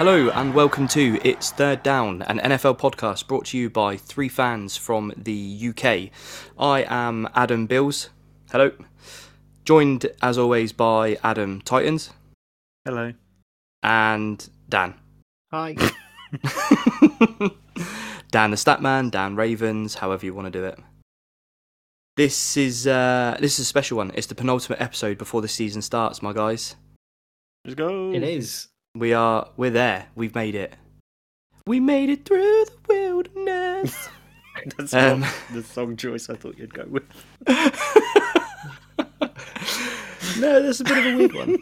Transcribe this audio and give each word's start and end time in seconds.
Hello 0.00 0.30
and 0.30 0.54
welcome 0.54 0.88
to 0.88 1.20
It's 1.22 1.50
Third 1.50 1.82
Down, 1.82 2.22
an 2.22 2.38
NFL 2.38 2.78
podcast 2.78 3.26
brought 3.26 3.44
to 3.48 3.58
you 3.58 3.68
by 3.68 3.98
three 3.98 4.30
fans 4.30 4.74
from 4.74 5.12
the 5.14 5.58
UK. 5.68 6.08
I 6.58 6.86
am 6.88 7.28
Adam 7.34 7.66
Bills. 7.66 8.08
Hello. 8.50 8.72
Joined 9.66 10.06
as 10.22 10.38
always 10.38 10.72
by 10.72 11.18
Adam 11.22 11.60
Titans 11.60 12.14
Hello. 12.86 13.12
and 13.82 14.48
Dan. 14.70 14.94
Hi. 15.50 15.74
Dan 18.30 18.52
the 18.52 18.56
Statman, 18.56 19.10
Dan 19.10 19.36
Ravens, 19.36 19.96
however 19.96 20.24
you 20.24 20.32
want 20.32 20.50
to 20.50 20.50
do 20.50 20.64
it. 20.64 20.78
This 22.16 22.56
is 22.56 22.86
uh, 22.86 23.36
this 23.38 23.58
is 23.58 23.66
a 23.66 23.66
special 23.66 23.98
one. 23.98 24.12
It's 24.14 24.28
the 24.28 24.34
penultimate 24.34 24.80
episode 24.80 25.18
before 25.18 25.42
the 25.42 25.48
season 25.48 25.82
starts, 25.82 26.22
my 26.22 26.32
guys. 26.32 26.76
Let's 27.66 27.74
go. 27.74 28.14
it 28.14 28.22
is. 28.22 28.69
We 28.94 29.12
are 29.12 29.48
we're 29.56 29.70
there. 29.70 30.06
We've 30.16 30.34
made 30.34 30.54
it. 30.54 30.74
We 31.66 31.78
made 31.80 32.10
it 32.10 32.24
through 32.24 32.64
the 32.64 32.72
wilderness. 32.88 34.08
That's 34.76 34.92
Um, 34.92 35.20
not 35.20 35.34
the 35.52 35.62
song 35.62 35.96
choice 35.96 36.28
I 36.28 36.34
thought 36.34 36.58
you'd 36.58 36.74
go 36.74 36.84
with. 36.88 37.04
no, 40.38 40.62
that's 40.62 40.80
a 40.80 40.84
bit 40.84 40.98
of 40.98 41.06
a 41.06 41.16
weird 41.16 41.34
one. 41.34 41.56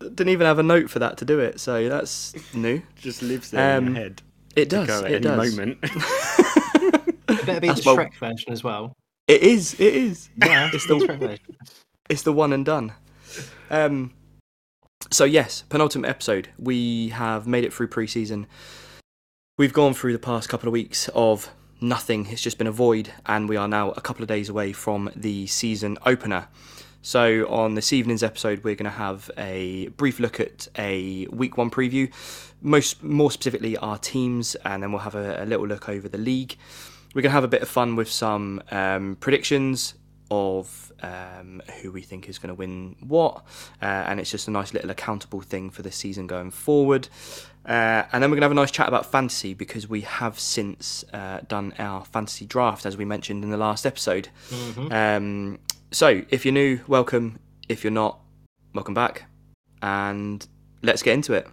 Didn't 0.00 0.30
even 0.30 0.46
have 0.46 0.58
a 0.58 0.62
note 0.62 0.90
for 0.90 0.98
that 1.00 1.16
to 1.18 1.24
do 1.24 1.38
it, 1.38 1.60
so 1.60 1.88
that's 1.88 2.34
new. 2.54 2.82
Just 2.96 3.22
lives 3.22 3.50
there 3.50 3.78
in 3.78 3.88
Um, 3.88 3.94
your 3.94 4.02
head. 4.04 4.22
It 4.56 4.68
does. 4.68 4.88
at 4.88 5.04
It 5.04 5.14
any 5.16 5.20
does. 5.20 5.56
moment. 5.56 5.78
It 5.82 7.46
better 7.46 7.60
be 7.60 7.68
That's 7.68 7.84
the 7.84 7.94
what- 7.94 7.98
Shrek 8.10 8.14
version 8.18 8.52
as 8.52 8.64
well. 8.64 8.94
It 9.28 9.42
is. 9.42 9.74
It 9.74 9.94
is. 9.94 10.30
Yeah, 10.36 10.70
It's 10.72 10.86
the 10.86 10.98
the 10.98 11.06
Shrek 11.06 11.18
version. 11.18 11.56
it's 12.08 12.22
the 12.22 12.32
one 12.32 12.52
and 12.52 12.64
done. 12.64 12.92
Um, 13.70 14.12
so 15.10 15.24
yes, 15.24 15.62
penultimate 15.68 16.10
episode. 16.10 16.48
We 16.58 17.08
have 17.10 17.46
made 17.46 17.64
it 17.64 17.72
through 17.72 17.88
preseason. 17.88 18.46
We've 19.56 19.72
gone 19.72 19.94
through 19.94 20.12
the 20.12 20.18
past 20.18 20.48
couple 20.48 20.68
of 20.68 20.72
weeks 20.72 21.08
of 21.14 21.50
nothing. 21.80 22.26
It's 22.26 22.42
just 22.42 22.58
been 22.58 22.66
a 22.66 22.72
void, 22.72 23.10
and 23.26 23.48
we 23.48 23.56
are 23.56 23.68
now 23.68 23.90
a 23.92 24.00
couple 24.00 24.22
of 24.22 24.28
days 24.28 24.48
away 24.48 24.72
from 24.72 25.10
the 25.16 25.46
season 25.46 25.98
opener. 26.04 26.48
So 27.00 27.48
on 27.48 27.74
this 27.74 27.92
evening's 27.92 28.22
episode, 28.22 28.64
we're 28.64 28.74
going 28.74 28.90
to 28.90 28.90
have 28.90 29.30
a 29.38 29.88
brief 29.88 30.20
look 30.20 30.40
at 30.40 30.68
a 30.76 31.26
week 31.28 31.56
one 31.56 31.70
preview, 31.70 32.12
most 32.60 33.02
more 33.02 33.30
specifically 33.30 33.76
our 33.78 33.98
teams, 33.98 34.56
and 34.56 34.82
then 34.82 34.92
we'll 34.92 35.00
have 35.00 35.14
a, 35.14 35.42
a 35.42 35.46
little 35.46 35.66
look 35.66 35.88
over 35.88 36.08
the 36.08 36.18
league. 36.18 36.56
We're 37.14 37.22
going 37.22 37.30
to 37.30 37.34
have 37.34 37.44
a 37.44 37.48
bit 37.48 37.62
of 37.62 37.68
fun 37.68 37.96
with 37.96 38.10
some 38.10 38.62
um, 38.70 39.16
predictions 39.20 39.94
of 40.30 40.92
um, 41.02 41.62
who 41.80 41.92
we 41.92 42.02
think 42.02 42.28
is 42.28 42.38
going 42.38 42.48
to 42.48 42.54
win 42.54 42.96
what, 43.00 43.44
uh, 43.82 43.84
and 43.84 44.20
it's 44.20 44.30
just 44.30 44.48
a 44.48 44.50
nice 44.50 44.72
little 44.74 44.90
accountable 44.90 45.40
thing 45.40 45.70
for 45.70 45.82
the 45.82 45.90
season 45.92 46.26
going 46.26 46.50
forward. 46.50 47.08
Uh, 47.66 48.04
and 48.12 48.22
then 48.22 48.30
we're 48.30 48.36
going 48.36 48.40
to 48.40 48.44
have 48.46 48.52
a 48.52 48.54
nice 48.54 48.70
chat 48.70 48.88
about 48.88 49.04
fantasy 49.04 49.52
because 49.52 49.88
we 49.88 50.00
have 50.00 50.38
since 50.40 51.04
uh, 51.12 51.40
done 51.48 51.74
our 51.78 52.04
fantasy 52.04 52.46
draft, 52.46 52.86
as 52.86 52.96
we 52.96 53.04
mentioned 53.04 53.44
in 53.44 53.50
the 53.50 53.58
last 53.58 53.84
episode. 53.84 54.28
Um, 54.90 55.58
so 55.90 56.22
if 56.30 56.44
you're 56.46 56.54
new, 56.54 56.80
welcome. 56.88 57.38
If 57.68 57.84
you're 57.84 57.90
not, 57.90 58.18
welcome 58.74 58.94
back. 58.94 59.24
And 59.82 60.46
let's 60.82 61.02
get 61.02 61.12
into 61.14 61.34
it. 61.34 61.46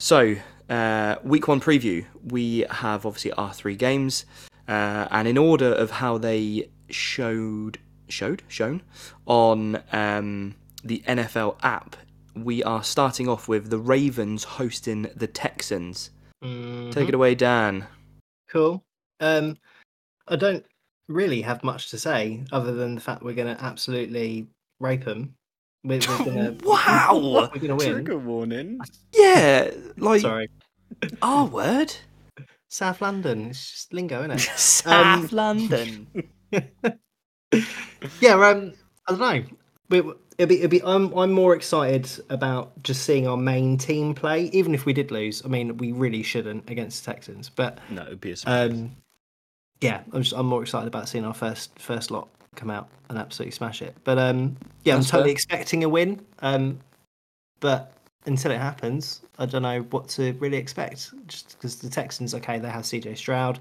So, 0.00 0.36
uh, 0.68 1.16
week 1.22 1.48
one 1.48 1.60
preview, 1.60 2.04
we 2.24 2.64
have 2.70 3.06
obviously 3.06 3.32
our 3.32 3.52
three 3.52 3.76
games, 3.76 4.26
uh, 4.68 5.08
and 5.10 5.26
in 5.26 5.38
order 5.38 5.72
of 5.72 5.92
how 5.92 6.18
they 6.18 6.68
showed, 6.90 7.78
showed, 8.08 8.42
shown 8.48 8.82
on 9.26 9.82
um, 9.92 10.54
the 10.84 11.02
NFL 11.06 11.56
app, 11.62 11.96
we 12.34 12.62
are 12.62 12.82
starting 12.82 13.28
off 13.28 13.48
with 13.48 13.70
the 13.70 13.78
Ravens 13.78 14.44
hosting 14.44 15.02
the 15.16 15.26
Texans. 15.26 16.10
Mhm. 16.42 16.92
Take 16.92 17.08
it 17.08 17.14
away, 17.14 17.34
Dan. 17.34 17.86
Cool. 18.48 18.84
Um, 19.20 19.56
I 20.28 20.36
don't 20.36 20.64
really 21.08 21.42
have 21.42 21.64
much 21.64 21.90
to 21.90 21.98
say 21.98 22.44
other 22.52 22.72
than 22.74 22.94
the 22.94 23.00
fact 23.00 23.22
we're 23.22 23.34
going 23.34 23.54
to 23.54 23.62
absolutely 23.64 24.46
rape 24.78 25.04
them. 25.04 25.34
We're, 25.84 26.00
we're 26.08 26.18
gonna, 26.24 26.56
Wow! 26.62 27.48
We're 27.52 27.60
going 27.60 27.68
to 27.68 27.74
win. 27.76 27.92
Trigger 27.92 28.18
warning. 28.18 28.78
Yeah, 29.12 29.70
like 29.96 30.20
Sorry. 30.20 30.48
our 31.22 31.46
word. 31.46 31.94
South 32.68 33.00
London. 33.00 33.46
It's 33.48 33.70
just 33.72 33.92
lingo, 33.92 34.20
isn't 34.20 34.32
it? 34.32 34.40
South 34.56 35.32
London. 35.32 36.06
yeah, 38.20 38.34
um, 38.34 38.72
I 39.06 39.12
don't 39.12 39.20
know. 39.20 39.44
We, 39.90 39.98
it'd 40.38 40.48
be, 40.48 40.58
it'd 40.58 40.70
be, 40.70 40.82
I'm, 40.82 41.12
I'm 41.16 41.32
more 41.32 41.54
excited 41.54 42.08
about 42.30 42.80
just 42.82 43.04
seeing 43.04 43.26
our 43.26 43.36
main 43.36 43.78
team 43.78 44.14
play, 44.14 44.44
even 44.52 44.74
if 44.74 44.84
we 44.84 44.92
did 44.92 45.10
lose. 45.10 45.44
I 45.44 45.48
mean, 45.48 45.76
we 45.78 45.92
really 45.92 46.22
shouldn't 46.22 46.68
against 46.68 47.04
the 47.04 47.12
Texans, 47.12 47.48
but 47.48 47.78
No, 47.90 48.02
it'd 48.02 48.20
be 48.20 48.32
a 48.32 48.36
surprise. 48.36 48.70
um, 48.72 48.96
yeah, 49.80 50.00
I'm, 50.12 50.22
just, 50.22 50.34
I'm 50.36 50.46
more 50.46 50.62
excited 50.62 50.88
about 50.88 51.08
seeing 51.08 51.24
our 51.24 51.34
first 51.34 51.78
first 51.78 52.10
lot 52.10 52.28
come 52.56 52.70
out 52.70 52.88
and 53.08 53.18
absolutely 53.18 53.52
smash 53.52 53.80
it. 53.82 53.94
But 54.04 54.18
um, 54.18 54.56
yeah, 54.84 54.96
That's 54.96 55.06
I'm 55.06 55.10
totally 55.10 55.30
fair. 55.30 55.32
expecting 55.32 55.84
a 55.84 55.88
win. 55.88 56.20
Um, 56.40 56.80
but 57.60 57.92
until 58.26 58.50
it 58.50 58.58
happens, 58.58 59.22
I 59.38 59.46
don't 59.46 59.62
know 59.62 59.80
what 59.90 60.08
to 60.10 60.32
really 60.34 60.56
expect. 60.56 61.12
Just 61.28 61.50
because 61.56 61.76
the 61.76 61.88
Texans, 61.88 62.34
okay, 62.34 62.58
they 62.58 62.68
have 62.68 62.82
CJ 62.84 63.16
Stroud 63.16 63.58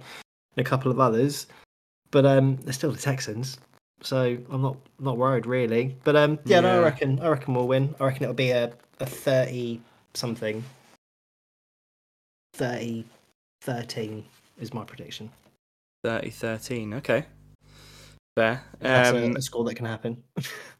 and 0.55 0.65
a 0.65 0.67
couple 0.69 0.91
of 0.91 0.99
others, 0.99 1.47
but 2.11 2.25
um, 2.25 2.57
they're 2.57 2.73
still 2.73 2.91
the 2.91 2.97
Texans. 2.97 3.57
So 4.01 4.37
I'm 4.51 4.61
not 4.61 4.77
not 4.99 5.17
worried 5.17 5.45
really. 5.45 5.95
But 6.03 6.15
um, 6.15 6.39
yeah, 6.45 6.59
no, 6.59 6.79
I 6.79 6.83
reckon 6.83 7.19
I 7.19 7.29
reckon 7.29 7.53
we'll 7.53 7.67
win. 7.67 7.95
I 7.99 8.05
reckon 8.05 8.23
it'll 8.23 8.35
be 8.35 8.51
a, 8.51 8.71
a 8.99 9.05
thirty 9.05 9.81
something. 10.13 10.63
30 12.53 13.05
13 13.61 14.25
is 14.59 14.73
my 14.73 14.83
prediction. 14.83 15.29
30 16.03 16.29
13. 16.31 16.93
Okay. 16.95 17.25
Fair. 18.35 18.63
That's 18.79 19.09
a- 19.11 19.25
Um, 19.25 19.35
a, 19.35 19.41
score 19.41 19.63
that 19.65 19.75
can 19.75 19.85
happen. 19.85 20.23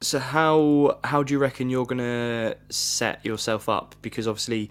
so 0.02 0.20
how 0.20 1.00
how 1.04 1.24
do 1.24 1.34
you 1.34 1.40
reckon 1.40 1.70
you're 1.70 1.86
gonna 1.86 2.56
set 2.70 3.24
yourself 3.26 3.68
up? 3.70 3.96
Because 4.02 4.28
obviously 4.28 4.70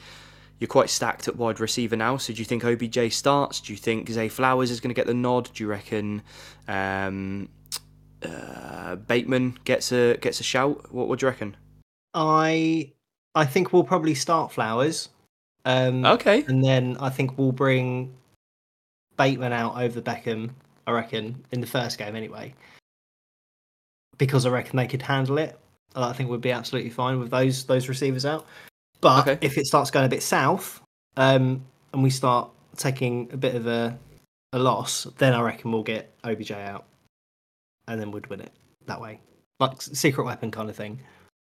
you're 0.58 0.68
quite 0.68 0.90
stacked 0.90 1.28
at 1.28 1.36
wide 1.36 1.60
receiver 1.60 1.96
now. 1.96 2.16
So 2.16 2.32
do 2.32 2.38
you 2.38 2.44
think 2.44 2.64
OBJ 2.64 3.12
starts? 3.12 3.60
Do 3.60 3.72
you 3.72 3.76
think 3.76 4.08
Zay 4.08 4.28
Flowers 4.28 4.70
is 4.70 4.80
going 4.80 4.90
to 4.90 4.94
get 4.94 5.06
the 5.06 5.14
nod? 5.14 5.50
Do 5.52 5.64
you 5.64 5.68
reckon 5.68 6.22
um, 6.66 7.48
uh, 8.22 8.96
Bateman 8.96 9.58
gets 9.64 9.92
a 9.92 10.16
gets 10.16 10.40
a 10.40 10.44
shout? 10.44 10.92
What 10.92 11.08
would 11.08 11.20
you 11.20 11.28
reckon? 11.28 11.56
I 12.14 12.92
I 13.34 13.44
think 13.44 13.72
we'll 13.72 13.84
probably 13.84 14.14
start 14.14 14.52
Flowers. 14.52 15.10
Um, 15.64 16.04
Okay. 16.04 16.44
And 16.48 16.64
then 16.64 16.96
I 17.00 17.10
think 17.10 17.36
we'll 17.36 17.52
bring 17.52 18.14
Bateman 19.16 19.52
out 19.52 19.76
over 19.76 20.00
Beckham, 20.00 20.50
I 20.86 20.92
reckon, 20.92 21.44
in 21.52 21.60
the 21.60 21.66
first 21.66 21.98
game 21.98 22.16
anyway. 22.16 22.54
Because 24.16 24.46
I 24.46 24.50
reckon 24.50 24.76
they 24.76 24.86
could 24.86 25.02
handle 25.02 25.36
it. 25.36 25.58
I 25.94 26.12
think 26.12 26.30
we'd 26.30 26.40
be 26.40 26.52
absolutely 26.52 26.90
fine 26.90 27.18
with 27.18 27.30
those 27.30 27.64
those 27.64 27.88
receivers 27.88 28.24
out. 28.24 28.46
But 29.00 29.28
Okay. 29.28 29.46
if 29.46 29.58
it 29.58 29.66
starts 29.66 29.90
going 29.90 30.06
a 30.06 30.08
bit 30.08 30.22
south, 30.22 30.80
um, 31.16 31.64
and 31.92 32.02
we 32.02 32.10
start 32.10 32.50
taking 32.76 33.30
a 33.32 33.36
bit 33.36 33.54
of 33.54 33.66
a 33.66 33.98
a 34.52 34.58
loss, 34.58 35.04
then 35.18 35.34
I 35.34 35.40
reckon 35.42 35.72
we'll 35.72 35.82
get 35.82 36.12
OBJ 36.24 36.52
out, 36.52 36.86
and 37.88 38.00
then 38.00 38.10
we'd 38.10 38.26
win 38.28 38.40
it 38.40 38.52
that 38.86 39.00
way, 39.00 39.20
like 39.60 39.82
secret 39.82 40.24
weapon 40.24 40.50
kind 40.50 40.70
of 40.70 40.76
thing, 40.76 40.98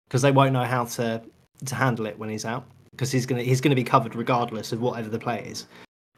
because 0.09 0.23
they 0.23 0.33
won't 0.33 0.53
know 0.53 0.65
how 0.65 0.85
to 0.85 1.23
to 1.67 1.75
handle 1.75 2.07
it 2.07 2.19
when 2.19 2.29
he's 2.29 2.45
out, 2.45 2.65
because 2.91 3.11
he's 3.13 3.27
gonna 3.27 3.43
he's 3.43 3.61
gonna 3.61 3.75
be 3.75 3.85
covered 3.85 4.15
regardless 4.15 4.73
of 4.73 4.81
whatever 4.81 5.09
the 5.09 5.19
play 5.19 5.45
is, 5.45 5.67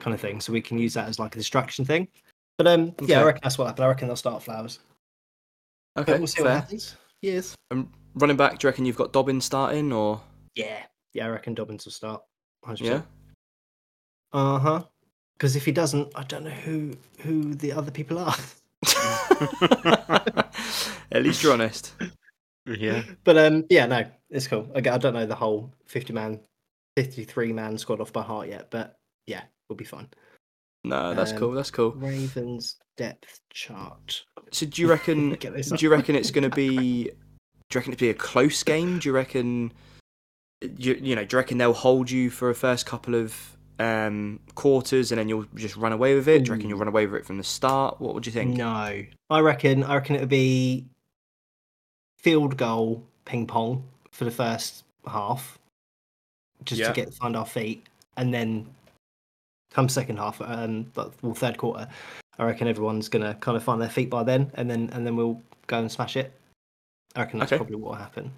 kind 0.00 0.15
of 0.15 0.21
thing. 0.21 0.41
So 0.41 0.53
we 0.53 0.61
can 0.61 0.78
use 0.78 0.94
that 0.94 1.09
as 1.09 1.19
like 1.19 1.34
a 1.34 1.38
distraction 1.38 1.84
thing. 1.84 2.09
But 2.59 2.66
um, 2.66 2.94
yeah, 3.03 3.21
I 3.21 3.25
reckon 3.25 3.41
that's 3.43 3.59
what 3.59 3.66
happened. 3.66 3.84
I 3.84 3.88
reckon 3.88 4.09
they'll 4.09 4.16
start 4.16 4.43
flowers. 4.43 4.78
Okay. 5.99 6.12
But 6.12 6.20
we'll 6.20 6.26
see 6.26 6.43
what 6.43 6.52
happens. 6.52 6.97
Yes. 7.20 7.55
And 7.70 7.88
running 8.14 8.37
back, 8.37 8.58
do 8.58 8.67
you 8.67 8.70
reckon 8.70 8.85
you've 8.87 8.97
got 8.97 9.12
Dobbin 9.12 9.41
starting 9.41 9.93
or 9.93 10.20
Yeah. 10.55 10.85
Yeah, 11.14 11.26
I 11.26 11.31
reckon 11.31 11.55
Dobbins 11.55 11.85
will 11.85 11.93
start. 11.93 12.23
100%. 12.64 12.81
yeah? 12.81 13.03
Uh 14.32 14.59
huh. 14.59 14.85
Because 15.35 15.56
if 15.56 15.64
he 15.64 15.73
doesn't, 15.73 16.12
I 16.14 16.23
don't 16.25 16.44
know 16.44 16.50
who 16.50 16.94
who 17.19 17.55
the 17.55 17.73
other 17.73 17.91
people 17.91 18.19
are. 18.19 18.35
At 21.12 21.23
least 21.23 21.43
you're 21.43 21.53
honest. 21.53 21.94
yeah. 22.67 23.03
But 23.25 23.37
um, 23.38 23.64
yeah, 23.69 23.87
no, 23.87 24.05
it's 24.31 24.47
cool. 24.47 24.69
I, 24.75 24.79
I 24.79 24.99
don't 24.99 25.14
know 25.14 25.26
the 25.26 25.35
whole 25.35 25.73
fifty 25.87 26.12
man, 26.12 26.41
fifty 26.97 27.25
three 27.25 27.53
man 27.53 27.76
squad 27.76 28.00
off 28.00 28.12
by 28.12 28.23
heart 28.23 28.49
yet, 28.49 28.70
but 28.70 28.99
yeah, 29.26 29.43
we'll 29.69 29.76
be 29.76 29.85
fine. 29.85 30.09
No, 30.85 31.14
that's 31.14 31.32
Um, 31.32 31.38
cool. 31.38 31.53
That's 31.53 31.70
cool. 31.70 31.93
Ravens 31.93 32.76
depth 32.97 33.41
chart. 33.53 34.25
So 34.50 34.67
do 34.67 34.81
you 34.82 34.88
reckon? 34.88 35.31
Do 35.41 35.76
you 35.79 35.91
reckon 35.91 36.14
it's 36.17 36.31
going 36.31 36.49
to 36.49 36.55
be? 36.55 37.05
Do 37.05 37.11
you 37.11 37.81
reckon 37.81 37.93
it'd 37.93 37.99
be 38.00 38.11
a 38.11 38.14
close 38.14 38.62
game? 38.62 38.99
Do 38.99 39.09
you 39.09 39.12
reckon? 39.14 39.73
You, 40.76 40.94
you 41.00 41.17
know, 41.17 41.25
do 41.25 41.35
you 41.35 41.38
reckon 41.38 41.59
they'll 41.59 41.73
hold 41.73 42.11
you 42.11 42.31
for 42.31 42.50
a 42.50 42.55
first 42.55 42.87
couple 42.87 43.14
of 43.14 43.56
um, 43.79 44.38
quarters 44.55 45.11
and 45.12 45.19
then 45.19 45.29
you'll 45.29 45.47
just 45.55 45.76
run 45.76 45.93
away 45.93 46.14
with 46.14 46.29
it? 46.29 46.44
Do 46.44 46.49
you 46.49 46.53
reckon 46.55 46.69
you'll 46.69 46.79
run 46.79 46.88
away 46.88 47.06
with 47.06 47.20
it 47.23 47.26
from 47.26 47.38
the 47.38 47.44
start? 47.44 48.00
What 48.00 48.14
would 48.14 48.26
you 48.26 48.32
think? 48.32 48.56
No, 48.56 49.03
I 49.31 49.41
reckon. 49.41 49.82
I 49.85 49.94
reckon 49.94 50.17
it 50.17 50.20
would 50.20 50.29
be 50.29 50.85
field 52.19 52.56
goal 52.56 53.03
ping 53.25 53.47
pong 53.47 53.85
for 54.11 54.25
the 54.25 54.31
first 54.31 54.85
half, 55.06 55.59
just 56.64 56.81
Yeah. 56.81 56.88
to 56.88 56.93
get 56.93 57.12
find 57.14 57.35
our 57.37 57.47
feet, 57.47 57.87
and 58.17 58.32
then 58.32 58.67
come 59.70 59.88
second 59.88 60.19
half, 60.19 60.41
um, 60.43 60.93
well, 60.94 61.35
third 61.35 61.56
quarter, 61.59 61.88
I 62.38 62.44
reckon 62.44 62.69
everyone's 62.69 63.09
gonna 63.09 63.35
kind 63.37 63.56
of 63.56 63.64
find 63.64 63.81
their 63.81 63.88
feet 63.91 64.11
by 64.11 64.23
then, 64.23 64.50
and 64.55 64.70
then 64.70 64.91
and 64.93 65.06
then 65.06 65.17
we'll 65.17 65.41
go 65.67 65.79
and 65.79 65.91
smash 65.91 66.17
it. 66.17 66.32
I 67.17 67.20
reckon 67.20 67.38
that's 67.41 67.53
Okay. 67.53 67.59
probably 67.59 67.76
what 67.76 67.91
will 67.91 67.97
happen. 67.99 68.32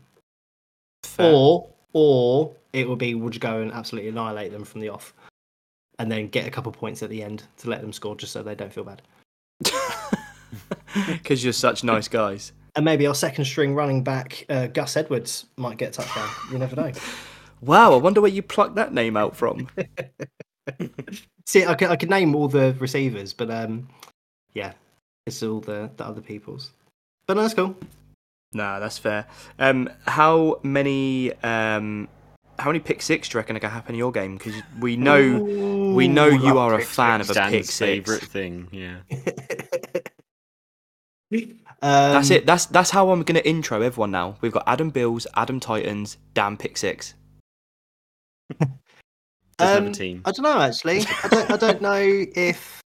Fair. 1.02 1.32
Or 1.34 1.68
or 1.94 2.54
it 2.74 2.86
will 2.86 2.96
be 2.96 3.14
we'll 3.14 3.30
just 3.30 3.40
go 3.40 3.62
and 3.62 3.72
absolutely 3.72 4.10
annihilate 4.10 4.52
them 4.52 4.64
from 4.64 4.82
the 4.82 4.90
off, 4.90 5.14
and 5.98 6.12
then 6.12 6.28
get 6.28 6.46
a 6.46 6.50
couple 6.50 6.70
points 6.70 7.02
at 7.02 7.08
the 7.08 7.22
end 7.22 7.44
to 7.58 7.70
let 7.70 7.80
them 7.80 7.92
score, 7.92 8.14
just 8.14 8.32
so 8.32 8.42
they 8.42 8.54
don't 8.54 8.72
feel 8.72 8.84
bad. 8.84 9.00
Because 11.08 11.42
you're 11.42 11.52
such 11.52 11.84
nice 11.84 12.08
guys. 12.08 12.52
And 12.76 12.84
maybe 12.84 13.06
our 13.06 13.14
second 13.14 13.44
string 13.44 13.74
running 13.74 14.02
back, 14.02 14.44
uh, 14.48 14.66
Gus 14.68 14.96
Edwards, 14.96 15.46
might 15.56 15.76
get 15.76 15.90
a 15.90 16.02
touchdown. 16.02 16.28
You 16.50 16.58
never 16.58 16.76
know. 16.76 16.92
Wow, 17.60 17.94
I 17.94 17.96
wonder 17.96 18.20
where 18.20 18.30
you 18.30 18.42
plucked 18.42 18.74
that 18.74 18.92
name 18.92 19.16
out 19.16 19.34
from. 19.34 19.68
See, 21.46 21.64
I 21.64 21.74
could, 21.74 21.88
I 21.88 21.96
could 21.96 22.10
name 22.10 22.34
all 22.34 22.46
the 22.46 22.76
receivers, 22.78 23.32
but 23.32 23.50
um, 23.50 23.88
yeah, 24.52 24.74
it's 25.24 25.42
all 25.42 25.60
the, 25.60 25.90
the 25.96 26.04
other 26.04 26.20
people's. 26.20 26.72
But 27.26 27.38
no, 27.38 27.42
that's 27.42 27.54
cool. 27.54 27.74
Nah, 28.54 28.78
that's 28.78 28.98
fair. 28.98 29.26
Um, 29.58 29.90
how 30.06 30.60
many 30.62 31.32
um, 31.42 32.08
how 32.58 32.66
many 32.70 32.78
pick 32.80 33.02
six 33.02 33.28
do 33.28 33.34
you 33.34 33.40
reckon 33.40 33.56
are 33.56 33.60
gonna 33.60 33.74
happen 33.74 33.94
in 33.94 33.98
your 33.98 34.12
game? 34.12 34.36
Because 34.38 34.54
we 34.80 34.96
know 34.96 35.92
we 35.94 36.06
know 36.08 36.26
you 36.26 36.58
are 36.58 36.74
a 36.74 36.78
pick 36.78 36.86
fan 36.86 37.20
of 37.20 37.28
a 37.30 37.32
Stan's 37.34 37.50
pick 37.52 37.64
six. 37.64 37.78
favourite 37.78 38.22
thing. 38.22 38.68
Yeah. 38.70 38.98
Um, 41.82 42.12
That's 42.12 42.30
it. 42.30 42.46
That's 42.46 42.66
that's 42.66 42.90
how 42.90 43.10
I'm 43.10 43.22
gonna 43.24 43.40
intro 43.40 43.82
everyone 43.82 44.10
now. 44.12 44.36
We've 44.40 44.52
got 44.52 44.62
Adam 44.66 44.90
Bills, 44.90 45.26
Adam 45.34 45.58
Titans, 45.60 46.16
Dan 46.32 46.56
Pick 46.56 46.76
Six. 46.78 47.14
Doesn't 48.58 48.78
have 49.58 49.82
Um, 49.82 49.88
a 49.88 49.92
team. 49.92 50.22
I 50.24 50.30
don't 50.32 50.44
know 50.44 50.60
actually. 50.60 51.00
I 51.24 51.28
don't. 51.28 51.50
I 51.50 51.56
don't 51.56 51.82
know 51.88 51.98
if. 52.36 52.80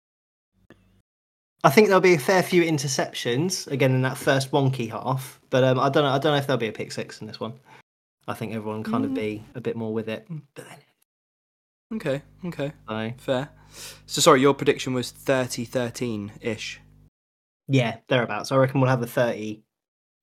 I 1.67 1.71
think 1.71 1.89
there'll 1.89 2.01
be 2.01 2.15
a 2.15 2.19
fair 2.19 2.45
few 2.45 2.63
interceptions 2.63 3.67
again 3.67 3.93
in 3.93 4.03
that 4.03 4.17
first 4.17 4.53
wonky 4.53 4.89
half, 4.89 5.41
but 5.51 5.65
um, 5.65 5.81
I 5.81 5.89
don't 5.89 6.05
know. 6.05 6.11
I 6.11 6.19
don't 6.19 6.33
know 6.33 6.37
if 6.39 6.47
there'll 6.47 6.61
be 6.61 6.69
a 6.69 6.73
pick 6.73 6.93
six 6.93 7.21
in 7.21 7.27
this 7.27 7.41
one. 7.41 7.55
I 8.29 8.35
think 8.35 8.55
everyone 8.55 8.85
kind 8.85 9.05
of 9.05 9.11
Mm. 9.11 9.15
be 9.17 9.45
a 9.57 9.61
bit 9.61 9.75
more 9.77 9.93
with 9.93 10.09
it. 10.09 10.27
But 10.55 10.67
then, 10.69 10.79
Okay, 11.95 12.23
okay, 12.45 12.73
so, 12.89 13.13
fair. 13.19 13.49
So 14.07 14.21
sorry, 14.21 14.41
your 14.41 14.55
prediction 14.55 14.95
was 14.95 15.11
30-13 15.13 16.31
ish. 16.41 16.81
yeah, 17.69 17.97
thereabouts. 18.09 18.53
I 18.53 18.57
reckon 18.57 18.81
we'll 18.81 18.91
have 18.91 19.03
a 19.03 19.07
thirty 19.07 19.63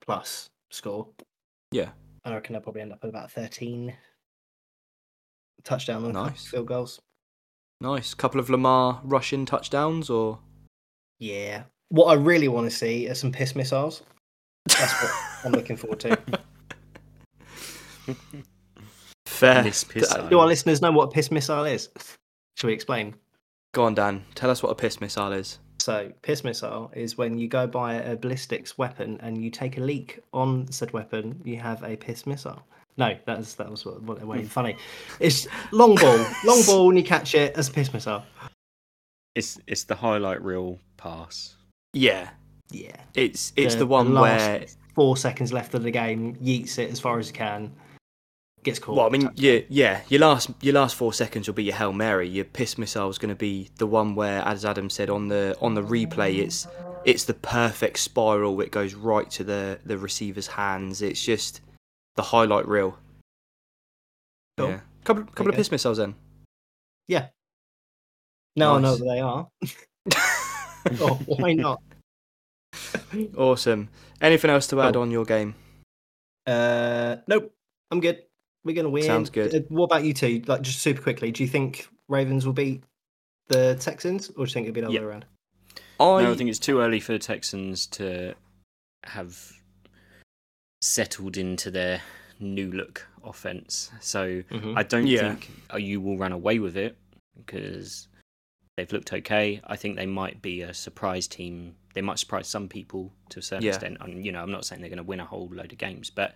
plus 0.01 0.49
score. 0.71 1.09
Yeah. 1.71 1.89
I 2.23 2.33
reckon 2.33 2.55
I'll 2.55 2.61
probably 2.61 2.81
end 2.83 2.93
up 2.93 2.99
at 3.03 3.09
about 3.09 3.31
thirteen 3.31 3.95
touchdown 5.65 6.05
and 6.05 6.13
Nice. 6.13 6.47
field 6.47 6.67
goals. 6.67 7.01
Nice. 7.81 8.13
Couple 8.13 8.39
of 8.39 8.49
Lamar 8.49 9.01
rushing 9.03 9.45
touchdowns, 9.45 10.09
or 10.09 10.39
Yeah. 11.23 11.63
What 11.87 12.07
I 12.07 12.15
really 12.15 12.49
want 12.49 12.69
to 12.69 12.75
see 12.75 13.07
are 13.07 13.15
some 13.15 13.31
piss 13.31 13.55
missiles. 13.55 14.03
That's 14.65 14.91
what 15.01 15.11
I'm 15.45 15.51
looking 15.53 15.77
forward 15.77 16.01
to. 16.01 16.19
fair. 19.25 19.63
Miss 19.63 19.85
piss 19.85 20.13
D- 20.13 20.21
Do 20.29 20.39
our 20.39 20.47
listeners 20.47 20.81
know 20.81 20.91
what 20.91 21.05
a 21.05 21.11
piss 21.11 21.31
missile 21.31 21.63
is? 21.63 21.87
Shall 22.57 22.67
we 22.67 22.73
explain? 22.73 23.15
Go 23.73 23.85
on, 23.85 23.95
Dan. 23.95 24.25
Tell 24.35 24.49
us 24.49 24.61
what 24.61 24.69
a 24.71 24.75
piss 24.75 24.99
missile 24.99 25.31
is. 25.31 25.59
So, 25.79 26.11
piss 26.23 26.43
missile 26.43 26.91
is 26.93 27.17
when 27.17 27.37
you 27.37 27.47
go 27.47 27.67
buy 27.67 27.93
a 27.95 28.17
ballistics 28.17 28.77
weapon 28.77 29.17
and 29.21 29.41
you 29.41 29.49
take 29.49 29.77
a 29.77 29.81
leak 29.81 30.19
on 30.33 30.69
said 30.73 30.91
weapon, 30.91 31.39
you 31.45 31.57
have 31.57 31.81
a 31.83 31.95
piss 31.95 32.27
missile. 32.27 32.61
No, 32.97 33.15
that's 33.25 33.53
that 33.55 33.71
was 33.71 33.85
what, 33.85 34.01
what 34.01 34.17
they're 34.17 34.27
waiting 34.27 34.47
hmm. 34.47 34.51
funny. 34.51 34.75
It's 35.21 35.47
long 35.71 35.95
ball, 35.95 36.25
long 36.43 36.63
ball, 36.65 36.89
and 36.89 36.97
you 36.97 37.05
catch 37.05 37.33
it 37.33 37.55
as 37.55 37.69
a 37.69 37.71
piss 37.71 37.93
missile. 37.93 38.23
It's 39.35 39.59
it's 39.67 39.83
the 39.83 39.95
highlight 39.95 40.41
reel 40.43 40.79
pass. 40.97 41.55
Yeah, 41.93 42.29
Yeah, 42.71 42.95
it's 43.13 43.53
it's 43.55 43.75
the, 43.75 43.85
one 43.85 44.13
last 44.13 44.39
where. 44.39 44.65
four 44.95 45.17
seconds 45.17 45.53
left 45.53 45.73
of 45.73 45.83
the 45.83 45.91
game, 45.91 46.35
yeets 46.37 46.77
it 46.79 46.91
as 46.91 46.99
far 46.99 47.19
as 47.19 47.27
you 47.27 47.33
can, 47.33 47.71
gets 48.63 48.79
caught. 48.79 48.95
Well, 48.95 49.05
I 49.05 49.09
mean, 49.09 49.29
yeah, 49.35 49.59
yeah. 49.69 50.01
Your 50.09 50.21
last 50.21 50.49
your 50.61 50.73
last 50.73 50.95
four 50.95 51.13
seconds 51.13 51.47
will 51.47 51.53
be 51.53 51.63
your 51.65 51.75
hail 51.75 51.93
mary. 51.93 52.27
Your 52.27 52.45
piss 52.45 52.77
missile 52.77 53.09
is 53.09 53.17
going 53.17 53.29
to 53.29 53.35
be 53.35 53.69
the 53.77 53.87
one 53.87 54.15
where, 54.15 54.41
as 54.41 54.65
Adam 54.65 54.89
said 54.89 55.09
on 55.09 55.27
the 55.27 55.55
on 55.61 55.73
the 55.75 55.83
replay, 55.83 56.39
it's 56.39 56.67
it's 57.05 57.25
the 57.25 57.33
perfect 57.35 57.99
spiral. 57.99 58.59
It 58.61 58.71
goes 58.71 58.93
right 58.93 59.29
to 59.31 59.43
the 59.43 59.79
the 59.85 59.97
receiver's 59.97 60.47
hands. 60.47 61.01
It's 61.01 61.23
just 61.23 61.61
the 62.15 62.23
highlight 62.23 62.67
reel. 62.67 62.97
Cool. 64.57 64.69
Yeah. 64.69 64.79
Couple 65.03 65.23
couple 65.25 65.49
of 65.49 65.51
go. 65.53 65.57
piss 65.57 65.71
missiles 65.71 65.97
then. 65.97 66.15
yeah. 67.07 67.27
Now 68.55 68.75
I 68.75 68.79
know 68.79 68.91
Nice. 68.91 69.01
what 69.01 69.13
they 69.13 69.19
are. 69.19 69.47
oh, 71.01 71.19
why 71.25 71.53
not? 71.53 71.81
awesome. 73.37 73.89
Anything 74.21 74.51
else 74.51 74.67
to 74.67 74.81
add 74.81 74.93
Cool. 74.93 75.01
on 75.03 75.11
your 75.11 75.25
game? 75.25 75.55
Uh, 76.45 77.17
nope, 77.27 77.53
I'm 77.91 77.99
good. 77.99 78.23
We're 78.63 78.75
gonna 78.75 78.89
win. 78.89 79.03
Sounds 79.03 79.29
good. 79.29 79.53
Uh, 79.53 79.59
What 79.69 79.85
about 79.85 80.03
you 80.03 80.13
two? 80.13 80.41
Like, 80.45 80.61
just 80.61 80.79
super 80.79 81.01
quickly, 81.01 81.31
do 81.31 81.43
you 81.43 81.49
think 81.49 81.87
Ravens 82.07 82.45
will 82.45 82.53
beat 82.53 82.83
the 83.47 83.75
Texans, 83.79 84.29
or 84.29 84.45
do 84.45 84.49
you 84.49 84.53
think 84.53 84.67
it'll 84.67 84.75
be 84.75 84.81
the 84.81 84.87
other 84.87 84.93
Yeah. 84.95 84.99
way 85.01 85.05
around? 85.07 85.25
I, 85.99 86.23
No, 86.23 86.31
I 86.31 86.35
think 86.35 86.49
it's 86.49 86.59
too 86.59 86.79
early 86.79 86.99
for 86.99 87.13
the 87.13 87.19
Texans 87.19 87.85
to 87.87 88.35
have 89.05 89.53
settled 90.81 91.37
into 91.37 91.71
their 91.71 92.01
new 92.39 92.71
look 92.71 93.07
offense. 93.23 93.91
So 94.01 94.41
Mhm. 94.43 94.77
I 94.77 94.83
don't 94.83 95.07
Yeah. 95.07 95.35
think 95.35 95.49
uh, 95.73 95.77
you 95.77 96.01
will 96.01 96.17
run 96.17 96.31
away 96.31 96.59
with 96.59 96.75
it 96.75 96.97
because 97.37 98.07
they've 98.77 98.91
looked 98.91 99.13
okay. 99.13 99.61
I 99.65 99.75
think 99.75 99.95
they 99.95 100.05
might 100.05 100.41
be 100.41 100.61
a 100.61 100.73
surprise 100.73 101.27
team. 101.27 101.75
They 101.93 102.01
might 102.01 102.19
surprise 102.19 102.47
some 102.47 102.67
people 102.67 103.11
to 103.29 103.39
a 103.39 103.41
certain 103.41 103.63
Yeah. 103.65 103.71
extent. 103.71 103.97
And 104.01 104.25
you 104.25 104.31
know, 104.31 104.41
I'm 104.41 104.51
not 104.51 104.65
saying 104.65 104.81
they're 104.81 104.89
going 104.89 104.97
to 104.97 105.03
win 105.03 105.19
a 105.19 105.25
whole 105.25 105.49
load 105.51 105.71
of 105.71 105.77
games, 105.77 106.09
but 106.09 106.33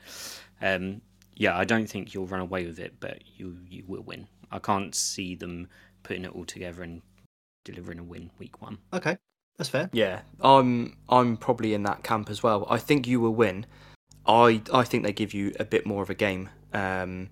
um, 0.61 1.01
yeah, 1.35 1.57
I 1.57 1.65
don't 1.65 1.87
think 1.87 2.13
you'll 2.13 2.27
run 2.27 2.41
away 2.41 2.65
with 2.65 2.79
it, 2.79 2.95
but 2.99 3.21
you 3.37 3.57
you 3.69 3.83
will 3.87 4.01
win. 4.03 4.27
I 4.51 4.59
can't 4.59 4.93
see 4.95 5.35
them 5.35 5.67
putting 6.03 6.25
it 6.25 6.31
all 6.33 6.45
together 6.45 6.83
and 6.83 7.01
delivering 7.65 7.99
a 7.99 8.03
win 8.03 8.31
week 8.39 8.61
one. 8.61 8.77
Okay, 8.93 9.17
that's 9.57 9.69
fair. 9.69 9.89
Yeah, 9.91 10.21
I'm 10.41 10.97
I'm 11.09 11.37
probably 11.37 11.73
in 11.73 11.83
that 11.83 12.03
camp 12.03 12.29
as 12.29 12.43
well. 12.43 12.65
I 12.69 12.77
think 12.77 13.07
you 13.07 13.19
will 13.19 13.35
win. 13.35 13.65
I 14.25 14.61
I 14.73 14.83
think 14.83 15.03
they 15.03 15.13
give 15.13 15.33
you 15.33 15.53
a 15.59 15.65
bit 15.65 15.85
more 15.85 16.03
of 16.03 16.09
a 16.09 16.15
game 16.15 16.49
um, 16.73 17.29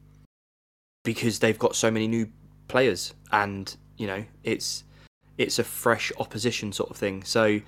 because 1.03 1.39
they've 1.39 1.59
got 1.59 1.75
so 1.75 1.91
many 1.91 2.07
new 2.07 2.29
players, 2.67 3.13
and 3.31 3.75
you 3.97 4.07
know 4.07 4.25
it's 4.43 4.83
it's 5.37 5.59
a 5.59 5.63
fresh 5.63 6.11
opposition 6.19 6.71
sort 6.71 6.89
of 6.91 6.97
thing. 6.97 7.23
So 7.23 7.61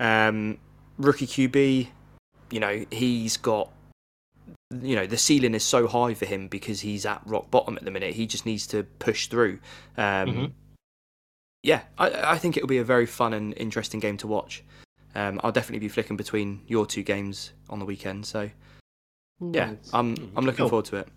um, 0.00 0.58
rookie 0.98 1.26
QB, 1.26 1.88
you 2.50 2.60
know 2.60 2.84
he's 2.90 3.36
got 3.36 3.70
you 4.82 4.96
know 4.96 5.06
the 5.06 5.16
ceiling 5.16 5.54
is 5.54 5.64
so 5.64 5.86
high 5.86 6.14
for 6.14 6.26
him 6.26 6.48
because 6.48 6.80
he's 6.80 7.06
at 7.06 7.22
rock 7.26 7.50
bottom 7.50 7.76
at 7.76 7.84
the 7.84 7.90
minute. 7.90 8.14
He 8.14 8.26
just 8.26 8.44
needs 8.46 8.66
to 8.68 8.82
push 8.98 9.28
through. 9.28 9.58
Um, 9.96 10.28
Mhm. 10.28 10.52
Yeah, 11.62 11.82
I, 11.96 12.32
I 12.34 12.38
think 12.38 12.58
it'll 12.58 12.68
be 12.68 12.76
a 12.78 12.84
very 12.84 13.06
fun 13.06 13.32
and 13.32 13.54
interesting 13.56 13.98
game 13.98 14.18
to 14.18 14.26
watch. 14.26 14.62
Um, 15.14 15.40
I'll 15.42 15.52
definitely 15.52 15.78
be 15.78 15.88
flicking 15.88 16.16
between 16.16 16.60
your 16.66 16.84
two 16.84 17.02
games 17.02 17.52
on 17.70 17.78
the 17.78 17.86
weekend. 17.86 18.26
So 18.26 18.50
yeah, 19.40 19.70
I'm 19.94 20.32
I'm 20.36 20.44
looking 20.44 20.64
forward 20.68 20.84
to 20.86 20.96
it. 20.96 21.08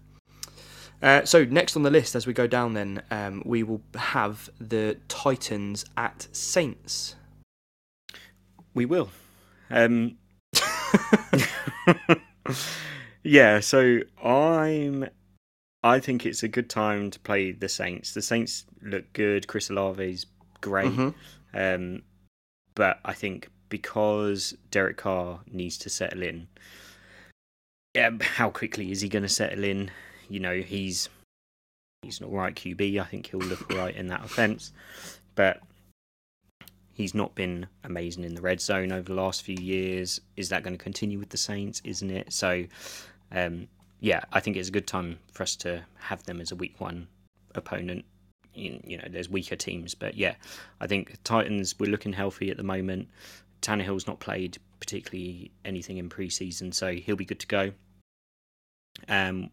Uh, 1.01 1.23
so 1.25 1.45
next 1.45 1.75
on 1.75 1.83
the 1.83 1.91
list, 1.91 2.15
as 2.15 2.25
we 2.25 2.33
go 2.33 2.47
down, 2.47 2.73
then 2.73 3.03
um, 3.11 3.43
we 3.45 3.63
will 3.63 3.81
have 3.95 4.49
the 4.59 4.97
Titans 5.07 5.85
at 5.95 6.27
Saints. 6.31 7.15
We 8.73 8.85
will. 8.85 9.09
Um, 9.69 10.17
yeah, 13.23 13.59
so 13.59 13.99
I'm. 14.23 15.07
I 15.83 15.99
think 15.99 16.25
it's 16.25 16.43
a 16.43 16.47
good 16.47 16.69
time 16.69 17.11
to 17.11 17.19
play 17.19 17.51
the 17.51 17.69
Saints. 17.69 18.13
The 18.13 18.21
Saints 18.21 18.65
look 18.81 19.13
good. 19.13 19.47
Chris 19.47 19.69
Olave's 19.69 20.25
great. 20.61 20.91
Mhm. 20.91 21.13
Um, 21.53 22.01
but 22.75 22.99
I 23.05 23.13
think 23.13 23.49
because 23.69 24.55
Derek 24.71 24.97
Carr 24.97 25.41
needs 25.51 25.77
to 25.79 25.89
settle 25.89 26.23
in, 26.23 26.47
yeah, 27.93 28.11
how 28.21 28.49
quickly 28.49 28.91
is 28.91 29.01
he 29.01 29.09
going 29.09 29.23
to 29.23 29.29
settle 29.29 29.63
in? 29.63 29.91
You 30.29 30.39
know, 30.39 30.55
he's 30.55 31.09
he's 32.01 32.19
an 32.19 32.27
all 32.27 32.35
right 32.35 32.55
QB. 32.55 32.99
I 32.99 33.05
think 33.05 33.27
he'll 33.27 33.39
look 33.39 33.71
right 33.73 33.95
in 33.95 34.07
that 34.07 34.23
offense, 34.23 34.71
but 35.35 35.61
he's 36.93 37.13
not 37.13 37.35
been 37.35 37.67
amazing 37.83 38.23
in 38.23 38.35
the 38.35 38.41
red 38.41 38.59
zone 38.59 38.91
over 38.91 39.03
the 39.03 39.13
last 39.13 39.43
few 39.43 39.57
years. 39.57 40.19
Is 40.35 40.49
that 40.49 40.63
going 40.63 40.75
to 40.77 40.83
continue 40.83 41.19
with 41.19 41.29
the 41.29 41.37
Saints? 41.37 41.81
Isn't 41.83 42.09
it? 42.09 42.33
So, 42.33 42.65
um, 43.31 43.67
yeah, 43.99 44.21
I 44.31 44.39
think 44.39 44.57
it's 44.57 44.69
a 44.69 44.71
good 44.71 44.87
time 44.87 45.19
for 45.31 45.43
us 45.43 45.55
to 45.57 45.83
have 45.99 46.23
them 46.23 46.41
as 46.41 46.51
a 46.51 46.55
week 46.55 46.79
one 46.79 47.07
opponent. 47.55 48.05
You, 48.53 48.79
you 48.83 48.97
know, 48.97 49.07
there's 49.09 49.29
weaker 49.29 49.55
teams, 49.55 49.93
but 49.93 50.15
yeah, 50.15 50.35
I 50.81 50.87
think 50.87 51.17
Titans 51.23 51.75
we're 51.79 51.91
looking 51.91 52.13
healthy 52.13 52.49
at 52.49 52.57
the 52.57 52.63
moment. 52.63 53.09
Tannehill's 53.61 54.07
not 54.07 54.19
played 54.19 54.57
particularly 54.79 55.51
anything 55.65 55.97
in 55.97 56.09
preseason, 56.09 56.73
so 56.73 56.93
he'll 56.93 57.15
be 57.15 57.25
good 57.25 57.39
to 57.39 57.47
go. 57.47 57.71
Um, 59.07 59.51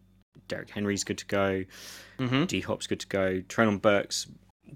Derrick 0.48 0.70
Henry's 0.70 1.04
good 1.04 1.18
to 1.18 1.26
go. 1.26 1.64
Mm-hmm. 2.18 2.44
D 2.44 2.60
Hop's 2.60 2.86
good 2.86 3.00
to 3.00 3.06
go. 3.06 3.40
Treylon 3.48 3.80
Burks 3.80 4.26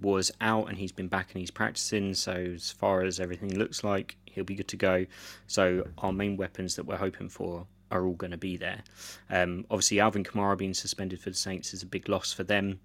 was 0.01 0.31
out 0.41 0.69
and 0.69 0.79
he's 0.79 0.93
been 0.93 1.09
back 1.09 1.31
and 1.33 1.41
he's 1.41 1.51
practicing. 1.51 2.15
So 2.15 2.33
as 2.33 2.71
far 2.71 3.03
as 3.03 3.21
everything 3.21 3.57
looks 3.59 3.83
like, 3.85 4.17
he'll 4.27 4.45
be 4.45 4.55
good 4.55 4.69
to 4.69 4.77
go. 4.77 5.07
So 5.47 5.87
our 5.99 6.13
main 6.13 6.37
weapons 6.37 6.77
that 6.77 6.85
we're 6.87 6.97
hoping 6.97 7.29
for 7.29 7.67
are 7.91 8.07
all 8.07 8.15
going 8.15 8.31
to 8.33 8.37
be 8.39 8.57
there. 8.57 8.83
Um, 9.31 9.65
obviously, 9.71 9.99
Alvin 10.01 10.25
Kamara 10.25 10.57
being 10.59 10.75
suspended 10.75 11.21
for 11.21 11.31
the 11.31 11.37
Saints 11.37 11.73
is 11.73 11.83
a 11.83 11.87
big 11.87 12.09
loss 12.09 12.33
for 12.33 12.45
them 12.45 12.81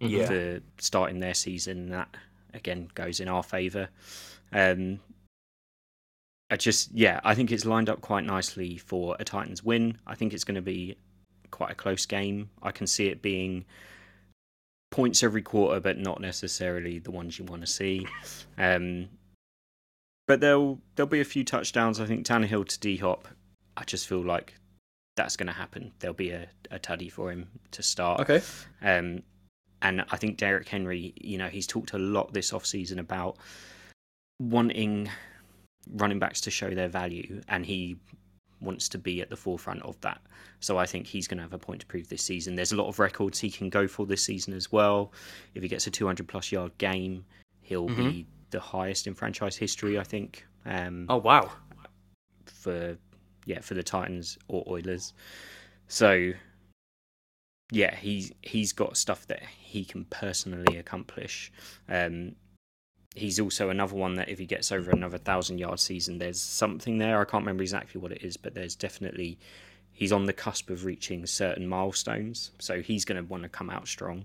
Yeah. 0.00 0.26
for 0.26 0.60
starting 0.78 1.20
their 1.20 1.34
season. 1.34 1.90
That 1.90 2.16
again 2.52 2.88
goes 2.94 3.20
in 3.20 3.28
our 3.28 3.42
favour. 3.42 3.88
Um, 4.52 5.00
I 6.50 6.56
just 6.56 6.92
yeah, 6.92 7.20
I 7.24 7.34
think 7.34 7.50
it's 7.50 7.64
lined 7.64 7.88
up 7.88 8.00
quite 8.00 8.24
nicely 8.24 8.76
for 8.76 9.16
a 9.18 9.24
Titans 9.24 9.64
win. 9.64 9.98
I 10.06 10.14
think 10.14 10.32
it's 10.32 10.44
going 10.44 10.54
to 10.54 10.62
be 10.62 10.96
quite 11.54 11.70
a 11.70 11.74
close 11.76 12.04
game. 12.04 12.50
I 12.62 12.72
can 12.72 12.86
see 12.88 13.06
it 13.06 13.22
being 13.22 13.64
points 14.90 15.22
every 15.22 15.42
quarter, 15.42 15.80
but 15.80 15.98
not 15.98 16.20
necessarily 16.20 16.98
the 16.98 17.12
ones 17.12 17.38
you 17.38 17.44
want 17.44 17.62
to 17.62 17.66
see. 17.66 18.06
Um, 18.58 19.08
but 20.26 20.40
there'll 20.40 20.80
there'll 20.94 21.08
be 21.08 21.20
a 21.20 21.24
few 21.24 21.44
touchdowns. 21.44 22.00
I 22.00 22.06
think 22.06 22.26
Tannehill 22.26 22.66
to 22.68 22.80
D 22.80 22.96
Hop. 22.96 23.28
I 23.76 23.84
just 23.84 24.08
feel 24.08 24.24
like 24.24 24.54
that's 25.16 25.36
going 25.36 25.46
to 25.46 25.52
happen. 25.52 25.92
There'll 26.00 26.14
be 26.14 26.30
a, 26.30 26.48
a 26.72 26.78
tuddy 26.78 27.10
for 27.10 27.30
him 27.30 27.46
to 27.70 27.82
start. 27.82 28.20
Okay. 28.20 28.42
Um, 28.82 29.22
and 29.80 30.04
I 30.10 30.16
think 30.16 30.38
Derrick 30.38 30.68
Henry, 30.68 31.14
you 31.16 31.38
know, 31.38 31.48
he's 31.48 31.66
talked 31.66 31.92
a 31.92 31.98
lot 31.98 32.32
this 32.32 32.50
offseason 32.50 32.98
about 32.98 33.36
wanting 34.40 35.08
running 35.92 36.18
backs 36.18 36.40
to 36.40 36.50
show 36.50 36.70
their 36.70 36.88
value, 36.88 37.42
and 37.48 37.64
he 37.64 37.96
wants 38.60 38.88
to 38.90 38.98
be 38.98 39.20
at 39.20 39.30
the 39.30 39.36
forefront 39.36 39.82
of 39.82 40.00
that. 40.00 40.20
So 40.60 40.78
I 40.78 40.86
think 40.86 41.06
he's 41.06 41.28
going 41.28 41.38
to 41.38 41.42
have 41.42 41.52
a 41.52 41.58
point 41.58 41.80
to 41.80 41.86
prove 41.86 42.08
this 42.08 42.22
season. 42.22 42.54
There's 42.54 42.72
a 42.72 42.76
lot 42.76 42.88
of 42.88 42.98
records 42.98 43.38
he 43.38 43.50
can 43.50 43.68
go 43.68 43.86
for 43.86 44.06
this 44.06 44.22
season 44.24 44.54
as 44.54 44.72
well. 44.72 45.12
If 45.54 45.62
he 45.62 45.68
gets 45.68 45.86
a 45.86 45.90
200 45.90 46.26
plus 46.26 46.50
yard 46.52 46.76
game, 46.78 47.24
he'll 47.62 47.88
Mhm. 47.88 47.96
be 47.96 48.26
the 48.50 48.60
highest 48.60 49.06
in 49.06 49.14
franchise 49.14 49.56
history, 49.56 49.98
I 49.98 50.04
think. 50.04 50.46
Um, 50.64 51.06
Oh 51.08 51.18
wow. 51.18 51.52
for 52.46 52.96
yeah 53.46 53.60
for 53.60 53.74
the 53.74 53.82
Titans 53.82 54.38
or 54.48 54.64
Oilers. 54.66 55.12
So 55.88 56.32
yeah, 57.72 57.94
he's 57.96 58.32
he's 58.42 58.72
got 58.72 58.96
stuff 58.96 59.26
that 59.26 59.42
he 59.42 59.84
can 59.84 60.04
personally 60.06 60.76
accomplish. 60.76 61.50
Um, 61.88 62.36
he's 63.14 63.38
also 63.40 63.70
another 63.70 63.94
one 63.94 64.14
that 64.16 64.28
if 64.28 64.38
he 64.38 64.46
gets 64.46 64.72
over 64.72 64.90
another 64.90 65.18
thousand 65.18 65.58
yard 65.58 65.80
season, 65.80 66.18
there's 66.18 66.40
something 66.40 66.98
there. 66.98 67.20
I 67.20 67.24
can't 67.24 67.42
remember 67.42 67.62
exactly 67.62 68.00
what 68.00 68.12
it 68.12 68.22
is, 68.22 68.36
but 68.36 68.54
there's 68.54 68.74
definitely 68.74 69.38
he's 69.92 70.12
on 70.12 70.26
the 70.26 70.32
cusp 70.32 70.70
of 70.70 70.84
reaching 70.84 71.24
certain 71.26 71.68
milestones. 71.68 72.50
So 72.58 72.82
he's 72.82 73.04
going 73.04 73.22
to 73.22 73.28
want 73.28 73.44
to 73.44 73.48
come 73.48 73.70
out 73.70 73.86
strong. 73.86 74.24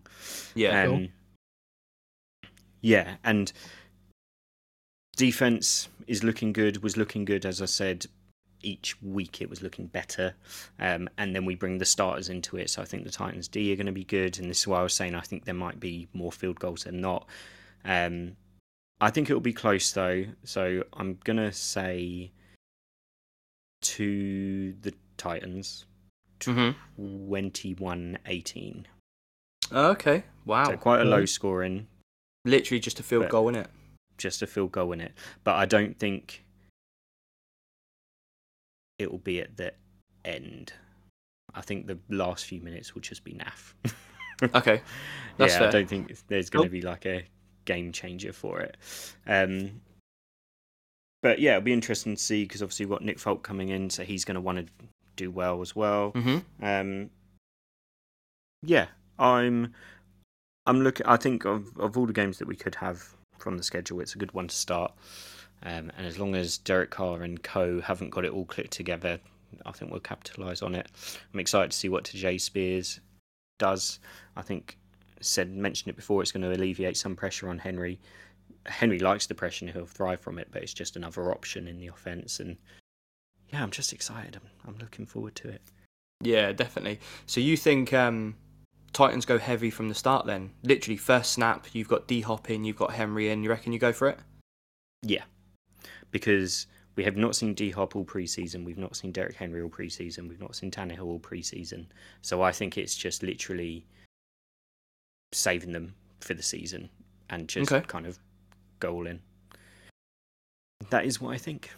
Yeah. 0.56 0.86
Cool. 0.86 0.96
Um, 0.96 1.10
Yeah, 2.82 3.16
and 3.24 3.52
defense 5.16 5.90
is 6.08 6.24
looking 6.24 6.54
good. 6.54 6.82
Was 6.82 6.98
looking 6.98 7.26
good, 7.26 7.46
as 7.46 7.62
I 7.62 7.66
said. 7.66 8.06
Each 8.62 9.02
week 9.02 9.42
it 9.42 9.50
was 9.50 9.62
looking 9.62 9.88
better, 9.88 10.36
um, 10.80 11.08
and 11.18 11.34
then 11.34 11.46
we 11.46 11.56
bring 11.56 11.78
the 11.78 11.86
starters 11.86 12.28
into 12.28 12.58
it. 12.58 12.70
So 12.70 12.82
I 12.82 12.86
think 12.86 13.06
the 13.06 13.10
Titans 13.10 13.48
D 13.48 13.72
are 13.72 13.78
going 13.78 13.86
to 13.86 13.94
be 13.94 14.04
good, 14.04 14.38
and 14.38 14.50
this 14.50 14.60
is 14.60 14.68
why 14.68 14.80
I 14.80 14.84
was 14.84 14.94
saying 14.94 15.16
I 15.16 15.22
think 15.22 15.46
there 15.46 15.54
might 15.54 15.80
be 15.80 16.10
more 16.14 16.30
field 16.30 16.60
goals 16.60 16.84
than 16.84 17.00
not. 17.00 17.26
Um, 17.86 18.36
I 19.02 19.10
think 19.10 19.30
it 19.30 19.34
will 19.34 19.40
be 19.42 19.54
close 19.54 19.92
though, 19.92 20.26
so 20.44 20.84
I'm 20.94 21.18
gonna 21.24 21.52
say 21.54 22.32
to 23.82 24.74
the 24.82 24.94
Titans, 25.18 25.86
Mm-hmm. 26.42 27.30
21-18. 27.30 28.86
Okay. 29.74 30.24
Wow. 30.46 30.64
So 30.66 30.78
quite 30.78 31.02
a 31.02 31.04
low 31.04 31.26
scoring, 31.26 31.88
Literally 32.46 32.80
just 32.80 33.00
a 33.02 33.04
field 33.04 33.28
goal 33.28 33.50
in 33.50 33.56
it. 33.56 33.68
just 34.18 34.42
a 34.42 34.48
field 34.48 34.72
goal 34.72 34.94
in 34.94 35.02
it. 35.02 35.12
But 35.44 35.56
I 35.56 35.66
don't 35.66 36.00
think 36.00 36.46
it 38.98 39.12
will 39.12 39.18
be 39.20 39.42
at 39.42 39.58
the 39.58 39.74
end. 40.24 40.72
I 41.54 41.60
think 41.62 41.88
the 41.88 42.00
last 42.10 42.46
few 42.46 42.62
minutes 42.62 42.94
will 42.96 43.02
just 43.02 43.24
be 43.24 43.34
naff. 43.34 43.74
Okay. 44.56 44.82
That's 45.36 45.52
yeah, 45.52 45.60
fair. 45.60 45.68
I 45.68 45.72
don't 45.72 45.90
think 45.90 46.16
there's 46.30 46.50
going 46.50 46.64
to 46.64 46.70
Cool. 46.70 46.80
be 46.80 46.82
like 46.82 47.06
a 47.06 47.26
game 47.70 47.92
changer 47.92 48.34
for 48.34 48.60
it. 48.60 48.78
Um, 49.28 49.82
but 51.22 51.38
yeah, 51.38 51.52
it'll 51.52 51.62
be 51.62 51.74
interesting 51.74 52.16
to 52.16 52.22
see 52.22 52.44
because 52.44 52.64
obviously 52.64 52.88
we've 52.88 52.98
got 52.98 53.04
Nick 53.04 53.20
Folk 53.20 53.44
coming 53.44 53.70
in, 53.70 53.92
so 53.92 54.04
he's 54.04 54.26
going 54.26 54.36
to 54.36 54.42
want 54.42 54.58
to 54.58 54.66
do 55.16 55.30
well 55.30 55.62
as 55.62 55.76
well. 55.76 56.12
Mm-hmm. 56.14 56.66
Um, 56.66 57.10
yeah, 58.64 58.88
I'm. 59.20 59.74
I'm 60.66 60.82
looking. 60.82 61.06
I 61.06 61.18
think 61.18 61.46
of 61.46 61.78
of 61.78 61.96
all 61.96 62.08
the 62.08 62.14
games 62.14 62.40
that 62.40 62.48
we 62.48 62.56
could 62.56 62.76
have 62.76 63.16
from 63.38 63.58
the 63.58 63.64
schedule, 63.64 64.00
it's 64.00 64.16
a 64.16 64.18
good 64.18 64.34
one 64.34 64.48
to 64.48 64.56
start. 64.56 64.94
Um, 65.62 65.92
and 65.98 66.08
as 66.08 66.18
long 66.18 66.36
as 66.36 66.58
Derek 66.58 66.90
Carr 66.90 67.22
and 67.22 67.42
Co 67.44 67.82
haven't 67.82 68.10
got 68.10 68.26
it 68.26 68.32
all 68.32 68.46
clicked 68.46 68.72
together, 68.72 69.20
I 69.66 69.72
think 69.72 69.92
we'll 69.92 70.00
capitalise 70.00 70.62
on 70.62 70.74
it. 70.74 70.88
I'm 71.34 71.40
excited 71.40 71.72
to 71.72 71.78
see 71.78 71.90
what 71.90 72.06
Jay 72.06 72.38
Spears 72.38 73.00
does. 73.60 74.00
I 74.36 74.42
think 74.42 74.78
said 75.22 75.52
mentioned 75.52 75.90
it 75.90 75.96
before. 75.96 76.22
It's 76.22 76.32
going 76.32 76.44
to 76.44 76.54
alleviate 76.54 76.98
some 76.98 77.16
pressure 77.16 77.50
on 77.50 77.60
Henry. 77.60 78.00
Henry 78.66 79.00
likes 79.00 79.28
the 79.28 79.36
pressure 79.36 79.66
and 79.66 79.74
he'll 79.74 79.86
thrive 79.86 80.20
from 80.20 80.38
it, 80.40 80.50
but 80.52 80.64
it's 80.64 80.74
just 80.74 80.96
another 80.96 81.32
option 81.32 81.68
in 81.68 81.78
the 81.78 81.88
offense. 81.88 82.40
And 82.40 82.58
yeah, 83.52 83.64
I'm 83.64 83.72
just 83.72 83.94
excited. 83.94 84.36
I'm, 84.36 84.50
I'm 84.68 84.78
looking 84.80 85.06
forward 85.06 85.36
to 85.36 85.50
it. 85.50 85.62
Yeah, 86.22 86.52
definitely. 86.52 87.00
So 87.26 87.40
you 87.40 87.56
think 87.56 87.94
um, 87.94 88.36
Titans 88.92 89.26
go 89.26 89.38
heavy 89.38 89.70
from 89.70 89.88
the 89.88 89.96
start 89.96 90.26
then? 90.26 90.52
Literally 90.64 90.98
first 90.98 91.32
snap, 91.32 91.68
you've 91.74 91.88
got 91.88 92.08
D 92.08 92.22
Hop 92.22 92.50
in, 92.50 92.64
you've 92.64 92.76
got 92.76 92.92
Henry 92.92 93.30
in. 93.30 93.44
You 93.44 93.50
reckon 93.50 93.72
you 93.72 93.80
go 93.80 93.94
for 93.94 94.10
it? 94.10 94.20
Yeah, 95.02 95.24
because 96.12 96.68
we 96.96 97.04
have 97.06 97.16
not 97.16 97.36
seen 97.36 97.54
D 97.54 97.72
Hop 97.72 97.96
all 97.96 98.04
preseason. 98.04 98.66
We've 98.66 98.78
not 98.78 98.96
seen 98.96 99.14
Derrick 99.14 99.36
Henry 99.36 99.62
all 99.62 99.70
preseason. 99.70 100.28
We've 100.28 100.42
not 100.42 100.56
seen 100.56 100.72
Tannehill 100.72 101.06
all 101.06 101.20
preseason. 101.20 101.86
So 102.22 102.42
I 102.42 102.52
think 102.52 102.78
it's 102.78 102.96
just 102.96 103.24
literally 103.24 103.86
saving 105.32 105.74
them 105.74 105.96
for 106.22 106.34
the 106.34 106.44
season 106.44 106.90
and 107.30 107.48
just 107.48 107.72
Okay. 107.72 107.86
kind 107.88 108.06
of 108.06 108.20
go 108.80 108.94
all 108.94 109.08
in. 109.08 109.22
That 110.90 111.06
is 111.06 111.20
what 111.22 111.34
I 111.34 111.38
think. 111.38 111.72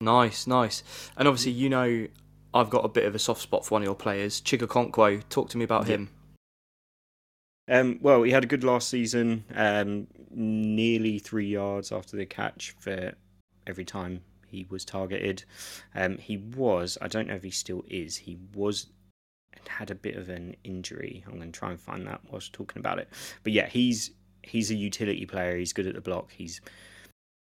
Nice, 0.00 0.46
nice. 0.46 0.82
And 1.16 1.26
obviously, 1.26 1.52
you 1.52 1.68
know, 1.68 2.06
I've 2.52 2.70
got 2.70 2.84
a 2.84 2.88
bit 2.88 3.04
of 3.04 3.14
a 3.14 3.18
soft 3.18 3.40
spot 3.40 3.64
for 3.64 3.74
one 3.74 3.82
of 3.82 3.86
your 3.86 3.94
players, 3.94 4.40
Chig 4.40 4.60
Okonkwo. 4.60 5.22
Talk 5.28 5.48
to 5.50 5.58
me 5.58 5.64
about 5.64 5.86
Yeah. 5.88 5.94
him. 5.94 6.10
Um, 7.66 7.98
well, 8.02 8.22
he 8.22 8.30
had 8.30 8.44
a 8.44 8.46
good 8.46 8.62
last 8.62 8.88
season, 8.88 9.44
um, 9.54 10.06
nearly 10.30 11.18
three 11.18 11.46
yards 11.48 11.90
after 11.90 12.16
the 12.16 12.26
catch 12.26 12.72
for 12.78 13.14
every 13.66 13.86
time 13.86 14.20
he 14.46 14.66
was 14.68 14.84
targeted. 14.84 15.44
Um, 15.94 16.18
he 16.18 16.36
was, 16.36 16.98
I 17.00 17.08
don't 17.08 17.26
know 17.26 17.34
if 17.34 17.42
he 17.42 17.50
still 17.50 17.82
is, 17.88 18.18
he 18.18 18.36
was 18.54 18.88
had 19.68 19.90
a 19.90 19.94
bit 19.94 20.16
of 20.16 20.28
an 20.28 20.56
injury. 20.64 21.24
I'm 21.26 21.36
going 21.36 21.52
to 21.52 21.58
try 21.58 21.70
and 21.70 21.80
find 21.80 22.06
that 22.06 22.20
whilst 22.30 22.52
talking 22.52 22.80
about 22.80 22.98
it. 22.98 23.08
But 23.42 23.52
yeah, 23.52 23.66
he's 23.66 24.10
he's 24.42 24.70
a 24.70 24.74
utility 24.74 25.26
player. 25.26 25.56
He's 25.56 25.72
good 25.72 25.86
at 25.86 25.94
the 25.94 26.00
block. 26.00 26.30
He's 26.32 26.60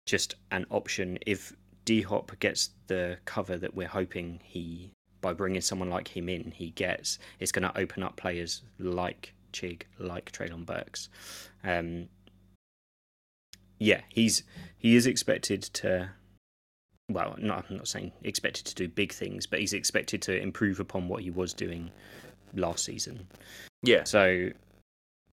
just 0.06 0.36
an 0.52 0.66
option 0.70 1.18
if 1.26 1.54
D 1.86 2.02
Hop 2.02 2.38
gets 2.40 2.72
the 2.88 3.18
cover 3.26 3.58
that 3.58 3.76
we're 3.76 3.88
hoping 3.88 4.40
he 4.44 4.92
by 5.22 5.34
bringing 5.34 5.62
someone 5.62 5.90
like 5.90 6.08
him 6.08 6.30
in 6.30 6.52
he 6.52 6.72
gets. 6.72 7.20
It's 7.40 7.52
going 7.52 7.64
to 7.64 7.78
open 7.78 8.04
up 8.04 8.16
players 8.18 8.64
like 8.80 9.34
Chig, 9.54 9.84
like 10.00 10.32
Treylon 10.32 10.66
Burks. 10.66 11.10
Um, 11.64 12.08
yeah, 13.80 14.02
he's 14.10 14.44
he 14.78 14.96
is 14.96 15.08
expected 15.08 15.62
to. 15.64 16.12
Well, 17.14 17.36
not, 17.40 17.66
I'm 17.70 17.78
not 17.78 17.88
saying 17.88 18.12
expected 18.24 18.66
to 18.66 18.76
do 18.76 18.88
big 18.88 19.12
things, 19.14 19.46
but 19.46 19.60
he's 19.60 19.74
expected 19.74 20.22
to 20.24 20.40
improve 20.40 20.80
upon 20.80 21.08
what 21.08 21.22
he 21.22 21.30
was 21.30 21.54
doing 21.54 21.92
last 22.54 22.86
season. 22.86 23.28
Yeah. 23.84 24.04
So, 24.04 24.50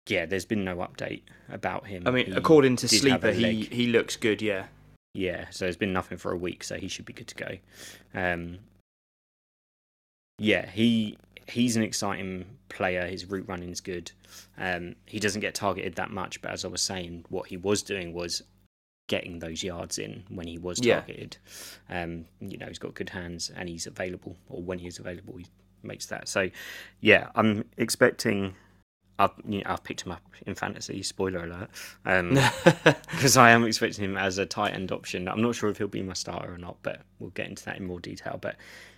yeah, 0.09 0.27
there's 0.27 0.45
been 0.45 0.65
no 0.65 0.77
update 0.77 1.23
about 1.49 1.87
him. 1.87 2.05
I 2.07 2.11
mean, 2.11 2.27
He 2.27 2.33
according 2.33 2.77
to 2.77 2.89
Sleeper, 2.89 3.33
he, 3.33 3.63
he 3.65 3.87
looks 3.87 4.17
good, 4.17 4.43
yeah. 4.43 4.67
Yeah, 5.15 5.47
so 5.51 5.65
there's 5.65 5.77
been 5.77 5.93
nothing 5.93 6.19
for 6.19 6.33
a 6.33 6.37
week, 6.37 6.65
so 6.65 6.77
he 6.77 6.89
should 6.89 7.05
be 7.05 7.13
good 7.13 7.29
to 7.29 7.35
go. 7.37 7.59
Um, 8.15 8.59
yeah, 10.39 10.69
he 10.69 11.17
he's 11.47 11.77
an 11.77 11.83
exciting 11.83 12.45
player. 12.69 13.07
His 13.07 13.27
route 13.27 13.49
running 13.49 13.71
is 13.71 13.81
good. 13.81 14.11
Um, 14.59 14.97
he 15.07 15.21
doesn't 15.21 15.41
get 15.41 15.55
targeted 15.55 15.95
that 15.97 16.11
much, 16.11 16.43
but 16.43 16.51
as 16.51 16.65
I 16.65 16.69
was 16.69 16.83
saying, 16.83 17.25
what 17.29 17.47
he 17.47 17.57
was 17.57 17.83
doing 17.83 18.13
was 18.13 18.43
getting 19.07 19.39
those 19.39 19.63
yards 19.63 19.99
in 19.99 20.25
when 20.29 20.47
he 20.47 20.59
was 20.59 20.79
Yeah. 20.83 21.01
targeted. 21.01 21.37
Um, 21.89 22.25
you 22.41 22.57
know, 22.57 22.67
he's 22.67 22.79
got 22.79 22.95
good 22.95 23.11
hands 23.11 23.51
and 23.55 23.69
he's 23.69 23.87
available, 23.87 24.37
or 24.49 24.63
when 24.63 24.79
he 24.79 24.87
is 24.87 24.99
available, 24.99 25.37
he 25.37 25.47
makes 25.83 26.07
that. 26.07 26.29
So, 26.29 26.51
yeah, 27.01 27.31
I'm 27.35 27.65
expecting. 27.77 28.55
I've 29.17 29.31
you 29.47 29.59
know, 29.59 29.65
I've 29.71 29.85
picked 29.85 30.03
him 30.05 30.11
up 30.11 30.23
in 30.45 30.57
fantasy. 30.57 31.01
Spoiler 31.03 31.45
alert. 31.45 31.71
Um, 32.05 32.31
because 33.13 33.37
I 33.37 33.51
am 33.51 33.65
expecting 33.65 34.05
him 34.05 34.17
as 34.17 34.39
a 34.39 34.47
tight 34.47 34.75
end 34.75 34.91
option. 34.91 35.29
I'm 35.29 35.41
not 35.41 35.55
sure 35.55 35.71
if 35.71 35.79
he'll 35.79 35.87
be 35.87 36.03
my 36.03 36.15
starter 36.15 36.53
or 36.53 36.59
not, 36.59 36.79
but 36.83 37.03
we'll 37.21 37.31
get 37.31 37.49
into 37.49 37.65
that 37.67 37.77
in 37.77 37.87
more 37.87 38.01
detail. 38.01 38.39
But 38.41 38.57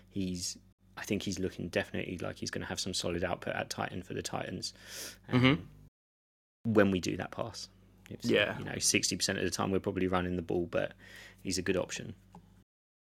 he's 0.08 0.56
I 0.96 1.02
think 1.02 1.22
he's 1.22 1.38
looking 1.38 1.68
definitely 1.68 2.16
like 2.18 2.38
he's 2.38 2.50
going 2.50 2.62
to 2.62 2.68
have 2.68 2.80
some 2.80 2.94
solid 2.94 3.24
output 3.24 3.54
at 3.54 3.68
Titan 3.68 4.02
for 4.02 4.14
the 4.14 4.22
Titans. 4.22 4.72
Mhm. 5.30 5.58
When 6.62 6.90
we 6.90 7.00
do 7.00 7.18
that 7.18 7.30
pass, 7.30 7.68
It's, 8.10 8.28
Yeah. 8.28 8.58
you 8.58 8.64
know, 8.64 8.78
sixty 8.78 9.16
percent 9.16 9.38
of 9.38 9.44
the 9.44 9.50
time 9.50 9.70
we're 9.70 9.80
probably 9.80 10.06
running 10.08 10.36
the 10.36 10.42
ball, 10.42 10.66
but 10.70 10.92
he's 11.42 11.58
a 11.58 11.62
good 11.62 11.76
option. 11.76 12.14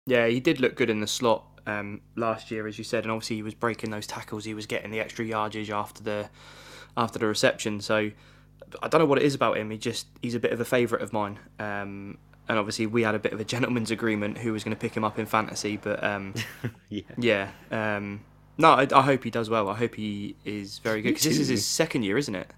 Yeah, 0.06 0.28
he 0.28 0.40
did 0.40 0.60
look 0.60 0.76
good 0.76 0.90
in 0.90 1.02
the 1.02 1.08
slot 1.08 1.46
um, 1.68 2.02
last 2.16 2.50
year, 2.50 2.66
as 2.68 2.78
you 2.78 2.84
said, 2.84 3.04
and 3.04 3.12
obviously 3.12 3.36
he 3.36 3.44
was 3.44 3.54
breaking 3.54 3.92
those 3.92 4.08
tackles. 4.08 4.46
He 4.46 4.54
was 4.54 4.66
getting 4.66 4.90
the 4.92 5.00
extra 5.00 5.24
yardage 5.24 5.70
after 5.70 6.02
the 6.02 6.30
after 6.98 7.20
the 7.20 7.28
reception. 7.28 7.80
So 7.82 8.10
I 8.82 8.88
don't 8.88 9.00
know 9.00 9.06
what 9.06 9.20
it 9.20 9.24
is 9.26 9.36
about 9.36 9.58
him. 9.58 9.70
He 9.70 9.78
just 9.78 10.08
he's 10.22 10.36
a 10.36 10.40
bit 10.40 10.52
of 10.52 10.60
a 10.60 10.66
favourite 10.66 11.04
of 11.04 11.14
mine. 11.14 11.38
Um, 11.60 12.18
and 12.48 12.58
obviously 12.58 12.88
we 12.88 13.04
had 13.04 13.14
a 13.14 13.20
bit 13.20 13.32
of 13.34 13.40
a 13.40 13.46
gentleman's 13.46 13.92
agreement 13.92 14.40
who 14.40 14.52
was 14.52 14.64
going 14.64 14.76
to 14.76 14.80
pick 14.80 14.98
him 14.98 15.04
up 15.04 15.20
in 15.20 15.28
fantasy, 15.28 15.78
but 15.78 16.04
um, 16.04 16.34
yeah, 16.90 17.02
yeah. 17.18 17.52
Um, 17.70 18.22
no, 18.58 18.72
I, 18.72 18.88
I 18.92 19.04
hope 19.04 19.24
he 19.24 19.30
does 19.30 19.50
well. 19.52 19.70
I 19.70 19.76
hope 19.76 19.94
he 19.94 20.36
is 20.44 20.80
very 20.80 21.04
good 21.04 21.10
because 21.10 21.24
this 21.26 21.38
is 21.38 21.48
his 21.50 21.66
second 21.66 22.02
year, 22.04 22.18
isn't 22.18 22.34
it? 22.34 22.50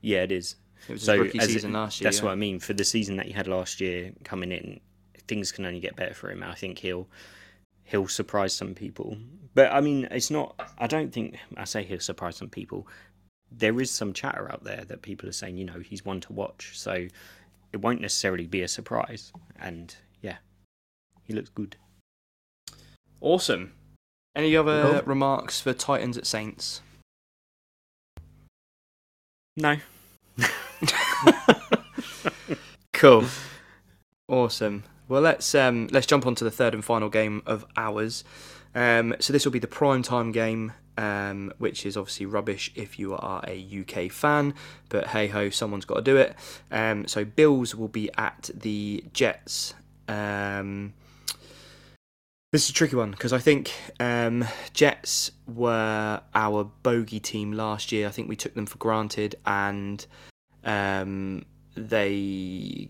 yeah, 0.00 0.22
it 0.22 0.30
is. 0.30 0.54
It 0.88 0.92
was 0.92 1.00
his 1.02 1.06
So 1.06 1.18
rookie 1.18 1.38
as 1.38 1.54
it- 1.64 1.70
last 1.70 2.00
year. 2.00 2.06
That's 2.06 2.18
yeah. 2.18 2.24
what 2.24 2.32
I 2.32 2.36
mean. 2.36 2.58
For 2.60 2.72
the 2.72 2.84
season 2.84 3.16
that 3.16 3.26
he 3.26 3.32
had 3.32 3.46
last 3.46 3.80
year 3.80 4.12
coming 4.24 4.52
in, 4.52 4.80
things 5.28 5.52
can 5.52 5.64
only 5.66 5.80
get 5.80 5.96
better 5.96 6.14
for 6.14 6.30
him. 6.30 6.42
I 6.42 6.54
think 6.54 6.78
he'll 6.78 7.08
he'll 7.84 8.08
surprise 8.08 8.52
some 8.54 8.74
people. 8.74 9.16
But 9.54 9.72
I 9.72 9.80
mean, 9.80 10.08
it's 10.10 10.30
not. 10.30 10.54
I 10.78 10.86
don't 10.86 11.12
think 11.12 11.36
I 11.56 11.64
say 11.64 11.84
he'll 11.84 12.00
surprise 12.00 12.36
some 12.36 12.48
people. 12.48 12.86
There 13.52 13.80
is 13.80 13.90
some 13.90 14.12
chatter 14.12 14.50
out 14.50 14.62
there 14.64 14.84
that 14.84 15.02
people 15.02 15.28
are 15.28 15.32
saying, 15.32 15.56
you 15.56 15.64
know, 15.64 15.80
he's 15.80 16.04
one 16.04 16.20
to 16.20 16.32
watch. 16.32 16.78
So 16.78 17.06
it 17.72 17.76
won't 17.80 18.00
necessarily 18.00 18.46
be 18.46 18.62
a 18.62 18.68
surprise. 18.68 19.32
And 19.58 19.94
yeah, 20.22 20.36
he 21.24 21.32
looks 21.34 21.50
good. 21.50 21.76
Awesome. 23.20 23.72
Any 24.36 24.56
other 24.56 24.82
Cool. 24.82 25.02
remarks 25.02 25.60
for 25.60 25.72
Titans 25.72 26.16
at 26.16 26.26
Saints? 26.26 26.80
No, 29.56 29.76
Cool. 33.00 33.24
Awesome. 34.28 34.84
Well, 35.08 35.22
let's 35.22 35.54
um, 35.54 35.88
let's 35.90 36.06
jump 36.06 36.26
on 36.26 36.34
to 36.34 36.44
the 36.44 36.50
third 36.50 36.74
and 36.74 36.84
final 36.84 37.08
game 37.08 37.42
of 37.46 37.64
ours. 37.74 38.24
Um, 38.74 39.16
so 39.20 39.32
this 39.32 39.46
will 39.46 39.52
be 39.52 39.58
the 39.58 39.66
prime 39.66 40.02
time 40.02 40.32
game, 40.32 40.74
um, 40.98 41.50
which 41.56 41.86
is 41.86 41.96
obviously 41.96 42.26
rubbish 42.26 42.70
if 42.74 42.98
you 42.98 43.14
are 43.14 43.42
a 43.48 43.80
UK 43.80 44.12
fan. 44.12 44.52
But 44.90 45.06
hey 45.06 45.28
ho, 45.28 45.48
someone's 45.48 45.86
got 45.86 45.94
to 45.94 46.02
do 46.02 46.18
it. 46.18 46.36
Um, 46.70 47.08
so 47.08 47.24
Bills 47.24 47.74
will 47.74 47.88
be 47.88 48.10
at 48.18 48.50
the 48.52 49.02
Jets. 49.14 49.72
Um, 50.06 50.92
this 52.52 52.64
is 52.64 52.68
a 52.68 52.74
tricky 52.74 52.96
one 52.96 53.12
because 53.12 53.32
I 53.32 53.38
think 53.38 53.72
um, 53.98 54.44
Jets 54.74 55.30
were 55.48 56.20
our 56.34 56.64
bogey 56.64 57.18
team 57.18 57.52
last 57.52 57.92
year. 57.92 58.06
I 58.06 58.10
think 58.10 58.28
we 58.28 58.36
took 58.36 58.52
them 58.52 58.66
for 58.66 58.76
granted, 58.76 59.36
and 59.46 60.04
um, 60.64 61.44
they 61.74 62.88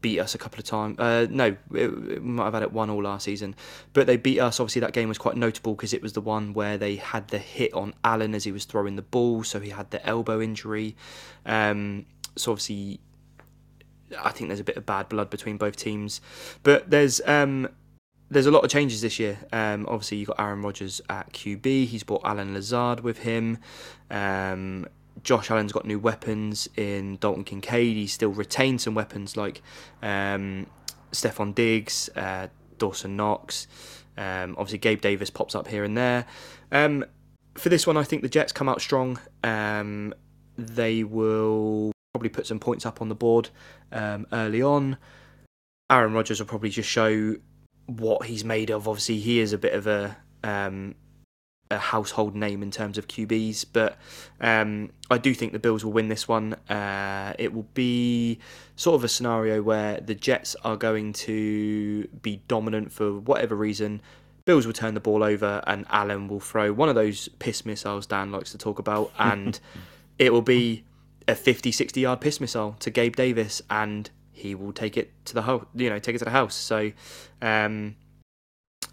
beat 0.00 0.18
us 0.18 0.34
a 0.34 0.38
couple 0.38 0.58
of 0.58 0.64
times. 0.64 0.98
Uh, 0.98 1.26
no, 1.30 1.56
it 1.74 2.22
might 2.22 2.44
have 2.44 2.54
had 2.54 2.62
it 2.62 2.72
one 2.72 2.90
all 2.90 3.02
last 3.02 3.24
season, 3.24 3.54
but 3.92 4.06
they 4.06 4.16
beat 4.16 4.40
us. 4.40 4.60
Obviously, 4.60 4.80
that 4.80 4.92
game 4.92 5.08
was 5.08 5.18
quite 5.18 5.36
notable 5.36 5.74
because 5.74 5.92
it 5.92 6.02
was 6.02 6.12
the 6.12 6.20
one 6.20 6.52
where 6.52 6.78
they 6.78 6.96
had 6.96 7.28
the 7.28 7.38
hit 7.38 7.72
on 7.74 7.94
Allen 8.04 8.34
as 8.34 8.44
he 8.44 8.52
was 8.52 8.64
throwing 8.64 8.96
the 8.96 9.02
ball, 9.02 9.44
so 9.44 9.60
he 9.60 9.70
had 9.70 9.90
the 9.90 10.04
elbow 10.06 10.40
injury. 10.40 10.96
Um, 11.46 12.06
so 12.36 12.52
obviously, 12.52 13.00
I 14.18 14.30
think 14.30 14.48
there's 14.48 14.60
a 14.60 14.64
bit 14.64 14.76
of 14.76 14.86
bad 14.86 15.08
blood 15.08 15.30
between 15.30 15.56
both 15.56 15.76
teams, 15.76 16.20
but 16.62 16.90
there's 16.90 17.20
um, 17.26 17.68
there's 18.30 18.46
a 18.46 18.50
lot 18.50 18.64
of 18.64 18.70
changes 18.70 19.00
this 19.00 19.18
year. 19.18 19.38
Um, 19.52 19.86
obviously, 19.88 20.18
you've 20.18 20.28
got 20.28 20.40
Aaron 20.40 20.62
Rodgers 20.62 21.00
at 21.08 21.32
QB. 21.32 21.86
He's 21.86 22.04
brought 22.04 22.22
Allen 22.24 22.54
Lazard 22.54 23.00
with 23.00 23.18
him. 23.18 23.58
Um, 24.10 24.86
Josh 25.22 25.50
Allen's 25.50 25.72
got 25.72 25.84
new 25.84 25.98
weapons 25.98 26.68
in 26.76 27.16
Dalton 27.16 27.44
Kincaid. 27.44 27.96
He 27.96 28.06
still 28.06 28.30
retained 28.30 28.80
some 28.80 28.94
weapons 28.94 29.36
like 29.36 29.62
um, 30.02 30.66
Stefon 31.12 31.54
Diggs, 31.54 32.08
uh, 32.16 32.48
Dawson 32.78 33.16
Knox. 33.16 33.66
Um, 34.16 34.54
obviously, 34.58 34.78
Gabe 34.78 35.00
Davis 35.00 35.30
pops 35.30 35.54
up 35.54 35.68
here 35.68 35.84
and 35.84 35.96
there. 35.96 36.26
Um, 36.72 37.04
for 37.54 37.68
this 37.68 37.86
one, 37.86 37.96
I 37.96 38.02
think 38.02 38.22
the 38.22 38.28
Jets 38.28 38.52
come 38.52 38.68
out 38.68 38.80
strong. 38.80 39.18
Um, 39.42 40.14
they 40.56 41.04
will 41.04 41.92
probably 42.14 42.28
put 42.28 42.46
some 42.46 42.58
points 42.58 42.84
up 42.84 43.00
on 43.00 43.08
the 43.08 43.14
board 43.14 43.50
um, 43.92 44.26
early 44.32 44.62
on. 44.62 44.96
Aaron 45.90 46.12
Rodgers 46.12 46.38
will 46.38 46.46
probably 46.46 46.70
just 46.70 46.88
show 46.88 47.36
what 47.86 48.26
he's 48.26 48.44
made 48.44 48.70
of. 48.70 48.86
Obviously, 48.88 49.18
he 49.18 49.40
is 49.40 49.52
a 49.52 49.58
bit 49.58 49.74
of 49.74 49.86
a 49.86 50.16
um, 50.44 50.94
a 51.70 51.78
household 51.78 52.34
name 52.34 52.62
in 52.62 52.70
terms 52.70 52.98
of 52.98 53.06
QBs, 53.06 53.66
but 53.72 53.96
um, 54.40 54.90
I 55.10 55.18
do 55.18 55.32
think 55.32 55.52
the 55.52 55.58
Bills 55.58 55.84
will 55.84 55.92
win 55.92 56.08
this 56.08 56.26
one. 56.26 56.54
Uh, 56.68 57.32
it 57.38 57.52
will 57.52 57.68
be 57.74 58.40
sort 58.76 58.96
of 58.96 59.04
a 59.04 59.08
scenario 59.08 59.62
where 59.62 60.00
the 60.00 60.14
Jets 60.14 60.56
are 60.64 60.76
going 60.76 61.12
to 61.12 62.08
be 62.22 62.42
dominant 62.48 62.92
for 62.92 63.18
whatever 63.20 63.54
reason. 63.54 64.02
Bills 64.44 64.66
will 64.66 64.72
turn 64.72 64.94
the 64.94 65.00
ball 65.00 65.22
over, 65.22 65.62
and 65.66 65.86
Allen 65.90 66.26
will 66.26 66.40
throw 66.40 66.72
one 66.72 66.88
of 66.88 66.96
those 66.96 67.28
piss 67.38 67.64
missiles 67.64 68.06
Dan 68.06 68.32
likes 68.32 68.50
to 68.52 68.58
talk 68.58 68.78
about, 68.78 69.12
and 69.18 69.60
it 70.18 70.32
will 70.32 70.42
be 70.42 70.84
a 71.28 71.36
50, 71.36 71.70
60 71.70 72.00
yard 72.00 72.20
piss 72.20 72.40
missile 72.40 72.74
to 72.80 72.90
Gabe 72.90 73.14
Davis, 73.14 73.62
and 73.70 74.10
he 74.32 74.56
will 74.56 74.72
take 74.72 74.96
it 74.96 75.12
to 75.26 75.34
the 75.34 75.42
house. 75.42 75.66
You 75.74 75.90
know, 75.90 76.00
take 76.00 76.16
it 76.16 76.18
to 76.18 76.24
the 76.24 76.30
house. 76.32 76.54
So. 76.54 76.92
Um, 77.40 77.96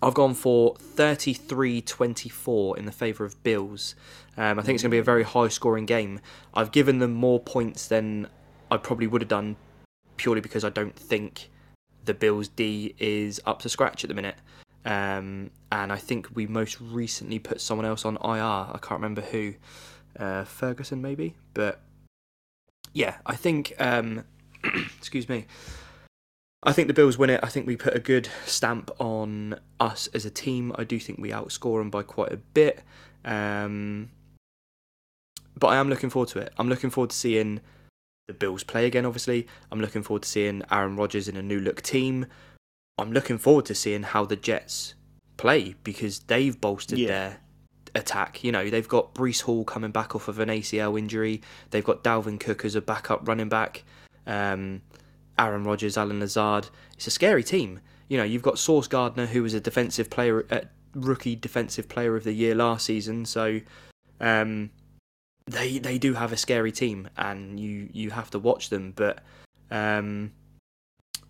I've 0.01 0.13
gone 0.13 0.33
for 0.33 0.75
33-24 0.75 2.77
in 2.77 2.85
the 2.85 2.91
favour 2.91 3.25
of 3.25 3.41
Bills. 3.43 3.95
Um, 4.37 4.59
I 4.59 4.61
think 4.61 4.75
it's 4.75 4.83
going 4.83 4.91
to 4.91 4.95
be 4.95 4.99
a 4.99 5.03
very 5.03 5.23
high-scoring 5.23 5.85
game. 5.85 6.19
I've 6.53 6.71
given 6.71 6.99
them 6.99 7.13
more 7.13 7.39
points 7.39 7.87
than 7.87 8.27
I 8.69 8.77
probably 8.77 9.07
would 9.07 9.21
have 9.21 9.29
done, 9.29 9.55
purely 10.17 10.41
because 10.41 10.63
I 10.63 10.69
don't 10.69 10.95
think 10.95 11.49
the 12.05 12.13
Bills 12.13 12.47
D 12.47 12.95
is 12.99 13.41
up 13.45 13.61
to 13.63 13.69
scratch 13.69 14.03
at 14.03 14.07
the 14.07 14.13
minute. 14.13 14.35
Um, 14.85 15.51
and 15.71 15.91
I 15.91 15.97
think 15.97 16.29
we 16.35 16.47
most 16.47 16.79
recently 16.79 17.39
put 17.39 17.59
someone 17.59 17.85
else 17.85 18.05
on 18.05 18.15
IR. 18.17 18.73
I 18.73 18.79
can't 18.81 19.01
remember 19.01 19.21
who, 19.21 19.55
uh, 20.17 20.43
Ferguson 20.43 21.01
maybe. 21.01 21.35
But 21.53 21.81
yeah, 22.93 23.15
I 23.25 23.35
think. 23.35 23.73
Um, 23.79 24.23
excuse 24.97 25.27
me. 25.27 25.47
I 26.63 26.73
think 26.73 26.87
the 26.87 26.93
Bills 26.93 27.17
win 27.17 27.29
it. 27.29 27.39
I 27.43 27.47
think 27.49 27.67
we 27.67 27.77
put 27.77 27.95
a 27.95 27.99
good 27.99 28.29
stamp 28.45 28.89
on 28.99 29.59
us 29.79 30.07
as 30.13 30.25
a 30.25 30.29
team. 30.29 30.73
I 30.75 30.83
do 30.83 30.99
think 30.99 31.19
we 31.19 31.29
outscore 31.29 31.79
them 31.79 31.89
by 31.89 32.03
quite 32.03 32.31
a 32.31 32.37
bit. 32.37 32.81
Um, 33.23 34.09
but 35.57 35.67
I 35.67 35.77
am 35.77 35.89
looking 35.89 36.09
forward 36.09 36.29
to 36.29 36.39
it. 36.39 36.53
I'm 36.57 36.67
looking 36.69 36.89
forward 36.89 37.11
to 37.11 37.15
seeing 37.15 37.61
the 38.27 38.33
Bills 38.33 38.63
play 38.63 38.85
again, 38.85 39.05
obviously. 39.05 39.47
I'm 39.71 39.79
looking 39.79 40.01
forward 40.03 40.23
to 40.23 40.29
seeing 40.29 40.63
Aaron 40.71 40.95
Rodgers 40.95 41.27
in 41.27 41.37
a 41.37 41.43
new 41.43 41.59
look 41.59 41.81
team. 41.81 42.25
I'm 42.97 43.11
looking 43.11 43.37
forward 43.37 43.65
to 43.65 43.75
seeing 43.75 44.03
how 44.03 44.25
the 44.25 44.35
Jets 44.35 44.95
play 45.37 45.75
because 45.83 46.19
they've 46.21 46.59
bolstered 46.59 46.97
Yeah. 46.97 47.07
their 47.07 47.37
attack. 47.93 48.43
You 48.43 48.51
know, 48.51 48.69
they've 48.69 48.87
got 48.87 49.13
Breece 49.13 49.43
Hall 49.43 49.63
coming 49.63 49.91
back 49.91 50.15
off 50.15 50.27
of 50.27 50.39
an 50.39 50.49
ACL 50.49 50.97
injury. 50.97 51.41
They've 51.69 51.83
got 51.83 52.03
Dalvin 52.03 52.39
Cook 52.39 52.65
as 52.65 52.73
a 52.73 52.81
backup 52.81 53.27
running 53.27 53.49
back. 53.49 53.83
Um, 54.25 54.81
Aaron 55.39 55.63
Rodgers, 55.63 55.97
Allen 55.97 56.19
Lazard. 56.19 56.69
It's 56.95 57.07
a 57.07 57.11
scary 57.11 57.43
team. 57.43 57.79
You 58.07 58.17
know, 58.17 58.23
you've 58.23 58.41
got 58.41 58.59
Sauce 58.59 58.87
Gardner, 58.87 59.25
who 59.25 59.43
was 59.43 59.53
a 59.53 59.59
defensive 59.59 60.09
player, 60.09 60.45
uh, 60.49 60.61
rookie 60.93 61.35
defensive 61.35 61.89
player 61.89 62.15
of 62.15 62.23
the 62.23 62.33
year 62.33 62.55
last 62.55 62.85
season. 62.85 63.25
So, 63.25 63.61
um, 64.19 64.71
they 65.45 65.79
they 65.79 65.97
do 65.97 66.13
have 66.13 66.31
a 66.31 66.37
scary 66.37 66.71
team, 66.71 67.09
and 67.17 67.59
you 67.59 67.89
you 67.91 68.11
have 68.11 68.29
to 68.31 68.39
watch 68.39 68.69
them. 68.69 68.93
But 68.95 69.23
um, 69.71 70.31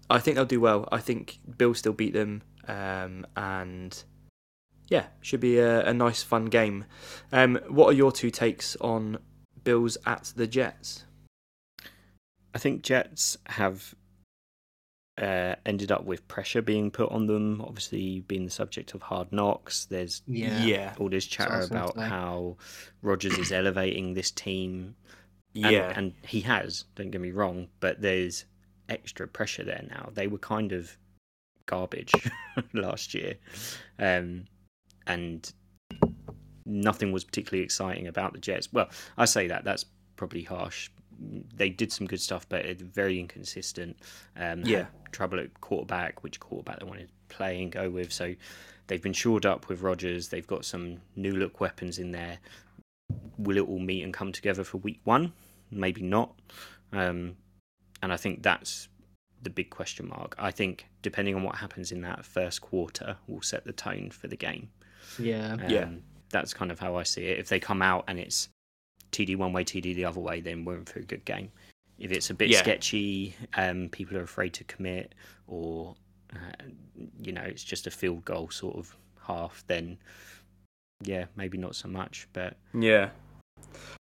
I 0.09 0.19
think 0.19 0.35
they'll 0.35 0.45
do 0.45 0.61
well. 0.61 0.87
I 0.91 0.99
think 0.99 1.39
Bill 1.57 1.73
still 1.73 1.93
beat 1.93 2.13
them, 2.13 2.43
um, 2.67 3.25
and 3.35 4.03
yeah, 4.87 5.07
should 5.21 5.39
be 5.39 5.57
a, 5.59 5.85
a 5.85 5.93
nice 5.93 6.23
fun 6.23 6.45
game. 6.45 6.85
Um, 7.31 7.59
what 7.67 7.87
are 7.87 7.93
your 7.93 8.11
two 8.11 8.31
takes 8.31 8.75
on 8.77 9.17
Bills 9.63 9.97
at 10.05 10.31
the 10.35 10.47
Jets? 10.47 11.05
I 12.57 12.59
think 12.59 12.81
Jets 12.81 13.37
have 13.45 13.93
uh, 15.21 15.53
ended 15.63 15.91
up 15.91 16.05
with 16.05 16.27
pressure 16.27 16.63
being 16.63 16.89
put 16.89 17.11
on 17.11 17.27
them. 17.27 17.61
Obviously, 17.61 18.21
being 18.21 18.45
the 18.45 18.49
subject 18.49 18.95
of 18.95 19.03
hard 19.03 19.31
knocks. 19.31 19.85
There's 19.85 20.23
Yeah. 20.25 20.63
yeah, 20.63 20.95
all 20.97 21.07
this 21.07 21.27
That's 21.27 21.37
what 21.37 21.45
I 21.45 21.49
chatter 21.49 21.59
was 21.59 21.69
about 21.69 21.95
say. 21.97 22.01
how 22.01 22.57
Rodgers 23.03 23.37
is 23.37 23.51
elevating 23.51 24.15
this 24.15 24.31
team. 24.31 24.95
And, 25.53 25.71
yeah. 25.71 25.93
and 25.95 26.15
he 26.23 26.41
has. 26.41 26.85
Don't 26.95 27.11
get 27.11 27.21
me 27.21 27.29
wrong, 27.29 27.67
but 27.79 28.01
there's 28.01 28.45
extra 28.89 29.27
pressure 29.27 29.63
there 29.63 29.85
now. 29.91 30.09
They 30.15 30.25
were 30.25 30.39
kind 30.39 30.71
of 30.71 30.97
garbage 31.67 32.11
last 32.73 33.13
year, 33.13 33.35
um, 33.99 34.45
and 35.05 35.53
nothing 36.65 37.11
was 37.11 37.23
particularly 37.23 37.63
exciting 37.63 38.07
about 38.07 38.33
the 38.33 38.39
Jets. 38.39 38.73
Well, 38.73 38.89
I 39.15 39.25
say 39.25 39.45
that 39.45 39.63
that's 39.63 39.85
probably 40.15 40.41
harsh. 40.41 40.89
They 41.19 41.69
did 41.69 41.91
some 41.91 42.07
good 42.07 42.21
stuff, 42.21 42.47
but 42.47 42.65
it's 42.65 42.81
very 42.81 43.19
inconsistent. 43.19 43.97
Um, 44.35 44.61
Yeah. 44.65 44.87
trouble 45.11 45.39
at 45.39 45.59
quarterback, 45.61 46.23
which 46.23 46.39
quarterback 46.39 46.79
they 46.79 46.85
wanted 46.85 47.07
to 47.07 47.35
play 47.35 47.61
and 47.61 47.71
go 47.71 47.89
with. 47.89 48.11
So 48.11 48.35
they've 48.87 49.01
been 49.01 49.13
shored 49.13 49.45
up 49.45 49.67
with 49.69 49.81
Rodgers. 49.81 50.29
They've 50.29 50.45
got 50.45 50.65
some 50.65 51.01
new 51.15 51.31
look 51.33 51.59
weapons 51.59 51.97
in 51.97 52.11
there. 52.11 52.39
Will 53.37 53.57
it 53.57 53.67
all 53.67 53.79
meet 53.79 54.03
and 54.03 54.13
come 54.13 54.31
together 54.31 54.63
for 54.63 54.77
week 54.77 54.99
one? 55.05 55.33
Maybe 55.71 56.01
not. 56.01 56.37
Um, 56.91 57.37
and 58.01 58.11
I 58.13 58.17
think 58.17 58.43
that's 58.43 58.89
the 59.41 59.49
big 59.49 59.69
question 59.69 60.07
mark. 60.09 60.35
I 60.37 60.51
think 60.51 60.87
depending 61.01 61.35
on 61.35 61.43
what 61.43 61.55
happens 61.55 61.91
in 61.91 62.01
that 62.01 62.25
first 62.25 62.61
quarter 62.61 63.17
will 63.27 63.41
set 63.41 63.63
the 63.65 63.73
tone 63.73 64.11
for 64.11 64.27
the 64.27 64.35
game. 64.37 64.69
Yeah. 65.17 65.53
Um, 65.53 65.69
Yeah. 65.69 65.89
That's 66.29 66.53
kind 66.53 66.71
of 66.71 66.79
how 66.79 66.95
I 66.97 67.03
see 67.03 67.23
it. 67.27 67.39
If 67.39 67.47
they 67.47 67.59
come 67.59 67.81
out 67.81 68.03
and 68.09 68.19
it's 68.19 68.49
TD 69.17 69.35
one 69.37 69.53
way, 69.53 69.63
TD 69.63 69.95
the 69.95 70.05
other 70.05 70.19
way, 70.19 70.41
then 70.41 70.65
we're 70.65 70.77
in 70.77 70.85
for 70.85 70.99
a 70.99 71.03
good 71.03 71.25
game. 71.25 71.51
If 71.97 72.11
it's 72.11 72.29
a 72.29 72.33
bit 72.33 72.49
Yeah. 72.49 72.59
sketchy, 72.59 73.35
um, 73.55 73.89
people 73.89 74.17
are 74.17 74.23
afraid 74.23 74.53
to 74.53 74.63
commit, 74.65 75.15
or 75.47 75.95
uh, 76.33 76.63
you 77.19 77.31
know, 77.31 77.41
it's 77.41 77.63
just 77.63 77.87
a 77.87 77.91
field 77.91 78.25
goal 78.25 78.49
sort 78.49 78.75
of 78.77 78.95
half, 79.25 79.63
then 79.67 79.97
yeah, 81.03 81.25
maybe 81.35 81.57
not 81.57 81.75
so 81.75 81.87
much. 81.87 82.27
But 82.33 82.57
Yeah. 82.73 83.09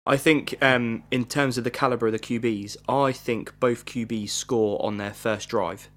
I 0.07 0.17
think 0.17 0.57
um, 0.63 1.03
in 1.11 1.25
terms 1.25 1.59
of 1.59 1.65
the 1.65 1.71
caliber 1.71 2.07
of 2.07 2.13
the 2.13 2.19
QBs, 2.19 2.77
I 2.89 3.13
think 3.13 3.59
both 3.59 3.85
QBs 3.85 4.31
score 4.31 4.85
on 4.85 4.97
their 4.99 5.13
first 5.13 5.49
drive. 5.49 5.89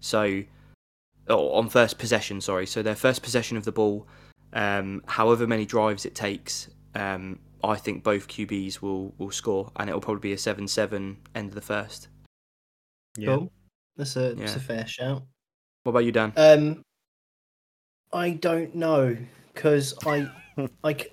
So, 0.00 0.44
or 1.28 1.56
on 1.56 1.68
first 1.68 1.98
possession, 1.98 2.40
sorry. 2.40 2.66
So 2.66 2.82
their 2.82 2.94
first 2.94 3.22
possession 3.22 3.56
of 3.56 3.64
the 3.64 3.72
ball, 3.72 4.06
um, 4.52 5.02
however 5.06 5.46
many 5.48 5.66
drives 5.66 6.06
it 6.06 6.14
takes, 6.14 6.68
um, 6.94 7.40
I 7.66 7.76
think 7.76 8.02
both 8.02 8.28
QBs 8.28 8.80
will, 8.80 9.14
will 9.18 9.30
score, 9.30 9.70
and 9.76 9.88
it'll 9.88 10.00
probably 10.00 10.20
be 10.20 10.32
a 10.32 10.38
7 10.38 10.66
7 10.68 11.16
end 11.34 11.48
of 11.48 11.54
the 11.54 11.60
first. 11.60 12.08
yeah, 13.16 13.36
Cool. 13.36 13.52
That's 13.96 14.16
a 14.16 14.34
that's 14.34 14.52
Yeah. 14.52 14.56
a 14.56 14.60
fair 14.60 14.86
shout. 14.86 15.22
What 15.84 15.90
about 15.90 16.04
you, 16.04 16.12
Dan? 16.12 16.32
Um, 16.36 16.82
I 18.12 18.30
don't 18.30 18.74
know 18.74 19.16
because 19.54 19.94
I, 20.04 20.28
like, 20.82 21.12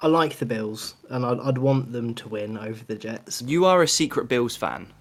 I 0.00 0.06
like 0.08 0.36
the 0.36 0.46
Bills 0.46 0.94
and 1.08 1.24
I'd, 1.24 1.40
I'd 1.40 1.58
want 1.58 1.92
them 1.92 2.14
to 2.16 2.28
win 2.28 2.58
over 2.58 2.84
the 2.84 2.96
Jets. 2.96 3.42
You 3.42 3.64
are 3.64 3.82
a 3.82 3.88
secret 3.88 4.28
Bills 4.28 4.56
fan. 4.56 4.92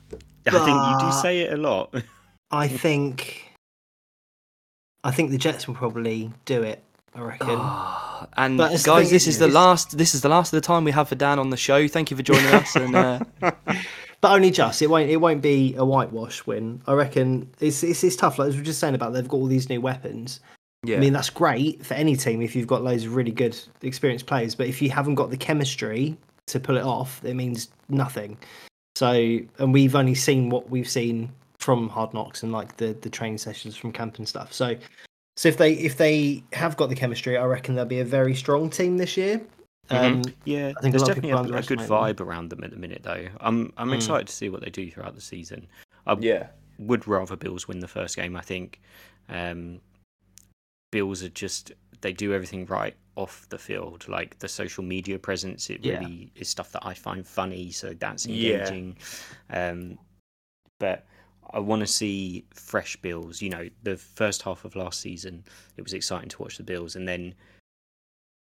I 0.48 0.52
think 0.52 0.68
you 0.68 1.00
do 1.00 1.12
say 1.22 1.42
it 1.42 1.54
a 1.54 1.58
lot. 1.58 1.94
I 2.52 2.68
think, 2.68 3.52
I 5.04 5.12
think 5.12 5.32
the 5.32 5.38
Jets 5.38 5.68
will 5.68 5.76
probably 5.76 6.32
do 6.46 6.64
it. 6.64 6.84
I 7.14 7.22
reckon. 7.22 7.48
Ah, 7.52 8.28
and 8.38 8.58
But 8.58 8.70
guys, 8.84 9.06
thing, 9.06 9.14
this 9.14 9.28
is 9.28 9.38
the 9.40 9.46
it's- 9.46 9.56
last. 9.56 9.98
This 9.98 10.16
is 10.16 10.22
the 10.22 10.30
last 10.30 10.54
of 10.54 10.58
the 10.58 10.66
time 10.66 10.84
we 10.84 10.92
have 10.92 11.10
for 11.10 11.16
Dan 11.16 11.40
on 11.40 11.50
the 11.50 11.58
show. 11.58 11.88
Thank 11.88 12.10
you 12.12 12.18
for 12.18 12.24
joining 12.24 12.46
us. 12.54 12.76
And 12.76 12.96
uh, 12.96 13.20
but 13.42 14.32
only 14.32 14.52
just. 14.52 14.82
It 14.82 14.88
won't. 14.90 15.10
It 15.10 15.18
won't 15.18 15.42
be 15.42 15.76
a 15.76 15.84
whitewash 15.84 16.46
win. 16.46 16.82
I 16.88 16.94
reckon 16.94 17.50
it's 17.60 17.84
it's, 17.84 18.04
it's 18.04 18.16
tough. 18.16 18.40
Like 18.40 18.50
as 18.50 18.54
we 18.56 18.62
were 18.62 18.66
just 18.66 18.80
saying 18.80 18.96
about, 18.96 19.14
they've 19.14 19.28
got 19.28 19.38
all 19.38 19.48
these 19.48 19.70
new 19.70 19.82
weapons. 19.82 20.40
yeah, 20.86 20.98
I 20.98 21.00
mean, 21.00 21.12
that's 21.14 21.30
great 21.30 21.86
for 21.86 21.96
any 21.96 22.16
team 22.16 22.42
if 22.42 22.56
you've 22.56 22.68
got 22.68 22.82
loads 22.84 23.04
of 23.06 23.16
really 23.16 23.32
good, 23.32 23.58
experienced 23.82 24.26
players. 24.26 24.56
But 24.56 24.68
if 24.68 24.82
you 24.82 24.90
haven't 24.90 25.16
got 25.16 25.30
the 25.32 25.38
chemistry 25.38 26.16
to 26.48 26.60
pull 26.60 26.78
it 26.78 26.84
off, 26.84 27.24
it 27.26 27.34
means 27.34 27.70
nothing. 27.90 28.38
So, 28.96 29.12
and 29.60 29.74
we've 29.74 29.96
only 29.96 30.16
seen 30.16 30.50
what 30.50 30.70
we've 30.70 30.90
seen 30.90 31.32
from 31.60 31.90
Hard 31.90 32.14
Knocks 32.14 32.42
and 32.44 32.52
like 32.54 32.78
the 32.78 32.94
the 33.02 33.10
training 33.10 33.38
sessions 33.38 33.76
from 33.76 33.92
camp 33.92 34.18
and 34.18 34.28
stuff. 34.28 34.54
So, 34.54 34.76
so 35.38 35.50
if 35.50 35.58
they 35.58 35.74
if 35.74 35.98
they 35.98 36.44
have 36.54 36.78
got 36.78 36.90
the 36.90 36.96
chemistry, 36.96 37.38
I 37.38 37.46
reckon 37.46 37.76
they'll 37.76 37.86
be 37.86 38.00
a 38.00 38.06
very 38.06 38.36
strong 38.36 38.70
team 38.70 38.98
this 38.98 39.18
year. 39.18 39.42
Um, 39.90 40.24
Yeah, 40.46 40.74
I 40.78 40.82
think 40.82 40.94
there's 40.94 41.02
lot 41.02 41.08
definitely 41.08 41.32
a, 41.32 41.36
a 41.36 41.38
good 41.38 41.80
underestimate 41.80 41.90
vibe 41.90 42.20
around 42.22 42.50
them 42.50 42.64
at 42.64 42.72
the 42.72 42.78
minute, 42.78 43.04
though. 43.04 43.28
I'm 43.40 43.74
I'm 43.78 43.90
Mm. 43.90 43.96
excited 43.96 44.28
to 44.28 44.34
see 44.34 44.50
what 44.50 44.62
they 44.62 44.70
do 44.70 44.90
throughout 44.90 45.16
the 45.16 45.22
season. 45.22 45.68
I 46.08 46.14
yeah, 46.20 46.48
would 46.80 47.08
rather 47.08 47.36
Bills 47.36 47.68
win 47.68 47.80
the 47.80 47.88
first 47.88 48.16
game. 48.16 48.36
I 48.36 48.42
think 48.42 48.80
um, 49.30 49.80
Bills 50.92 51.24
are 51.24 51.30
just 51.30 51.72
they 52.02 52.14
do 52.14 52.34
everything 52.34 52.66
right 52.66 52.96
off 53.16 53.48
the 53.50 53.58
field, 53.58 54.08
like 54.08 54.40
the 54.40 54.48
social 54.48 54.84
media 54.84 55.20
presence. 55.20 55.70
It 55.70 55.82
Yeah. 55.84 56.00
really 56.00 56.32
is 56.36 56.50
stuff 56.50 56.72
that 56.72 56.86
I 56.86 56.94
find 56.94 57.26
funny, 57.26 57.72
so 57.72 57.94
that's 57.94 58.26
Yeah. 58.26 58.58
engaging. 58.58 58.98
Um, 59.50 59.98
but 60.80 61.06
I 61.54 61.60
want 61.60 61.82
to 61.82 61.88
see 61.88 62.46
fresh 62.54 62.96
Bills. 62.98 63.42
You 63.42 63.50
know, 63.50 63.70
the 63.84 63.98
first 63.98 64.42
half 64.42 64.66
of 64.66 64.76
last 64.76 65.00
season, 65.00 65.44
it 65.78 65.82
was 65.82 65.94
exciting 65.94 66.30
to 66.30 66.42
watch 66.42 66.58
the 66.58 66.64
Bills, 66.64 66.96
and 66.96 67.08
then 67.08 67.36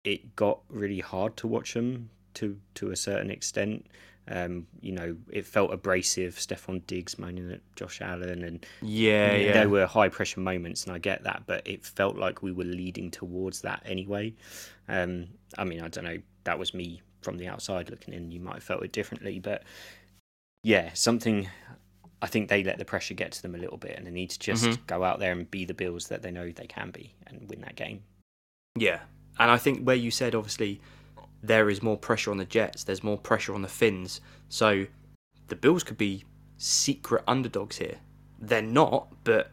it 0.03 0.35
got 0.35 0.61
really 0.69 0.99
hard 0.99 1.35
to 1.37 1.47
watch 1.47 1.73
them 1.73 2.09
to 2.35 2.59
to 2.75 2.91
a 2.91 2.95
certain 2.95 3.29
extent. 3.29 3.87
Um, 4.31 4.67
you 4.79 4.91
know, 4.91 5.15
it 5.31 5.45
felt 5.47 5.73
abrasive. 5.73 6.35
Stefon 6.35 6.85
Diggs 6.85 7.17
moaning 7.17 7.51
at 7.51 7.61
Josh 7.75 7.99
Allen, 8.01 8.43
and 8.43 8.65
yeah, 8.81 9.35
yeah. 9.35 9.53
there 9.53 9.69
were 9.69 9.87
high 9.87 10.09
pressure 10.09 10.39
moments, 10.39 10.85
and 10.85 10.93
I 10.93 10.99
get 10.99 11.23
that, 11.23 11.43
but 11.47 11.67
it 11.67 11.83
felt 11.83 12.15
like 12.15 12.43
we 12.43 12.51
were 12.51 12.63
leading 12.63 13.09
towards 13.09 13.61
that 13.61 13.81
anyway. 13.85 14.33
Um, 14.87 15.27
I 15.57 15.63
mean, 15.63 15.81
I 15.81 15.87
don't 15.87 16.03
know. 16.03 16.19
That 16.43 16.59
was 16.59 16.73
me 16.73 17.01
from 17.21 17.37
the 17.37 17.47
outside 17.47 17.89
looking 17.89 18.13
in. 18.13 18.31
You 18.31 18.39
might 18.39 18.55
have 18.55 18.63
felt 18.63 18.83
it 18.83 18.91
differently, 18.91 19.39
but 19.39 19.63
yeah, 20.63 20.93
something. 20.93 21.47
I 22.21 22.27
think 22.27 22.49
they 22.49 22.63
let 22.63 22.77
the 22.77 22.85
pressure 22.85 23.13
get 23.13 23.31
to 23.33 23.41
them 23.41 23.55
a 23.55 23.57
little 23.57 23.77
bit, 23.77 23.95
and 23.97 24.05
they 24.05 24.11
need 24.11 24.29
to 24.31 24.39
just 24.39 24.65
Mhm. 24.65 24.85
go 24.87 25.03
out 25.03 25.19
there 25.19 25.31
and 25.31 25.49
be 25.49 25.65
the 25.65 25.73
Bills 25.73 26.07
that 26.09 26.21
they 26.21 26.31
know 26.31 26.51
they 26.51 26.67
can 26.67 26.91
be 26.91 27.13
and 27.27 27.47
win 27.49 27.61
that 27.61 27.75
game. 27.75 28.03
Yeah, 28.75 28.99
and 29.37 29.49
I 29.49 29.57
think 29.57 29.83
where 29.85 29.95
you 29.95 30.11
said 30.11 30.35
obviously 30.35 30.81
there 31.41 31.69
is 31.69 31.81
more 31.81 31.97
pressure 31.97 32.31
on 32.31 32.37
the 32.37 32.45
Jets, 32.45 32.83
there's 32.83 33.03
more 33.03 33.17
pressure 33.17 33.53
on 33.55 33.61
the 33.61 33.67
Fins. 33.69 34.19
So 34.49 34.85
the 35.47 35.55
Bills 35.55 35.83
could 35.83 35.97
be 35.97 36.25
secret 36.57 37.23
underdogs 37.27 37.77
here. 37.77 37.99
They're 38.37 38.61
not, 38.61 39.07
but 39.23 39.51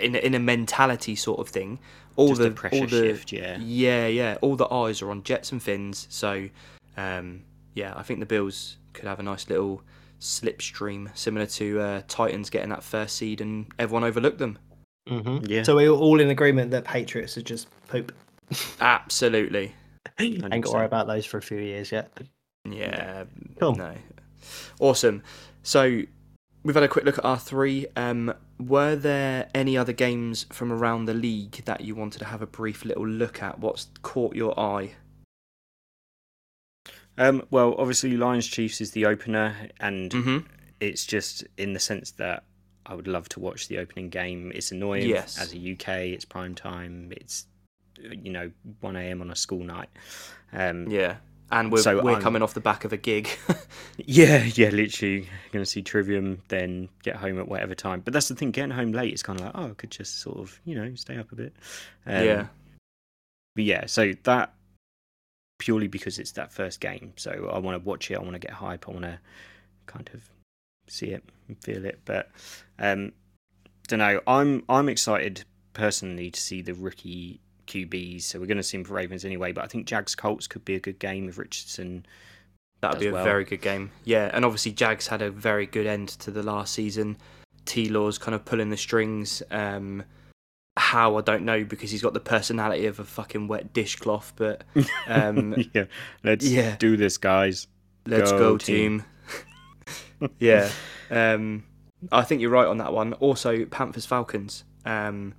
in 0.00 0.14
a, 0.14 0.18
in 0.18 0.34
a 0.34 0.38
mentality 0.38 1.14
sort 1.14 1.38
of 1.40 1.48
thing, 1.48 1.78
all 2.16 2.28
Just 2.28 2.40
the 2.40 2.50
pressure 2.50 2.76
all 2.76 2.86
the, 2.86 3.08
shift, 3.08 3.32
yeah. 3.32 3.58
yeah, 3.58 4.06
yeah, 4.06 4.38
all 4.40 4.56
the 4.56 4.72
eyes 4.72 5.02
are 5.02 5.10
on 5.10 5.22
Jets 5.22 5.52
and 5.52 5.62
Fins. 5.62 6.06
So 6.10 6.48
um, 6.96 7.42
yeah, 7.74 7.92
I 7.94 8.02
think 8.02 8.20
the 8.20 8.26
Bills 8.26 8.78
could 8.94 9.04
have 9.04 9.20
a 9.20 9.22
nice 9.22 9.48
little 9.50 9.82
slipstream 10.20 11.14
similar 11.16 11.46
to 11.46 11.80
uh, 11.80 12.02
Titans 12.08 12.50
getting 12.50 12.70
that 12.70 12.82
first 12.82 13.16
seed 13.16 13.40
and 13.40 13.66
everyone 13.78 14.04
overlooked 14.04 14.38
them. 14.38 14.58
mhm. 15.08 15.46
Yeah. 15.48 15.62
So 15.62 15.76
we're 15.76 15.90
all 15.90 16.20
in 16.20 16.30
agreement 16.30 16.70
that 16.72 16.84
Patriots 16.84 17.36
are 17.38 17.42
just 17.42 17.68
poop. 17.88 18.12
Absolutely. 18.80 19.74
Ain't 20.18 20.40
got 20.40 20.62
to 20.62 20.70
worry 20.70 20.86
about 20.86 21.06
those 21.06 21.26
for 21.26 21.38
a 21.38 21.42
few 21.42 21.58
years 21.58 21.92
yet. 21.92 22.10
Yeah. 22.68 23.24
Cool. 23.60 23.74
No. 23.76 23.94
Awesome. 24.80 25.22
So 25.62 26.02
we've 26.62 26.74
had 26.74 26.84
a 26.84 26.88
quick 26.88 27.04
look 27.04 27.18
at 27.18 27.24
our 27.24 27.38
three. 27.38 27.86
Um, 27.96 28.32
were 28.58 28.96
there 28.96 29.48
any 29.54 29.76
other 29.76 29.92
games 29.92 30.46
from 30.50 30.72
around 30.72 31.04
the 31.04 31.14
league 31.14 31.62
that 31.66 31.82
you 31.82 31.94
wanted 31.94 32.18
to 32.20 32.24
have 32.24 32.40
a 32.42 32.46
brief 32.46 32.84
little 32.84 33.06
look 33.06 33.42
at? 33.42 33.58
What's 33.58 33.88
caught 34.02 34.34
your 34.34 34.58
eye? 34.58 34.92
Um, 37.18 37.42
well, 37.50 37.74
obviously, 37.78 38.16
Lions 38.16 38.46
Chiefs 38.46 38.80
is 38.80 38.90
the 38.92 39.06
opener, 39.06 39.54
and 39.80 40.10
Mm-hmm. 40.10 40.38
it's 40.80 41.06
just 41.06 41.44
in 41.56 41.72
the 41.72 41.80
sense 41.80 42.10
that 42.12 42.44
I 42.84 42.94
would 42.94 43.08
love 43.08 43.28
to 43.30 43.40
watch 43.40 43.68
the 43.68 43.78
opening 43.78 44.10
game. 44.10 44.52
It's 44.54 44.70
annoying 44.72 45.08
Yes. 45.08 45.38
as 45.38 45.52
a 45.54 45.72
UK. 45.72 45.88
It's 46.12 46.24
prime 46.24 46.54
time. 46.54 47.12
It's 47.16 47.46
you 47.98 48.30
know 48.30 48.50
one 48.80 48.94
a.m. 48.96 49.22
on 49.22 49.30
a 49.30 49.36
school 49.36 49.64
night. 49.64 49.88
Um, 50.52 50.88
Yeah. 50.90 51.16
And 51.52 51.70
we're 51.70 51.78
So 51.78 52.02
we're 52.02 52.14
I'm- 52.14 52.20
coming 52.22 52.42
off 52.42 52.54
the 52.54 52.60
back 52.60 52.84
of 52.84 52.92
a 52.92 52.96
gig. 52.96 53.28
yeah, 53.98 54.42
yeah, 54.54 54.68
literally 54.70 55.28
going 55.52 55.64
to 55.64 55.70
see 55.70 55.80
Trivium, 55.80 56.42
then 56.48 56.88
get 57.04 57.14
home 57.14 57.38
at 57.38 57.46
whatever 57.46 57.72
time. 57.72 58.00
But 58.00 58.12
that's 58.14 58.26
the 58.26 58.34
thing, 58.34 58.50
getting 58.50 58.72
home 58.72 58.90
late 58.90 59.14
is 59.14 59.22
kind 59.22 59.38
of 59.38 59.46
like, 59.46 59.54
oh, 59.54 59.70
I 59.70 59.74
could 59.74 59.92
just 59.92 60.18
sort 60.20 60.38
of 60.38 60.60
you 60.64 60.74
know 60.74 60.92
stay 60.96 61.16
up 61.16 61.30
a 61.32 61.36
bit. 61.36 61.54
Um, 62.04 62.24
yeah. 62.24 62.46
But 63.54 63.64
yeah, 63.64 63.86
so 63.86 64.12
that 64.24 64.52
purely 65.58 65.88
because 65.88 66.18
it's 66.18 66.32
that 66.32 66.52
first 66.52 66.80
game. 66.80 67.12
So 67.16 67.50
I 67.52 67.58
want 67.58 67.82
to 67.82 67.88
watch 67.88 68.10
it. 68.10 68.16
I 68.16 68.20
want 68.20 68.34
to 68.34 68.38
get 68.38 68.50
hype. 68.50 68.88
I 68.88 68.92
want 68.92 69.04
to 69.04 69.18
kind 69.86 70.08
of 70.12 70.28
see 70.88 71.06
it 71.06 71.24
and 71.48 71.58
feel 71.62 71.84
it. 71.84 72.00
But 72.04 72.30
um, 72.78 73.12
don't 73.88 73.98
know. 73.98 74.20
I'm 74.26 74.64
I'm 74.68 74.88
excited 74.88 75.44
personally 75.72 76.30
to 76.30 76.40
see 76.40 76.62
the 76.62 76.74
rookie 76.74 77.40
QBs. 77.66 78.22
So 78.22 78.38
we're 78.38 78.46
going 78.46 78.56
to 78.56 78.62
see 78.62 78.76
them 78.76 78.84
for 78.84 78.94
Ravens 78.94 79.24
anyway. 79.24 79.52
But 79.52 79.64
I 79.64 79.66
think 79.66 79.86
Jags 79.86 80.14
Colts 80.14 80.46
could 80.46 80.64
be 80.64 80.74
a 80.74 80.80
good 80.80 80.98
game 80.98 81.28
if 81.28 81.38
Richardson. 81.38 82.06
That 82.80 82.92
would 82.92 83.00
be 83.00 83.06
a 83.06 83.12
well. 83.12 83.24
very 83.24 83.44
good 83.44 83.62
game. 83.62 83.90
Yeah, 84.04 84.30
and 84.32 84.44
obviously 84.44 84.72
Jags 84.72 85.06
had 85.06 85.22
a 85.22 85.30
very 85.30 85.66
good 85.66 85.86
end 85.86 86.08
to 86.10 86.30
the 86.30 86.42
last 86.42 86.74
season. 86.74 87.16
T 87.64 87.88
Law's 87.88 88.18
kind 88.18 88.34
of 88.34 88.44
pulling 88.44 88.70
the 88.70 88.76
strings. 88.76 89.42
Um, 89.50 90.04
how 90.76 91.16
I 91.16 91.22
don't 91.22 91.44
know 91.44 91.64
because 91.64 91.90
he's 91.90 92.02
got 92.02 92.14
the 92.14 92.20
personality 92.20 92.86
of 92.86 93.00
a 93.00 93.04
fucking 93.04 93.48
wet 93.48 93.72
dishcloth, 93.72 94.32
but 94.36 94.64
um, 95.06 95.54
yeah, 95.74 95.84
let's 96.22 96.46
yeah. 96.46 96.76
do 96.76 96.96
this, 96.96 97.16
guys. 97.16 97.66
let's 98.06 98.30
Go, 98.32 98.38
go, 98.38 98.58
team. 98.58 99.04
team. 100.18 100.30
yeah, 100.38 100.70
um, 101.10 101.64
I 102.12 102.22
think 102.22 102.40
you're 102.40 102.50
right 102.50 102.66
on 102.66 102.78
that 102.78 102.92
one. 102.92 103.14
Also, 103.14 103.64
Panthers 103.66 104.06
Falcons. 104.06 104.64
Um, 104.84 105.34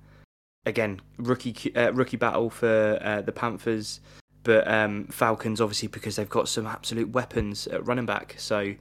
again, 0.66 1.00
rookie 1.16 1.74
uh, 1.74 1.92
rookie 1.92 2.16
battle 2.16 2.50
for 2.50 2.98
uh, 3.00 3.22
the 3.22 3.32
Panthers, 3.32 4.00
but 4.42 4.68
um, 4.68 5.06
Falcons 5.06 5.60
obviously 5.60 5.88
because 5.88 6.16
they've 6.16 6.28
got 6.28 6.48
some 6.48 6.66
absolute 6.66 7.10
weapons 7.10 7.66
at 7.68 7.86
running 7.86 8.06
back. 8.06 8.34
So 8.38 8.74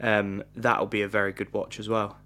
um, 0.00 0.42
that'll 0.56 0.86
be 0.86 1.02
a 1.02 1.08
very 1.08 1.32
good 1.32 1.52
watch 1.52 1.78
as 1.78 1.88
well. 1.88 2.18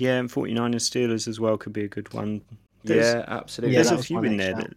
Yeah, 0.00 0.16
and 0.18 0.30
49ers 0.30 0.88
Steelers 0.88 1.28
as 1.28 1.38
well 1.40 1.58
could 1.58 1.72
be 1.74 1.84
a 1.84 1.88
good 1.88 2.12
one. 2.14 2.40
There's- 2.84 3.14
Yeah, 3.14 3.24
absolutely. 3.28 3.76
Yeah, 3.76 3.82
There's 3.82 4.00
a 4.00 4.02
few 4.02 4.22
in 4.24 4.36
there 4.38 4.54
that, 4.54 4.72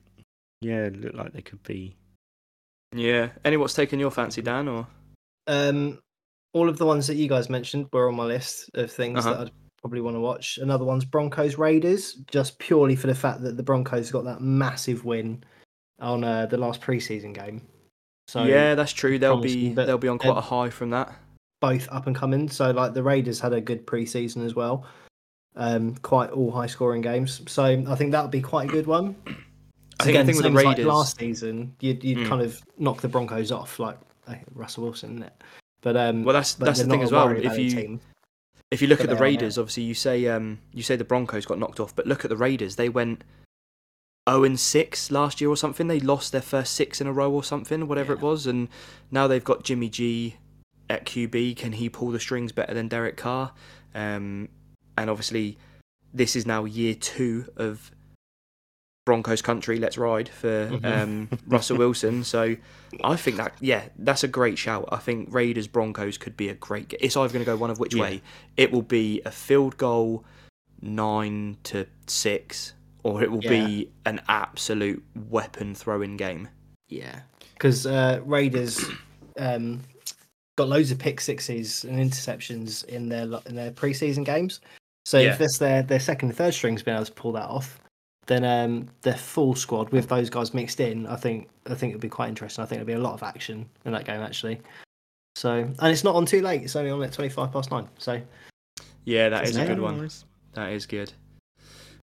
yeah, 0.61 0.89
look 0.93 1.13
like 1.13 1.31
they 1.31 1.41
could 1.41 1.63
be. 1.63 1.95
Yeah. 2.93 3.29
Any 3.45 3.57
what's 3.57 3.73
taken 3.73 3.99
your 3.99 4.11
fancy, 4.11 4.41
Dan? 4.41 4.67
Or 4.67 4.85
Um, 5.47 5.99
all 6.53 6.67
of 6.69 6.77
the 6.77 6.85
ones 6.85 7.07
that 7.07 7.15
you 7.15 7.27
guys 7.27 7.49
mentioned 7.49 7.87
were 7.93 8.09
on 8.09 8.15
my 8.15 8.25
list 8.25 8.69
of 8.73 8.91
things 8.91 9.19
Uh-huh. 9.25 9.33
that 9.33 9.39
I'd 9.47 9.51
probably 9.81 10.01
want 10.01 10.15
to 10.17 10.19
watch. 10.19 10.57
Another 10.57 10.85
one's 10.85 11.05
Broncos 11.05 11.57
Raiders, 11.57 12.13
just 12.29 12.59
purely 12.59 12.95
for 12.95 13.07
the 13.07 13.15
fact 13.15 13.41
that 13.43 13.55
the 13.57 13.63
Broncos 13.63 14.11
got 14.11 14.25
that 14.25 14.41
massive 14.41 15.05
win 15.05 15.43
on 15.99 16.23
uh, 16.23 16.45
the 16.47 16.57
last 16.57 16.81
preseason 16.81 17.33
game. 17.33 17.61
So 18.27 18.43
yeah, 18.43 18.75
that's 18.75 18.91
true. 18.93 19.17
They'll 19.19 19.39
be 19.41 19.73
they'll 19.73 19.97
be 19.97 20.07
on 20.07 20.17
quite 20.17 20.37
a 20.37 20.41
high 20.41 20.69
from 20.69 20.89
that. 20.91 21.13
both 21.61 21.87
up 21.91 22.07
and 22.07 22.15
coming. 22.15 22.49
So 22.49 22.71
like 22.71 22.93
the 22.93 23.03
Raiders 23.03 23.39
had 23.39 23.53
a 23.53 23.61
good 23.61 23.87
preseason 23.87 24.45
as 24.45 24.53
well. 24.53 24.85
Um, 25.55 25.95
quite 26.01 26.31
all 26.31 26.49
high 26.51 26.65
scoring 26.65 27.01
games. 27.01 27.41
So 27.47 27.63
I 27.63 27.95
think 27.95 28.11
that 28.11 28.21
would 28.23 28.31
be 28.31 28.41
quite 28.41 28.69
a 28.69 28.71
good 28.71 28.87
one. 28.87 29.15
I 29.27 29.31
think 29.31 29.37
the 29.99 30.09
Again, 30.09 30.25
thing 30.25 30.35
with 30.37 30.43
the 30.45 30.59
as, 30.59 30.65
like, 30.65 30.77
last 30.79 31.19
season, 31.19 31.75
you'd 31.79 32.03
you'd 32.03 32.17
Mm. 32.19 32.27
kind 32.27 32.41
of 32.41 32.59
knock 32.79 33.01
the 33.01 33.07
Broncos 33.07 33.51
off 33.51 33.77
like 33.79 33.97
Russell 34.55 34.83
Wilson, 34.85 35.11
isn't 35.11 35.23
it? 35.23 35.43
But 35.81 35.95
um, 35.97 36.23
Well, 36.23 36.33
that's 36.33 36.55
that's 36.55 36.81
the 36.81 36.87
thing 36.87 37.03
as 37.03 37.11
well. 37.11 37.29
If 37.29 37.57
you 37.57 37.69
team. 37.69 37.99
if 38.71 38.81
you 38.81 38.87
look 38.87 39.01
at 39.01 39.09
the 39.09 39.15
they 39.15 39.19
are. 39.19 39.23
Raiders, 39.23 39.57
obviously 39.59 39.83
you 39.83 39.93
say 39.93 40.27
um 40.27 40.59
you 40.73 40.81
say 40.81 40.95
the 40.95 41.03
Broncos 41.03 41.45
got 41.45 41.59
knocked 41.59 41.79
off, 41.79 41.95
but 41.95 42.07
look 42.07 42.25
at 42.25 42.29
the 42.29 42.37
Raiders. 42.37 42.75
They 42.75 42.89
went 42.89 43.23
zero 44.27 44.43
and 44.45 44.59
six 44.59 45.11
last 45.11 45.39
year 45.39 45.49
or 45.51 45.57
something. 45.57 45.87
They 45.87 45.99
lost 45.99 46.31
their 46.31 46.41
first 46.41 46.73
six 46.73 46.99
in 46.99 47.05
a 47.05 47.13
row 47.13 47.31
or 47.31 47.43
something, 47.43 47.87
whatever 47.87 48.13
it 48.13 48.21
was, 48.21 48.47
and 48.47 48.69
now 49.11 49.27
they've 49.27 49.43
got 49.43 49.63
Jimmy 49.63 49.89
G 49.89 50.37
at 50.89 51.05
QB. 51.05 51.57
Can 51.57 51.73
he 51.73 51.89
pull 51.89 52.09
the 52.09 52.19
strings 52.19 52.51
better 52.51 52.73
than 52.73 52.87
Derek 52.87 53.17
Carr? 53.17 53.51
Um, 53.93 54.49
and 54.97 55.09
obviously, 55.09 55.57
this 56.13 56.35
is 56.35 56.45
now 56.45 56.65
year 56.65 56.93
two 56.95 57.45
of 57.57 57.91
Broncos 59.05 59.41
country. 59.41 59.79
Let's 59.79 59.97
ride 59.97 60.29
for 60.29 60.69
Mhm. 60.71 60.85
um, 60.85 61.29
Russell 61.47 61.77
Wilson. 61.77 62.23
So 62.23 62.55
I 63.03 63.15
think 63.15 63.37
that 63.37 63.53
yeah, 63.59 63.89
that's 63.97 64.23
a 64.23 64.27
great 64.27 64.57
shout. 64.57 64.87
I 64.91 64.97
think 64.97 65.33
Raiders 65.33 65.67
Broncos 65.67 66.17
could 66.17 66.37
be 66.37 66.49
a 66.49 66.53
great. 66.53 66.93
It's 66.99 67.17
either 67.17 67.33
going 67.33 67.43
to 67.45 67.51
go 67.51 67.57
one 67.57 67.69
of 67.69 67.79
which 67.79 67.95
Yeah. 67.95 68.01
way. 68.03 68.21
It 68.57 68.71
will 68.71 68.81
be 68.81 69.21
a 69.25 69.31
field 69.31 69.77
goal, 69.77 70.23
nine 70.81 71.57
to 71.63 71.85
six, 72.07 72.73
or 73.03 73.21
it 73.23 73.29
will 73.31 73.41
be 73.41 73.89
an 74.05 74.21
absolute 74.29 75.03
weapon 75.29 75.75
throwing 75.75 76.15
game. 76.15 76.47
Yeah, 76.87 77.21
because 77.55 77.85
uh, 77.85 78.21
Raiders 78.23 78.85
um, 79.37 79.81
got 80.57 80.69
loads 80.69 80.91
of 80.91 80.99
pick 80.99 81.19
sixes 81.19 81.83
and 81.83 81.97
interceptions 81.99 82.85
in 82.85 83.09
their 83.09 83.23
in 83.47 83.55
their 83.55 83.71
preseason 83.71 84.23
games. 84.23 84.61
So 85.05 85.19
Yeah. 85.19 85.33
if 85.33 85.37
that's 85.39 85.57
their 85.57 85.83
their 85.83 85.99
second 85.99 86.29
and 86.29 86.37
third 86.37 86.53
strings 86.53 86.81
being 86.83 86.95
able 86.95 87.05
to 87.05 87.11
pull 87.11 87.33
that 87.33 87.49
off, 87.49 87.79
then 88.27 88.43
um, 88.45 88.87
their 89.01 89.17
full 89.17 89.53
squad 89.55 89.89
with 89.89 90.07
those 90.07 90.29
guys 90.29 90.53
mixed 90.53 90.79
in, 90.79 91.05
I 91.07 91.15
think 91.17 91.49
I 91.65 91.75
think 91.75 91.91
it'll 91.91 92.01
be 92.01 92.09
quite 92.09 92.29
interesting. 92.29 92.63
I 92.63 92.65
think 92.67 92.77
there'll 92.77 92.99
be 92.99 93.01
a 93.01 93.05
lot 93.05 93.13
of 93.13 93.23
action 93.23 93.69
in 93.85 93.91
that 93.91 94.05
game 94.05 94.21
actually. 94.21 94.61
So 95.35 95.51
and 95.51 95.91
it's 95.91 96.03
not 96.03 96.15
on 96.15 96.25
too 96.25 96.41
late. 96.41 96.61
It's 96.63 96.75
only 96.75 96.91
on 96.91 97.03
at 97.03 97.11
twenty 97.11 97.29
five 97.29 97.51
past 97.51 97.71
nine. 97.71 97.87
So 97.97 98.21
Yeah, 99.05 99.29
that 99.29 99.43
is 99.47 99.57
a 99.57 99.65
good 99.65 99.79
one. 99.79 100.09
That 100.53 100.71
is 100.71 100.85
good. 100.85 101.11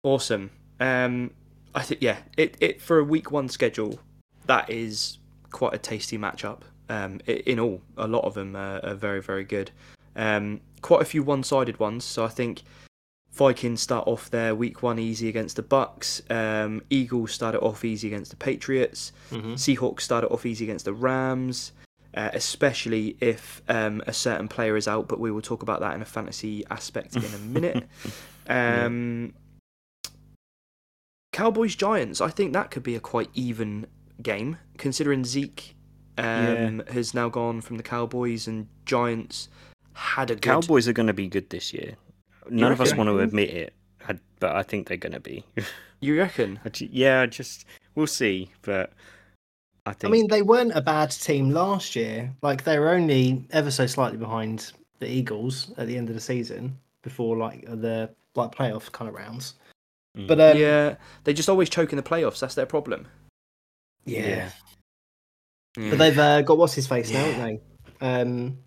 Awesome. 0.04 0.50
Um, 0.80 1.32
I 1.76 1.82
think 1.84 2.02
yeah, 2.02 2.18
it 2.38 2.56
it 2.60 2.82
for 2.82 2.98
a 3.00 3.04
week 3.04 3.32
one 3.32 3.50
schedule, 3.50 4.00
that 4.48 4.70
is 4.70 5.20
quite 5.52 5.74
a 5.74 5.78
tasty 5.78 6.18
matchup. 6.18 6.62
Um, 6.90 7.20
i- 7.28 7.44
in 7.46 7.60
all, 7.60 7.82
a 7.98 8.08
lot 8.08 8.24
of 8.24 8.34
them 8.34 8.56
are, 8.56 8.80
are 8.84 8.96
very 8.96 9.22
very 9.22 9.44
good. 9.44 9.70
Um, 10.16 10.62
quite 10.82 11.02
a 11.02 11.06
few 11.06 11.24
one 11.24 11.44
sided 11.44 11.80
ones. 11.80 12.04
So 12.04 12.24
I 12.24 12.30
think 12.30 12.64
Vikings 13.32 13.82
start 13.82 14.08
off 14.08 14.30
their 14.30 14.56
week 14.56 14.82
one 14.82 15.00
easy 15.00 15.30
against 15.30 15.56
the 15.56 15.62
Bucks. 15.62 16.22
Um, 16.30 16.82
Eagles 16.90 17.32
started 17.32 17.62
off 17.62 17.86
easy 17.86 18.08
against 18.08 18.32
the 18.32 18.38
Patriots. 18.38 19.12
Seahawks 19.56 20.02
started 20.02 20.30
off 20.30 20.46
easy 20.46 20.66
against 20.66 20.86
the 20.86 20.94
Rams, 20.94 21.72
uh, 22.16 22.32
especially 22.34 23.18
if 23.22 23.62
um, 23.70 24.02
a 24.08 24.14
certain 24.14 24.48
player 24.48 24.76
is 24.76 24.88
out, 24.88 25.08
but 25.08 25.20
we 25.20 25.32
will 25.32 25.42
talk 25.42 25.62
about 25.62 25.80
that 25.82 25.94
in 25.94 26.02
a 26.02 26.06
fantasy 26.06 26.66
aspect 26.70 27.16
in 27.16 27.24
a 27.24 27.38
minute. 27.38 27.88
Um, 28.48 29.34
Cowboys 31.32 31.76
Giants, 31.76 32.20
I 32.20 32.30
think 32.30 32.54
that 32.54 32.72
could 32.72 32.84
be 32.84 32.96
a 32.96 33.00
quite 33.00 33.30
even 33.34 33.86
game, 34.22 34.58
considering 34.78 35.24
Zeke 35.24 35.76
um, 36.18 36.84
has 36.92 37.14
now 37.14 37.30
gone 37.30 37.62
from 37.62 37.78
the 37.78 37.84
Cowboys 37.84 38.48
and 38.48 38.68
Giants 38.86 39.48
had 40.00 40.32
a 40.32 40.36
good. 40.36 40.42
Cowboys 40.42 40.88
are 40.88 40.94
going 40.94 41.08
to 41.08 41.14
be 41.14 41.28
good 41.28 41.50
this 41.50 41.74
year. 41.74 41.96
None 42.50 42.72
of 42.72 42.82
us 42.82 42.96
want 42.96 43.10
to 43.10 43.20
admit 43.20 43.50
it, 43.50 43.74
but 44.40 44.56
I 44.56 44.64
think 44.64 44.88
they're 44.88 44.98
going 44.98 45.14
to 45.14 45.20
be. 45.20 45.46
You 46.02 46.18
reckon? 46.18 46.62
Yeah, 46.80 47.26
just 47.26 47.66
we'll 47.94 48.08
see, 48.08 48.50
but 48.62 48.94
I 49.86 49.92
think... 49.92 50.10
I 50.10 50.12
mean, 50.14 50.30
they 50.30 50.42
weren't 50.42 50.72
a 50.74 50.80
bad 50.80 51.12
team 51.12 51.50
last 51.50 51.94
year. 51.94 52.34
Like 52.42 52.64
they 52.64 52.80
were 52.80 52.92
only 52.92 53.46
ever 53.52 53.70
so 53.70 53.86
slightly 53.86 54.18
behind 54.18 54.72
the 55.00 55.12
Eagles 55.12 55.74
at 55.78 55.88
the 55.88 55.98
end 55.98 56.08
of 56.08 56.16
the 56.16 56.22
season 56.22 56.80
before 57.04 57.36
like 57.36 57.66
the 57.66 58.10
like 58.36 58.52
playoff 58.56 58.90
kind 58.94 59.10
of 59.10 59.16
rounds. 59.16 59.56
Mm. 60.18 60.28
But 60.30 60.40
um, 60.40 60.58
yeah, 60.58 60.96
they 61.26 61.34
just 61.34 61.50
always 61.50 61.70
choke 61.70 61.92
in 61.92 61.98
the 61.98 62.02
playoffs. 62.02 62.40
That's 62.40 62.56
their 62.56 62.66
problem. 62.66 63.06
yeah. 64.06 64.52
Yeah. 65.78 65.90
But 65.90 66.00
they've 66.00 66.18
uh, 66.18 66.42
got 66.44 66.58
what's 66.58 66.74
his 66.76 66.88
face 66.88 67.12
now, 67.12 67.26
Yeah. 67.26 67.32
haven't 67.32 67.62
they? 68.00 68.08
Um, 68.08 68.58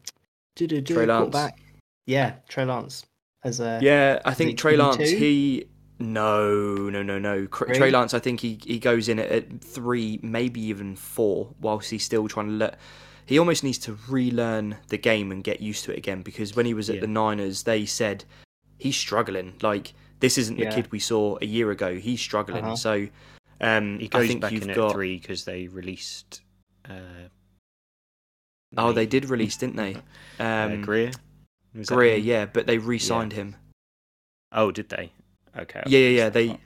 Trey 0.56 1.06
Lance. 1.06 1.08
quarterback. 1.08 1.60
Yeah, 2.06 2.34
Trey 2.48 2.64
Lance 2.64 3.04
as 3.44 3.60
a 3.60 3.78
Yeah, 3.82 4.20
I 4.24 4.34
think 4.34 4.50
it 4.50 4.58
Trey 4.58 4.76
Lance. 4.76 4.96
QB2? 4.96 5.18
He 5.18 5.64
no, 5.98 6.88
no, 6.90 7.02
no, 7.02 7.18
no. 7.18 7.46
Cr- 7.46 7.66
Three? 7.66 7.76
Trey 7.76 7.90
Lance. 7.90 8.12
I 8.12 8.18
think 8.18 8.40
he, 8.40 8.58
he 8.64 8.78
goes 8.80 9.08
in 9.08 9.18
at, 9.20 9.30
at 9.30 9.60
three, 9.60 10.18
maybe 10.22 10.60
even 10.62 10.96
four, 10.96 11.54
whilst 11.60 11.90
he's 11.90 12.04
still 12.04 12.26
trying 12.28 12.46
to 12.48 12.52
let. 12.54 12.78
He 13.24 13.38
almost 13.38 13.62
needs 13.62 13.78
to 13.78 13.96
relearn 14.08 14.76
the 14.88 14.98
game 14.98 15.30
and 15.30 15.44
get 15.44 15.60
used 15.60 15.84
to 15.84 15.92
it 15.92 15.98
again 15.98 16.22
because 16.22 16.56
when 16.56 16.66
he 16.66 16.74
was 16.74 16.88
at 16.90 16.96
Yeah. 16.96 17.00
the 17.02 17.06
Niners, 17.06 17.62
they 17.62 17.84
said 17.86 18.24
he's 18.78 18.96
struggling. 18.96 19.54
Like 19.62 19.92
this 20.18 20.38
isn't 20.38 20.56
the 20.56 20.64
Yeah. 20.64 20.74
kid 20.74 20.90
we 20.90 20.98
saw 20.98 21.38
a 21.40 21.46
year 21.46 21.70
ago. 21.70 21.94
He's 21.94 22.20
struggling. 22.20 22.64
Uh-huh. 22.64 22.76
So 22.76 23.06
um, 23.60 24.00
he 24.00 24.06
I 24.06 24.08
goes 24.08 24.26
think 24.28 24.40
back 24.40 24.50
you've 24.52 24.64
in 24.64 24.74
got. 24.74 24.88
at 24.88 24.92
three 24.92 25.18
because 25.18 25.44
they 25.44 25.68
released. 25.68 26.40
Uh, 26.88 26.94
Oh, 28.76 28.92
they 28.92 29.06
did 29.06 29.26
release, 29.28 29.56
didn't 29.56 29.76
they? 29.76 29.96
uh, 30.40 30.44
Um, 30.44 30.82
Greer. 30.82 31.10
Was 31.74 31.88
Greer, 31.88 32.16
yeah, 32.16 32.46
but 32.46 32.66
they 32.66 32.78
re-signed 32.78 33.32
him. 33.32 33.56
Oh, 34.52 34.70
did 34.70 34.88
they? 34.88 35.12
Okay. 35.56 35.82
Yeah, 35.86 35.98
yeah, 36.00 36.08
yeah. 36.08 36.28
They 36.30 36.46
that 36.48 36.58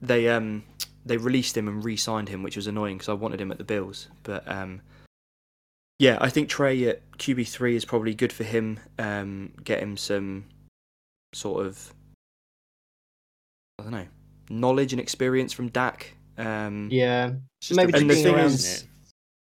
they 0.00 0.28
um 0.28 0.64
they 1.04 1.16
released 1.16 1.56
him 1.56 1.68
and 1.68 1.84
re-signed 1.84 2.28
him, 2.28 2.42
which 2.42 2.56
was 2.56 2.66
annoying 2.66 2.96
because 2.96 3.08
I 3.08 3.14
wanted 3.14 3.40
him 3.40 3.50
at 3.50 3.58
the 3.58 3.64
Bills. 3.64 4.08
But 4.22 4.46
um, 4.48 4.80
yeah, 5.98 6.18
I 6.20 6.28
think 6.30 6.48
Trey 6.48 6.86
at 6.88 7.02
QB 7.18 7.48
three 7.48 7.76
is 7.76 7.84
probably 7.84 8.14
good 8.14 8.32
for 8.32 8.44
him. 8.44 8.78
Um, 8.98 9.52
get 9.64 9.80
him 9.80 9.96
some 9.96 10.44
sort 11.34 11.66
of 11.66 11.92
I 13.78 13.84
don't 13.84 13.92
know 13.92 14.06
knowledge 14.50 14.92
and 14.92 15.00
experience 15.00 15.52
from 15.52 15.68
Dak. 15.68 16.14
Um, 16.38 16.88
yeah, 16.90 17.32
maybe 17.70 17.92
And 17.94 18.08
the 18.08 18.14
being 18.14 18.24
thing 18.24 18.34
around 18.34 18.46
is- 18.52 18.84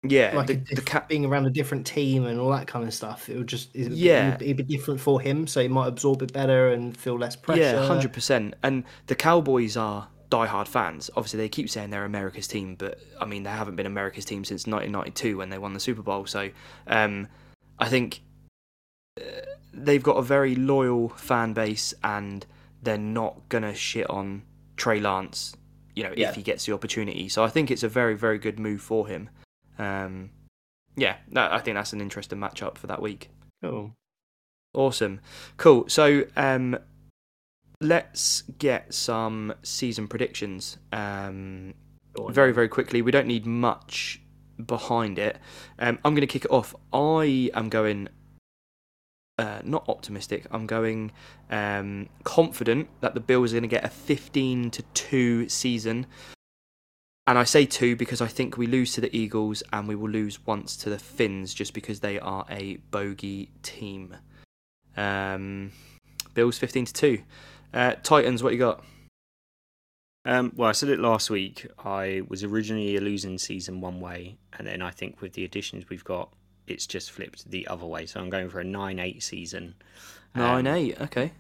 yeah, 0.04 0.32
like 0.34 0.46
the, 0.48 0.54
the 0.54 0.74
diff- 0.76 0.84
cat. 0.84 1.08
being 1.08 1.24
around 1.24 1.46
a 1.46 1.50
different 1.50 1.86
team 1.86 2.26
and 2.26 2.40
all 2.40 2.50
that 2.50 2.66
kind 2.66 2.84
of 2.86 2.92
stuff. 2.92 3.28
It 3.28 3.36
would 3.38 3.46
just 3.46 3.74
it 3.74 3.84
would, 3.90 3.92
Yeah. 3.98 4.32
would, 4.32 4.42
it'd 4.42 4.56
be 4.56 4.62
different 4.64 5.00
for 5.00 5.20
him, 5.20 5.46
so 5.46 5.60
he 5.62 5.68
might 5.68 5.86
absorb 5.88 6.22
it 6.22 6.32
better 6.32 6.72
and 6.72 6.96
feel 6.96 7.18
less 7.18 7.36
pressure. 7.36 7.60
Yeah, 7.62 7.86
hundred 7.86 8.12
percent. 8.12 8.54
And 8.62 8.84
the 9.06 9.14
Cowboys 9.14 9.76
are 9.76 10.08
diehard 10.30 10.66
fans. 10.66 11.10
Obviously, 11.16 11.38
they 11.38 11.48
keep 11.48 11.68
saying 11.70 11.90
they're 11.90 12.04
America's 12.04 12.48
team, 12.48 12.74
but 12.74 12.98
I 13.20 13.26
mean, 13.26 13.42
they 13.42 13.50
haven't 13.50 13.76
been 13.76 13.86
America's 13.86 14.24
team 14.24 14.44
since 14.44 14.66
1992 14.66 15.36
when 15.36 15.50
they 15.50 15.58
won 15.58 15.72
the 15.74 15.80
Super 15.80 16.02
Bowl. 16.02 16.26
So, 16.26 16.50
um, 16.86 17.28
I 17.78 17.88
think 17.88 18.22
uh, 19.20 19.24
they've 19.72 20.02
got 20.02 20.16
a 20.16 20.22
very 20.22 20.54
loyal 20.54 21.10
fan 21.10 21.52
base, 21.52 21.92
and 22.02 22.44
they're 22.82 22.98
not 22.98 23.48
gonna 23.48 23.74
shit 23.74 24.08
on 24.10 24.42
Trey 24.76 24.98
Lance. 25.00 25.54
You 25.94 26.04
know, 26.04 26.14
Yeah. 26.16 26.30
if 26.30 26.34
he 26.36 26.42
gets 26.42 26.64
the 26.66 26.72
opportunity. 26.72 27.28
So 27.28 27.44
I 27.44 27.48
think 27.48 27.70
it's 27.70 27.82
a 27.82 27.88
very, 27.88 28.16
very 28.16 28.38
good 28.38 28.58
move 28.58 28.80
for 28.80 29.06
him. 29.06 29.28
Um, 29.78 30.30
yeah, 30.96 31.16
that, 31.32 31.52
I 31.52 31.58
think 31.58 31.76
that's 31.76 31.92
an 31.92 32.00
interesting 32.00 32.38
matchup 32.38 32.76
for 32.76 32.86
that 32.86 33.00
week. 33.00 33.30
Cool. 33.62 33.94
Awesome. 34.74 35.20
Cool. 35.56 35.84
So 35.88 36.24
um 36.36 36.78
let's 37.80 38.42
get 38.58 38.92
some 38.94 39.54
season 39.62 40.08
predictions. 40.08 40.78
Um 40.92 41.74
very, 42.16 42.52
very 42.52 42.68
quickly. 42.68 43.02
We 43.02 43.10
don't 43.10 43.26
need 43.26 43.46
much 43.46 44.20
behind 44.64 45.18
it. 45.18 45.38
Um 45.78 45.98
I'm 46.04 46.14
gonna 46.14 46.26
kick 46.26 46.44
it 46.44 46.50
off. 46.50 46.74
I 46.92 47.50
am 47.54 47.68
going 47.68 48.08
uh, 49.38 49.60
not 49.64 49.88
optimistic. 49.88 50.46
I'm 50.52 50.66
going 50.66 51.10
um, 51.50 52.08
confident 52.22 52.88
that 53.00 53.14
the 53.14 53.20
Bills 53.20 53.52
are 53.52 53.56
going 53.56 53.62
to 53.62 53.68
get 53.68 53.82
a 53.82 53.88
15 53.88 54.70
to 54.70 54.82
two 54.94 55.48
season, 55.48 56.06
and 57.32 57.38
I 57.38 57.44
say 57.44 57.64
two 57.64 57.96
because 57.96 58.20
I 58.20 58.26
think 58.26 58.58
we 58.58 58.66
lose 58.66 58.92
to 58.92 59.00
the 59.00 59.16
Eagles 59.16 59.62
and 59.72 59.88
we 59.88 59.94
will 59.94 60.10
lose 60.10 60.44
once 60.44 60.76
to 60.76 60.90
the 60.90 60.98
Fins 60.98 61.54
just 61.54 61.72
because 61.72 62.00
they 62.00 62.20
are 62.20 62.44
a 62.50 62.76
bogey 62.90 63.48
team. 63.62 64.14
Um, 64.98 65.72
Bills 66.34 66.58
15 66.58 66.84
to 66.84 66.92
two. 66.92 67.22
Uh, 67.72 67.94
Titans, 68.02 68.42
what 68.42 68.52
you 68.52 68.58
got? 68.58 68.84
Um, 70.26 70.52
well, 70.54 70.68
I 70.68 70.72
said 70.72 70.90
it 70.90 71.00
last 71.00 71.30
week. 71.30 71.66
I 71.82 72.20
was 72.28 72.44
originally 72.44 72.96
a 72.96 73.00
losing 73.00 73.38
season 73.38 73.80
one 73.80 73.98
way, 73.98 74.36
and 74.58 74.66
then 74.66 74.82
I 74.82 74.90
think 74.90 75.22
with 75.22 75.32
the 75.32 75.46
additions 75.46 75.88
we've 75.88 76.04
got, 76.04 76.30
it's 76.66 76.86
just 76.86 77.12
flipped 77.12 77.50
the 77.50 77.66
other 77.66 77.86
way. 77.86 78.04
So 78.04 78.20
I'm 78.20 78.28
going 78.28 78.50
for 78.50 78.60
a 78.60 78.64
nine-eight 78.64 79.22
season. 79.22 79.74
Nine 80.34 80.66
Um, 80.66 80.74
eight. 80.74 81.00
Okay. 81.00 81.32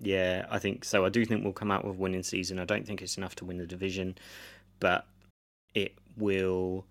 Yeah, 0.00 0.46
I 0.50 0.58
think 0.58 0.86
so. 0.86 1.04
I 1.04 1.10
do 1.10 1.26
think 1.26 1.44
we'll 1.44 1.52
come 1.52 1.70
out 1.70 1.84
with 1.84 1.96
a 1.96 1.98
winning 1.98 2.22
season. 2.22 2.58
I 2.58 2.64
don't 2.64 2.86
think 2.86 3.02
it's 3.02 3.18
enough 3.18 3.34
to 3.36 3.44
win 3.44 3.58
the 3.58 3.66
division, 3.66 4.16
but 4.80 5.06
it 5.74 5.94
will. 6.16 6.86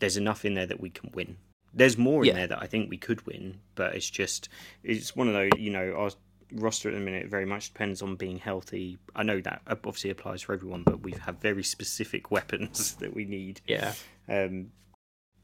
There's 0.00 0.16
enough 0.16 0.44
in 0.44 0.54
there 0.54 0.66
that 0.66 0.80
we 0.80 0.90
can 0.90 1.10
win. 1.14 1.36
There's 1.72 1.98
more 1.98 2.24
Yeah. 2.24 2.32
in 2.32 2.36
there 2.36 2.46
that 2.48 2.62
I 2.62 2.66
think 2.66 2.90
we 2.90 2.96
could 2.96 3.24
win, 3.26 3.60
but 3.74 3.94
it's 3.94 4.08
just 4.10 4.48
it's 4.82 5.14
one 5.16 5.28
of 5.28 5.34
those. 5.34 5.50
You 5.58 5.70
know, 5.70 5.94
our 5.94 6.10
roster 6.52 6.88
at 6.88 6.94
the 6.94 7.00
minute 7.00 7.26
very 7.28 7.44
much 7.46 7.72
depends 7.72 8.00
on 8.02 8.16
being 8.16 8.38
healthy. 8.38 8.98
I 9.16 9.22
know 9.22 9.40
that 9.40 9.62
obviously 9.66 10.10
applies 10.10 10.42
for 10.42 10.52
everyone, 10.52 10.82
but 10.84 11.00
we 11.02 11.12
have 11.12 11.40
very 11.40 11.64
specific 11.64 12.30
weapons 12.30 12.94
that 13.00 13.14
we 13.14 13.24
need. 13.24 13.60
Yeah. 13.66 13.94
Um, 14.28 14.70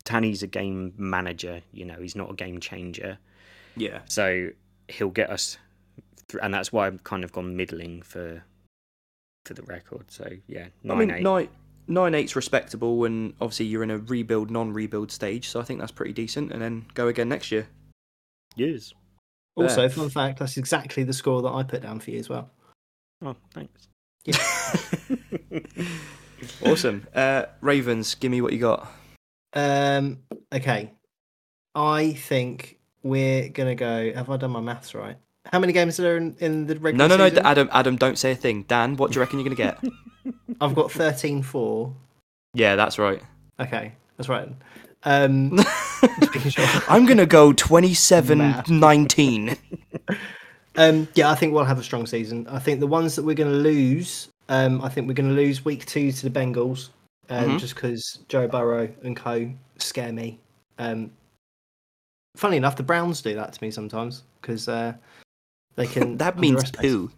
Tanny's 0.04 0.42
a 0.42 0.46
game 0.46 0.94
manager. 0.96 1.62
You 1.72 1.84
know, 1.84 1.96
he's 2.00 2.16
not 2.16 2.30
a 2.30 2.34
game 2.34 2.60
changer. 2.60 3.18
Yeah. 3.76 4.00
So 4.06 4.50
he'll 4.88 5.10
get 5.10 5.30
us, 5.30 5.58
through, 6.28 6.40
and 6.40 6.52
that's 6.52 6.72
why 6.72 6.86
I've 6.86 7.04
kind 7.04 7.22
of 7.24 7.32
gone 7.32 7.56
middling 7.56 8.02
for 8.02 8.42
for 9.46 9.54
the 9.54 9.62
record. 9.62 10.10
So 10.10 10.28
yeah, 10.46 10.68
I 10.88 10.94
mean, 10.94 11.10
eight. 11.10 11.22
nine 11.22 11.48
nine 11.90 12.14
eight's 12.14 12.36
respectable, 12.36 13.04
and 13.04 13.34
obviously 13.40 13.66
you're 13.66 13.82
in 13.82 13.90
a 13.90 13.98
rebuild, 13.98 14.50
non-rebuild 14.50 15.10
stage, 15.10 15.48
so 15.48 15.60
I 15.60 15.64
think 15.64 15.80
that's 15.80 15.92
pretty 15.92 16.12
decent. 16.12 16.52
And 16.52 16.62
then 16.62 16.86
go 16.94 17.08
again 17.08 17.28
next 17.28 17.52
year. 17.52 17.68
years. 18.56 18.94
Also, 19.56 19.88
fun 19.90 20.08
fact, 20.08 20.38
that's 20.38 20.56
exactly 20.56 21.02
the 21.02 21.12
score 21.12 21.42
that 21.42 21.50
I 21.50 21.62
put 21.62 21.82
down 21.82 22.00
for 22.00 22.10
you 22.12 22.18
as 22.18 22.30
well. 22.30 22.50
Oh, 23.22 23.36
thanks. 23.52 23.88
Yeah. 24.24 24.38
awesome. 26.70 27.06
Uh, 27.14 27.44
Ravens, 27.60 28.14
give 28.14 28.30
me 28.30 28.40
what 28.40 28.54
you 28.54 28.60
got. 28.60 28.90
Um, 29.52 30.20
okay. 30.52 30.92
I 31.74 32.12
think 32.14 32.78
we're 33.02 33.48
gonna 33.50 33.74
go. 33.74 34.12
Have 34.14 34.30
I 34.30 34.36
done 34.36 34.52
my 34.52 34.60
maths 34.60 34.94
right? 34.94 35.16
How 35.46 35.58
many 35.58 35.72
games 35.72 35.98
are 35.98 36.02
there 36.02 36.16
in, 36.16 36.36
in 36.38 36.66
the 36.66 36.76
regular 36.78 37.08
No, 37.08 37.16
no, 37.16 37.28
no. 37.28 37.40
Adam. 37.42 37.68
Adam, 37.72 37.96
don't 37.96 38.18
say 38.18 38.32
a 38.32 38.36
thing. 38.36 38.62
Dan, 38.64 38.96
what 38.96 39.10
do 39.10 39.16
you 39.16 39.20
reckon 39.20 39.38
you're 39.38 39.44
gonna 39.44 39.56
get? 39.56 39.82
I've 40.60 40.74
got 40.74 40.90
13-4. 40.90 41.92
yeah, 42.54 42.76
that's 42.76 42.98
right. 42.98 43.22
Okay, 43.58 43.92
that's 44.16 44.28
right. 44.28 44.48
Um, 45.04 45.58
sure. 46.48 46.66
I'm 46.88 47.06
gonna 47.06 47.26
go 47.26 47.48
Math. 47.48 47.56
27-19. 47.56 49.56
Um, 50.76 51.08
yeah, 51.14 51.28
I 51.28 51.34
think 51.34 51.52
we'll 51.52 51.64
have 51.64 51.80
a 51.80 51.82
strong 51.82 52.06
season. 52.06 52.46
I 52.48 52.60
think 52.60 52.78
the 52.78 52.86
ones 52.86 53.16
that 53.16 53.24
we're 53.24 53.34
going 53.34 53.50
to 53.50 53.58
lose, 53.58 54.28
um, 54.48 54.80
I 54.82 54.88
think 54.88 55.08
we're 55.08 55.14
going 55.14 55.28
to 55.28 55.34
lose 55.34 55.64
week 55.64 55.84
two 55.84 56.12
to 56.12 56.28
the 56.28 56.30
Bengals, 56.30 56.90
um, 57.28 57.50
Mhm. 57.50 57.58
just 57.58 57.74
because 57.74 58.20
Joe 58.28 58.46
Burrow 58.46 58.88
and 59.02 59.16
co 59.16 59.50
scare 59.78 60.12
me. 60.12 60.38
Um, 60.78 61.10
funny 62.36 62.56
enough, 62.56 62.76
the 62.76 62.84
Browns 62.84 63.20
do 63.20 63.34
that 63.34 63.52
to 63.52 63.62
me 63.64 63.72
sometimes 63.72 64.22
because 64.40 64.68
uh, 64.68 64.92
they 65.74 65.88
can. 65.88 66.16
that 66.18 66.38
means 66.38 66.70
poo. 66.70 67.10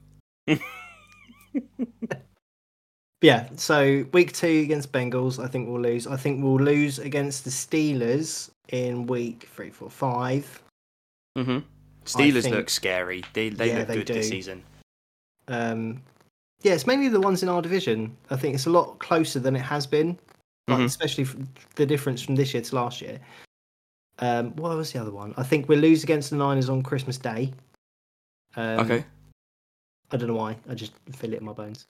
Yeah, 3.22 3.48
so 3.56 4.04
week 4.12 4.32
two 4.32 4.60
against 4.64 4.90
Bengals, 4.92 5.42
I 5.42 5.46
think 5.46 5.68
we'll 5.68 5.80
lose. 5.80 6.06
I 6.06 6.16
think 6.16 6.42
we'll 6.42 6.56
lose 6.56 6.98
against 6.98 7.44
the 7.44 7.50
Steelers 7.50 8.50
in 8.68 9.06
week 9.06 9.48
three, 9.54 9.70
four, 9.70 9.88
five. 9.88 10.62
Mm-hmm. 11.38 11.58
Steelers 12.04 12.42
think- 12.42 12.54
look 12.56 12.68
scary. 12.68 13.22
They 13.32 13.48
they 13.48 13.68
Yeah, 13.68 13.78
look 13.78 13.88
they 13.88 13.94
good 13.98 14.06
this 14.08 14.28
season. 14.28 14.64
Um, 15.48 16.02
yeah, 16.62 16.72
it's 16.74 16.86
mainly 16.86 17.08
the 17.08 17.20
ones 17.20 17.42
in 17.42 17.48
our 17.48 17.62
division. 17.62 18.16
I 18.30 18.36
think 18.36 18.54
it's 18.56 18.66
a 18.66 18.70
lot 18.70 18.98
closer 18.98 19.38
than 19.40 19.54
it 19.56 19.60
has 19.62 19.86
been, 19.86 20.18
like, 20.68 20.80
Mhm. 20.80 20.84
especially 20.84 21.26
the 21.76 21.86
difference 21.86 22.22
from 22.22 22.34
this 22.34 22.52
year 22.54 22.62
to 22.62 22.74
last 22.74 23.00
year. 23.00 23.20
Um, 24.18 24.54
what 24.56 24.76
was 24.76 24.92
the 24.92 25.00
other 25.00 25.10
one? 25.12 25.32
I 25.36 25.42
think 25.42 25.68
we'll 25.68 25.78
lose 25.80 26.02
against 26.02 26.30
the 26.30 26.36
Niners 26.36 26.68
on 26.68 26.82
Christmas 26.82 27.18
Day. 27.18 27.52
Um, 28.56 28.80
okay. 28.80 29.04
I 30.10 30.16
don't 30.16 30.28
know 30.28 30.34
why. 30.34 30.56
I 30.68 30.74
just 30.74 30.92
feel 31.16 31.32
it 31.32 31.38
in 31.40 31.44
my 31.44 31.52
bones. 31.52 31.86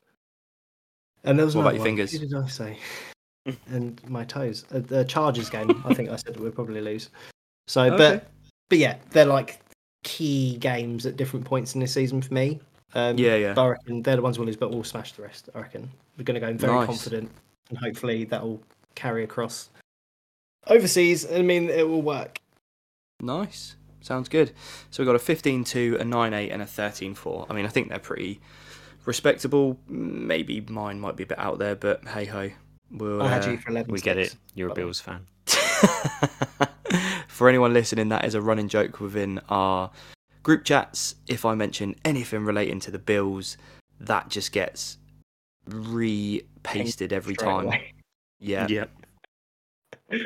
And 1.24 1.38
there 1.38 1.46
was 1.46 1.54
What 1.54 1.62
about 1.62 1.74
your 1.74 1.80
one. 1.80 1.88
fingers? 1.88 2.12
Who 2.12 2.18
did 2.18 2.34
I 2.34 2.46
say? 2.48 2.78
and 3.66 4.00
my 4.08 4.24
toes. 4.24 4.64
Uh, 4.72 4.80
the 4.80 5.04
Chargers 5.04 5.50
game. 5.50 5.82
I 5.86 5.94
think 5.94 6.10
I 6.10 6.16
said 6.16 6.36
we'll 6.38 6.52
probably 6.52 6.80
lose. 6.80 7.10
So, 7.68 7.82
Okay. 7.82 7.96
but 7.96 8.30
but 8.68 8.78
yeah, 8.78 8.96
they're 9.10 9.26
like 9.26 9.60
key 10.04 10.56
games 10.58 11.06
at 11.06 11.16
different 11.16 11.44
points 11.44 11.74
in 11.74 11.80
this 11.80 11.92
season 11.92 12.22
for 12.22 12.32
me. 12.34 12.60
Um, 12.94 13.16
Yeah, 13.18 13.36
yeah. 13.36 13.54
but 13.54 13.62
I 13.62 13.68
reckon 13.70 14.02
they're 14.02 14.16
the 14.16 14.22
ones 14.22 14.38
we'll 14.38 14.46
lose, 14.46 14.56
but 14.56 14.70
we'll 14.70 14.84
smash 14.84 15.12
the 15.12 15.22
rest. 15.22 15.48
I 15.54 15.60
reckon 15.60 15.90
we're 16.18 16.24
going 16.24 16.34
to 16.34 16.40
go 16.40 16.48
in 16.48 16.58
very 16.58 16.72
Nice. 16.72 16.86
confident, 16.86 17.30
and 17.70 17.78
hopefully 17.78 18.24
that 18.24 18.42
will 18.42 18.60
carry 18.94 19.22
across 19.24 19.70
overseas. 20.66 21.30
I 21.30 21.42
mean, 21.42 21.68
it 21.70 21.88
will 21.88 22.02
work. 22.02 22.40
Nice. 23.20 23.76
Sounds 24.00 24.28
good. 24.28 24.52
So 24.90 25.02
we've 25.02 25.06
got 25.06 25.14
a 25.16 25.18
15-2, 25.34 26.00
a 26.00 26.04
9-8, 26.04 26.52
and 26.52 26.60
a 26.62 26.66
13-4. 26.66 27.46
I 27.48 27.54
mean, 27.54 27.64
I 27.64 27.68
think 27.68 27.88
they're 27.88 27.98
pretty 28.00 28.40
respectable. 29.04 29.78
Maybe 29.88 30.60
mine 30.60 31.00
might 31.00 31.16
be 31.16 31.22
a 31.24 31.26
bit 31.26 31.38
out 31.38 31.58
there, 31.58 31.74
but 31.74 32.06
hey 32.08 32.24
ho. 32.26 32.50
We'll, 32.90 33.22
I 33.22 33.28
had 33.28 33.44
uh, 33.46 33.50
you 33.52 33.58
for 33.58 33.70
eleven. 33.70 33.90
We 33.92 34.00
get 34.00 34.18
it. 34.18 34.34
You're 34.54 34.68
a 34.68 34.70
by 34.70 34.74
the 34.74 34.80
way. 34.80 34.84
Bills 34.86 35.00
fan. 35.00 35.26
For 37.28 37.48
anyone 37.48 37.72
listening, 37.72 38.10
that 38.10 38.24
is 38.26 38.34
a 38.34 38.40
running 38.42 38.68
joke 38.68 39.00
within 39.00 39.40
our 39.48 39.90
group 40.42 40.64
chats. 40.64 41.14
If 41.26 41.44
I 41.46 41.54
mention 41.54 41.96
anything 42.04 42.44
relating 42.44 42.78
to 42.80 42.90
the 42.90 42.98
Bills, 42.98 43.56
that 44.00 44.28
just 44.28 44.52
gets 44.52 44.98
re-pasted 45.66 47.12
every 47.12 47.34
Straight 47.34 47.46
time. 47.48 47.66
away. 47.66 47.92
Yeah, 48.44 48.66
Yep. 48.68 48.90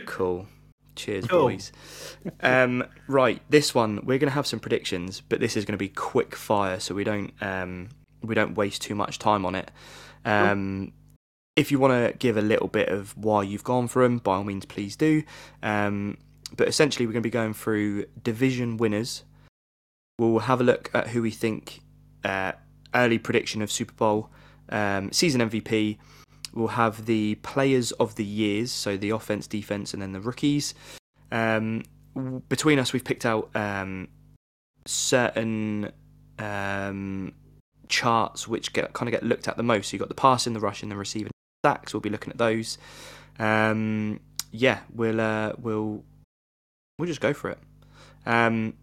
cool. 0.07 0.47
Cheers, 0.95 1.27
Cool. 1.27 1.41
boys. 1.51 1.71
Um, 2.41 2.83
right, 3.09 3.43
this 3.51 3.75
one 3.75 3.97
we're 4.05 4.17
going 4.19 4.31
to 4.31 4.35
have 4.35 4.47
some 4.47 4.59
predictions, 4.59 5.21
but 5.21 5.39
this 5.39 5.55
is 5.55 5.67
going 5.67 5.75
to 5.75 5.79
be 5.79 5.91
quick 5.91 6.35
fire, 6.35 6.81
so 6.81 6.95
we 6.95 7.05
don't 7.05 7.33
um, 7.43 7.91
we 8.27 8.35
don't 8.35 8.55
waste 8.55 8.83
too 8.83 8.95
much 8.95 9.19
time 9.19 9.45
on 9.47 9.55
it. 9.55 9.71
Um, 10.25 10.93
if 11.57 11.71
you 11.71 11.79
want 11.79 11.93
to 11.93 12.17
give 12.19 12.37
a 12.37 12.43
little 12.43 12.69
bit 12.69 12.89
of 12.89 13.17
why 13.17 13.43
you've 13.43 13.65
gone 13.65 13.89
for 13.89 14.03
them, 14.03 14.19
by 14.19 14.37
all 14.37 14.45
means, 14.45 14.67
please 14.67 14.95
do. 14.95 15.23
Um, 15.62 16.19
but 16.57 16.69
essentially, 16.69 17.07
we're 17.07 17.12
going 17.12 17.23
to 17.23 17.27
be 17.27 17.31
going 17.31 17.55
through 17.55 18.07
division 18.23 18.77
winners. 18.77 19.25
We'll 20.19 20.41
have 20.41 20.61
a 20.61 20.65
look 20.65 20.91
at 20.95 21.09
who 21.09 21.23
we 21.23 21.31
think 21.31 21.81
uh, 22.25 22.53
early 22.95 23.19
prediction 23.19 23.62
of 23.62 23.71
Super 23.71 23.95
Bowl, 23.95 24.31
um, 24.69 25.11
season 25.12 25.41
MVP. 25.41 25.99
We'll 26.55 26.69
have 26.69 27.07
the 27.07 27.37
players 27.37 27.93
of 27.93 28.15
the 28.15 28.25
years, 28.25 28.73
so 28.73 28.97
the 28.97 29.11
offense, 29.11 29.47
defense, 29.47 29.93
and 29.93 30.03
then 30.03 30.12
the 30.12 30.21
rookies. 30.21 30.75
Um, 31.31 31.83
w- 32.15 32.41
between 32.49 32.79
us, 32.79 32.93
we've 32.93 33.05
picked 33.05 33.27
out 33.27 33.51
um, 33.55 34.09
certain 34.87 35.93
um, 36.39 37.35
charts 37.88 38.46
which 38.49 38.72
get 38.72 38.92
kind 38.92 39.09
of 39.09 39.12
get 39.12 39.22
looked 39.22 39.49
at 39.49 39.57
the 39.57 39.62
most. 39.62 39.90
So 39.90 39.94
you've 39.94 40.01
got 40.01 40.09
the 40.09 40.14
passing, 40.14 40.53
the 40.53 40.61
rushing, 40.61 40.88
the 40.88 40.96
receiving 40.96 41.33
stacks. 41.64 41.92
We'll 41.92 42.01
be 42.01 42.11
looking 42.11 42.31
at 42.31 42.38
those. 42.38 42.79
Um, 43.38 44.20
yeah, 44.51 44.81
we'll 44.94 45.20
uh, 45.20 45.53
we'll 45.59 46.05
we'll 46.99 47.07
just 47.07 47.20
go 47.20 47.33
for 47.33 47.51
it. 47.51 47.59
Um, 48.25 48.75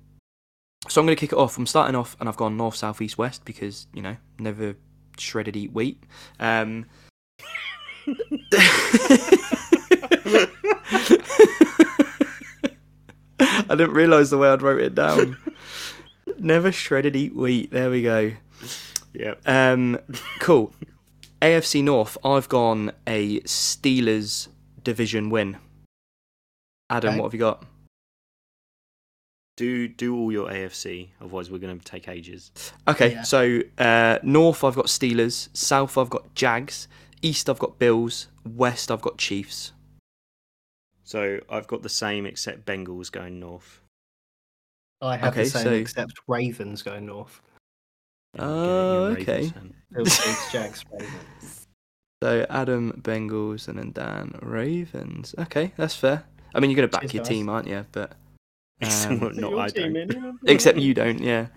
so 0.87 1.01
I'm 1.01 1.07
going 1.07 1.15
to 1.15 1.19
kick 1.19 1.31
it 1.31 1.37
off. 1.37 1.57
I'm 1.57 1.65
starting 1.65 1.95
off, 1.95 2.15
and 2.19 2.27
I've 2.27 2.37
gone 2.37 2.57
north, 2.57 2.75
south, 2.75 3.01
east, 3.01 3.17
west 3.17 3.45
because 3.45 3.87
you 3.93 4.01
know 4.01 4.17
never 4.39 4.75
shredded 5.17 5.55
eat 5.55 5.73
wheat. 5.73 6.03
Um, 6.39 6.85
I 13.39 13.75
didn't 13.75 13.93
realise 13.93 14.29
the 14.29 14.37
way 14.37 14.49
I'd 14.49 14.61
wrote 14.61 14.81
it 14.81 14.95
down. 14.95 15.37
Never 16.37 16.71
shredded 16.71 17.15
eat 17.15 17.35
wheat. 17.35 17.71
There 17.71 17.89
we 17.89 18.01
go. 18.01 18.33
Yep. 19.13 19.41
Um, 19.47 19.99
cool. 20.39 20.73
AFC 21.41 21.83
North. 21.83 22.17
I've 22.23 22.49
gone 22.49 22.91
a 23.05 23.39
Steelers 23.41 24.47
division 24.83 25.29
win. 25.29 25.57
Adam, 26.89 27.11
Okay. 27.11 27.19
what 27.19 27.25
have 27.27 27.33
you 27.33 27.39
got? 27.39 27.65
Do 29.55 29.87
do 29.87 30.15
all 30.17 30.31
your 30.31 30.49
AFC, 30.49 31.09
otherwise 31.21 31.51
we're 31.51 31.59
going 31.59 31.77
to 31.79 31.85
take 31.85 32.07
ages. 32.07 32.51
Okay, 32.87 33.11
Yeah. 33.13 33.21
so 33.21 33.59
uh, 33.77 34.17
North 34.23 34.63
I've 34.63 34.75
got 34.75 34.87
Steelers, 34.87 35.49
South 35.55 35.95
I've 35.97 36.09
got 36.09 36.33
Jags, 36.33 36.87
East 37.21 37.47
I've 37.49 37.59
got 37.59 37.77
Bills, 37.77 38.29
West 38.45 38.89
I've 38.89 39.01
got 39.01 39.17
Chiefs. 39.19 39.73
So 41.03 41.39
I've 41.49 41.67
got 41.67 41.83
the 41.83 41.89
same 41.89 42.25
except 42.25 42.65
Bengals 42.65 43.11
going 43.11 43.39
north. 43.39 43.79
I 45.01 45.17
have 45.17 45.33
Okay, 45.33 45.43
the 45.43 45.49
same, 45.51 45.63
so- 45.63 45.71
except 45.73 46.13
Ravens 46.27 46.81
going 46.81 47.05
north. 47.05 47.39
Yeah, 48.36 48.44
Oh, 48.44 49.15
get 49.15 49.29
it, 49.29 49.54
you're 49.54 50.02
a 50.02 50.04
Ravens 50.04 50.10
okay. 50.10 50.29
fan. 50.29 50.52
Jags, 50.52 50.86
Ravens. 50.92 51.67
So 52.23 52.46
Adam 52.50 52.92
Bengals 53.02 53.67
and 53.67 53.77
then 53.77 53.92
Dan 53.92 54.40
Ravens. 54.42 55.36
Okay, 55.38 55.73
that's 55.75 55.96
fair. 55.96 56.23
I 56.56 56.60
mean, 56.60 56.69
you're 56.71 56.77
going 56.77 56.88
to 56.90 56.92
back 56.92 57.02
Cheers, 57.02 57.13
your 57.13 57.23
guys. 57.23 57.29
team, 57.29 57.50
aren't 57.50 57.67
you? 57.67 57.86
But 57.92 58.13
Except 58.81 59.12
Um, 59.12 59.36
not 59.36 59.58
I 59.58 59.67
don't. 59.69 60.40
except 60.46 60.77
you 60.79 60.94
don't, 60.94 61.19
yeah. 61.19 61.48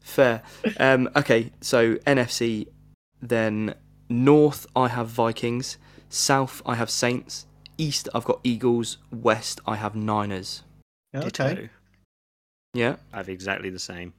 Fair. 0.00 0.42
Um, 0.78 1.08
okay, 1.16 1.50
so 1.60 1.94
NFC. 2.06 2.68
Then 3.22 3.74
North, 4.10 4.66
I 4.76 4.88
have 4.88 5.08
Vikings. 5.08 5.78
South, 6.10 6.60
I 6.66 6.74
have 6.74 6.90
Saints. 6.90 7.46
East, 7.78 8.08
I've 8.14 8.24
got 8.24 8.40
Eagles. 8.44 8.98
West, 9.10 9.60
I 9.66 9.76
have 9.76 9.96
Niners. 9.96 10.62
Okay. 11.14 11.28
Ditto. 11.54 11.68
Yeah. 12.74 12.96
I 13.12 13.16
have 13.18 13.28
exactly 13.28 13.70
the 13.70 13.78
same. 13.78 14.12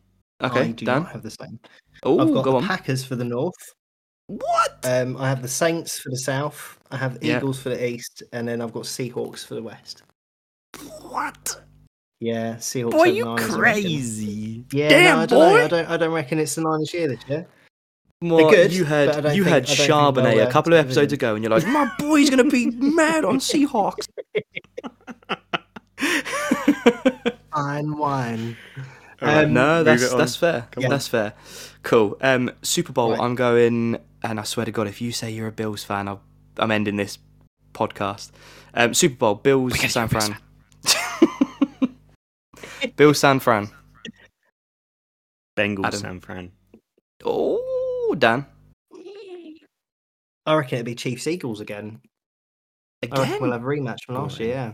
Okay, 0.44 0.60
I 0.62 0.72
do 0.72 0.86
Dan. 0.86 1.04
not 1.04 1.12
have 1.12 1.24
the 1.24 1.32
same. 1.32 1.60
Oh, 2.04 2.20
I've 2.20 2.34
got 2.34 2.44
go 2.44 2.52
the 2.52 2.58
on. 2.58 2.64
Packers 2.68 3.06
for 3.06 3.16
the 3.16 3.24
north. 3.24 3.54
What? 4.28 4.80
Um, 4.84 5.18
I 5.18 5.30
have 5.30 5.42
the 5.42 5.48
Saints 5.48 6.00
for 6.00 6.10
the 6.10 6.18
south. 6.18 6.80
I 6.92 6.98
have 6.98 7.18
Yeah. 7.22 7.38
Eagles 7.38 7.62
for 7.62 7.70
the 7.70 7.88
east, 7.88 8.24
and 8.34 8.48
then 8.48 8.62
I've 8.62 8.74
got 8.74 8.84
Seahawks 8.84 9.46
for 9.46 9.56
the 9.56 9.62
west. 9.64 10.04
what? 11.02 11.62
Yeah, 12.20 12.56
Seahawks. 12.56 12.92
Boy, 12.92 13.04
you 13.06 13.26
Niners, 13.26 13.54
I 13.54 13.60
reckon. 13.60 13.84
crazy. 13.84 14.66
Yeah, 14.72 14.90
Damn, 14.90 15.18
no, 15.18 15.22
I 15.22 15.26
don't 15.26 15.40
know. 15.40 15.50
boy. 15.58 15.64
I 15.64 15.68
don't. 15.68 15.90
I 15.90 15.98
don't 15.98 16.14
reckon 16.14 16.40
it's 16.40 16.56
the 16.56 16.62
Niners 16.62 16.94
year 16.94 17.08
this 17.08 17.20
year. 17.28 17.48
Well, 18.22 18.50
good, 18.50 18.74
you 18.74 18.84
but 18.86 18.92
I 18.94 18.98
had 19.16 19.24
don't 19.24 19.36
you 19.36 19.44
think- 19.44 19.54
had 19.54 19.64
I 19.64 19.66
don't 19.68 19.76
think 19.76 19.90
Charbonnet 19.92 20.24
they'll, 20.36 20.40
a 20.40 20.48
uh, 20.48 20.52
couple 20.52 20.74
of 20.74 20.80
episodes 20.80 21.14
ago, 21.14 21.36
and 21.36 21.44
you're 21.44 21.52
like, 21.52 21.68
my 21.68 21.90
boy's 22.00 22.30
gonna 22.30 22.44
be 22.46 22.72
mad 22.72 23.26
on 23.26 23.38
Seahawks. 23.40 24.08
Fine 27.54 27.98
wine. 27.98 28.58
Alright, 29.26 29.46
Um, 29.46 29.54
no, 29.54 29.84
that's 29.84 30.14
that's 30.14 30.36
fair. 30.36 30.68
Come 30.72 30.86
on. 30.86 30.90
That's 30.92 31.08
fair. 31.08 31.34
Cool. 31.84 32.18
Um, 32.22 32.52
Super 32.62 32.92
Bowl. 32.94 33.12
Right. 33.12 33.20
I'm 33.20 33.36
going, 33.36 33.98
and 34.24 34.40
I 34.40 34.44
swear 34.44 34.66
to 34.66 34.72
God, 34.72 34.88
if 34.88 35.02
you 35.02 35.12
say 35.12 35.32
you're 35.32 35.48
a 35.48 35.52
Bills 35.52 35.84
fan, 35.84 36.08
I'll, 36.08 36.22
I'm 36.58 36.72
ending 36.72 36.96
this 36.96 37.18
podcast. 37.74 38.32
Um, 38.74 38.94
Super 38.94 39.16
Bowl. 39.16 39.36
Bills. 39.36 39.74
We're 39.82 39.90
San 39.90 40.08
Fran. 40.08 40.38
Bills. 42.96 43.20
San 43.20 43.40
Fran. 43.40 43.70
Bengals, 45.58 45.86
Adam. 45.86 46.00
San 46.00 46.20
Fran. 46.20 46.52
Oh, 47.24 48.16
Dan. 48.18 48.46
I 50.46 50.54
reckon 50.56 50.76
it'd 50.76 50.86
be 50.86 50.96
Chiefs 50.96 51.26
Eagles 51.28 51.60
again. 51.60 52.02
I 53.04 53.08
reckon 53.08 53.24
Again. 53.24 53.42
we'll 53.42 53.52
have 53.52 53.64
a 53.64 53.66
rematch 53.66 53.98
from 54.06 54.16
last 54.16 54.40
year. 54.40 54.50
Yeah, 54.50 54.74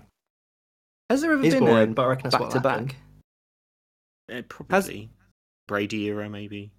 Has 1.09 1.21
there 1.21 1.31
ever 1.33 1.43
it's 1.45 1.53
been 1.55 1.63
boring, 1.65 1.91
a 1.91 1.93
but 1.93 2.01
I 2.03 2.05
reckon 2.07 2.23
that's 2.23 2.33
back 2.35 2.41
what 2.41 2.51
to 2.51 2.59
will 2.59 2.69
happen. 2.69 2.85
back? 2.87 2.95
Eh, 4.31 4.41
probably. 4.47 5.09
Brady 5.67 6.03
era, 6.05 6.29
maybe. 6.29 6.71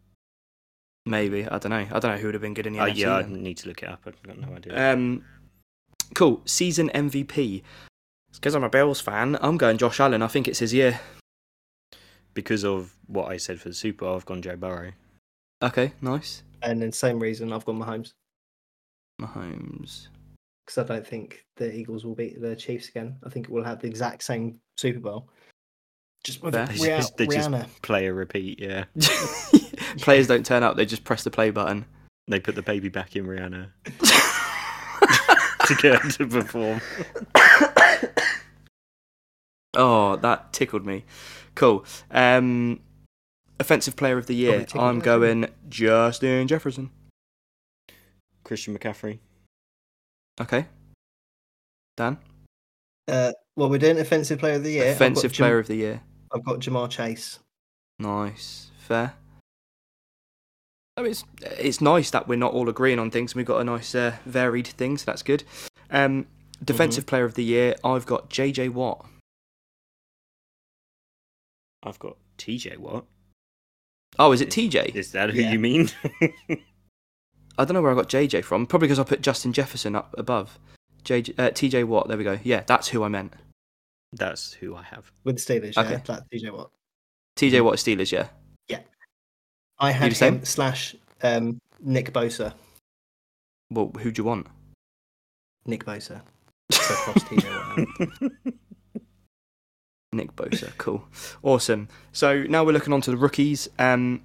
Maybe. 1.07 1.44
I 1.46 1.59
don't 1.59 1.70
know. 1.70 1.86
I 1.92 1.98
don't 1.98 2.12
know 2.12 2.16
who 2.16 2.26
would 2.28 2.34
have 2.34 2.42
been 2.42 2.55
good 2.55 2.66
in 2.66 2.72
the 2.72 2.80
Oh, 2.80 2.84
NFC. 2.86 2.96
yeah, 2.96 3.14
I 3.16 3.22
need 3.26 3.59
to 3.59 3.68
look 3.68 3.82
it 3.82 3.88
up. 3.88 4.00
I've 4.07 4.20
got 4.22 4.38
no 4.38 4.55
idea. 4.57 4.92
Um, 4.92 5.24
cool. 6.14 6.40
Season 6.44 6.90
MVP. 6.94 7.62
Because 8.32 8.55
I'm 8.55 8.64
a 8.64 8.70
Bills 8.70 9.00
fan, 9.00 9.36
I'm 9.42 9.59
going 9.59 9.76
Josh 9.76 10.00
Allen. 10.00 10.22
I 10.22 10.26
think 10.26 10.48
it's 10.48 10.61
his 10.61 10.72
year. 10.72 10.98
because 12.34 12.64
of 12.64 12.94
what 13.09 13.30
I 13.30 13.36
said 13.36 13.61
for 13.61 13.68
the 13.68 13.74
Super 13.74 14.07
Bowl, 14.07 14.16
I've 14.16 14.24
gone 14.24 14.40
Joe 14.40 14.57
Burrow. 14.57 14.92
Okay, 15.62 15.92
nice. 16.00 16.42
And 16.62 16.80
then 16.80 16.90
same 16.92 17.18
reason 17.18 17.53
I've 17.53 17.64
got 17.66 17.74
Mahomes 17.74 18.12
Mahomes. 19.20 20.09
because 20.64 20.78
I 20.78 20.84
don't 20.94 21.07
think 21.07 21.44
the 21.57 21.70
Eagles 21.74 22.05
will 22.07 22.14
beat 22.14 22.40
the 22.40 22.57
Chiefs 22.57 22.88
again. 22.88 23.16
I 23.24 23.28
think 23.28 23.48
we'll 23.48 23.64
have 23.64 23.80
the 23.80 23.88
exact 23.88 24.22
same 24.22 24.59
Super 24.78 25.00
Bowl. 25.00 25.28
Just 26.24 26.42
with 26.42 26.54
Fair. 26.54 26.66
They 26.66 26.76
just- 26.76 27.16
they 27.16 27.26
just- 27.26 27.50
Rihanna. 27.50 27.68
Play 27.82 28.06
a 28.06 28.12
repeat, 28.12 28.60
yeah. 28.60 28.84
Players 29.98 30.26
don't 30.28 30.46
turn 30.46 30.62
up; 30.62 30.76
they 30.76 30.86
just 30.86 31.04
press 31.04 31.24
the 31.24 31.30
play 31.30 31.50
button. 31.50 31.84
They 32.28 32.38
put 32.40 32.54
the 32.54 32.62
baby 32.62 32.88
back 32.88 33.16
in 33.16 33.26
Rihanna 33.26 33.68
to 35.66 35.74
get 35.82 36.00
her 36.00 36.10
to 36.12 36.26
perform. 36.28 36.80
oh, 39.74 40.16
that 40.16 40.52
tickled 40.52 40.86
me. 40.86 41.04
Cool. 41.54 41.84
Um, 42.10 42.80
offensive 43.58 43.96
player 43.96 44.16
of 44.18 44.26
the 44.26 44.34
year. 44.34 44.50
Probably 44.52 44.66
tickled 44.66 44.84
I'm 44.84 44.94
me 44.96 45.00
too. 45.00 45.04
going 45.04 45.46
Justin 45.68 46.46
Jefferson. 46.48 46.90
Christian 48.44 48.76
McCaffrey. 48.78 49.18
Okay. 50.40 50.66
Dan. 51.96 52.18
Uh, 53.08 53.32
well, 53.56 53.68
we're 53.68 53.78
doing 53.78 53.98
offensive 53.98 54.38
player 54.38 54.54
of 54.54 54.62
the 54.64 54.70
year. 54.70 54.84
I've 54.92 54.98
got 54.98 55.04
offensive 55.04 55.32
Jam- 55.32 55.44
player 55.44 55.58
of 55.58 55.66
the 55.66 55.74
year. 55.76 56.00
I've 56.35 56.45
got 56.45 56.61
Ja'Marr 56.61 56.89
Chase. 56.91 57.39
Nice. 57.99 58.70
Fair. 58.78 59.14
I 60.97 61.03
mean, 61.03 61.11
it's, 61.12 61.24
it's 61.43 61.80
nice 61.80 62.11
that 62.11 62.28
we're 62.28 62.37
not 62.37 62.53
all 62.53 62.68
agreeing 62.68 62.99
on 62.99 63.11
things 63.11 63.33
and 63.33 63.37
we've 63.39 63.47
got 63.47 63.61
a 63.61 63.64
nice 63.64 63.95
uh, 63.95 64.16
varied 64.26 64.66
thing, 64.66 64.99
so 64.99 65.05
that's 65.07 65.22
good. 65.22 65.45
Um, 65.91 66.26
defensive 66.62 67.07
player 67.07 67.24
of 67.24 67.35
the 67.35 67.45
year, 67.45 67.74
I've 67.85 68.07
got 68.07 68.28
JJ 68.30 68.70
Watt. 68.70 69.07
I've 71.83 71.99
got 71.99 72.16
TJ 72.39 72.76
Watt. 72.78 73.07
Oh, 74.18 74.33
is 74.33 74.41
it 74.41 74.51
TJ? 74.51 74.95
Is 74.95 75.12
that 75.12 75.30
who 75.30 75.41
Yeah. 75.41 75.53
you 75.53 75.59
mean? 75.59 75.89
I 77.59 77.64
don't 77.64 77.72
know 77.74 77.83
where 77.83 77.93
I 77.93 77.95
got 77.95 78.09
JJ 78.09 78.45
from. 78.45 78.66
Probably 78.66 78.89
because 78.89 78.99
I 78.99 79.05
put 79.05 79.22
Justin 79.22 79.53
Jefferson 79.53 79.97
up 79.97 80.14
above. 80.18 80.59
JJ, 81.05 81.39
uh, 81.39 81.51
TJ 81.51 81.85
Watt, 81.85 82.09
there 82.09 82.16
we 82.18 82.24
go. 82.24 82.39
Yeah, 82.45 82.62
that's 82.66 82.89
who 82.89 83.03
I 83.03 83.09
meant. 83.09 83.33
That's 84.12 84.52
who 84.52 84.76
I 84.76 84.82
have. 84.82 85.10
with 85.24 85.36
the 85.36 85.60
Steelers. 85.60 85.76
Okay. 85.76 85.92
Yeah, 85.92 86.00
that's 86.04 86.24
DJ 86.32 86.52
Watt. 86.52 86.70
TJ 87.36 87.64
Watt 87.64 87.76
Steelers, 87.76 88.12
yeah. 88.12 88.28
Yeah. 88.68 88.80
I 89.78 89.90
had 89.90 90.10
the 90.10 90.14
same? 90.14 90.34
him 90.36 90.44
slash 90.44 90.94
um, 91.22 91.58
Nick 91.80 92.12
Bosa. 92.12 92.52
Well, 93.70 93.90
who'd 94.00 94.18
you 94.18 94.24
want? 94.24 94.46
Nick 95.64 95.84
Bosa. 95.84 96.20
So 96.70 96.78
TJ 96.94 97.78
Watt. 98.10 98.32
Nick 100.12 100.36
Bosa. 100.36 100.76
Cool. 100.76 101.04
Awesome. 101.42 101.88
So 102.12 102.42
now 102.42 102.64
we're 102.64 102.72
looking 102.72 102.92
on 102.92 103.00
to 103.02 103.10
the 103.10 103.16
rookies. 103.16 103.68
Um, 103.78 104.22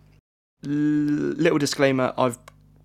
l- 0.66 0.70
little 0.72 1.58
disclaimer 1.58 2.14
I've 2.18 2.38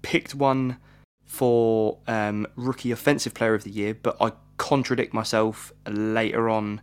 picked 0.03 0.37
one 0.37 0.79
for 1.25 1.99
um, 2.07 2.47
rookie 2.55 2.93
offensive 2.93 3.35
player 3.35 3.55
of 3.55 3.65
the 3.65 3.71
year, 3.71 3.95
but 3.95 4.17
I 4.21 4.33
contradict 4.59 5.13
myself 5.13 5.73
later 5.89 6.49
on 6.49 6.81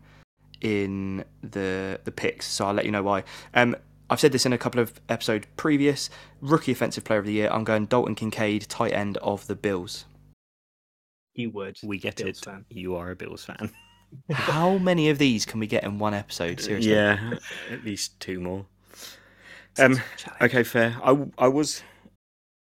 in 0.61 1.23
the 1.41 1.99
the 2.03 2.11
picks, 2.11 2.45
so 2.47 2.65
I'll 2.67 2.73
let 2.73 2.85
you 2.85 2.91
know 2.91 3.03
why. 3.03 3.23
Um, 3.53 3.75
I've 4.09 4.19
said 4.19 4.31
this 4.31 4.45
in 4.45 4.53
a 4.53 4.57
couple 4.57 4.81
of 4.81 4.99
episodes 5.09 5.45
previous. 5.55 6.09
Rookie 6.41 6.71
offensive 6.71 7.03
player 7.03 7.19
of 7.19 7.25
the 7.25 7.33
year, 7.33 7.49
I'm 7.51 7.63
going 7.63 7.85
Dalton 7.85 8.15
Kincaid, 8.15 8.63
tight 8.67 8.91
end 8.93 9.17
of 9.17 9.45
the 9.47 9.55
Bills. 9.55 10.05
You 11.35 11.51
would. 11.51 11.77
we 11.83 11.99
get 11.99 12.15
Bills 12.17 12.39
it. 12.39 12.45
fan. 12.45 12.65
You 12.69 12.95
are 12.95 13.11
a 13.11 13.15
Bills 13.15 13.45
fan. 13.45 13.71
How 14.31 14.77
many 14.79 15.09
of 15.09 15.19
these 15.19 15.45
can 15.45 15.59
we 15.59 15.67
get 15.67 15.83
in 15.83 15.99
one 15.99 16.15
episode? 16.15 16.59
Seriously. 16.59 16.91
Yeah, 16.91 17.35
at 17.71 17.83
least 17.85 18.19
two 18.19 18.39
more. 18.39 18.65
Um, 19.77 20.01
okay, 20.41 20.63
fair. 20.63 20.97
I, 21.03 21.25
I 21.37 21.47
was. 21.47 21.83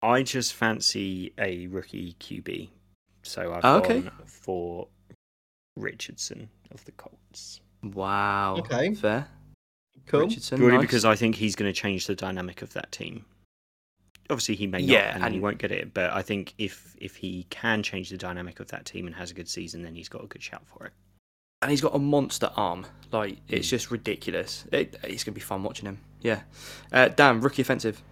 I 0.03 0.22
just 0.22 0.55
fancy 0.55 1.32
a 1.38 1.66
rookie 1.68 2.16
QB. 2.20 2.68
So 3.22 3.53
I've 3.55 3.64
Oh, 3.64 3.78
okay. 3.78 4.01
gone 4.03 4.12
for 4.26 4.88
Richardson 5.76 6.49
of 6.70 6.84
the 6.84 6.93
Colts. 6.93 7.61
Wow. 7.83 8.57
Okay. 8.59 8.95
Fair. 8.95 9.28
Cool. 10.07 10.20
Richardson. 10.20 10.59
Purely 10.59 10.76
nice. 10.78 10.83
because 10.87 11.05
I 11.05 11.14
think 11.16 11.35
he's 11.37 11.55
going 11.57 11.72
to 11.72 11.78
change 11.78 12.07
the 12.07 12.14
dynamic 12.14 12.62
of 12.62 12.72
that 12.74 12.91
team. 12.93 13.24
Obviously, 14.28 14.55
he 14.55 14.66
may 14.66 14.78
not, 14.81 14.89
Yeah, 14.89 15.18
and, 15.24 15.35
he 15.35 15.41
won't 15.41 15.59
get 15.59 15.72
it. 15.72 15.93
But 15.93 16.11
I 16.12 16.22
think 16.22 16.55
if 16.59 16.95
if 17.01 17.16
he 17.16 17.47
can 17.51 17.83
change 17.83 18.11
the 18.11 18.16
dynamic 18.16 18.61
of 18.61 18.68
that 18.68 18.85
team 18.85 19.07
and 19.07 19.16
has 19.16 19.31
a 19.31 19.35
good 19.35 19.49
season, 19.49 19.83
then 19.83 19.95
he's 19.95 20.09
got 20.09 20.22
a 20.22 20.26
good 20.26 20.43
shout 20.43 20.62
for 20.66 20.87
it. 20.87 20.93
and 21.62 21.70
he's 21.70 21.81
got 21.83 21.95
a 21.95 21.99
monster 21.99 22.51
arm. 22.57 22.87
Like 23.12 23.39
it's 23.49 23.66
Mm. 23.66 23.70
just 23.70 23.91
ridiculous. 23.91 24.64
It, 24.72 24.97
it's 25.05 25.24
gonna 25.24 25.35
be 25.35 25.41
fun 25.43 25.62
watching 25.62 25.87
him. 25.87 25.99
Yeah. 26.22 26.41
Uh, 26.93 27.09
Dan, 27.09 27.41
rookie 27.41 27.62
offensive. 27.62 28.03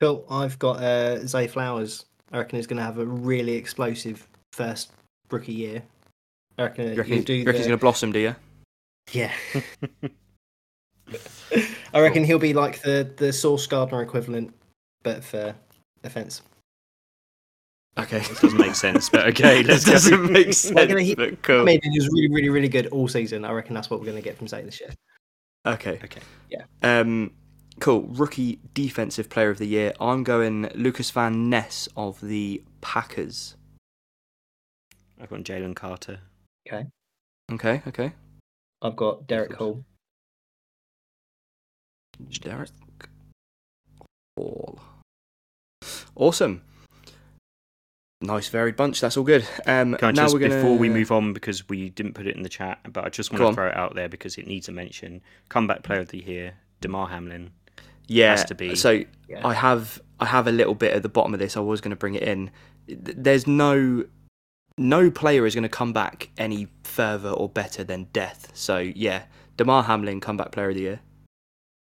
Cool. 0.00 0.26
I've 0.30 0.58
got 0.58 0.82
uh, 0.82 1.26
Zay 1.26 1.46
Flowers. 1.46 2.06
I 2.32 2.38
reckon 2.38 2.56
he's 2.58 2.66
going 2.66 2.78
to 2.78 2.82
have 2.82 2.98
a 2.98 3.06
really 3.06 3.52
explosive 3.54 4.26
first 4.52 4.90
rookie 5.30 5.52
year. 5.54 5.82
I 6.58 6.62
reckon, 6.64 6.90
You 6.90 6.96
reckon, 6.96 7.12
he'll 7.14 7.22
do 7.22 7.32
you 7.34 7.44
reckon 7.44 7.52
the- 7.52 7.58
he's 7.58 7.66
gonna 7.68 7.76
blossom? 7.78 8.10
Do 8.12 8.18
you? 8.18 8.34
Yeah. 9.12 9.32
I 11.94 12.00
reckon 12.00 12.24
he'll 12.24 12.38
be 12.38 12.54
like 12.54 12.82
the 12.82 13.10
the 13.16 13.32
Sauce 13.32 13.66
Gardner 13.66 14.02
equivalent, 14.02 14.54
but 15.02 15.24
for 15.24 15.54
offense. 16.04 16.42
Okay. 17.98 18.18
It 18.30 18.40
doesn't 18.40 18.58
make 18.58 18.74
sense, 18.74 19.08
but 19.08 19.26
okay, 19.28 19.62
let's 19.62 19.84
That 19.84 19.92
doesn't 19.92 20.30
make 20.32 20.52
sense. 20.52 20.74
gonna- 20.74 21.00
he- 21.00 21.14
but 21.14 21.40
cool. 21.42 21.62
I 21.62 21.64
mean, 21.64 21.80
he 21.82 21.98
was 21.98 22.08
really, 22.08 22.28
really, 22.28 22.48
really 22.50 22.68
good 22.68 22.88
all 22.88 23.08
season. 23.08 23.44
I 23.44 23.52
reckon 23.52 23.74
that's 23.74 23.88
what 23.88 24.00
we're 24.00 24.06
going 24.06 24.18
to 24.18 24.22
get 24.22 24.36
from 24.36 24.48
Zay 24.48 24.62
this 24.62 24.80
year. 24.80 24.90
Okay. 25.64 25.98
Okay. 26.04 26.20
Yeah. 26.50 26.64
Um. 26.82 27.32
Cool. 27.80 28.02
Rookie 28.02 28.58
defensive 28.74 29.28
player 29.30 29.50
of 29.50 29.58
the 29.58 29.66
year. 29.66 29.92
I'm 30.00 30.24
going 30.24 30.68
Lucas 30.74 31.10
Van 31.10 31.48
Ness 31.48 31.88
of 31.96 32.20
the 32.20 32.62
Packers. 32.80 33.54
I've 35.20 35.30
got 35.30 35.40
Jalen 35.40 35.74
Carter. 35.76 36.18
Okay. 36.68 36.86
Okay. 37.52 37.82
Okay. 37.86 38.12
I've 38.82 38.96
got 38.96 39.26
Derek 39.26 39.54
Hall. 39.54 39.84
Derek 42.40 42.70
Hall. 44.36 44.78
Awesome. 46.14 46.62
Nice 48.22 48.48
varied 48.48 48.76
bunch. 48.76 49.00
That's 49.00 49.16
all 49.16 49.24
good. 49.24 49.46
Um, 49.66 49.94
Can 49.94 50.08
I 50.08 50.10
now 50.10 50.22
just, 50.22 50.34
we're 50.34 50.40
gonna 50.40 50.54
before 50.56 50.78
we 50.78 50.88
move 50.88 51.12
on, 51.12 51.32
because 51.34 51.68
we 51.68 51.90
didn't 51.90 52.14
put 52.14 52.26
it 52.26 52.34
in 52.34 52.42
the 52.42 52.48
chat, 52.48 52.78
but 52.92 53.04
I 53.04 53.10
just 53.10 53.30
want 53.30 53.38
Go 53.38 53.44
to 53.44 53.48
on. 53.48 53.54
throw 53.54 53.68
it 53.68 53.76
out 53.76 53.94
there 53.94 54.08
because 54.08 54.38
it 54.38 54.46
needs 54.46 54.68
a 54.68 54.72
mention. 54.72 55.20
Comeback 55.50 55.82
player 55.82 56.00
of 56.00 56.08
the 56.08 56.18
year, 56.24 56.54
Damar 56.80 57.08
Hamlin. 57.08 57.50
Yeah, 58.08 58.30
Has 58.30 58.44
to 58.46 58.54
be. 58.54 58.74
So 58.74 59.02
Yeah. 59.28 59.46
I 59.46 59.52
have 59.52 60.00
I 60.18 60.26
have 60.26 60.46
a 60.46 60.52
little 60.52 60.74
bit 60.74 60.94
at 60.94 61.02
the 61.02 61.08
bottom 61.10 61.34
of 61.34 61.40
this. 61.40 61.56
I 61.56 61.60
was 61.60 61.80
going 61.82 61.90
to 61.90 61.96
bring 61.96 62.14
it 62.14 62.22
in. 62.22 62.50
There's 62.88 63.46
no 63.46 64.04
no 64.78 65.10
player 65.10 65.46
is 65.46 65.54
going 65.54 65.62
to 65.62 65.68
come 65.68 65.92
back 65.92 66.30
any 66.36 66.68
further 66.84 67.30
or 67.30 67.48
better 67.48 67.84
than 67.84 68.04
Death. 68.12 68.50
So 68.54 68.78
yeah, 68.78 69.24
Damar 69.56 69.84
Hamlin, 69.84 70.20
comeback 70.20 70.52
player 70.52 70.68
of 70.70 70.74
the 70.74 70.82
year. 70.82 71.00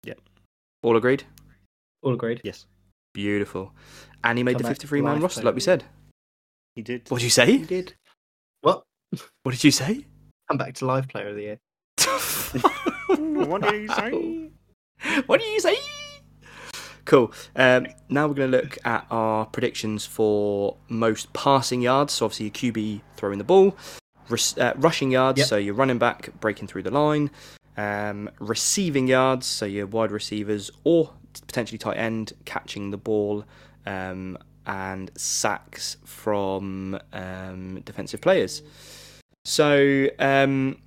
Yep. 0.04 0.20
All 0.84 0.98
agreed. 0.98 1.24
All 2.02 2.14
agreed. 2.14 2.42
Yes, 2.44 2.66
Beautiful. 3.14 3.74
And 4.24 4.38
he 4.38 4.44
made 4.44 4.58
the 4.58 4.64
Comeback 4.64 4.78
53 4.78 5.02
man 5.02 5.14
live 5.14 5.24
roster, 5.24 5.42
like 5.44 5.56
we 5.56 5.62
said. 5.62 5.84
he 6.76 6.82
did. 6.82 7.10
What 7.10 7.20
did 7.20 7.26
you 7.26 7.30
say? 7.32 7.58
He 7.58 7.66
did. 7.66 7.94
What? 8.62 8.84
What 9.44 9.52
did 9.52 9.64
you 9.64 9.72
say? 9.72 10.06
Come 10.48 10.58
back 10.58 10.76
to 10.76 10.86
live 10.86 11.08
player 11.08 11.30
of 11.30 11.36
the 11.36 11.42
year. 11.42 11.60
what 13.46 13.62
did 13.62 13.82
you 13.82 13.88
say? 13.90 14.50
what 15.26 15.40
do 15.40 15.46
you 15.46 15.60
say? 15.60 15.78
Cool. 17.10 17.34
Um, 17.56 17.88
now 18.08 18.28
we're 18.28 18.36
going 18.36 18.52
to 18.52 18.58
look 18.58 18.78
at 18.86 19.08
our 19.10 19.48
predictions 19.48 20.06
for 20.06 20.78
most 20.90 21.34
passing 21.34 21.82
yards. 21.82 22.14
So 22.14 22.26
obviously 22.26 22.46
your 22.46 22.72
QB 22.72 23.02
throwing 23.18 23.40
the 23.40 23.44
ball, 23.44 23.76
uh, 24.60 24.74
rushing 24.76 25.10
yards. 25.10 25.40
Yep. 25.40 25.48
So 25.48 25.58
your 25.58 25.74
running 25.74 25.98
back 25.98 26.30
breaking 26.40 26.68
through 26.68 26.84
the 26.84 26.92
line, 26.92 27.32
um, 27.78 28.30
receiving 28.38 29.08
yards. 29.08 29.48
So 29.48 29.66
your 29.66 29.88
wide 29.88 30.12
receivers 30.12 30.70
or 30.84 31.12
potentially 31.48 31.80
tight 31.80 31.98
end 31.98 32.34
catching 32.46 32.92
the 32.92 32.98
ball, 32.98 33.44
um, 33.88 34.38
and 34.68 35.10
sacks 35.18 35.98
from 36.06 37.00
um, 37.12 37.82
defensive 37.86 38.22
players. 38.22 38.62
So 39.46 40.10
um, 40.20 40.78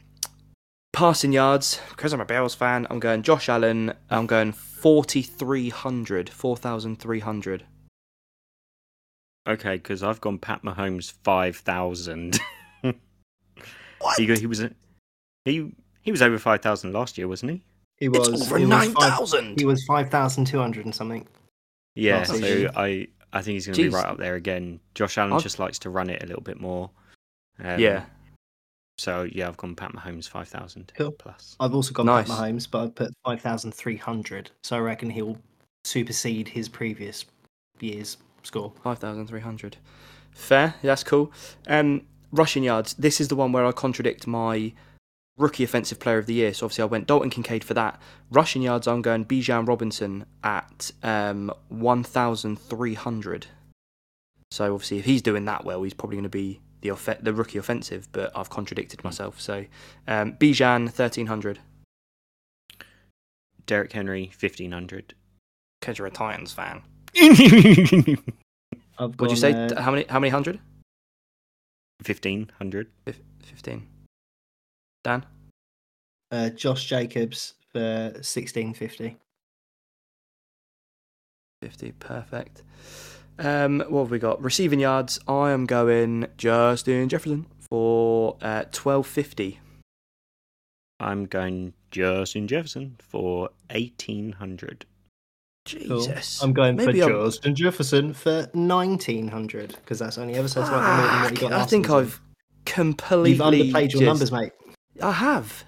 passing 0.92 1.32
yards 1.32 1.80
because 1.90 2.12
I'm 2.12 2.20
a 2.20 2.24
Bills 2.24 2.54
fan. 2.54 2.86
I'm 2.90 3.00
going 3.00 3.22
Josh 3.22 3.48
Allen. 3.48 3.92
I'm 4.08 4.26
going 4.26 4.54
4,300, 4.82 6.28
4,300. 6.28 7.64
Okay, 9.48 9.74
because 9.76 10.02
I've 10.02 10.20
gone 10.20 10.38
Pat 10.38 10.62
Mahomes 10.62 11.12
five 11.24 11.56
thousand. 11.56 12.38
What? 14.00 14.18
He, 14.18 14.26
he 14.34 14.46
was 14.46 14.60
a- 14.60 14.72
he 15.44 15.72
he 16.00 16.10
was 16.10 16.22
over 16.22 16.36
five 16.36 16.60
thousand 16.60 16.92
last 16.92 17.16
year, 17.16 17.28
wasn't 17.28 17.52
he? 17.52 17.62
He 17.98 18.06
It's 18.06 18.28
was 18.28 18.42
over 18.50 18.58
he 18.58 18.64
was 18.64 18.70
nine 18.70 18.90
five- 18.92 19.10
thousand. 19.12 19.60
He 19.60 19.64
was 19.64 19.84
five 19.84 20.10
thousand 20.10 20.46
two 20.46 20.58
hundred 20.58 20.84
and 20.86 20.92
something. 20.94 21.24
Yeah, 21.94 22.24
so 22.24 22.34
season. 22.34 22.70
I 22.74 23.06
I 23.32 23.42
think 23.42 23.54
he's 23.54 23.66
going 23.66 23.76
to 23.76 23.82
be 23.84 23.88
right 23.90 24.04
up 24.04 24.18
there 24.18 24.34
again. 24.34 24.80
Josh 24.96 25.16
Allen 25.18 25.34
I've- 25.34 25.42
just 25.44 25.60
likes 25.60 25.78
to 25.80 25.90
run 25.90 26.10
it 26.10 26.20
a 26.20 26.26
little 26.26 26.42
bit 26.42 26.60
more. 26.60 26.90
Um, 27.62 27.78
Yeah, 27.78 28.04
So 28.98 29.28
yeah, 29.32 29.48
I've 29.48 29.56
gone 29.56 29.74
Pat 29.74 29.92
Mahomes 29.92 30.28
five 30.28 30.48
thousand 30.48 30.92
Cool. 30.96 31.12
plus. 31.12 31.56
I've 31.58 31.74
also 31.74 31.92
got 31.92 32.06
Nice. 32.06 32.28
Pat 32.28 32.38
Mahomes, 32.38 32.68
but 32.70 32.82
I've 32.84 32.94
put 32.94 33.12
five 33.24 33.40
thousand 33.40 33.72
three 33.74 33.96
hundred. 33.96 34.50
So 34.64 34.76
I 34.76 34.80
reckon 34.80 35.10
he'll 35.10 35.38
supersede 35.84 36.48
his 36.48 36.68
previous 36.68 37.24
year's 37.80 38.16
score. 38.44 38.72
5,300. 38.84 39.76
Fair. 40.32 40.74
That's 40.82 41.02
cool. 41.02 41.32
Um, 41.66 42.02
rushing 42.30 42.62
yards. 42.62 42.94
This 42.94 43.20
is 43.20 43.28
the 43.28 43.34
one 43.36 43.50
where 43.52 43.64
I 43.66 43.72
contradict 43.72 44.26
my 44.26 44.72
rookie 45.38 45.64
offensive 45.64 45.98
player 45.98 46.18
of 46.18 46.26
the 46.26 46.34
year. 46.34 46.54
So 46.54 46.66
obviously 46.66 46.82
I 46.82 46.86
went 46.86 47.06
Dalton 47.08 47.30
Kincaid 47.30 47.64
for 47.64 47.74
that. 47.74 48.00
Rushing 48.30 48.62
yards, 48.62 48.86
I'm 48.86 49.02
going 49.02 49.24
Bijan 49.24 49.66
Robinson 49.66 50.24
at 50.44 50.92
um, 51.02 51.52
1,300. 51.68 53.46
So 54.50 54.74
obviously 54.74 54.98
if 54.98 55.04
he's 55.04 55.22
doing 55.22 55.44
that 55.46 55.64
well, 55.64 55.82
he's 55.82 55.94
probably 55.94 56.16
going 56.16 56.22
to 56.24 56.28
be 56.28 56.60
the 56.82 56.90
off- 56.90 57.08
the 57.20 57.32
rookie 57.32 57.58
offensive. 57.58 58.08
But 58.12 58.30
I've 58.36 58.50
contradicted 58.50 59.02
myself. 59.02 59.40
So 59.40 59.64
um, 60.06 60.34
Bijan 60.34 60.82
1,300. 60.84 61.58
Derrick 63.66 63.92
Henry 63.92 64.30
fifteen 64.34 64.72
hundred. 64.72 65.14
Because 65.80 65.96
you're 65.98 66.06
a 66.08 66.10
Titans 66.10 66.52
fan. 66.52 66.82
I've 68.98 69.18
Would 69.18 69.30
you 69.30 69.36
gone, 69.36 69.36
say 69.36 69.52
uh, 69.52 69.80
how 69.80 69.90
many? 69.92 70.04
How 70.08 70.18
many 70.20 70.30
hundred? 70.30 70.58
Fifteen 72.02 72.50
hundred. 72.58 72.88
Fif- 73.04 73.20
Fifteen. 73.44 73.86
Dan. 75.04 75.24
uh, 76.32 76.50
Josh 76.50 76.86
Jacobs 76.86 77.54
for 77.72 78.12
sixteen 78.22 78.74
fifty? 78.74 79.16
50, 81.62 81.92
perfect. 81.92 82.62
Um, 83.38 83.80
what 83.88 84.02
have 84.02 84.10
we 84.10 84.18
got? 84.18 84.42
Receiving 84.42 84.80
yards. 84.80 85.18
I 85.26 85.50
am 85.50 85.66
going 85.66 86.26
Justin 86.36 87.08
Jefferson 87.08 87.46
for 87.70 88.36
uh, 88.42 88.64
1250. 88.72 89.58
I'm 91.00 91.26
going 91.26 91.72
Justin 91.90 92.46
Jefferson 92.46 92.96
for 93.00 93.50
eighteen 93.70 94.32
hundred. 94.32 94.86
Jesus. 95.64 96.42
I'm 96.42 96.52
going 96.52 96.76
Maybe 96.76 97.00
for 97.00 97.06
I'm- 97.12 97.24
Justin 97.24 97.54
Jefferson 97.56 98.12
for 98.14 98.48
nineteen 98.54 99.28
hundred 99.28 99.70
because 99.70 99.98
that's 99.98 100.16
only 100.18 100.34
ever 100.34 100.46
so 100.48 100.64
slightly 100.64 100.96
more 101.02 101.06
than 101.10 101.22
what 101.22 101.30
you 101.32 101.48
got 101.48 101.52
I 101.52 101.64
think 101.66 101.86
season. 101.86 101.98
I've 102.00 102.20
completely. 102.66 103.30
You've 103.32 103.40
underplayed 103.72 103.92
your 103.92 104.02
numbers, 104.04 104.30
mate. 104.30 104.52
I 105.02 105.10
have. 105.12 105.64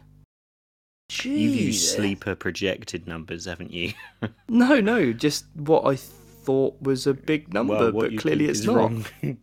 You've 1.23 1.55
used 1.55 1.79
Jesus. 1.81 1.95
sleeper 1.97 2.35
projected 2.35 3.07
numbers, 3.07 3.45
haven't 3.47 3.73
you? 3.73 3.93
No, 4.49 4.81
no, 4.81 5.13
just 5.13 5.47
what 5.55 5.85
I 5.85 5.99
thought 6.45 6.81
was 6.81 7.07
a 7.07 7.15
big 7.15 7.53
number, 7.53 7.93
well, 7.93 7.93
but 7.93 8.19
clearly 8.19 8.47
it's 8.47 8.65
not. 8.65 8.77
wrong. 8.77 9.07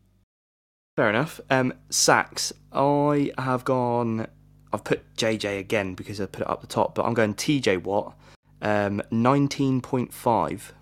Fair 0.97 1.09
enough. 1.09 1.39
Um, 1.49 1.73
sacks. 1.89 2.53
I 2.71 3.31
have 3.37 3.65
gone. 3.65 4.27
I've 4.73 4.83
put 4.83 5.15
JJ 5.15 5.59
again 5.59 5.95
because 5.95 6.21
I 6.21 6.25
put 6.25 6.41
it 6.41 6.49
up 6.49 6.61
the 6.61 6.67
top, 6.67 6.95
but 6.95 7.05
I'm 7.05 7.13
going 7.13 7.33
TJ 7.33 7.83
Watt. 7.83 8.17
Um, 8.61 9.01
nineteen 9.11 9.81
point 9.81 10.13
five. 10.13 10.73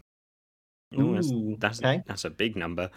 Oh, 0.98 1.14
that's 1.14 1.32
that's, 1.60 1.80
okay. 1.80 2.04
that's 2.08 2.26
a 2.26 2.30
big 2.30 2.56
number. 2.56 2.90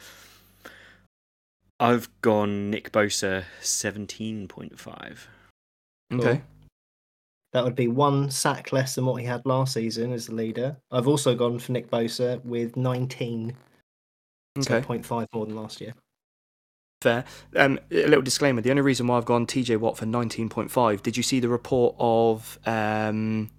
I've 1.79 2.09
gone 2.23 2.71
Nick 2.71 2.93
Bosa 2.93 3.45
seventeen 3.61 4.49
point 4.49 4.79
five. 4.79 5.29
Okay. 6.13 6.43
That 7.53 7.65
would 7.65 7.75
be 7.75 7.89
one 7.89 8.31
sack 8.31 8.73
less 8.73 8.95
than 8.95 9.05
what 9.05 9.21
he 9.21 9.27
had 9.27 9.45
last 9.45 9.75
season 9.75 10.13
as 10.13 10.27
the 10.27 10.35
leader. 10.35 10.77
I've 10.91 11.09
also 11.09 11.35
gone 11.35 11.59
for 11.59 11.73
Nick 11.73 11.91
Bosa 11.91 12.43
with 12.45 12.77
19, 12.77 13.55
so 14.61 14.81
0.5 14.81 15.27
more 15.35 15.47
than 15.47 15.57
last 15.57 15.81
year. 15.81 15.93
Fair. 17.03 17.25
Um, 17.57 17.79
a 17.91 18.07
little 18.07 18.23
disclaimer: 18.23 18.61
the 18.63 18.71
only 18.71 18.83
reason 18.83 19.07
why 19.07 19.19
I've 19.19 19.25
gone 19.25 19.45
TJ 19.47 19.77
Watt 19.79 19.99
for 19.99 20.07
nineteen 20.07 20.49
point 20.49 20.71
five. 20.71 21.03
Did 21.03 21.17
you 21.17 21.23
see 21.25 21.41
the 21.41 21.49
report 21.49 21.97
of 21.99 22.59
um, 22.65 23.51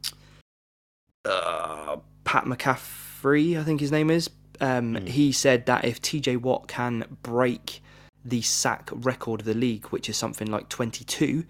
uh, 1.25 1.97
Pat 2.23 2.45
McCaffrey? 2.45 3.59
I 3.59 3.63
think 3.63 3.79
his 3.81 3.91
name 3.91 4.09
is. 4.09 4.29
Um, 4.61 4.95
Mm. 4.95 5.07
He 5.09 5.31
said 5.33 5.65
that 5.65 5.83
if 5.83 6.01
TJ 6.01 6.37
Watt 6.41 6.67
can 6.69 7.17
break 7.21 7.81
the 8.23 8.41
sack 8.41 8.89
record 8.93 9.41
of 9.41 9.45
the 9.45 9.53
league, 9.53 9.87
which 9.87 10.07
is 10.07 10.15
something 10.15 10.49
like 10.49 10.69
twenty 10.69 11.03
two, 11.03 11.43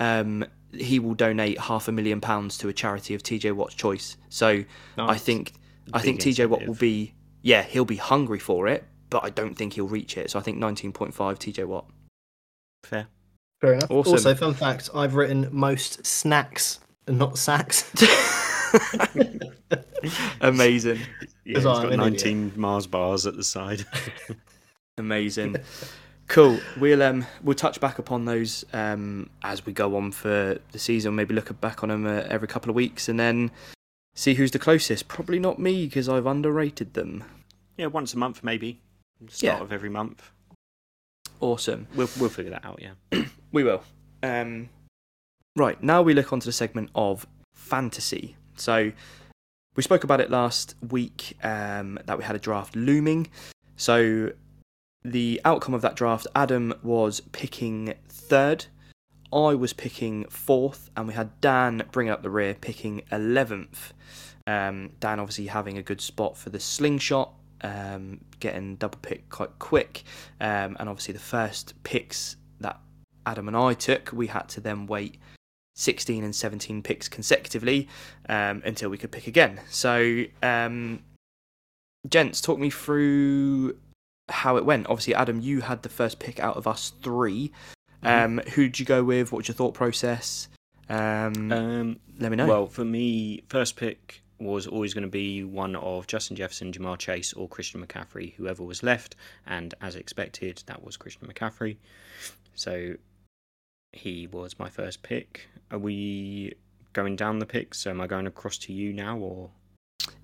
um, 0.00 0.44
he 0.80 0.98
will 0.98 1.14
donate 1.14 1.58
half 1.58 1.88
a 1.88 1.92
million 1.92 2.20
pounds 2.20 2.56
to 2.58 2.68
a 2.68 2.72
charity 2.72 3.14
of 3.14 3.22
TJ 3.22 3.52
Watt's 3.52 3.74
choice. 3.74 4.16
So 4.28 4.48
I 4.48 4.66
Nice. 4.96 5.22
think 5.22 5.52
I 5.92 6.00
think 6.00 6.22
Big 6.24 6.34
TJ 6.34 6.48
Watt 6.48 6.66
will 6.66 6.74
be 6.74 7.14
yeah 7.42 7.62
he'll 7.62 7.84
be 7.84 7.96
hungry 7.96 8.38
for 8.38 8.66
it, 8.68 8.84
but 9.10 9.24
I 9.24 9.30
don't 9.30 9.54
think 9.54 9.74
he'll 9.74 9.86
reach 9.88 10.16
it. 10.16 10.30
So 10.30 10.38
I 10.38 10.42
think 10.42 10.58
nineteen 10.58 10.92
point 10.92 11.14
five 11.14 11.38
TJ 11.38 11.64
Watt. 11.66 11.86
Fair. 12.84 13.06
Fair 13.60 13.72
enough. 13.74 13.90
Awesome. 13.90 14.12
Also, 14.12 14.34
fun 14.34 14.54
fact 14.54 14.90
I've 14.94 15.14
written 15.14 15.48
most 15.50 16.04
snacks 16.06 16.80
and 17.06 17.18
not 17.18 17.38
sacks. 17.38 17.90
Amazing, 20.40 20.98
Yeah, 21.44 21.54
'Cause 21.54 21.62
he's 21.62 21.66
I'm 21.66 21.82
got 21.82 21.92
an 21.92 21.98
nineteen 22.00 22.52
Mars 22.56 22.86
bars 22.86 23.26
at 23.26 23.36
the 23.36 23.44
side. 23.44 23.84
amazing, 24.98 25.56
cool. 26.28 26.58
We'll 26.78 27.02
um 27.02 27.26
we'll 27.42 27.54
touch 27.54 27.80
back 27.80 27.98
upon 27.98 28.24
those 28.24 28.64
um 28.72 29.30
as 29.42 29.64
we 29.66 29.72
go 29.72 29.96
on 29.96 30.12
for 30.12 30.58
the 30.72 30.78
season. 30.78 31.14
Maybe 31.14 31.34
look 31.34 31.58
back 31.60 31.82
on 31.82 31.88
them 31.88 32.06
uh, 32.06 32.24
every 32.28 32.48
couple 32.48 32.70
of 32.70 32.76
weeks 32.76 33.08
and 33.08 33.18
then 33.18 33.50
see 34.14 34.34
who's 34.34 34.50
the 34.50 34.58
closest. 34.58 35.08
Probably 35.08 35.38
not 35.38 35.58
me 35.58 35.86
because 35.86 36.08
I've 36.08 36.26
underrated 36.26 36.94
them. 36.94 37.24
yeah, 37.76 37.86
once 37.86 38.14
a 38.14 38.18
month 38.18 38.42
maybe. 38.42 38.80
Start 39.28 39.58
Yeah. 39.58 39.62
of 39.62 39.72
every 39.72 39.88
month. 39.88 40.30
Awesome. 41.40 41.86
We'll 41.94 42.08
we'll 42.18 42.30
figure 42.30 42.50
that 42.52 42.64
out. 42.64 42.80
Yeah. 42.82 43.24
We 43.52 43.64
will. 43.64 43.82
Um, 44.22 44.68
right, 45.54 45.80
now 45.82 46.02
we 46.02 46.12
look 46.12 46.32
onto 46.32 46.44
the 46.44 46.52
segment 46.52 46.90
of 46.94 47.26
fantasy. 47.54 48.36
So, 48.56 48.92
we 49.76 49.82
spoke 49.82 50.04
about 50.04 50.20
it 50.20 50.30
last 50.30 50.74
week 50.90 51.38
um, 51.42 51.98
that 52.04 52.18
we 52.18 52.24
had 52.24 52.36
a 52.36 52.38
draft 52.38 52.76
looming. 52.76 53.28
So, 53.76 54.32
the 55.12 55.40
outcome 55.44 55.74
of 55.74 55.82
that 55.82 55.96
draft, 55.96 56.26
Adam 56.34 56.74
was 56.82 57.20
picking 57.32 57.94
third, 58.08 58.66
I 59.32 59.54
was 59.54 59.72
picking 59.72 60.24
fourth, 60.28 60.90
and 60.96 61.08
we 61.08 61.14
had 61.14 61.40
Dan 61.40 61.82
bringing 61.92 62.12
up 62.12 62.22
the 62.22 62.30
rear, 62.30 62.54
picking 62.54 63.02
11th. 63.12 63.92
Um, 64.46 64.92
Dan 65.00 65.18
obviously 65.20 65.46
having 65.46 65.78
a 65.78 65.82
good 65.82 66.00
spot 66.00 66.36
for 66.36 66.50
the 66.50 66.60
slingshot, 66.60 67.32
um, 67.62 68.20
getting 68.40 68.76
double 68.76 68.98
pick 69.00 69.28
quite 69.28 69.58
quick, 69.58 70.04
um, 70.40 70.76
and 70.78 70.88
obviously 70.88 71.12
the 71.12 71.20
first 71.20 71.74
picks 71.82 72.36
that 72.60 72.78
Adam 73.24 73.48
and 73.48 73.56
I 73.56 73.74
took, 73.74 74.12
we 74.12 74.28
had 74.28 74.48
to 74.50 74.60
then 74.60 74.86
wait 74.86 75.18
16 75.74 76.24
and 76.24 76.34
17 76.34 76.82
picks 76.82 77.08
consecutively 77.08 77.88
um, 78.28 78.62
until 78.64 78.88
we 78.88 78.98
could 78.98 79.12
pick 79.12 79.26
again. 79.26 79.60
So, 79.68 80.24
um, 80.42 81.02
gents, 82.08 82.40
talk 82.40 82.58
me 82.58 82.70
through 82.70 83.76
how 84.28 84.56
it 84.56 84.64
went. 84.64 84.86
Obviously, 84.88 85.14
Adam, 85.14 85.40
you 85.40 85.60
had 85.60 85.82
the 85.82 85.88
first 85.88 86.18
pick 86.18 86.40
out 86.40 86.56
of 86.56 86.66
us 86.66 86.92
3 87.02 87.52
Um, 88.02 88.38
who 88.54 88.64
did 88.64 88.78
you 88.78 88.86
go 88.86 89.02
with? 89.02 89.32
What 89.32 89.38
was 89.38 89.48
your 89.48 89.54
thought 89.54 89.74
process? 89.74 90.48
Um, 90.88 91.50
Um, 91.50 92.00
let 92.18 92.30
me 92.30 92.36
know. 92.36 92.46
Well, 92.46 92.66
for 92.66 92.84
me, 92.84 93.42
first 93.48 93.76
pick 93.76 94.22
was 94.38 94.66
always 94.66 94.92
going 94.92 95.02
to 95.02 95.08
be 95.10 95.42
one 95.44 95.74
of 95.76 96.06
Justin 96.06 96.36
Jefferson, 96.36 96.70
Ja'Marr 96.70 96.98
Chase, 96.98 97.32
or 97.32 97.48
Christian 97.48 97.84
McCaffrey, 97.84 98.34
whoever 98.34 98.62
was 98.62 98.82
left. 98.82 99.16
And 99.46 99.74
as 99.80 99.96
expected, 99.96 100.62
that 100.66 100.84
was 100.84 100.96
Christian 100.96 101.26
McCaffrey. 101.26 101.76
So 102.54 102.96
he 103.92 104.26
was 104.26 104.58
my 104.58 104.68
first 104.68 105.02
pick. 105.02 105.48
Are 105.70 105.78
we 105.78 106.52
going 106.92 107.16
down 107.16 107.38
the 107.38 107.46
picks? 107.46 107.78
So 107.78 107.90
am 107.90 108.00
I 108.00 108.06
going 108.06 108.26
across 108.26 108.58
to 108.58 108.72
you 108.72 108.92
now, 108.92 109.16
or 109.16 109.50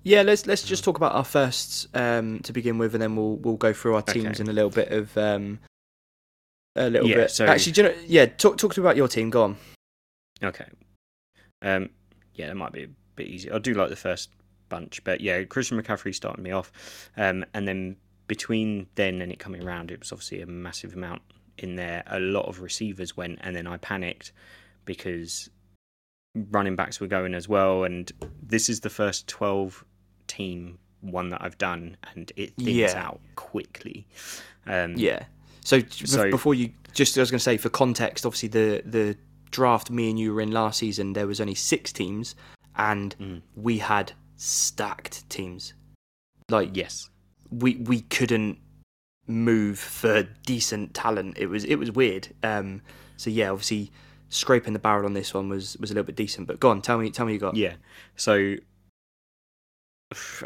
yeah, 0.03 0.21
let's 0.21 0.45
let's 0.45 0.63
just 0.63 0.83
talk 0.83 0.97
about 0.97 1.13
our 1.13 1.23
firsts 1.25 1.87
um, 1.93 2.39
to 2.41 2.53
begin 2.53 2.77
with, 2.77 2.93
and 2.95 3.01
then 3.01 3.15
we'll 3.15 3.37
we'll 3.37 3.55
go 3.57 3.73
through 3.73 3.95
our 3.95 4.01
teams 4.01 4.25
Okay. 4.39 4.41
in 4.41 4.49
a 4.49 4.53
little 4.53 4.69
bit 4.69 4.89
of 4.91 5.17
um, 5.17 5.59
a 6.75 6.89
little 6.89 7.09
Yeah, 7.09 7.15
bit. 7.15 7.31
so- 7.31 7.45
Actually, 7.45 7.71
do 7.73 7.81
you 7.83 7.87
know, 7.89 7.95
yeah, 8.07 8.25
talk 8.25 8.57
talk 8.57 8.73
to 8.73 8.81
me 8.81 8.85
about 8.85 8.97
your 8.97 9.07
team. 9.07 9.29
Go 9.29 9.43
on. 9.43 9.57
okay? 10.43 10.65
Um, 11.61 11.89
yeah, 12.33 12.47
that 12.47 12.55
might 12.55 12.73
be 12.73 12.83
a 12.83 12.89
bit 13.15 13.27
easy. 13.27 13.51
I 13.51 13.59
do 13.59 13.73
like 13.73 13.89
the 13.89 13.95
first 13.95 14.29
bunch, 14.69 15.03
but 15.03 15.21
yeah, 15.21 15.43
Christian 15.43 15.81
McCaffrey 15.81 16.13
started 16.13 16.41
me 16.41 16.51
off, 16.51 16.71
um, 17.15 17.45
and 17.53 17.67
then 17.67 17.95
between 18.27 18.87
then 18.95 19.21
and 19.21 19.31
it 19.31 19.39
coming 19.39 19.63
around, 19.63 19.91
it 19.91 19.99
was 19.99 20.11
obviously 20.11 20.41
a 20.41 20.45
massive 20.45 20.93
amount 20.93 21.21
in 21.57 21.75
there. 21.75 22.03
A 22.07 22.19
lot 22.19 22.47
of 22.47 22.61
receivers 22.61 23.15
went, 23.15 23.39
and 23.41 23.55
then 23.55 23.67
I 23.67 23.77
panicked 23.77 24.31
because 24.85 25.49
running 26.49 26.75
backs 26.75 26.99
were 26.99 27.07
going 27.07 27.35
as 27.35 27.47
well, 27.47 27.83
and 27.83 28.11
this 28.41 28.67
is 28.67 28.79
the 28.81 28.89
first 28.89 29.27
twelve 29.27 29.85
team 30.27 30.79
one 31.01 31.29
that 31.29 31.41
I've 31.43 31.57
done, 31.57 31.97
and 32.15 32.31
it 32.35 32.55
thins 32.55 32.69
Yeah. 32.69 33.03
out 33.07 33.19
quickly. 33.35 34.07
Um, 34.65 34.95
Yeah. 34.97 35.25
So, 35.65 35.79
So- 35.89 36.29
before 36.31 36.53
you, 36.55 36.71
just 36.93 37.17
I 37.17 37.21
was 37.21 37.31
going 37.31 37.39
to 37.39 37.43
say 37.43 37.57
for 37.57 37.69
context, 37.69 38.25
obviously 38.25 38.49
the 38.49 38.81
the 38.85 39.17
draft 39.51 39.89
me 39.91 40.09
and 40.09 40.19
you 40.19 40.33
were 40.33 40.41
in 40.41 40.51
last 40.51 40.79
season, 40.79 41.13
there 41.13 41.27
was 41.27 41.39
only 41.39 41.55
six 41.55 41.91
teams, 41.93 42.35
and 42.75 43.15
Mm. 43.19 43.41
we 43.55 43.77
had 43.79 44.13
stacked 44.35 45.29
teams. 45.29 45.73
Like 46.49 46.75
Yes. 46.75 47.09
we 47.49 47.75
we 47.75 48.01
couldn't 48.01 48.57
move 49.27 49.79
for 49.79 50.23
decent 50.45 50.93
talent. 50.93 51.37
It 51.37 51.47
was 51.47 51.63
it 51.65 51.75
was 51.75 51.91
weird. 51.91 52.29
Um, 52.43 52.81
so 53.17 53.29
yeah, 53.29 53.49
obviously 53.51 53.91
scraping 54.29 54.73
the 54.73 54.79
barrel 54.79 55.05
on 55.05 55.13
this 55.13 55.33
one 55.33 55.47
was 55.49 55.77
was 55.77 55.91
a 55.91 55.93
little 55.93 56.05
bit 56.07 56.15
decent. 56.15 56.47
But 56.47 56.59
go 56.59 56.69
on, 56.69 56.81
tell 56.81 56.97
me 56.97 57.09
tell 57.09 57.25
me 57.25 57.33
you 57.33 57.39
got. 57.39 57.55
Yeah. 57.55 57.75
So 58.15 58.55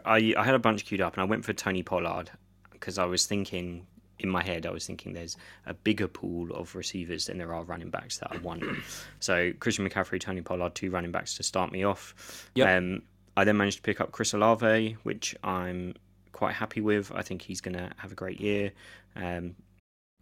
I 0.06 0.34
I 0.38 0.44
had 0.44 0.56
a 0.56 0.60
bunch 0.60 0.86
queued 0.86 1.02
up 1.02 1.14
and 1.14 1.22
I 1.22 1.26
went 1.26 1.46
for 1.46 1.54
Tony 1.54 1.84
Pollard 1.84 2.30
because 2.72 2.98
I 2.98 3.06
was 3.06 3.26
thinking 3.26 3.86
in 4.20 4.30
my 4.30 4.44
head 4.44 4.66
I 4.66 4.72
was 4.72 4.86
thinking 4.86 5.14
there's 5.14 5.38
a 5.66 5.74
bigger 5.74 6.08
pool 6.08 6.52
of 6.52 6.76
receivers 6.76 7.26
than 7.26 7.38
there 7.38 7.54
are 7.54 7.64
running 7.64 7.90
backs 7.90 8.18
that 8.20 8.32
I 8.32 8.38
want. 8.38 8.64
so 9.20 9.52
Christian 9.60 9.88
McCaffrey, 9.88 10.20
Tony 10.20 10.42
Pollard, 10.42 10.76
two 10.76 10.90
running 10.92 11.12
backs 11.12 11.36
to 11.38 11.44
start 11.44 11.72
me 11.72 11.84
off. 11.84 12.50
Yep. 12.56 12.78
Um, 12.78 13.02
I 13.36 13.44
then 13.44 13.58
managed 13.58 13.78
to 13.78 13.84
pick 13.84 14.02
up 14.02 14.12
Chris 14.12 14.34
Olave, 14.34 14.98
which 15.04 15.36
I'm 15.44 15.94
quite 16.32 16.56
happy 16.56 16.82
with. 16.82 17.12
I 17.14 17.22
think 17.22 17.44
he's 17.44 17.62
going 17.62 17.78
to 17.78 17.92
have 17.98 18.12
a 18.12 18.16
great 18.16 18.42
year. 18.42 18.72
Um, 19.16 19.56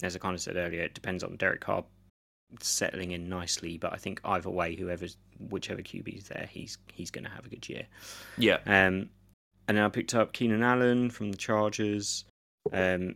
as 0.03 0.15
I 0.15 0.19
kind 0.19 0.35
of 0.35 0.41
said 0.41 0.57
earlier, 0.57 0.83
it 0.83 0.93
depends 0.93 1.23
on 1.23 1.37
Derek 1.37 1.61
Carr 1.61 1.85
settling 2.59 3.11
in 3.11 3.29
nicely, 3.29 3.77
but 3.77 3.93
I 3.93 3.97
think 3.97 4.19
either 4.25 4.49
way, 4.49 4.75
whoever's 4.75 5.17
whichever 5.49 5.81
QB's 5.81 6.27
there, 6.27 6.49
he's 6.51 6.77
he's 6.93 7.11
going 7.11 7.23
to 7.23 7.29
have 7.29 7.45
a 7.45 7.49
good 7.49 7.67
year. 7.67 7.87
Yeah. 8.37 8.59
Um, 8.65 9.09
and 9.67 9.77
then 9.77 9.83
I 9.83 9.89
picked 9.89 10.13
up 10.13 10.33
Keenan 10.33 10.63
Allen 10.63 11.09
from 11.09 11.31
the 11.31 11.37
Chargers. 11.37 12.25
Um, 12.71 13.15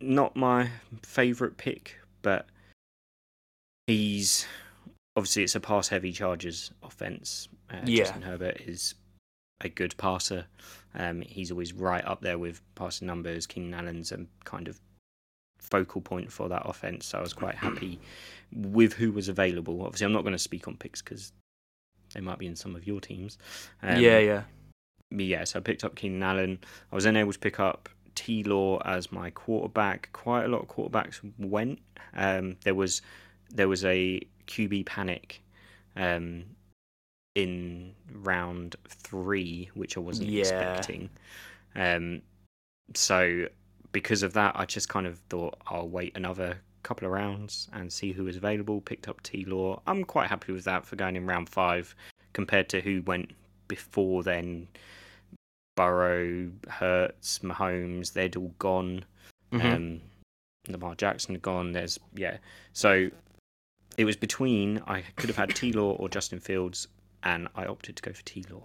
not 0.00 0.36
my 0.36 0.68
favourite 1.02 1.56
pick, 1.56 1.96
but 2.22 2.46
he's 3.86 4.46
obviously 5.16 5.42
it's 5.44 5.54
a 5.54 5.60
pass 5.60 5.88
heavy 5.88 6.12
Chargers 6.12 6.72
offense. 6.82 7.48
Uh, 7.70 7.78
Yeah. 7.84 8.04
Justin 8.04 8.22
Herbert 8.22 8.60
is 8.66 8.94
a 9.60 9.68
good 9.68 9.96
passer. 9.96 10.46
Um, 10.94 11.22
he's 11.22 11.50
always 11.50 11.72
right 11.72 12.04
up 12.04 12.20
there 12.20 12.38
with 12.38 12.60
passing 12.74 13.06
numbers. 13.06 13.46
Keenan 13.46 13.74
Allen's 13.74 14.12
a 14.12 14.26
kind 14.44 14.68
of 14.68 14.80
focal 15.58 16.00
point 16.00 16.30
for 16.30 16.48
that 16.48 16.62
offense. 16.66 17.06
So 17.06 17.18
I 17.18 17.22
was 17.22 17.32
quite 17.32 17.54
happy 17.54 17.98
with 18.52 18.92
who 18.92 19.12
was 19.12 19.28
available. 19.28 19.82
Obviously, 19.84 20.06
I'm 20.06 20.12
not 20.12 20.22
going 20.22 20.32
to 20.34 20.38
speak 20.38 20.68
on 20.68 20.76
picks 20.76 21.00
because 21.00 21.32
they 22.12 22.20
might 22.20 22.38
be 22.38 22.46
in 22.46 22.56
some 22.56 22.76
of 22.76 22.86
your 22.86 23.00
teams. 23.00 23.38
Um, 23.82 23.98
yeah, 24.00 24.18
yeah. 24.18 24.42
But 25.16 25.24
yeah, 25.24 25.44
so 25.44 25.58
I 25.58 25.62
picked 25.62 25.84
up 25.84 25.94
Keenan 25.96 26.22
Allen. 26.22 26.58
I 26.90 26.94
was 26.94 27.04
then 27.04 27.16
able 27.16 27.32
to 27.32 27.38
pick 27.38 27.60
up 27.60 27.88
T 28.14 28.42
Law 28.44 28.80
as 28.84 29.10
my 29.12 29.30
quarterback. 29.30 30.10
Quite 30.12 30.44
a 30.44 30.48
lot 30.48 30.62
of 30.62 30.68
quarterbacks 30.68 31.20
went. 31.38 31.78
Um, 32.14 32.56
there 32.64 32.74
was 32.74 33.02
there 33.50 33.68
was 33.68 33.84
a 33.84 34.20
QB 34.46 34.86
panic 34.86 35.42
um, 35.96 36.44
in 37.34 37.94
round 38.12 38.76
three, 38.88 39.70
which 39.74 39.96
I 39.96 40.00
wasn't 40.00 40.28
Yeah. 40.30 40.40
expecting. 40.40 41.10
Um, 41.74 42.22
so 42.94 43.46
because 43.92 44.22
of 44.22 44.32
that, 44.34 44.52
I 44.56 44.64
just 44.66 44.88
kind 44.88 45.06
of 45.06 45.18
thought 45.30 45.56
I'll 45.66 45.88
wait 45.88 46.16
another 46.16 46.58
couple 46.82 47.06
of 47.06 47.12
rounds 47.12 47.68
and 47.72 47.92
see 47.92 48.12
who 48.12 48.24
was 48.24 48.36
available. 48.36 48.80
Picked 48.80 49.08
up 49.08 49.22
T 49.22 49.44
Law. 49.44 49.80
I'm 49.86 50.04
quite 50.04 50.28
happy 50.28 50.52
with 50.52 50.64
that 50.64 50.84
for 50.84 50.96
going 50.96 51.16
in 51.16 51.26
round 51.26 51.48
five 51.48 51.94
compared 52.32 52.68
to 52.70 52.80
who 52.80 53.02
went 53.02 53.30
before 53.68 54.22
then. 54.22 54.68
Burrow, 55.82 56.52
Hurts, 56.68 57.40
Mahomes, 57.40 58.12
they'd 58.12 58.36
all 58.36 58.54
gone. 58.60 59.04
Mhm. 59.50 59.74
Um, 59.74 60.00
Lamar 60.68 60.94
Jackson 60.94 61.34
had 61.34 61.42
gone. 61.42 61.72
There's 61.72 61.98
yeah. 62.14 62.38
So 62.72 63.10
it 63.96 64.04
was 64.04 64.14
between 64.16 64.80
I 64.86 65.02
could 65.16 65.28
have 65.28 65.36
had 65.36 65.50
T 65.56 65.72
Law 65.72 65.94
or 65.94 66.08
Justin 66.08 66.38
Fields, 66.38 66.86
and 67.24 67.48
I 67.56 67.66
opted 67.66 67.96
to 67.96 68.02
go 68.02 68.12
for 68.12 68.22
T 68.22 68.44
Law. 68.48 68.62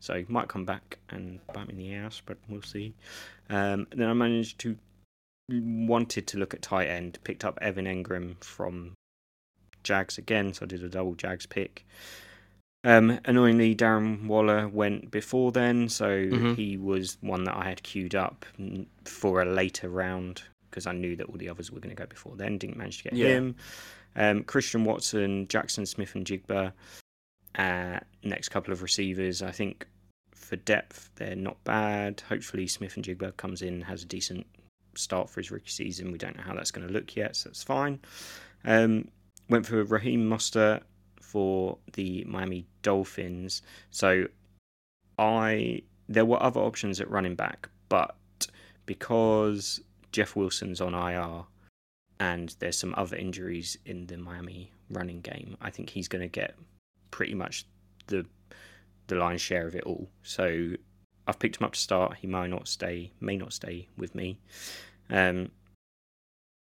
So 0.00 0.14
he 0.14 0.24
might 0.28 0.48
come 0.48 0.64
back 0.64 0.98
and 1.08 1.38
bite 1.54 1.68
me 1.68 1.74
in 1.74 1.78
the 1.78 1.94
ass, 2.06 2.20
but 2.26 2.36
we'll 2.48 2.62
see. 2.62 2.94
Um, 3.48 3.86
then 3.92 4.08
I 4.08 4.12
managed 4.12 4.58
to 4.60 4.76
wanted 5.48 6.26
to 6.26 6.38
look 6.38 6.52
at 6.52 6.62
tight 6.62 6.88
end, 6.88 7.20
picked 7.22 7.44
up 7.44 7.56
Evan 7.62 7.84
Engram 7.84 8.42
from 8.42 8.94
Jags 9.84 10.18
again, 10.18 10.52
so 10.52 10.64
I 10.64 10.66
did 10.66 10.82
a 10.82 10.88
double 10.88 11.14
Jags 11.14 11.46
pick. 11.46 11.86
Um, 12.86 13.18
annoyingly, 13.24 13.74
Darren 13.74 14.26
Waller 14.26 14.68
went 14.68 15.10
before 15.10 15.50
then, 15.50 15.88
so 15.88 16.06
Mhm. 16.08 16.54
he 16.54 16.76
was 16.76 17.18
one 17.20 17.42
that 17.44 17.56
I 17.56 17.64
had 17.68 17.82
queued 17.82 18.14
up 18.14 18.46
for 19.04 19.42
a 19.42 19.44
later 19.44 19.88
round 19.88 20.42
because 20.70 20.86
I 20.86 20.92
knew 20.92 21.16
that 21.16 21.24
all 21.26 21.36
the 21.36 21.48
others 21.48 21.72
were 21.72 21.80
going 21.80 21.94
to 21.94 22.00
go 22.00 22.06
before 22.06 22.36
then. 22.36 22.58
Didn't 22.58 22.76
manage 22.76 22.98
to 22.98 23.04
get 23.04 23.14
Yeah. 23.14 23.26
him. 23.28 23.56
Um, 24.14 24.44
Christian 24.44 24.84
Watson, 24.84 25.46
Jaxon 25.48 25.86
Smith-Njigba. 25.88 26.72
Uh, 27.56 28.00
next 28.22 28.50
couple 28.50 28.72
of 28.72 28.82
receivers, 28.82 29.42
I 29.42 29.50
think 29.50 29.86
for 30.32 30.54
depth 30.56 31.10
they're 31.16 31.34
not 31.34 31.62
bad. 31.64 32.20
Hopefully 32.28 32.68
Smith-Njigba 32.68 33.36
comes 33.36 33.62
in 33.62 33.80
has 33.82 34.04
a 34.04 34.06
decent 34.06 34.46
start 34.94 35.28
for 35.28 35.40
his 35.40 35.50
rookie 35.50 35.70
season. 35.70 36.12
We 36.12 36.18
don't 36.18 36.36
know 36.36 36.42
how 36.44 36.54
that's 36.54 36.70
going 36.70 36.86
to 36.86 36.92
look 36.92 37.16
yet, 37.16 37.34
so 37.34 37.48
that's 37.48 37.64
fine. 37.64 37.98
Um, 38.64 39.08
went 39.48 39.66
for 39.66 39.82
Raheem 39.82 40.28
Mostert 40.28 40.82
for 41.26 41.76
the 41.94 42.24
Miami 42.24 42.66
Dolphins. 42.82 43.62
So 43.90 44.26
I 45.18 45.82
there 46.08 46.24
were 46.24 46.40
other 46.42 46.60
options 46.60 47.00
at 47.00 47.10
running 47.10 47.34
back, 47.34 47.68
but 47.88 48.16
because 48.86 49.80
Jeff 50.12 50.36
Wilson's 50.36 50.80
on 50.80 50.94
IR 50.94 51.44
and 52.20 52.54
there's 52.60 52.78
some 52.78 52.94
other 52.96 53.16
injuries 53.16 53.76
in 53.84 54.06
the 54.06 54.16
Miami 54.16 54.70
running 54.88 55.20
game, 55.20 55.56
I 55.60 55.70
think 55.70 55.90
he's 55.90 56.06
going 56.06 56.22
to 56.22 56.28
get 56.28 56.54
pretty 57.10 57.34
much 57.34 57.66
the 58.06 58.24
the 59.08 59.16
lion's 59.16 59.40
share 59.40 59.66
of 59.66 59.74
it 59.74 59.84
all. 59.84 60.08
So 60.22 60.74
I've 61.26 61.38
picked 61.38 61.60
him 61.60 61.64
up 61.64 61.72
to 61.72 61.80
start. 61.80 62.16
He 62.18 62.26
may 62.26 62.46
not 62.46 62.68
stay, 62.68 63.12
may 63.20 63.36
not 63.36 63.52
stay 63.52 63.88
with 63.96 64.14
me. 64.14 64.38
Um, 65.10 65.50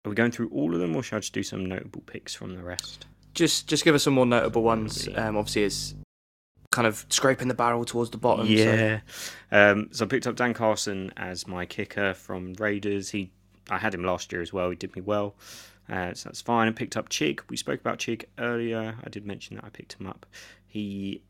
are 0.06 0.10
we 0.10 0.16
going 0.16 0.32
through 0.32 0.50
all 0.50 0.74
of 0.74 0.80
them, 0.80 0.96
or 0.96 1.02
should 1.02 1.16
I 1.16 1.20
just 1.20 1.34
do 1.34 1.44
some 1.44 1.66
notable 1.66 2.02
picks 2.06 2.34
from 2.34 2.56
the 2.56 2.62
rest? 2.62 3.06
Just 3.36 3.68
just 3.68 3.84
give 3.84 3.94
us 3.96 4.04
some 4.04 4.14
more 4.14 4.26
notable 4.26 4.64
ones. 4.64 5.08
Um, 5.16 5.38
obviously, 5.38 5.64
it's 5.64 5.94
kind 6.72 6.88
of 6.88 7.06
scraping 7.10 7.48
the 7.48 7.54
barrel 7.54 7.86
towards 7.86 8.10
the 8.10 8.18
bottom. 8.18 8.48
so- 8.48 8.52
Yeah. 8.52 9.00
Um, 9.52 9.90
so 9.92 10.06
I 10.06 10.08
picked 10.08 10.26
up 10.28 10.36
Dan 10.36 10.54
Carlson 10.54 11.12
as 11.16 11.48
my 11.48 11.66
kicker 11.66 12.14
from 12.14 12.54
Raiders. 12.54 13.10
He, 13.12 13.32
I 13.70 13.78
had 13.78 13.94
him 13.94 14.04
last 14.04 14.32
year 14.32 14.42
as 14.42 14.52
well. 14.52 14.70
He 14.72 14.76
did 14.76 14.96
me 14.96 15.02
well, 15.02 15.36
uh, 15.90 16.14
so 16.14 16.30
that's 16.30 16.42
fine. 16.42 16.68
I 16.68 16.72
picked 16.72 16.98
up 16.98 17.10
Chig. 17.10 17.40
We 17.50 17.56
spoke 17.58 17.80
about 17.80 18.00
Chig 18.00 18.26
earlier. 18.40 18.96
I 19.04 19.10
did 19.10 19.26
mention 19.26 19.56
that 19.58 19.66
I 19.66 19.70
picked 19.70 19.94
him 19.94 20.08
up. 20.08 20.26
He 20.68 21.22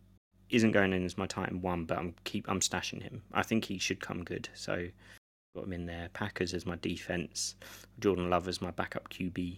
isn't 0.49 0.71
going 0.71 0.93
in 0.93 1.05
as 1.05 1.17
my 1.17 1.25
Titan 1.27 1.61
one, 1.61 1.85
but 1.85 1.97
I'm 1.97 2.13
keep 2.23 2.47
I'm 2.49 2.59
stashing 2.59 3.01
him. 3.01 3.23
I 3.33 3.41
think 3.43 3.65
he 3.65 3.77
should 3.77 3.99
come 3.99 4.23
good. 4.23 4.47
So 4.53 4.87
got 5.55 5.63
him 5.65 5.73
in 5.73 5.85
there. 5.85 6.09
Packers 6.13 6.53
as 6.53 6.65
my 6.65 6.75
defense. 6.81 7.55
Jordan 7.99 8.29
Love 8.29 8.47
as 8.47 8.61
my 8.61 8.71
backup 8.71 9.09
QB, 9.09 9.57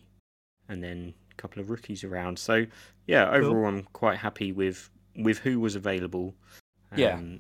and 0.69 0.83
then 0.83 1.13
couple 1.37 1.61
of 1.61 1.69
rookies 1.69 2.03
around. 2.03 2.37
So 2.39 2.65
yeah, 3.05 3.29
overall 3.31 3.65
I'm 3.65 3.83
quite 3.93 4.17
happy 4.17 4.51
with 4.51 4.89
with 5.15 5.39
who 5.39 5.59
was 5.59 5.75
available. 5.75 6.35
Yeah. 6.95 7.15
Um, 7.15 7.39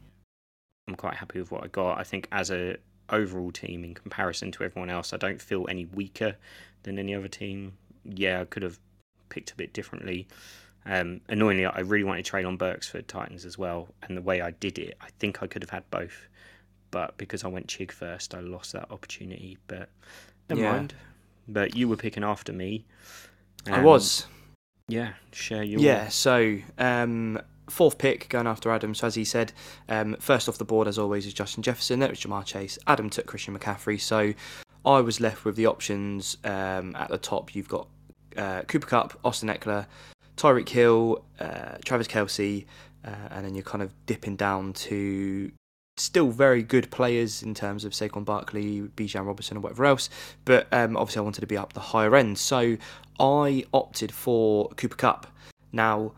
I'm 0.87 0.95
quite 0.95 1.15
happy 1.15 1.39
with 1.39 1.51
what 1.51 1.63
I 1.63 1.67
got. 1.67 1.99
I 1.99 2.03
think 2.03 2.27
as 2.31 2.49
a 2.49 2.77
overall 3.09 3.51
team 3.51 3.83
in 3.83 3.93
comparison 3.93 4.51
to 4.53 4.63
everyone 4.63 4.89
else, 4.89 5.13
I 5.13 5.17
don't 5.17 5.41
feel 5.41 5.65
any 5.69 5.85
weaker 5.85 6.35
than 6.83 6.97
any 6.99 7.13
other 7.13 7.27
team. 7.27 7.73
Yeah, 8.03 8.41
I 8.41 8.45
could 8.45 8.63
have 8.63 8.79
picked 9.29 9.51
a 9.51 9.55
bit 9.55 9.73
differently. 9.73 10.27
Um, 10.85 11.19
annoyingly, 11.27 11.65
I 11.65 11.81
really 11.81 12.05
wanted 12.05 12.23
to 12.23 12.29
trade 12.29 12.45
on 12.45 12.55
Burks 12.55 12.87
for 12.87 13.01
Titans 13.01 13.43
as 13.45 13.57
well, 13.57 13.89
and 14.03 14.15
the 14.15 14.21
way 14.21 14.39
I 14.41 14.51
did 14.51 14.79
it, 14.79 14.95
I 15.01 15.09
think 15.19 15.43
I 15.43 15.47
could 15.47 15.61
have 15.61 15.69
had 15.69 15.89
both, 15.91 16.27
but 16.91 17.17
because 17.17 17.43
I 17.43 17.49
went 17.49 17.67
Chig 17.67 17.91
first, 17.91 18.33
I 18.33 18.39
lost 18.39 18.71
that 18.71 18.89
opportunity. 18.89 19.57
But 19.67 19.89
never 20.49 20.61
Yeah. 20.61 20.71
mind. 20.71 20.93
But 21.49 21.75
you 21.75 21.89
were 21.89 21.97
picking 21.97 22.23
after 22.23 22.53
me. 22.53 22.85
I 23.69 23.77
Um, 23.79 23.83
was. 23.83 24.25
Yeah, 24.87 25.13
share 25.31 25.63
your. 25.63 25.79
Yeah, 25.81 26.07
so 26.07 26.57
um, 26.77 27.39
fourth 27.69 27.97
pick 27.97 28.29
going 28.29 28.47
after 28.47 28.71
Adam. 28.71 28.95
So 28.95 29.07
as 29.07 29.15
he 29.15 29.25
said, 29.25 29.51
um, 29.89 30.15
first 30.19 30.47
off 30.47 30.57
the 30.57 30.65
board 30.65 30.87
as 30.87 30.97
always 30.97 31.25
is 31.25 31.33
Justin 31.33 31.63
Jefferson. 31.63 31.99
That 31.99 32.09
was 32.09 32.19
Ja'Marr 32.19 32.45
Chase. 32.45 32.79
Adam 32.87 33.09
took 33.09 33.25
Christian 33.25 33.57
McCaffrey. 33.57 33.99
So 33.99 34.33
I 34.85 35.01
was 35.01 35.19
left 35.19 35.43
with 35.43 35.55
the 35.57 35.65
options 35.65 36.37
um, 36.45 36.95
at 36.95 37.09
the 37.09 37.17
top. 37.17 37.53
You've 37.53 37.67
got 37.67 37.87
uh, 38.37 38.61
Cooper 38.63 38.87
Kupp, 38.87 39.19
Austin 39.25 39.49
Ekeler, 39.49 39.87
Tyreek 40.37 40.69
Hill, 40.69 41.23
uh, 41.39 41.77
Travis 41.83 42.07
Kelce, 42.07 42.65
uh, 43.03 43.09
and 43.31 43.45
then 43.45 43.55
you're 43.55 43.63
kind 43.63 43.81
of 43.81 43.93
dipping 44.05 44.37
down 44.37 44.71
to 44.73 45.51
still 45.99 46.29
very 46.29 46.61
good 46.61 46.91
players 46.91 47.41
in 47.41 47.55
terms 47.55 47.83
of 47.83 47.91
Saquon 47.91 48.23
Barkley, 48.23 48.81
Bijan 48.95 49.25
Robinson, 49.25 49.57
and 49.57 49.63
whatever 49.63 49.83
else. 49.85 50.09
But 50.45 50.67
um, 50.71 50.95
obviously, 50.95 51.19
I 51.21 51.23
wanted 51.23 51.41
to 51.41 51.47
be 51.47 51.57
up 51.57 51.73
the 51.73 51.79
higher 51.79 52.15
end, 52.15 52.37
so 52.37 52.77
I 53.19 53.63
opted 53.73 54.11
for 54.11 54.69
Cooper 54.69 54.95
Kupp. 54.95 55.27
Now, 55.71 56.13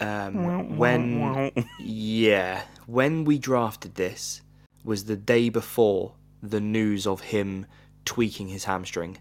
um, 0.00 0.76
when 0.76 1.52
yeah, 1.80 2.62
when 2.86 3.24
we 3.24 3.38
drafted 3.38 3.94
this 3.96 4.42
was 4.84 5.04
the 5.04 5.16
day 5.16 5.48
before 5.48 6.14
the 6.42 6.60
news 6.60 7.06
of 7.06 7.20
him 7.20 7.66
tweaking 8.04 8.48
his 8.48 8.64
hamstring. 8.64 9.18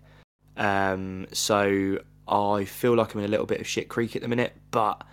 Um, 0.55 1.27
so 1.31 1.99
I 2.27 2.65
feel 2.65 2.95
like 2.95 3.13
I'm 3.13 3.19
in 3.19 3.25
a 3.25 3.29
little 3.29 3.45
bit 3.45 3.59
of 3.59 3.67
shit 3.67 3.89
creek 3.89 4.15
at 4.15 4.21
the 4.21 4.27
minute, 4.27 4.53
but 4.71 5.03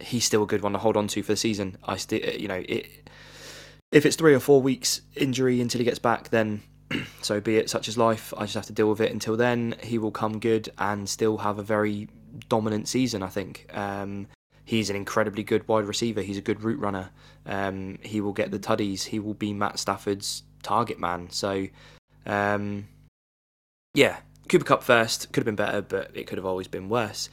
he's 0.00 0.24
still 0.24 0.42
a 0.42 0.46
good 0.46 0.62
one 0.62 0.72
to 0.72 0.78
hold 0.78 0.96
on 0.96 1.08
to 1.08 1.22
for 1.22 1.32
the 1.32 1.36
season. 1.36 1.78
I 1.84 1.96
still, 1.96 2.20
you 2.20 2.48
know, 2.48 2.62
it, 2.68 3.10
if 3.92 4.06
it's 4.06 4.16
three 4.16 4.34
or 4.34 4.40
four 4.40 4.62
weeks 4.62 5.00
injury 5.14 5.60
until 5.60 5.78
he 5.78 5.84
gets 5.84 5.98
back, 5.98 6.30
then 6.30 6.62
so 7.22 7.40
be 7.40 7.56
it. 7.56 7.70
Such 7.70 7.88
is 7.88 7.98
life. 7.98 8.32
I 8.36 8.42
just 8.42 8.54
have 8.54 8.66
to 8.66 8.72
deal 8.72 8.88
with 8.88 9.00
it. 9.00 9.12
Until 9.12 9.36
then, 9.36 9.76
he 9.82 9.98
will 9.98 10.10
come 10.10 10.38
good 10.38 10.68
and 10.78 11.08
still 11.08 11.38
have 11.38 11.58
a 11.58 11.62
very 11.62 12.08
dominant 12.48 12.88
season. 12.88 13.22
I 13.22 13.28
think. 13.28 13.66
Um, 13.72 14.28
he's 14.66 14.90
an 14.90 14.96
incredibly 14.96 15.42
good 15.42 15.66
wide 15.66 15.84
receiver. 15.86 16.20
He's 16.20 16.36
a 16.36 16.42
good 16.42 16.62
route 16.62 16.80
runner. 16.80 17.10
Um, 17.46 17.98
he 18.02 18.20
will 18.20 18.32
get 18.32 18.50
the 18.50 18.58
tuddies. 18.58 19.04
He 19.04 19.18
will 19.18 19.34
be 19.34 19.54
Matt 19.54 19.78
Stafford's 19.78 20.42
target 20.62 20.98
man. 20.98 21.30
So, 21.30 21.68
um, 22.26 22.88
yeah, 23.94 24.18
Cooper 24.48 24.64
Kupp 24.64 24.82
first 24.82 25.32
could 25.32 25.40
have 25.40 25.46
been 25.46 25.56
better, 25.56 25.80
but 25.80 26.10
it 26.14 26.26
could 26.26 26.36
have 26.36 26.44
always 26.44 26.68
been 26.68 26.88
worse. 26.88 27.30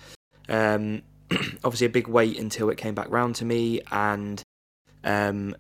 Um, 0.48 1.02
obviously, 1.64 1.88
a 1.88 1.90
big 1.90 2.08
wait 2.08 2.40
until 2.40 2.70
it 2.70 2.78
came 2.78 2.94
back 2.94 3.10
round 3.10 3.36
to 3.36 3.46
me, 3.46 3.82
and 3.92 4.42
um, 5.04 5.56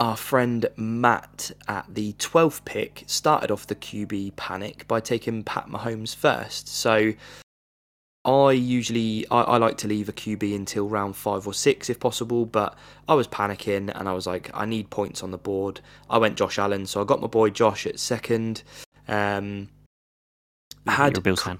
our 0.00 0.16
friend 0.16 0.66
Matt 0.76 1.52
at 1.68 1.84
the 1.94 2.14
12th 2.14 2.64
pick 2.64 3.04
started 3.06 3.50
off 3.50 3.66
the 3.66 3.74
QB 3.74 4.34
panic 4.34 4.88
by 4.88 4.98
taking 4.98 5.44
Pat 5.44 5.68
Mahomes 5.68 6.16
first. 6.16 6.68
So 6.68 7.12
I 8.24 8.52
usually 8.52 9.26
I, 9.30 9.42
I 9.42 9.56
like 9.58 9.76
to 9.78 9.88
leave 9.88 10.08
a 10.08 10.12
QB 10.12 10.56
until 10.56 10.88
round 10.88 11.16
five 11.16 11.46
or 11.46 11.52
six 11.52 11.90
if 11.90 12.00
possible, 12.00 12.46
but 12.46 12.76
I 13.08 13.14
was 13.14 13.28
panicking 13.28 13.92
and 13.94 14.08
I 14.08 14.12
was 14.12 14.26
like, 14.26 14.50
I 14.54 14.64
need 14.64 14.88
points 14.88 15.22
on 15.22 15.30
the 15.30 15.38
board. 15.38 15.80
I 16.08 16.16
went 16.16 16.36
Josh 16.36 16.58
Allen, 16.58 16.86
so 16.86 17.02
I 17.02 17.04
got 17.04 17.20
my 17.20 17.28
boy 17.28 17.50
Josh 17.50 17.86
at 17.86 17.98
second. 17.98 18.62
Um, 19.06 19.68
had 20.86 21.14
You're 21.14 21.22
Bills 21.22 21.42
fan. 21.42 21.58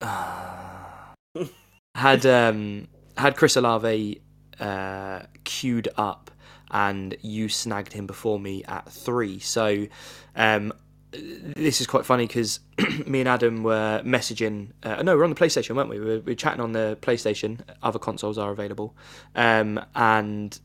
had 1.94 2.26
um 2.26 2.88
had 3.16 3.36
Chris 3.36 3.56
Olave 3.56 4.20
uh, 4.58 5.20
queued 5.44 5.88
up, 5.96 6.31
and 6.72 7.16
you 7.20 7.48
snagged 7.48 7.92
him 7.92 8.06
before 8.06 8.40
me 8.40 8.64
at 8.64 8.90
three. 8.90 9.38
So 9.38 9.86
um, 10.34 10.72
this 11.12 11.80
is 11.80 11.86
quite 11.86 12.06
funny 12.06 12.26
because 12.26 12.60
me 13.06 13.20
and 13.20 13.28
Adam 13.28 13.62
were 13.62 14.02
messaging. 14.04 14.70
Uh, 14.82 15.02
no, 15.02 15.16
we're 15.16 15.24
on 15.24 15.30
the 15.30 15.36
PlayStation, 15.36 15.76
weren't 15.76 15.90
we? 15.90 16.00
We 16.00 16.06
were, 16.06 16.20
we 16.20 16.32
were 16.32 16.36
chatting 16.36 16.60
on 16.60 16.72
the 16.72 16.98
PlayStation. 17.02 17.60
Other 17.82 17.98
consoles 17.98 18.38
are 18.38 18.50
available, 18.50 18.96
um, 19.34 19.84
and 19.94 20.58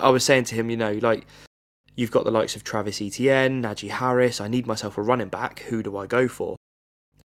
I 0.00 0.08
was 0.08 0.24
saying 0.24 0.44
to 0.44 0.54
him, 0.54 0.70
you 0.70 0.76
know, 0.76 0.92
like 1.02 1.26
you've 1.96 2.10
got 2.10 2.24
the 2.24 2.30
likes 2.30 2.56
of 2.56 2.64
Travis 2.64 3.02
Etienne, 3.02 3.62
Najee 3.62 3.90
Harris. 3.90 4.40
I 4.40 4.48
need 4.48 4.66
myself 4.66 4.96
a 4.96 5.02
running 5.02 5.28
back. 5.28 5.60
Who 5.60 5.82
do 5.82 5.98
I 5.98 6.06
go 6.06 6.26
for? 6.26 6.56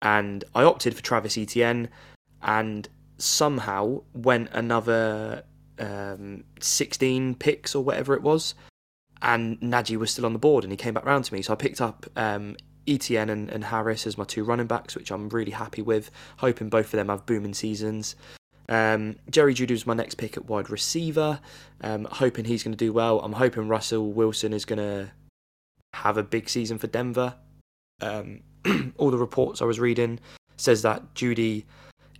And 0.01 0.43
I 0.55 0.63
opted 0.63 0.95
for 0.95 1.03
Travis 1.03 1.37
Etienne, 1.37 1.89
and 2.41 2.87
somehow 3.17 4.01
went 4.13 4.49
another 4.53 5.43
um, 5.79 6.43
16 6.59 7.35
picks 7.35 7.75
or 7.75 7.83
whatever 7.83 8.13
it 8.13 8.21
was, 8.21 8.55
and 9.21 9.59
Najee 9.59 9.97
was 9.97 10.11
still 10.11 10.25
on 10.25 10.33
the 10.33 10.39
board, 10.39 10.63
and 10.63 10.71
he 10.71 10.77
came 10.77 10.93
back 10.93 11.05
round 11.05 11.25
to 11.25 11.33
me. 11.33 11.41
So 11.41 11.53
I 11.53 11.55
picked 11.55 11.81
up 11.81 12.05
um, 12.15 12.55
Etienne 12.87 13.29
and, 13.29 13.49
and 13.49 13.63
Harris 13.65 14.07
as 14.07 14.17
my 14.17 14.23
two 14.23 14.43
running 14.43 14.67
backs, 14.67 14.95
which 14.95 15.11
I'm 15.11 15.29
really 15.29 15.51
happy 15.51 15.81
with. 15.81 16.11
Hoping 16.37 16.69
both 16.69 16.85
of 16.85 16.91
them 16.91 17.09
have 17.09 17.25
booming 17.25 17.53
seasons. 17.53 18.15
Um, 18.69 19.17
Jerry 19.29 19.53
Jeudy 19.53 19.71
was 19.71 19.85
my 19.85 19.93
next 19.93 20.15
pick 20.15 20.37
at 20.37 20.45
wide 20.45 20.69
receiver. 20.69 21.39
Um, 21.81 22.07
hoping 22.09 22.45
he's 22.45 22.63
going 22.63 22.73
to 22.73 22.77
do 22.77 22.93
well. 22.93 23.19
I'm 23.19 23.33
hoping 23.33 23.67
Russell 23.67 24.11
Wilson 24.11 24.53
is 24.53 24.65
going 24.65 24.79
to 24.79 25.11
have 25.93 26.17
a 26.17 26.23
big 26.23 26.49
season 26.49 26.77
for 26.77 26.87
Denver. 26.87 27.35
Um, 28.01 28.41
all 28.97 29.11
the 29.11 29.17
reports 29.17 29.61
I 29.61 29.65
was 29.65 29.79
reading 29.79 30.19
says 30.57 30.81
that 30.83 31.13
Jeudy 31.15 31.65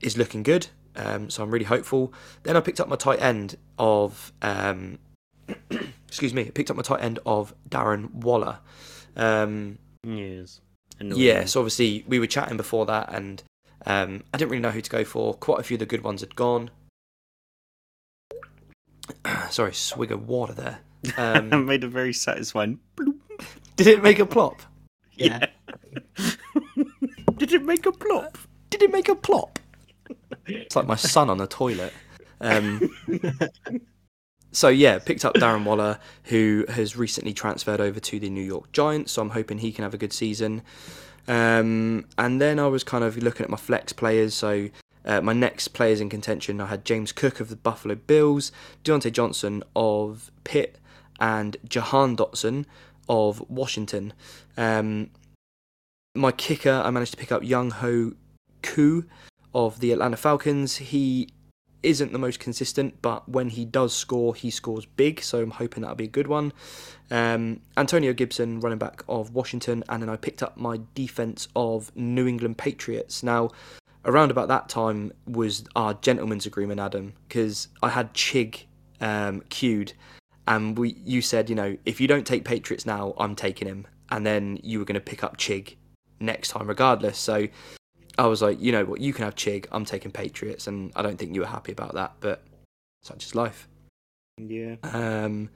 is 0.01 0.17
looking 0.17 0.43
good. 0.43 0.67
Um, 0.95 1.29
so 1.29 1.43
I'm 1.43 1.51
really 1.51 1.65
hopeful. 1.65 2.13
Then 2.43 2.57
I 2.57 2.59
picked 2.61 2.79
up 2.79 2.87
my 2.87 2.95
tight 2.95 3.21
end 3.21 3.57
of, 3.77 4.31
um, 4.41 4.99
excuse 6.07 6.33
me, 6.33 6.43
I 6.47 6.49
picked 6.49 6.69
up 6.69 6.75
my 6.77 6.83
tight 6.83 7.01
end 7.01 7.19
of 7.25 7.53
Darren 7.69 8.11
Waller. 8.13 8.59
Um, 9.15 9.77
Yes. 10.03 10.61
yeah, 10.99 11.45
so 11.45 11.59
obviously 11.59 12.03
we 12.07 12.17
were 12.19 12.27
chatting 12.27 12.57
before 12.57 12.85
that, 12.87 13.13
and 13.13 13.43
um, 13.85 14.23
I 14.33 14.37
didn't 14.37 14.51
really 14.51 14.61
know 14.61 14.71
who 14.71 14.81
to 14.81 14.89
go 14.89 15.03
for. 15.03 15.33
Quite 15.35 15.59
a 15.59 15.63
few 15.63 15.75
of 15.75 15.79
the 15.79 15.85
good 15.85 16.03
ones 16.03 16.21
had 16.21 16.35
gone. 16.35 16.71
Sorry, 19.49 19.73
swig 19.73 20.11
of 20.11 20.27
water 20.27 20.53
there. 20.53 20.79
Um, 21.17 21.65
made 21.65 21.83
a 21.83 21.87
very 21.87 22.13
satisfying. 22.13 22.79
did 23.75 23.87
it 23.87 24.01
make 24.03 24.19
a 24.19 24.25
plop? 24.25 24.61
Yeah. 25.13 25.47
Did 27.37 27.53
it 27.53 27.63
make 27.63 27.85
a 27.87 27.91
plop? 27.91 28.37
Did 28.69 28.83
it 28.83 28.91
make 28.91 29.09
a 29.09 29.15
plop? 29.15 29.59
It's 30.45 30.75
like 30.75 30.87
my 30.87 30.95
son 30.95 31.29
on 31.29 31.37
the 31.37 31.47
toilet. 31.47 31.93
Um, 32.39 32.81
so 34.51 34.67
yeah, 34.69 34.99
picked 34.99 35.23
up 35.25 35.35
Darren 35.35 35.63
Waller, 35.63 35.99
who 36.25 36.65
has 36.69 36.97
recently 36.97 37.33
transferred 37.33 37.79
over 37.79 37.99
to 37.99 38.19
the 38.19 38.29
New 38.29 38.43
York 38.43 38.71
Giants. 38.71 39.13
So 39.13 39.21
I'm 39.21 39.29
hoping 39.29 39.59
he 39.59 39.71
can 39.71 39.83
have 39.83 39.93
a 39.93 39.97
good 39.97 40.13
season. 40.13 40.63
Um, 41.27 42.05
and 42.17 42.41
then 42.41 42.59
I 42.59 42.67
was 42.67 42.83
kind 42.83 43.03
of 43.03 43.17
looking 43.17 43.43
at 43.43 43.49
my 43.49 43.57
flex 43.57 43.93
players. 43.93 44.33
So 44.33 44.69
uh, 45.05 45.21
my 45.21 45.33
next 45.33 45.69
players 45.69 46.01
in 46.01 46.09
contention, 46.09 46.59
I 46.59 46.67
had 46.67 46.85
James 46.85 47.11
Cook 47.11 47.39
of 47.39 47.49
the 47.49 47.55
Buffalo 47.55 47.95
Bills, 47.95 48.51
Diontae 48.83 49.11
Johnson 49.11 49.63
of 49.75 50.31
Pitt, 50.43 50.77
and 51.19 51.57
Jahan 51.67 52.17
Dotson 52.17 52.65
of 53.07 53.47
Washington. 53.49 54.13
Um, 54.57 55.11
my 56.15 56.31
kicker, 56.31 56.81
I 56.83 56.89
managed 56.89 57.11
to 57.11 57.17
pick 57.17 57.31
up 57.31 57.41
Younghoe 57.41 58.15
Koo 58.63 59.05
of 59.53 59.79
the 59.79 59.91
Atlanta 59.91 60.17
Falcons. 60.17 60.77
He 60.77 61.29
isn't 61.83 62.11
the 62.11 62.19
most 62.19 62.39
consistent, 62.39 63.01
but 63.01 63.27
when 63.27 63.49
he 63.49 63.65
does 63.65 63.93
score, 63.93 64.35
he 64.35 64.51
scores 64.51 64.85
big. 64.85 65.21
So 65.21 65.41
I'm 65.41 65.51
hoping 65.51 65.81
that'll 65.81 65.95
be 65.95 66.05
a 66.05 66.07
good 66.07 66.27
one. 66.27 66.53
Um, 67.09 67.61
Antonio 67.75 68.13
Gibson, 68.13 68.59
running 68.59 68.77
back 68.77 69.03
of 69.09 69.33
Washington, 69.33 69.83
and 69.89 70.01
then 70.01 70.09
I 70.09 70.15
picked 70.15 70.43
up 70.43 70.57
my 70.57 70.79
defense 70.93 71.47
of 71.55 71.95
New 71.95 72.27
England 72.27 72.57
Patriots. 72.57 73.23
Now, 73.23 73.49
around 74.05 74.31
about 74.31 74.47
that 74.47 74.69
time 74.69 75.11
was 75.27 75.65
our 75.75 75.93
gentleman's 75.95 76.45
agreement, 76.45 76.79
Adam, 76.79 77.13
because 77.27 77.67
I 77.81 77.89
had 77.89 78.13
Chig 78.13 78.63
um, 78.99 79.41
queued, 79.49 79.93
and 80.47 80.77
we 80.77 80.95
you 81.03 81.21
said, 81.21 81.49
you 81.49 81.55
know, 81.55 81.77
if 81.85 81.99
you 81.99 82.07
don't 82.07 82.25
take 82.25 82.45
Patriots 82.45 82.85
now, 82.85 83.13
I'm 83.17 83.35
taking 83.35 83.67
him, 83.67 83.87
and 84.09 84.25
then 84.25 84.59
you 84.63 84.79
were 84.79 84.85
going 84.85 84.95
to 84.95 85.01
pick 85.01 85.23
up 85.23 85.37
Chig 85.37 85.75
next 86.19 86.49
time, 86.49 86.67
regardless. 86.67 87.17
So 87.17 87.47
I 88.17 88.27
was 88.27 88.41
like, 88.41 88.61
you 88.61 88.71
know 88.71 88.85
what, 88.85 89.01
you 89.01 89.13
can 89.13 89.25
have 89.25 89.35
Chig, 89.35 89.65
I'm 89.71 89.85
taking 89.85 90.11
Patriots, 90.11 90.67
and 90.67 90.91
I 90.95 91.01
don't 91.01 91.17
think 91.17 91.33
you 91.33 91.41
were 91.41 91.47
happy 91.47 91.71
about 91.71 91.93
that, 91.93 92.13
but 92.19 92.43
such 93.01 93.25
is 93.25 93.35
life. 93.35 93.67
Yeah. 94.37 94.75
Um, 94.83 95.49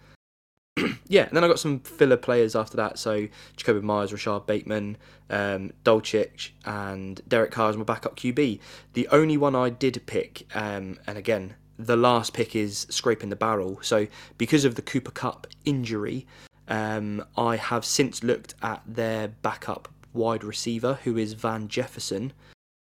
yeah, 1.08 1.24
and 1.24 1.36
then 1.36 1.44
I 1.44 1.48
got 1.48 1.60
some 1.60 1.80
filler 1.80 2.18
players 2.18 2.56
after 2.56 2.78
that. 2.78 3.00
So 3.00 3.28
Jakobi 3.58 3.82
Meyers, 3.82 4.12
Rashod 4.12 4.46
Bateman, 4.46 4.98
um, 5.30 5.72
Dulcich, 5.84 6.52
and 6.66 7.22
Derek 7.28 7.52
Carr 7.52 7.70
as 7.70 7.78
my 7.78 7.84
backup 7.84 8.16
QB. 8.16 8.60
The 8.94 9.08
only 9.10 9.38
one 9.38 9.56
I 9.56 9.70
did 9.70 10.02
pick, 10.06 10.48
um, 10.54 11.00
and 11.08 11.18
again, 11.18 11.56
the 11.78 11.98
last 11.98 12.34
pick 12.34 12.56
is 12.56 12.88
scraping 12.90 13.30
the 13.30 13.36
barrel. 13.36 13.80
So 13.82 14.08
because 14.38 14.66
of 14.66 14.76
the 14.76 14.82
Cooper 14.82 15.12
Kupp 15.12 15.48
injury, 15.66 16.26
um, 16.68 17.24
I 17.38 17.58
have 17.58 17.86
since 17.86 18.24
looked 18.24 18.56
at 18.62 18.82
their 18.88 19.28
backup 19.28 19.90
wide 20.16 20.44
receiver, 20.44 21.00
who 21.04 21.18
is 21.18 21.34
Van 21.34 21.68
Jefferson. 21.68 22.34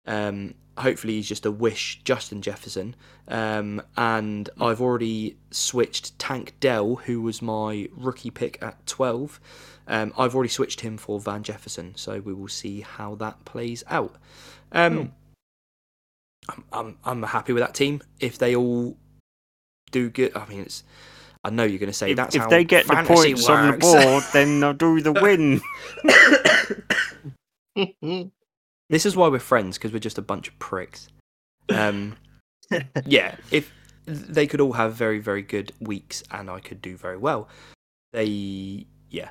Um, 0.06 0.54
hopefully, 0.78 1.14
he's 1.14 1.28
just 1.28 1.46
a 1.46 1.50
wish, 1.50 2.00
Justin 2.04 2.42
Jefferson. 2.42 2.96
Um, 3.28 3.82
and 3.96 4.48
I've 4.60 4.80
already 4.80 5.36
switched 5.50 6.18
Tank 6.18 6.54
Dell, 6.60 6.96
who 6.96 7.20
was 7.20 7.42
my 7.42 7.88
rookie 7.94 8.30
pick 8.30 8.60
at 8.62 8.86
12. 8.86 9.40
Um, 9.86 10.12
I've 10.18 10.34
already 10.34 10.50
switched 10.50 10.80
him 10.80 10.96
for 10.96 11.20
Van 11.20 11.42
Jefferson, 11.42 11.94
so 11.96 12.20
we 12.20 12.34
will 12.34 12.48
see 12.48 12.80
how 12.80 13.14
that 13.16 13.44
plays 13.44 13.84
out. 13.88 14.16
Um, 14.72 15.12
I'm, 16.48 16.64
I'm 16.72 16.98
I'm 17.04 17.22
happy 17.22 17.52
with 17.52 17.62
that 17.62 17.74
team. 17.74 18.02
If 18.20 18.38
they 18.38 18.54
all 18.54 18.96
do 19.90 20.10
good, 20.10 20.36
I 20.36 20.46
mean, 20.46 20.60
it's. 20.60 20.84
I 21.48 21.50
know 21.50 21.64
you're 21.64 21.78
going 21.78 21.90
to 21.90 21.96
say 21.96 22.10
If, 22.10 22.16
that's 22.18 22.34
if 22.34 22.42
how 22.42 22.48
they 22.48 22.62
get 22.62 22.86
the 22.86 22.92
fantasy 22.92 23.32
points 23.32 23.48
on 23.48 23.70
the 23.70 23.78
board, 23.78 24.22
then 24.34 24.60
they'll 24.60 24.74
do 24.74 25.00
the 25.00 25.12
win. 25.22 25.60
This 28.90 29.06
is 29.06 29.16
why 29.16 29.28
we're 29.28 29.38
friends 29.38 29.78
because 29.78 29.92
we're 29.92 29.98
just 29.98 30.18
a 30.18 30.22
bunch 30.22 30.48
of 30.48 30.58
pricks. 30.58 31.08
Um, 31.68 32.16
yeah, 33.04 33.36
if 33.50 33.72
they 34.06 34.46
could 34.46 34.60
all 34.60 34.72
have 34.72 34.94
very 34.94 35.18
very 35.18 35.42
good 35.42 35.72
weeks 35.78 36.22
and 36.30 36.48
I 36.50 36.60
could 36.60 36.80
do 36.80 36.96
very 36.96 37.18
well, 37.18 37.48
they 38.12 38.86
yeah, 39.10 39.28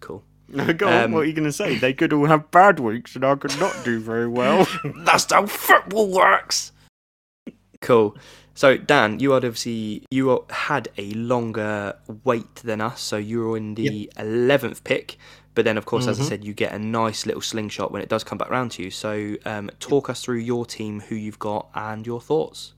cool. 0.00 0.24
No, 0.48 0.72
go 0.72 0.88
on. 0.88 1.04
Um, 1.04 1.12
What 1.12 1.20
are 1.20 1.24
you 1.26 1.32
going 1.32 1.44
to 1.44 1.52
say? 1.52 1.76
They 1.76 1.92
could 1.92 2.12
all 2.12 2.26
have 2.26 2.50
bad 2.50 2.78
weeks, 2.78 3.14
and 3.16 3.24
I 3.24 3.34
could 3.34 3.58
not 3.58 3.74
do 3.84 3.98
very 3.98 4.28
well. 4.28 4.66
That's 4.96 5.30
how 5.30 5.46
football 5.46 6.10
works. 6.10 6.72
Cool. 7.84 8.16
So 8.54 8.76
Dan, 8.76 9.20
you 9.20 9.32
had 9.32 9.44
obviously 9.44 10.04
you 10.10 10.44
had 10.50 10.88
a 10.96 11.12
longer 11.12 11.94
wait 12.24 12.54
than 12.56 12.80
us, 12.80 13.00
so 13.00 13.16
you 13.16 13.40
were 13.44 13.56
in 13.56 13.74
the 13.74 14.10
eleventh 14.18 14.82
pick. 14.84 15.16
But 15.54 15.64
then, 15.64 15.78
of 15.78 15.84
course, 15.86 16.08
as 16.08 16.18
I 16.18 16.24
Mhm. 16.24 16.28
said, 16.28 16.44
you 16.44 16.52
get 16.52 16.72
a 16.72 16.78
nice 16.80 17.26
little 17.26 17.40
slingshot 17.40 17.92
when 17.92 18.02
it 18.02 18.08
does 18.08 18.24
come 18.24 18.38
back 18.38 18.50
round 18.50 18.72
to 18.72 18.82
you. 18.82 18.90
So, 18.90 19.36
um, 19.44 19.70
talk 19.78 20.10
us 20.10 20.20
through 20.24 20.38
your 20.38 20.66
team, 20.66 20.98
who 20.98 21.14
you've 21.14 21.38
got, 21.38 21.68
and 21.76 22.04
your 22.04 22.20
thoughts. 22.20 22.72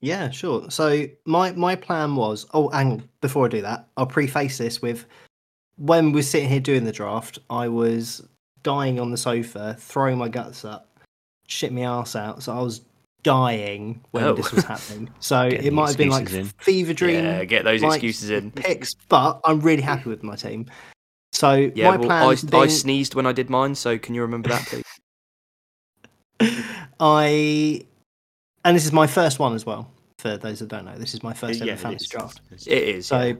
Yeah, 0.00 0.30
sure. 0.30 0.70
So 0.70 1.06
my 1.24 1.52
my 1.52 1.74
plan 1.74 2.14
was. 2.16 2.46
Oh, 2.54 2.68
and. 2.70 3.08
Before 3.20 3.46
I 3.46 3.48
do 3.48 3.60
that, 3.62 3.88
I'll 3.96 4.06
preface 4.06 4.58
this 4.58 4.80
with 4.80 5.06
when 5.76 6.12
we're 6.12 6.22
sitting 6.22 6.48
here 6.48 6.60
doing 6.60 6.84
the 6.84 6.92
draft. 6.92 7.38
I 7.50 7.68
was 7.68 8.26
dying 8.62 8.98
on 9.00 9.10
the 9.10 9.16
sofa, 9.16 9.76
throwing 9.78 10.16
my 10.16 10.28
guts 10.28 10.64
up, 10.64 10.88
shit 11.46 11.72
my 11.72 11.82
ass 11.82 12.14
out. 12.16 12.42
So 12.42 12.56
I 12.56 12.62
was 12.62 12.80
dying 13.22 14.00
when 14.10 14.24
Oh. 14.24 14.34
this 14.34 14.52
was 14.52 14.64
happening. 14.64 15.10
So 15.20 15.48
Getting 15.50 15.66
it 15.66 15.72
might 15.72 15.88
have 15.88 15.96
been 15.98 16.08
like 16.10 16.30
in. 16.32 16.46
fever 16.46 16.92
dream. 16.94 17.24
Yeah, 17.24 17.44
get 17.44 17.64
those 17.64 17.82
like, 17.82 17.96
excuses 17.96 18.30
in. 18.30 18.50
Picks, 18.50 18.94
but 19.08 19.40
I'm 19.44 19.60
really 19.60 19.82
happy 19.82 20.08
with 20.08 20.22
my 20.22 20.36
team. 20.36 20.66
So 21.32 21.70
Yeah, 21.74 21.90
my 21.90 21.96
well, 21.96 22.06
plan. 22.06 22.22
I, 22.22 22.30
has 22.30 22.52
I 22.52 22.66
sneezed 22.66 23.14
when 23.14 23.26
I 23.26 23.32
did 23.32 23.50
mine, 23.50 23.74
so 23.74 23.98
can 23.98 24.14
you 24.14 24.22
remember 24.22 24.50
that, 24.50 24.66
please? 24.66 24.84
I 27.00 27.84
and 28.64 28.76
this 28.76 28.84
is 28.84 28.92
my 28.92 29.06
first 29.06 29.38
one 29.38 29.54
as 29.54 29.64
well. 29.64 29.90
For 30.18 30.36
those 30.36 30.58
that 30.58 30.68
don't 30.68 30.84
know, 30.84 30.96
this 30.98 31.14
is 31.14 31.22
my 31.22 31.32
first 31.32 31.62
ever 31.62 31.76
fantasy 31.76 32.06
draft. 32.10 32.40
It 32.50 32.66
is. 32.66 33.06
So 33.06 33.20
yeah. 33.20 33.34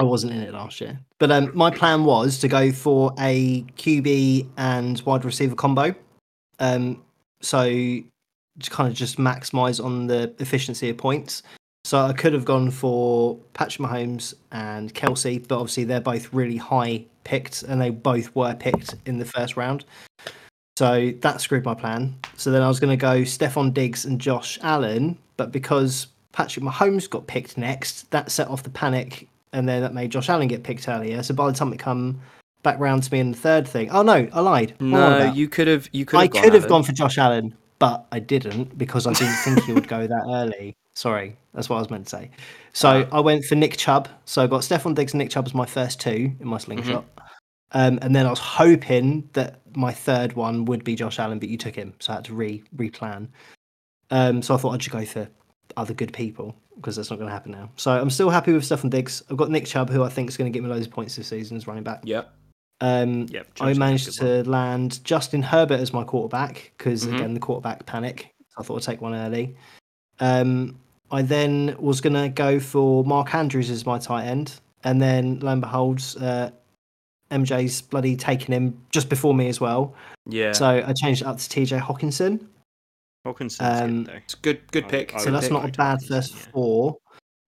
I 0.00 0.04
wasn't 0.04 0.32
in 0.32 0.40
it 0.40 0.52
last 0.52 0.80
year. 0.80 0.98
But 1.20 1.30
um, 1.30 1.52
my 1.54 1.70
plan 1.70 2.04
was 2.04 2.38
to 2.40 2.48
go 2.48 2.72
for 2.72 3.14
a 3.20 3.62
QB 3.76 4.48
and 4.56 5.00
wide 5.02 5.24
receiver 5.24 5.54
combo. 5.54 5.94
Um, 6.58 7.04
so 7.40 8.00
kind 8.70 8.88
of 8.88 8.94
just 8.94 9.18
maximize 9.18 9.82
on 9.82 10.06
the 10.06 10.32
efficiency 10.38 10.90
of 10.90 10.96
points. 10.96 11.42
So 11.84 11.98
I 11.98 12.12
could 12.12 12.32
have 12.32 12.44
gone 12.44 12.70
for 12.70 13.36
Patrick 13.54 13.88
Mahomes 13.88 14.34
and 14.52 14.94
Kelce, 14.94 15.46
but 15.46 15.58
obviously 15.58 15.84
they're 15.84 16.00
both 16.00 16.32
really 16.32 16.56
high 16.56 17.04
picked 17.24 17.62
and 17.64 17.80
they 17.80 17.90
both 17.90 18.34
were 18.36 18.54
picked 18.54 18.94
in 19.06 19.18
the 19.18 19.24
first 19.24 19.56
round. 19.56 19.84
So 20.78 21.12
that 21.20 21.40
screwed 21.40 21.64
my 21.64 21.74
plan. 21.74 22.16
So 22.36 22.50
then 22.50 22.62
I 22.62 22.68
was 22.68 22.80
going 22.80 22.96
to 22.96 23.00
go 23.00 23.22
Stefon 23.22 23.74
Diggs 23.74 24.04
and 24.04 24.20
Josh 24.20 24.58
Allen, 24.62 25.18
but 25.36 25.52
because 25.52 26.06
Patrick 26.32 26.64
Mahomes 26.64 27.08
got 27.10 27.26
picked 27.26 27.58
next, 27.58 28.10
that 28.10 28.30
set 28.30 28.48
off 28.48 28.62
the 28.62 28.70
panic, 28.70 29.28
and 29.52 29.68
then 29.68 29.82
that 29.82 29.92
made 29.92 30.10
Josh 30.10 30.28
Allen 30.28 30.48
get 30.48 30.62
picked 30.62 30.88
earlier. 30.88 31.22
So 31.22 31.34
by 31.34 31.50
the 31.50 31.56
time 31.56 31.72
it 31.72 31.78
come 31.78 32.20
back 32.62 32.78
round 32.78 33.02
to 33.02 33.12
me 33.12 33.20
in 33.20 33.32
the 33.32 33.38
third 33.38 33.68
thing, 33.68 33.90
oh 33.90 34.02
no, 34.02 34.28
I 34.32 34.40
lied. 34.40 34.74
No, 34.80 35.30
you 35.32 35.48
could 35.48 35.68
have. 35.68 35.88
You 35.92 36.04
could. 36.04 36.20
I 36.20 36.28
could 36.28 36.54
have 36.54 36.68
gone 36.68 36.84
for 36.84 36.92
Josh 36.92 37.18
Allen, 37.18 37.54
but 37.82 38.06
I 38.12 38.20
didn't 38.20 38.78
because 38.78 39.08
I 39.08 39.12
didn't 39.12 39.34
think 39.38 39.64
he 39.64 39.72
would 39.72 39.88
go 39.88 40.06
that 40.06 40.22
early. 40.28 40.76
Sorry, 40.94 41.36
that's 41.52 41.68
what 41.68 41.78
I 41.78 41.80
was 41.80 41.90
meant 41.90 42.04
to 42.06 42.10
say. 42.10 42.30
So 42.72 43.08
Ah. 43.10 43.16
I 43.16 43.18
went 43.18 43.44
for 43.44 43.56
Nick 43.56 43.76
Chubb. 43.76 44.08
So 44.24 44.44
I 44.44 44.46
got 44.46 44.60
Stefon 44.60 44.94
Diggs 44.94 45.14
and 45.14 45.18
Nick 45.18 45.30
Chubb 45.30 45.46
as 45.46 45.52
my 45.52 45.66
first 45.66 46.00
two 46.00 46.30
in 46.38 46.46
my 46.46 46.58
slingshot. 46.58 47.04
Um, 47.72 47.98
and 48.00 48.14
then 48.14 48.24
I 48.24 48.30
was 48.30 48.38
hoping 48.38 49.28
that 49.32 49.62
my 49.74 49.90
third 49.90 50.34
one 50.34 50.64
would 50.66 50.84
be 50.84 50.94
Josh 50.94 51.18
Allen, 51.18 51.40
but 51.40 51.48
you 51.48 51.56
took 51.58 51.74
him, 51.74 51.92
so 51.98 52.12
I 52.12 52.16
had 52.16 52.24
to 52.26 52.34
re 52.34 52.62
replan. 52.76 53.26
Um, 54.12 54.42
so 54.42 54.54
I 54.54 54.58
thought 54.58 54.74
I'd 54.74 54.80
just 54.80 54.92
go 54.92 55.04
for 55.04 55.26
other 55.76 55.92
good 55.92 56.12
people 56.12 56.54
because 56.76 56.94
that's 56.94 57.10
not 57.10 57.16
going 57.16 57.26
to 57.30 57.32
happen 57.34 57.50
now. 57.50 57.68
So 57.74 57.90
I'm 57.90 58.10
still 58.10 58.30
happy 58.30 58.52
with 58.52 58.62
Stefon 58.62 58.90
Diggs. 58.90 59.24
I've 59.28 59.36
got 59.36 59.50
Nick 59.50 59.66
Chubb, 59.66 59.90
who 59.90 60.04
I 60.04 60.08
think 60.08 60.28
is 60.28 60.36
going 60.36 60.52
to 60.52 60.56
get 60.56 60.62
me 60.62 60.70
loads 60.70 60.86
of 60.86 60.92
points 60.92 61.16
this 61.16 61.26
season 61.26 61.56
as 61.56 61.66
running 61.66 61.82
back. 61.82 62.02
Yeah. 62.04 62.22
Um, 62.82 63.26
Yep, 63.30 63.46
I 63.60 63.74
managed 63.74 64.18
good 64.18 64.42
to 64.44 64.50
land 64.50 65.02
Justin 65.04 65.40
Herbert 65.42 65.78
as 65.80 65.92
my 65.92 66.02
quarterback 66.02 66.72
because 66.76 67.06
Mhm. 67.06 67.14
again 67.14 67.34
the 67.34 67.40
quarterback 67.40 67.86
panic. 67.86 68.34
I 68.58 68.62
thought 68.64 68.76
I'd 68.76 68.82
take 68.82 69.00
one 69.00 69.14
early. 69.14 69.54
Um, 70.20 70.76
I 71.10 71.22
then 71.22 71.76
was 71.78 72.00
gonna 72.00 72.28
go 72.28 72.58
for 72.58 73.04
Mark 73.04 73.34
Andrews 73.34 73.70
as 73.70 73.86
my 73.86 73.98
tight 73.98 74.26
end, 74.26 74.58
and 74.82 75.00
then 75.00 75.38
lo 75.40 75.52
and 75.52 75.60
behold, 75.60 76.02
uh, 76.20 76.50
MJ's 77.30 77.80
bloody 77.82 78.16
taking 78.16 78.52
him 78.52 78.76
just 78.90 79.08
before 79.08 79.32
me 79.34 79.48
as 79.48 79.60
well. 79.60 79.94
Yeah. 80.26 80.52
So 80.52 80.66
I 80.84 80.92
changed 80.92 81.22
it 81.22 81.26
up 81.26 81.38
to 81.38 81.48
TJ 81.48 81.78
Hockenson. 81.78 82.46
Hockenson's 83.24 83.60
Um, 83.60 84.04
good, 84.04 84.06
though. 84.06 84.16
it's 84.18 84.34
good. 84.34 84.72
Good 84.72 84.88
pick. 84.88 85.14
I 85.14 85.18
So 85.18 85.30
that's 85.30 85.44
pick. 85.46 85.52
not 85.52 85.68
a 85.68 85.72
bad 85.72 86.02
first 86.02 86.34
yeah. 86.34 86.40
four. 86.52 86.96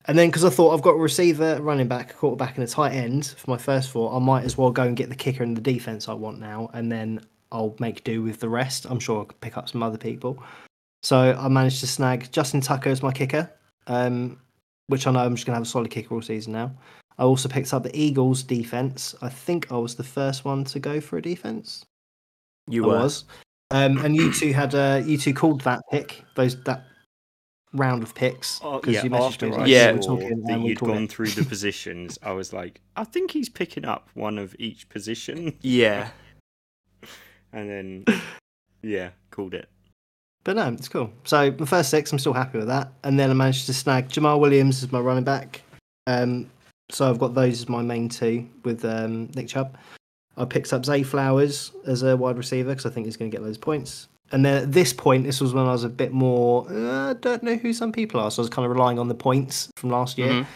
And 0.07 0.19
then 0.19 0.29
because 0.29 0.45
I 0.45 0.51
thought 0.51 0.75
I've 0.75 0.83
got 0.83 0.91
a 0.91 0.99
receiver, 0.99 1.61
running 1.63 1.89
back, 1.89 2.15
quarterback, 2.17 2.57
and 2.57 2.65
a 2.65 2.71
tight 2.71 2.93
end 2.93 3.35
for 3.39 3.51
my 3.51 3.57
first 3.57 3.91
four, 3.91 4.15
I 4.15 4.19
might 4.19 4.45
as 4.45 4.59
well 4.59 4.71
go 4.71 4.83
and 4.83 4.97
get 4.97 5.09
the 5.09 5.15
kicker 5.15 5.43
and 5.43 5.57
the 5.57 5.63
defense 5.63 6.09
I 6.09 6.13
want 6.13 6.39
now, 6.39 6.69
and 6.75 6.93
then 6.93 7.21
I'll 7.53 7.75
make 7.79 8.05
do 8.05 8.23
with 8.23 8.41
the 8.41 8.49
rest. 8.49 8.85
I'm 8.85 9.01
sure 9.01 9.23
I 9.23 9.25
could 9.25 9.41
pick 9.41 9.57
up 9.57 9.69
some 9.69 9.83
other 9.83 9.97
people. 9.97 10.43
So 11.03 11.37
I 11.39 11.49
managed 11.49 11.81
to 11.81 11.87
snag 11.87 12.31
Justin 12.33 12.61
Tucker 12.61 12.91
as 12.91 13.03
my 13.03 13.13
kicker, 13.13 13.51
um, 13.87 14.39
which 14.89 15.07
I 15.07 15.13
know 15.13 15.21
I'm 15.21 15.37
just 15.37 15.47
going 15.47 15.53
to 15.53 15.59
have 15.59 15.67
a 15.67 15.71
solid 15.71 15.91
kicker 15.91 16.15
all 16.15 16.23
season 16.23 16.53
now. 16.53 16.73
I 17.19 17.23
also 17.23 17.49
picked 17.49 17.73
up 17.73 17.83
the 17.83 17.99
Eagles 17.99 18.43
defense. 18.43 19.15
I 19.23 19.29
think 19.29 19.71
I 19.71 19.77
was 19.77 19.95
the 19.95 20.05
first 20.05 20.45
one 20.45 20.65
to 20.65 20.81
go 20.81 21.01
for 21.01 21.17
a 21.17 21.23
defense. 21.23 21.87
You 22.69 22.85
I 22.85 22.89
were. 22.89 22.95
was. 22.95 23.25
Um, 23.71 23.99
and 24.05 24.15
you 24.15 24.33
two 24.33 24.53
had 24.53 24.75
uh, 24.75 25.03
you 25.05 25.17
two 25.17 25.33
called 25.33 25.63
that 25.63 25.81
pick 25.91 26.23
those 26.37 26.63
that 26.65 26.85
round 27.75 28.03
of 28.03 28.14
picks 28.14 28.61
Oh, 28.62 28.79
because 28.81 28.95
yeah, 28.95 29.03
you 29.05 29.11
messaged 29.11 29.27
after 29.27 29.47
me. 29.49 29.57
I 29.57 29.66
Yeah. 29.66 29.93
we 29.93 30.01
saw 30.03 30.16
talking 30.18 30.43
that 30.45 30.61
you'd 30.61 30.79
called 30.79 30.93
gone 30.93 31.03
it. 31.05 31.11
through 31.12 31.29
the 31.29 31.45
positions, 31.49 32.18
I 32.22 32.33
was 32.33 32.53
like, 32.53 32.81
I 32.97 33.05
think 33.05 33.33
he's 33.33 33.49
picking 33.49 33.85
up 33.85 34.09
one 34.14 34.39
of 34.39 34.55
each 34.59 34.89
position, 34.89 35.57
Yeah. 35.61 36.09
and 37.53 37.68
then 38.07 38.20
yeah, 38.83 39.11
called 39.31 39.55
it. 39.55 39.68
But 40.45 40.57
no, 40.57 40.68
it's 40.72 40.89
cool. 40.89 41.11
So 41.25 41.51
the 41.51 41.64
first 41.66 41.89
six, 41.91 42.12
I'm 42.12 42.18
still 42.18 42.35
happy 42.35 42.59
with 42.59 42.66
that. 42.68 42.93
And 43.03 43.18
then 43.18 43.31
I 43.31 43.33
managed 43.35 43.66
to 43.66 43.75
snag 43.75 44.09
Jamaal 44.11 44.41
Williams 44.41 44.83
as 44.83 44.93
my 44.93 45.01
running 45.01 45.25
back. 45.25 45.62
Um, 46.07 46.51
so 46.91 47.09
I've 47.09 47.18
got 47.18 47.35
those 47.35 47.61
as 47.62 47.68
my 47.68 47.81
main 47.81 48.11
two 48.11 48.47
with 48.62 48.85
um, 48.85 49.31
Nick 49.35 49.49
Chubb. 49.49 49.79
I 50.37 50.45
picked 50.45 50.72
up 50.75 50.85
Zay 50.85 51.03
Flowers 51.03 51.72
as 51.87 52.03
a 52.03 52.14
wide 52.16 52.37
receiver 52.37 52.70
because 52.70 52.85
I 52.85 52.91
think 52.91 53.07
he's 53.07 53.16
going 53.16 53.31
to 53.31 53.35
get 53.37 53.43
those 53.43 53.57
points. 53.57 54.09
And 54.33 54.45
then 54.45 54.62
at 54.62 54.72
this 54.72 54.93
point, 54.93 55.25
this 55.25 55.41
was 55.41 55.55
when 55.55 55.66
I 55.66 55.72
was 55.72 55.85
a 55.85 55.89
bit 55.89 56.12
more, 56.12 56.66
uh, 56.70 57.11
I 57.11 57.12
don't 57.14 57.43
know 57.43 57.57
who 57.57 57.72
some 57.72 57.93
people 57.93 58.20
are. 58.20 58.31
So 58.31 58.41
I 58.41 58.45
was 58.45 58.51
kind 58.51 58.64
of 58.66 58.72
relying 58.72 58.99
on 58.99 59.09
the 59.09 59.14
points 59.14 59.68
from 59.77 59.91
last 59.91 60.18
year. 60.18 60.33
Mhm. 60.33 60.47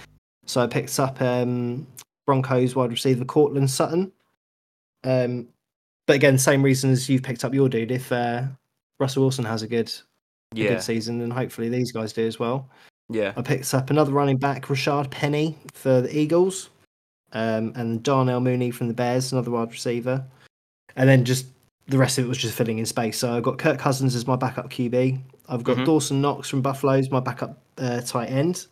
So 0.46 0.60
I 0.62 0.66
picked 0.66 0.98
up 0.98 1.20
um, 1.20 1.86
Broncos 2.26 2.74
wide 2.74 2.90
receiver 2.90 3.24
Courtland 3.24 3.70
Sutton. 3.70 4.10
Um, 5.04 5.48
but 6.06 6.16
again, 6.16 6.38
same 6.38 6.62
reason 6.62 6.90
as 6.90 7.08
you've 7.08 7.22
picked 7.22 7.44
up 7.44 7.52
your 7.54 7.68
dude. 7.68 7.90
If 7.90 8.10
uh, 8.10 8.44
Russell 8.98 9.22
Wilson 9.22 9.44
has 9.44 9.62
a 9.62 9.68
good, 9.68 9.92
a 10.52 10.56
good 10.56 10.82
season, 10.82 11.18
then 11.18 11.30
hopefully 11.30 11.68
these 11.68 11.92
guys 11.92 12.12
do 12.12 12.26
as 12.26 12.38
well. 12.38 12.68
Yeah. 13.10 13.32
I 13.36 13.42
picked 13.42 13.72
up 13.74 13.90
another 13.90 14.12
running 14.12 14.38
back, 14.38 14.66
Rashaad 14.66 15.10
Penny 15.10 15.56
for 15.72 16.00
the 16.00 16.16
Eagles, 16.16 16.70
um, 17.32 17.72
and 17.76 18.02
Darnell 18.02 18.40
Mooney 18.40 18.70
from 18.70 18.88
the 18.88 18.94
Bears, 18.94 19.32
another 19.32 19.50
wide 19.50 19.70
receiver. 19.70 20.24
And 20.96 21.08
then 21.08 21.24
just 21.24 21.46
the 21.88 21.98
rest 21.98 22.18
of 22.18 22.24
it 22.24 22.28
was 22.28 22.38
just 22.38 22.54
filling 22.54 22.78
in 22.78 22.86
space. 22.86 23.18
So 23.18 23.32
I've 23.34 23.42
got 23.42 23.58
Kirk 23.58 23.78
Cousins 23.78 24.14
as 24.14 24.26
my 24.26 24.36
backup 24.36 24.70
QB. 24.70 25.18
I've 25.48 25.64
got 25.64 25.78
Mhm. 25.78 25.86
Dawson 25.86 26.20
Knox 26.20 26.48
from 26.48 26.60
Buffalo 26.62 26.92
as 26.92 27.10
my 27.10 27.20
backup 27.20 27.58
uh, 27.78 28.00
tight 28.02 28.30
end. 28.30 28.66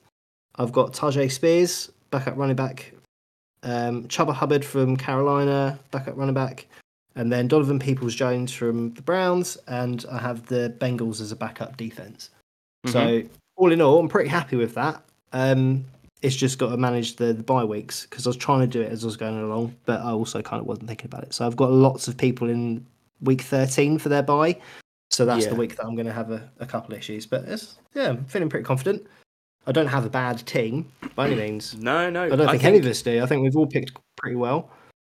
I've 0.57 0.73
got 0.73 0.93
Tyjae 0.93 1.31
Spears, 1.31 1.91
backup 2.11 2.37
running 2.37 2.57
back 2.57 2.93
um, 3.63 4.05
Chuba 4.05 4.33
Hubbard 4.33 4.65
from 4.65 4.97
Carolina, 4.97 5.79
backup 5.91 6.17
running 6.17 6.35
back, 6.35 6.67
and 7.17 7.33
then 7.33 7.49
Donovan 7.49 7.79
Peoples 7.81 8.15
Jones 8.15 8.53
from 8.53 8.93
the 8.95 9.03
Browns, 9.03 9.57
and 9.67 10.05
I 10.11 10.19
have 10.19 10.47
the 10.47 10.73
Bengals 10.79 11.21
as 11.21 11.33
a 11.33 11.37
backup 11.37 11.77
defense. 11.77 12.31
So 12.87 13.23
all 13.57 13.73
in 13.73 13.81
all, 13.81 13.99
I'm 13.99 14.09
pretty 14.09 14.29
happy 14.29 14.55
with 14.57 14.75
that. 14.75 15.03
Um, 15.33 15.85
it's 16.23 16.37
just 16.37 16.59
got 16.59 16.71
to 16.71 16.77
manage 16.77 17.17
the, 17.17 17.33
the 17.33 17.43
bye 17.43 17.65
weeks 17.65 18.07
because 18.09 18.27
I 18.27 18.31
was 18.31 18.37
trying 18.37 18.61
to 18.61 18.67
do 18.69 18.81
it 18.83 18.93
as 18.93 19.03
I 19.03 19.07
was 19.07 19.17
going 19.17 19.37
along, 19.37 19.75
but 19.85 20.01
I 20.01 20.13
also 20.13 20.43
kind 20.43 20.61
of 20.61 20.67
wasn't 20.67 20.87
thinking 20.89 21.07
about 21.07 21.25
it. 21.25 21.35
So 21.35 21.45
I've 21.45 21.57
got 21.57 21.73
lots 21.73 22.07
of 22.07 22.17
people 22.17 22.49
in 22.49 22.87
week 23.21 23.43
13 23.43 23.99
for 23.99 24.09
their 24.09 24.23
bye. 24.23 24.59
So 25.11 25.25
that's 25.25 25.45
Yeah. 25.45 25.51
the 25.51 25.57
week 25.57 25.77
that 25.77 25.85
I'm 25.87 25.95
going 25.95 26.07
to 26.07 26.13
have 26.13 26.31
a, 26.31 26.51
a 26.59 26.67
couple 26.67 26.95
issues. 26.95 27.27
But 27.27 27.45
it's, 27.45 27.77
yeah, 27.95 28.11
I'm 28.11 28.25
feeling 28.27 28.49
pretty 28.49 28.65
confident. 28.65 29.07
I 29.67 29.73
don't 29.73 29.87
have 29.87 30.05
a 30.05 30.11
bad 30.11 30.45
team 30.47 30.91
by 31.15 31.27
any 31.29 31.37
means. 31.43 31.75
no, 31.77 32.11
no. 32.11 32.25
I 32.25 32.29
don't 32.31 32.51
think, 32.51 32.65
any 32.65 32.79
of 32.79 32.87
us 32.87 33.03
do. 33.03 33.23
I 33.23 33.27
think 33.27 33.43
we've 33.43 33.57
all 33.57 33.67
picked 33.67 33.93
pretty 34.17 34.37
well. 34.37 34.71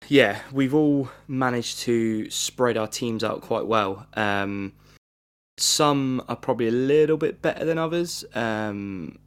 Yeah, 0.10 0.40
we've 0.52 0.74
all 0.76 1.10
managed 1.28 1.80
to 1.80 2.30
spread 2.30 2.76
our 2.78 2.88
teams 2.88 3.24
out 3.24 3.42
quite 3.42 3.66
well. 3.66 4.06
Um, 4.16 4.74
some 5.58 6.22
are 6.28 6.36
probably 6.36 6.68
a 6.68 6.72
little 6.72 7.18
bit 7.18 7.42
better 7.42 7.64
than 7.64 7.78
others. 7.78 8.26
Um, 8.36 9.18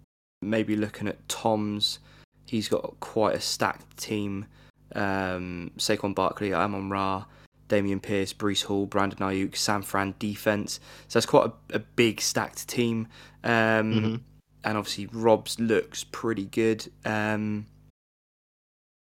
maybe 0.43 0.77
looking 0.77 1.09
at 1.09 1.27
Tom's, 1.29 1.99
he's 2.47 2.69
got 2.69 2.95
quite 3.01 3.35
a 3.37 3.41
stacked 3.41 3.97
team. 3.97 4.47
Um, 4.95 5.73
Saquon 5.79 6.15
Barkley, 6.15 6.53
Amon 6.53 6.91
Ra, 6.91 7.25
Dameon 7.69 8.01
Pierce, 8.03 8.33
Breece 8.33 8.65
Hall, 8.65 8.87
Brandon 8.87 9.19
Aiyuk, 9.19 9.57
San 9.57 9.83
Fran 9.83 10.15
defense. 10.19 10.81
So 11.09 11.19
that's 11.19 11.27
quite 11.27 11.51
a, 11.71 11.77
a 11.77 11.79
big 11.79 12.21
stacked 12.21 12.69
team. 12.69 13.09
Um, 13.45 13.51
Mhm. 13.53 14.21
And 14.65 14.77
obviously, 14.77 15.07
Rob's 15.13 15.61
looks 15.61 16.03
pretty 16.03 16.47
good. 16.47 16.91
Um, 17.05 17.67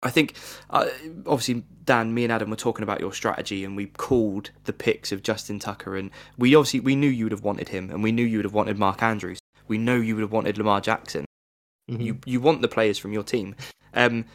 I 0.04 0.12
think, 0.12 0.36
uh, 0.70 0.86
obviously, 1.26 1.64
Dan, 1.84 2.14
me 2.14 2.24
and 2.24 2.32
Adam 2.32 2.52
were 2.52 2.56
talking 2.56 2.84
about 2.84 3.00
your 3.00 3.12
strategy, 3.14 3.66
and 3.66 3.76
we 3.76 3.88
called 3.88 4.52
the 4.66 4.74
picks 4.74 5.12
of 5.12 5.24
Justin 5.24 5.58
Tucker, 5.58 5.96
and 5.98 6.12
we 6.38 6.54
obviously 6.54 6.82
we 6.82 6.96
knew 6.96 7.10
you 7.10 7.26
would 7.26 7.32
have 7.32 7.44
wanted 7.44 7.70
him, 7.70 7.90
and 7.90 8.04
we 8.04 8.12
knew 8.12 8.24
you 8.24 8.38
would 8.38 8.46
have 8.46 8.54
wanted 8.54 8.78
Mark 8.78 9.02
Andrews. 9.02 9.40
We 9.68 9.80
know 9.80 9.96
you 9.96 10.14
would 10.16 10.22
have 10.22 10.32
wanted 10.32 10.60
Lamar 10.60 10.82
Jackson. 10.82 11.26
Mhm. 11.90 12.04
You 12.04 12.18
you 12.26 12.40
want 12.40 12.62
the 12.62 12.68
players 12.68 13.00
from 13.00 13.14
your 13.14 13.24
team. 13.24 13.56
Um, 13.96 14.26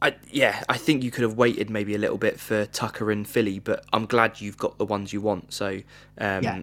I 0.00 0.14
yeah, 0.30 0.62
I 0.68 0.76
think 0.76 1.02
you 1.02 1.10
could 1.10 1.22
have 1.22 1.34
waited 1.34 1.70
maybe 1.70 1.94
a 1.94 1.98
little 1.98 2.18
bit 2.18 2.38
for 2.38 2.66
Tucker 2.66 3.10
and 3.10 3.26
Philly, 3.26 3.58
but 3.58 3.84
I'm 3.92 4.06
glad 4.06 4.40
you've 4.40 4.56
got 4.56 4.78
the 4.78 4.84
ones 4.84 5.12
you 5.12 5.20
want. 5.20 5.52
So 5.52 5.80
um, 6.18 6.42
Yeah. 6.44 6.62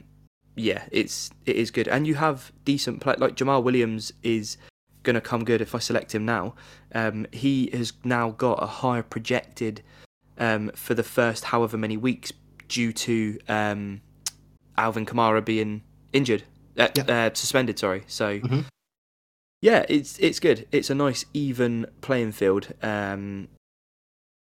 yeah, 0.56 0.84
it's 0.92 1.30
it 1.46 1.56
is 1.58 1.72
good, 1.72 1.88
and 1.88 2.08
you 2.08 2.16
have 2.16 2.52
decent 2.64 3.02
play. 3.02 3.16
Like 3.18 3.36
Jamaal 3.36 3.64
Williams 3.64 4.14
is 4.24 4.58
going 5.04 5.16
to 5.16 5.22
come 5.22 5.44
good 5.44 5.62
if 5.62 5.76
I 5.76 5.80
select 5.80 6.16
him 6.16 6.26
now. 6.26 6.56
Um, 6.94 7.28
he 7.32 7.70
has 7.74 7.94
now 8.04 8.32
got 8.32 8.64
a 8.64 8.68
higher 8.68 9.04
projected 9.04 9.82
um, 10.38 10.72
for 10.74 10.94
the 10.96 11.04
first 11.04 11.46
however 11.46 11.78
many 11.78 11.98
weeks 11.98 12.32
due 12.68 12.92
to 12.94 13.38
um, 13.48 14.02
Alvin 14.78 15.06
Kamara 15.06 15.44
being 15.46 15.84
injured, 16.14 16.44
uh, 16.78 16.88
Yeah. 16.96 17.04
uh, 17.04 17.34
suspended. 17.34 17.78
Sorry, 17.80 18.04
so. 18.08 18.40
Mhm. 18.40 18.66
Yeah, 19.66 19.84
it's 19.90 20.20
it's 20.20 20.40
good. 20.40 20.68
It's 20.72 20.92
a 20.92 20.96
nice 20.96 21.26
even 21.34 21.88
playing 22.02 22.34
field, 22.34 22.68
um, 22.84 23.48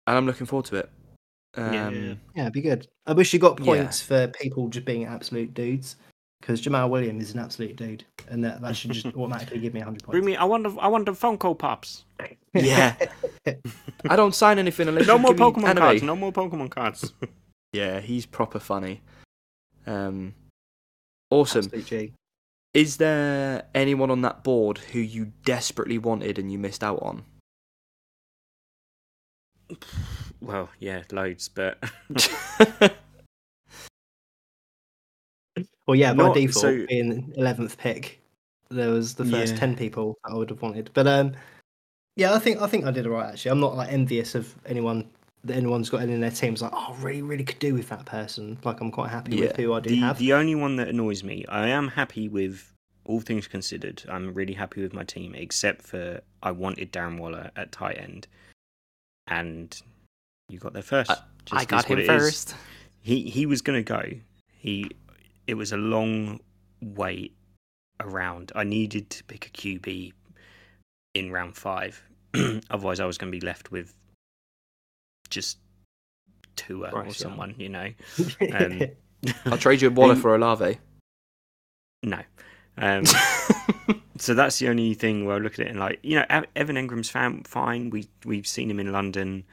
and 0.07 0.16
I'm 0.18 0.26
looking 0.26 0.46
forward 0.46 0.66
to 0.66 0.76
it. 0.76 0.90
Um, 1.54 1.72
Yeah. 1.72 2.14
Yeah, 2.34 2.42
it'd 2.42 2.52
be 2.52 2.61
good. 2.61 2.88
I 3.07 3.12
wish 3.12 3.32
you 3.32 3.38
got 3.38 3.61
Yeah. 3.61 3.66
points 3.66 4.02
for 4.02 4.26
people 4.26 4.66
just 4.68 4.84
being 4.84 5.04
absolute 5.04 5.54
dudes 5.54 5.94
because 6.40 6.61
Jamaal 6.61 6.90
Williams 6.90 7.22
is 7.28 7.34
an 7.34 7.40
absolute 7.40 7.76
dude, 7.76 8.04
and 8.28 8.42
that, 8.44 8.61
that 8.62 8.74
should 8.76 8.90
just 8.90 9.07
automatically 9.16 9.61
give 9.61 9.74
me 9.74 9.80
100 9.80 10.02
points. 10.02 10.11
Bring 10.12 10.24
me. 10.24 10.34
I 10.34 10.42
want 10.44 10.64
the. 10.64 10.72
I 10.80 10.88
want 10.88 11.07
the 11.07 11.12
Funko 11.12 11.57
Pops. 11.57 12.04
Yeah. 12.52 12.96
I 14.11 14.16
don't 14.16 14.34
sign 14.34 14.59
anything 14.59 14.88
unless 14.88 15.07
No 15.07 15.14
you 15.14 15.20
more 15.20 15.34
give 15.34 15.40
Pokemon 15.40 15.68
anime. 15.68 15.82
cards. 15.84 16.02
No 16.02 16.16
more 16.16 16.32
Pokemon 16.32 16.70
cards. 16.70 17.12
Yeah, 17.72 18.00
he's 18.00 18.24
proper 18.26 18.59
funny. 18.59 19.02
Um, 19.86 20.34
awesome. 21.30 21.68
Absolute 22.77 22.85
G. 22.85 22.89
Is 22.89 22.97
there 22.99 23.64
anyone 23.74 24.11
on 24.11 24.22
that 24.22 24.45
board 24.45 24.79
who 24.79 24.99
you 25.01 25.33
desperately 25.45 25.99
wanted 25.99 26.39
and 26.39 26.51
you 26.53 26.59
missed 26.59 26.85
out 26.85 27.01
on? 27.03 27.24
well, 30.41 30.68
yeah, 30.79 31.03
loads, 31.11 31.49
but 31.49 31.79
Well, 35.87 35.95
yeah, 35.97 36.12
by 36.14 36.24
Not- 36.24 36.35
default, 36.35 36.62
so- 36.62 36.87
being 36.87 37.33
11th 37.39 37.77
pick, 37.79 38.20
there 38.70 38.91
was 38.91 39.14
the 39.14 39.24
first 39.24 39.55
Yeah. 39.55 39.61
10 39.61 39.77
people 39.77 40.16
that 40.24 40.33
I 40.33 40.37
would 40.37 40.51
have 40.51 40.61
wanted. 40.61 40.91
But 40.95 41.07
um, 41.07 41.33
yeah, 42.16 42.35
I 42.35 42.39
think 42.41 42.61
I 42.61 42.66
think 42.66 42.85
I 42.85 42.91
did 42.91 43.07
alright 43.07 43.31
actually. 43.33 43.53
I'm 43.53 43.61
not 43.61 43.77
like 43.77 43.93
envious 43.93 44.35
of 44.35 44.53
anyone 44.66 45.01
that 45.03 45.09
anyone's 45.51 45.90
got 45.90 46.03
in 46.03 46.20
their 46.20 46.30
teams. 46.30 46.62
Like, 46.62 46.72
oh, 46.74 46.97
really, 47.01 47.22
really 47.22 47.44
could 47.44 47.59
do 47.59 47.74
with 47.74 47.88
that 47.88 48.05
person. 48.07 48.59
Like, 48.64 48.80
I'm 48.80 48.90
quite 48.90 49.11
happy 49.11 49.40
with 49.40 49.57
who 49.57 49.72
I 49.74 49.80
do 49.80 49.90
the 49.90 49.97
have. 49.97 50.18
the 50.18 50.32
only 50.32 50.55
one 50.55 50.76
that 50.76 50.88
annoys 50.88 51.22
me, 51.22 51.44
I 51.49 51.68
am 51.68 51.88
happy 51.88 52.28
with 52.28 52.72
all 53.05 53.20
things 53.20 53.47
considered. 53.47 54.03
I'm 54.09 54.34
really 54.34 54.55
happy 54.55 54.82
with 54.82 54.92
my 54.92 55.05
team, 55.05 55.34
except 55.34 55.82
for 55.82 56.20
I 56.42 56.51
wanted 56.51 56.92
Darren 56.92 57.18
Waller 57.18 57.51
at 57.57 57.72
tight 57.72 57.99
end, 57.99 58.26
and 59.26 59.80
you 60.49 60.59
got 60.59 60.72
there 60.72 60.82
first. 60.82 61.11
Just 61.44 61.72
is 61.72 61.88
what 61.88 61.99
it 61.99 62.11
is. 62.11 62.55
He 63.03 63.22
he 63.22 63.47
was 63.47 63.62
gonna 63.62 63.84
go. 63.84 64.03
He 64.53 64.90
it 65.47 65.55
was 65.55 65.72
a 65.72 65.76
long 65.76 66.40
wait 66.82 67.36
around. 68.01 68.53
I 68.55 68.64
needed 68.64 69.11
to 69.11 69.24
pick 69.24 69.47
a 69.47 69.51
QB 69.51 70.12
in 71.14 71.30
round 71.30 71.57
five. 71.57 72.03
Otherwise, 72.70 73.01
I 73.01 73.07
was 73.07 73.18
going 73.18 73.32
to 73.32 73.38
be 73.38 73.44
left 73.44 73.70
with 73.70 73.94
just 75.29 75.59
Tua 76.57 76.89
or 76.89 76.91
Bryce 77.03 77.20
Young. 77.20 77.31
someone, 77.33 77.55
you 77.59 77.68
know. 77.68 77.91
Um, 78.53 78.83
I'll 79.47 79.59
trade 79.59 79.83
you 79.83 79.89
a 79.89 79.91
Waller 79.91 80.14
He- 80.14 80.20
for 80.22 80.35
Olave. 80.35 80.79
No. 82.03 82.20
Um, 82.79 83.05
so 84.18 84.35
that's 84.35 84.59
the 84.59 84.68
only 84.68 84.95
thing 84.95 85.24
where 85.24 85.37
I 85.37 85.39
look 85.39 85.55
at 85.55 85.61
it 85.61 85.68
and 85.68 85.81
like, 85.81 85.99
you 86.03 86.16
know, 86.16 86.27
Evan 86.55 86.77
Engram's 86.77 87.09
fam- 87.11 87.43
fine. 87.45 87.91
We 87.91 88.07
we've 88.24 88.47
seen 88.47 88.70
him 88.70 88.79
in 88.79 88.93
London 88.93 89.45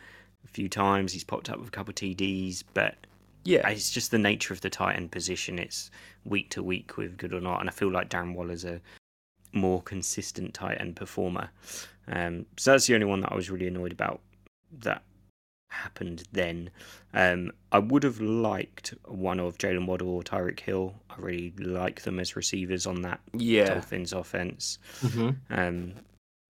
a 0.45 0.47
few 0.49 0.67
times. 0.69 1.13
He's 1.13 1.23
popped 1.23 1.49
up 1.49 1.57
with 1.59 1.69
a 1.69 1.71
couple 1.71 1.91
of 1.91 1.95
TDs, 1.95 2.63
but 2.73 2.95
Yeah, 3.45 3.67
it's 3.69 3.89
just 3.91 4.11
the 4.11 4.19
nature 4.19 4.53
of 4.53 4.61
the 4.61 4.69
tight 4.69 4.97
end 4.97 5.11
position. 5.11 5.57
It's 5.57 5.89
week 6.25 6.49
to 6.51 6.61
week 6.61 6.97
with 6.97 7.17
good 7.17 7.33
or 7.33 7.41
not, 7.41 7.61
and 7.61 7.69
I 7.69 7.73
feel 7.73 7.91
like 7.91 8.09
Darren 8.09 8.35
Waller's 8.35 8.65
a 8.65 8.81
more 9.53 9.81
consistent 9.81 10.53
tight 10.53 10.79
end 10.81 10.95
performer. 10.97 11.49
Um, 12.07 12.45
so 12.57 12.71
that's 12.71 12.85
the 12.87 12.95
only 12.95 13.05
one 13.05 13.21
that 13.21 13.31
I 13.31 13.35
was 13.35 13.49
really 13.49 13.67
annoyed 13.67 13.93
about 13.93 14.19
that 14.79 15.03
happened 15.73 16.23
then. 16.31 16.69
Um, 17.13 17.51
I 17.71 17.79
would 17.79 18.03
have 18.03 18.21
liked 18.21 18.93
one 19.05 19.39
of 19.39 19.57
Jaylen 19.57 19.85
Waddle 19.87 20.09
or 20.09 20.23
Tyreek 20.23 20.59
Hill. 20.59 20.95
I 21.09 21.15
really 21.17 21.53
like 21.57 22.01
them 22.03 22.19
as 22.19 22.35
receivers 22.35 22.85
on 22.87 23.01
that 23.01 23.19
yeah. 23.33 23.65
Dolphins 23.73 24.13
offense. 24.13 24.79
Mhm. 25.01 25.35
Um, 25.49 25.93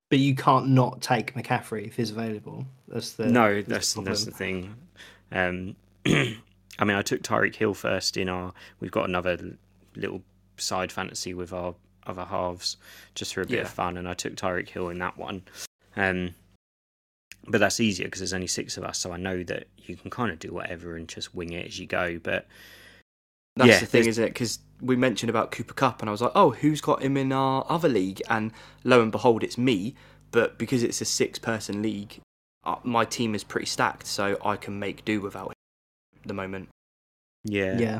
But 0.09 0.19
you 0.19 0.35
can't 0.35 0.69
not 0.69 1.01
take 1.01 1.33
McCaffrey 1.33 1.87
if 1.87 1.95
he's 1.95 2.11
available. 2.11 2.65
That's 2.87 3.13
the 3.13 3.25
no, 3.27 3.61
the 3.61 3.69
that's 3.69 3.93
that's 3.93 4.25
the 4.25 4.31
thing. 4.31 4.75
Um, 5.31 5.75
I 6.05 6.85
mean, 6.85 6.97
I 6.97 7.01
took 7.01 7.21
Tyreek 7.23 7.55
Hill 7.55 7.73
first 7.73 8.17
in 8.17 8.29
our. 8.29 8.53
We've 8.79 8.91
got 8.91 9.07
another 9.09 9.37
little 9.95 10.21
side 10.57 10.91
fantasy 10.91 11.33
with 11.33 11.51
our 11.53 11.73
other 12.05 12.25
halves, 12.25 12.77
just 13.15 13.33
for 13.33 13.41
a 13.41 13.45
bit 13.45 13.55
Yeah. 13.57 13.61
of 13.61 13.69
fun, 13.69 13.97
and 13.97 14.07
I 14.07 14.13
took 14.13 14.35
Tyreek 14.35 14.69
Hill 14.69 14.89
in 14.89 14.99
that 14.99 15.17
one. 15.17 15.43
Um, 15.95 16.35
but 17.47 17.59
that's 17.59 17.79
easier 17.79 18.05
because 18.07 18.19
there's 18.19 18.33
only 18.33 18.47
six 18.47 18.77
of 18.77 18.83
us, 18.83 18.97
so 18.97 19.11
I 19.11 19.17
know 19.17 19.43
that 19.43 19.67
you 19.77 19.95
can 19.95 20.09
kind 20.09 20.31
of 20.31 20.39
do 20.39 20.51
whatever 20.53 20.95
and 20.95 21.07
just 21.07 21.35
wing 21.35 21.53
it 21.53 21.67
as 21.67 21.79
you 21.79 21.85
go. 21.87 22.19
But 22.19 22.47
That's 23.55 23.67
Yeah, 23.67 23.79
the 23.81 23.85
thing, 23.85 24.01
there's- 24.01 24.13
isn't 24.15 24.23
it? 24.23 24.29
Because 24.33 24.57
we 24.81 24.95
mentioned 24.95 25.29
about 25.29 25.51
Cooper 25.51 25.75
Kupp, 25.75 26.01
and 26.01 26.09
I 26.09 26.11
was 26.11 26.21
like, 26.21 26.31
oh, 26.33 26.49
who's 26.49 26.81
got 26.81 27.03
him 27.03 27.15
in 27.17 27.31
our 27.31 27.63
other 27.69 27.87
league? 27.87 28.19
And 28.27 28.51
lo 28.83 28.99
and 28.99 29.11
behold, 29.11 29.43
it's 29.43 29.59
me. 29.59 29.93
But 30.31 30.57
because 30.57 30.81
it's 30.81 31.01
a 31.01 31.05
six-person 31.05 31.83
league, 31.83 32.19
uh, 32.63 32.77
my 32.83 33.05
team 33.05 33.35
is 33.35 33.43
pretty 33.43 33.67
stacked, 33.67 34.07
so 34.07 34.39
I 34.43 34.55
can 34.57 34.79
make 34.79 35.05
do 35.05 35.21
without 35.21 35.49
him 35.49 36.19
at 36.21 36.27
the 36.27 36.33
moment. 36.33 36.69
yeah, 37.43 37.77
Yeah. 37.77 37.99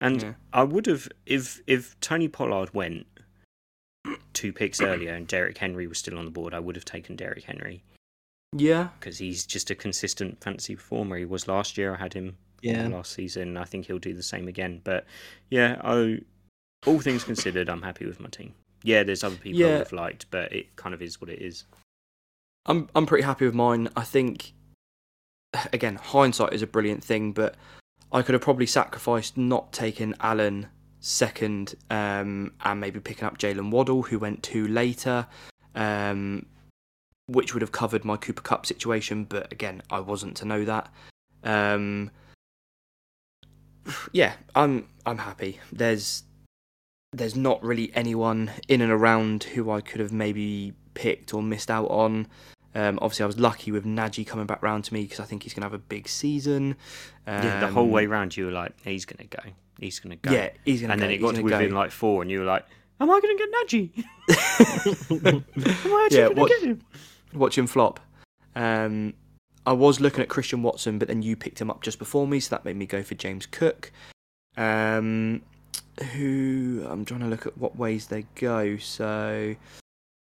and 0.00 0.22
Yeah. 0.22 0.34
I 0.52 0.62
would 0.62 0.86
have 0.86 1.08
if 1.26 1.60
if 1.66 1.98
Tony 2.00 2.28
Pollard 2.28 2.72
went 2.74 3.06
two 4.32 4.52
picks 4.52 4.80
earlier 4.80 5.12
and 5.12 5.26
Derrick 5.26 5.58
Henry 5.58 5.86
was 5.86 5.98
still 5.98 6.18
on 6.18 6.24
the 6.24 6.30
board, 6.30 6.54
I 6.54 6.58
would 6.60 6.76
have 6.76 6.84
taken 6.84 7.16
Derrick 7.16 7.44
Henry. 7.44 7.82
Yeah, 8.56 8.88
because 8.98 9.18
he's 9.18 9.46
just 9.46 9.70
a 9.70 9.74
consistent 9.74 10.42
fantasy 10.42 10.74
performer. 10.74 11.16
He 11.18 11.24
was 11.24 11.46
last 11.46 11.78
year. 11.78 11.94
I 11.94 11.98
had 11.98 12.14
him 12.14 12.28
uh, 12.28 12.58
Yeah. 12.62 12.88
last 12.88 13.12
season. 13.12 13.56
I 13.56 13.64
think 13.64 13.86
he'll 13.86 13.98
do 13.98 14.14
the 14.14 14.22
same 14.22 14.48
again. 14.48 14.80
But 14.82 15.06
yeah, 15.50 15.80
I, 15.84 16.20
all 16.86 17.00
things 17.00 17.22
considered, 17.24 17.68
I'm 17.68 17.82
happy 17.82 18.06
with 18.06 18.18
my 18.20 18.28
team. 18.28 18.54
Yeah, 18.82 19.02
there's 19.02 19.22
other 19.22 19.36
people 19.36 19.60
I 19.60 19.66
Yeah. 19.66 19.72
would 19.72 19.78
have 19.86 19.92
liked, 19.92 20.26
but 20.30 20.52
it 20.52 20.74
kind 20.76 20.94
of 20.94 21.02
is 21.02 21.20
what 21.20 21.30
it 21.30 21.40
is. 21.40 21.64
I'm 22.66 22.88
I'm 22.94 23.06
pretty 23.06 23.24
happy 23.24 23.44
with 23.46 23.54
mine. 23.54 23.88
I 23.96 24.02
think 24.02 24.52
again, 25.72 25.96
hindsight 25.96 26.52
is 26.52 26.62
a 26.62 26.66
brilliant 26.66 27.02
thing, 27.04 27.32
but 27.32 27.54
I 28.12 28.22
could 28.22 28.32
have 28.32 28.42
probably 28.42 28.66
sacrificed 28.66 29.36
not 29.36 29.72
taking 29.72 30.14
Allen 30.20 30.68
second, 31.00 31.74
um, 31.90 32.52
and 32.64 32.80
maybe 32.80 33.00
picking 33.00 33.24
up 33.24 33.38
Jaylen 33.38 33.70
Waddle, 33.70 34.02
who 34.02 34.18
went 34.18 34.42
two 34.42 34.68
later. 34.68 35.26
Um, 35.74 36.46
which 37.26 37.54
would 37.54 37.62
have 37.62 37.70
covered 37.70 38.04
my 38.04 38.16
Cooper 38.16 38.42
Kupp 38.42 38.66
situation, 38.66 39.22
but 39.22 39.52
again, 39.52 39.82
I 39.88 40.00
wasn't 40.00 40.36
to 40.38 40.44
know 40.44 40.64
that. 40.64 40.92
Um, 41.44 42.10
yeah, 44.12 44.34
I'm 44.54 44.88
I'm 45.06 45.18
happy. 45.18 45.60
There's 45.72 46.24
there's 47.12 47.36
not 47.36 47.62
really 47.62 47.92
anyone 47.94 48.50
in 48.68 48.80
and 48.80 48.92
around 48.92 49.44
who 49.44 49.70
I 49.70 49.80
could 49.80 50.00
have 50.00 50.12
maybe 50.12 50.74
picked 50.94 51.34
or 51.34 51.42
missed 51.42 51.70
out 51.70 51.86
on. 51.86 52.26
Um, 52.74 52.98
obviously, 53.02 53.24
I 53.24 53.26
was 53.26 53.38
lucky 53.38 53.72
with 53.72 53.84
Nagy 53.84 54.24
coming 54.24 54.46
back 54.46 54.62
round 54.62 54.84
to 54.84 54.94
me 54.94 55.02
because 55.02 55.18
I 55.20 55.24
think 55.24 55.42
he's 55.42 55.54
going 55.54 55.62
to 55.62 55.66
have 55.66 55.74
a 55.74 55.78
big 55.78 56.08
season. 56.08 56.76
Um, 57.26 57.44
yeah, 57.44 57.60
the 57.60 57.66
whole 57.66 57.88
way 57.88 58.06
round, 58.06 58.36
you 58.36 58.46
were 58.46 58.52
like, 58.52 58.72
he's 58.84 59.04
going 59.04 59.28
to 59.28 59.36
go. 59.36 59.42
He's 59.80 59.98
going 59.98 60.16
to 60.18 60.28
go. 60.28 60.32
Yeah, 60.32 60.50
he's 60.64 60.80
going 60.82 60.88
to 60.88 60.92
and 60.92 61.00
go. 61.00 61.06
then 61.06 61.14
it 61.14 61.18
got 61.18 61.34
to 61.36 61.42
within 61.42 61.70
go. 61.70 61.76
like 61.76 61.90
four, 61.90 62.22
and 62.22 62.30
you 62.30 62.40
were 62.40 62.44
like, 62.44 62.64
am 63.00 63.10
I 63.10 63.18
going 63.20 63.36
to 63.36 63.42
get 63.42 63.50
Nagy? 63.50 63.92
Am 64.30 65.44
I 65.92 66.02
actually 66.06 66.18
Yeah, 66.18 66.28
going 66.28 66.36
to 66.36 66.48
get 66.48 66.62
him? 66.62 66.80
watch 67.34 67.56
him 67.58 67.66
flop. 67.66 67.98
Um, 68.54 69.14
I 69.66 69.72
was 69.72 70.00
looking 70.00 70.20
at 70.22 70.28
Christian 70.28 70.62
Watson, 70.62 70.98
but 70.98 71.08
then 71.08 71.22
you 71.22 71.36
picked 71.36 71.60
him 71.60 71.70
up 71.70 71.82
just 71.82 71.98
before 71.98 72.26
me, 72.26 72.40
so 72.40 72.54
that 72.54 72.64
made 72.64 72.76
me 72.76 72.86
go 72.86 73.02
for 73.02 73.14
James 73.14 73.46
Cook. 73.46 73.90
Um, 74.56 75.42
who 76.14 76.84
I'm 76.88 77.04
trying 77.04 77.20
to 77.20 77.26
look 77.26 77.46
at 77.46 77.56
what 77.58 77.76
ways 77.76 78.06
they 78.06 78.24
go. 78.34 78.76
So 78.78 79.54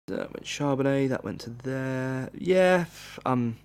that 0.07 0.33
went 0.33 0.43
Charbonnet, 0.43 1.09
that 1.09 1.23
went 1.23 1.41
to 1.41 1.49
there. 1.49 2.29
Yeah, 2.37 2.85
I'm 3.25 3.57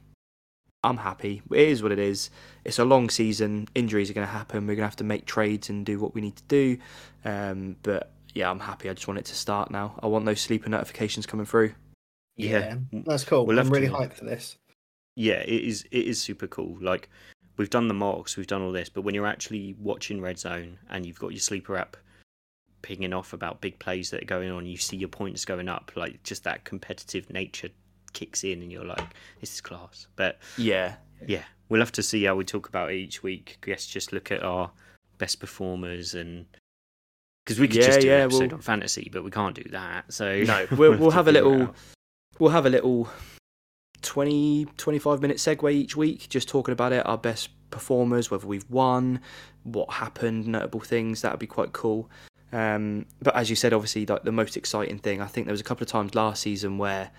I'm 0.83 0.97
happy. 0.97 1.43
It 1.51 1.69
is 1.69 1.83
what 1.83 1.93
it 1.93 1.99
is. 1.99 2.31
It's 2.65 2.79
a 2.79 2.85
long 2.85 3.11
season. 3.11 3.69
Injuries 3.75 4.11
are 4.11 4.15
going 4.15 4.27
to 4.27 4.33
happen. 4.33 4.61
We're 4.67 4.75
going 4.77 4.79
to 4.79 4.85
have 4.85 4.97
to 4.97 5.05
make 5.05 5.27
trades 5.27 5.69
and 5.69 5.85
do 5.85 5.99
what 5.99 6.15
we 6.15 6.21
need 6.23 6.37
to 6.37 6.43
do. 6.45 6.79
Um, 7.25 7.77
but 7.83 8.13
yeah, 8.35 8.51
I'm 8.51 8.61
happy. 8.61 8.89
I 8.89 8.95
just 8.95 9.07
want 9.07 9.19
it 9.19 9.27
to 9.27 9.35
start 9.35 9.71
now. 9.71 9.99
I 10.03 10.07
want 10.07 10.25
those 10.25 10.41
sleeper 10.41 10.71
notifications 10.71 11.27
coming 11.27 11.45
through. 11.47 11.75
Yeah. 12.37 12.77
that's 12.93 13.25
cool. 13.25 13.45
We'll 13.45 13.59
I'm 13.61 13.69
really 13.69 13.89
to- 13.89 13.93
hyped 13.93 14.15
for 14.15 14.25
this. 14.25 14.57
yeah, 15.17 15.41
it 15.41 15.65
is. 15.65 15.85
It 15.91 16.07
is 16.07 16.19
super 16.21 16.47
cool. 16.47 16.79
Like 16.81 17.11
we've 17.59 17.69
done 17.69 17.89
the 17.89 17.95
mocks, 17.95 18.39
we've 18.39 18.47
done 18.47 18.63
all 18.63 18.73
this, 18.73 18.89
but 18.89 19.03
when 19.03 19.15
you're 19.15 19.27
actually 19.27 19.75
watching 19.79 20.23
Red 20.23 20.39
Zone 20.39 20.79
and 20.89 21.05
you've 21.05 21.19
got 21.19 21.33
your 21.33 21.41
sleeper 21.41 21.77
app 21.77 21.99
pinging 22.81 23.13
off 23.13 23.35
about 23.35 23.61
big 23.61 23.79
plays 23.79 24.09
that 24.11 24.23
are 24.23 24.27
going 24.27 24.51
on, 24.51 24.65
you 24.65 24.79
see 24.79 24.97
your 24.97 25.11
points 25.11 25.45
going 25.45 25.69
up. 25.69 25.93
Like 25.95 26.23
just 26.23 26.45
that 26.45 26.65
competitive 26.65 27.29
nature 27.29 27.69
kicks 28.13 28.45
in, 28.45 28.63
and 28.63 28.71
you're 28.73 28.85
like, 28.85 29.05
"This 29.41 29.55
is 29.55 29.61
class." 29.61 30.07
But 30.17 30.39
Yeah, 30.57 30.97
yeah, 31.27 31.45
we'll 31.69 31.81
have 31.81 31.93
to 31.93 32.03
see 32.03 32.25
how 32.25 32.37
we 32.37 32.45
talk 32.45 32.69
about 32.69 32.91
it 32.93 32.97
each 32.97 33.23
week. 33.23 33.59
I 33.63 33.67
guess 33.67 33.87
just 33.87 34.13
look 34.13 34.31
at 34.33 34.43
our 34.43 34.71
best 35.19 35.41
performers 35.41 36.15
and. 36.15 36.47
Because 37.47 37.59
we 37.59 37.69
could 37.69 37.77
Yeah, 37.79 37.87
just 37.87 38.01
do 38.01 38.07
yeah, 38.07 38.17
an 38.17 38.23
episode 38.23 38.41
we'll- 38.49 38.55
on 38.57 38.61
fantasy, 38.61 39.09
but 39.13 39.25
we 39.25 39.31
can't 39.31 39.55
do 39.57 39.65
that. 39.71 40.13
So 40.13 40.43
No, 40.43 40.67
we'll- 40.77 40.97
we'll 40.99 41.11
have 41.19 41.27
a 41.27 41.33
figure 41.33 41.49
it 41.49 41.51
little- 41.53 41.75
we'll 42.39 42.51
have 42.51 42.67
a 42.67 42.71
little 42.71 43.09
20 44.03 44.67
25 44.79 45.21
minute 45.21 45.37
segue 45.37 45.71
each 45.73 45.95
week 45.97 46.27
just 46.31 46.49
talking 46.49 46.73
about 46.73 46.93
it 46.93 47.05
our 47.07 47.19
best 47.19 47.51
performers 47.71 48.31
whether 48.31 48.47
we've 48.47 48.69
won 48.71 49.21
what 49.65 49.91
happened 49.93 50.47
notable 50.47 50.81
things 50.81 51.21
that 51.21 51.33
would 51.33 51.39
be 51.41 51.47
quite 51.47 51.73
cool 51.75 52.09
um, 52.53 53.05
but 53.21 53.35
as 53.37 53.51
you 53.51 53.57
said 53.57 53.75
obviously 53.75 54.07
like 54.07 54.23
the 54.25 54.33
most 54.33 54.57
exciting 54.57 54.99
thing 54.99 55.21
i 55.21 55.27
think 55.27 55.47
there 55.47 55.53
was 55.53 55.61
a 55.61 55.65
couple 55.65 55.83
of 55.85 55.89
times 55.91 56.15
last 56.15 56.41
season 56.43 56.79
where 56.79 57.11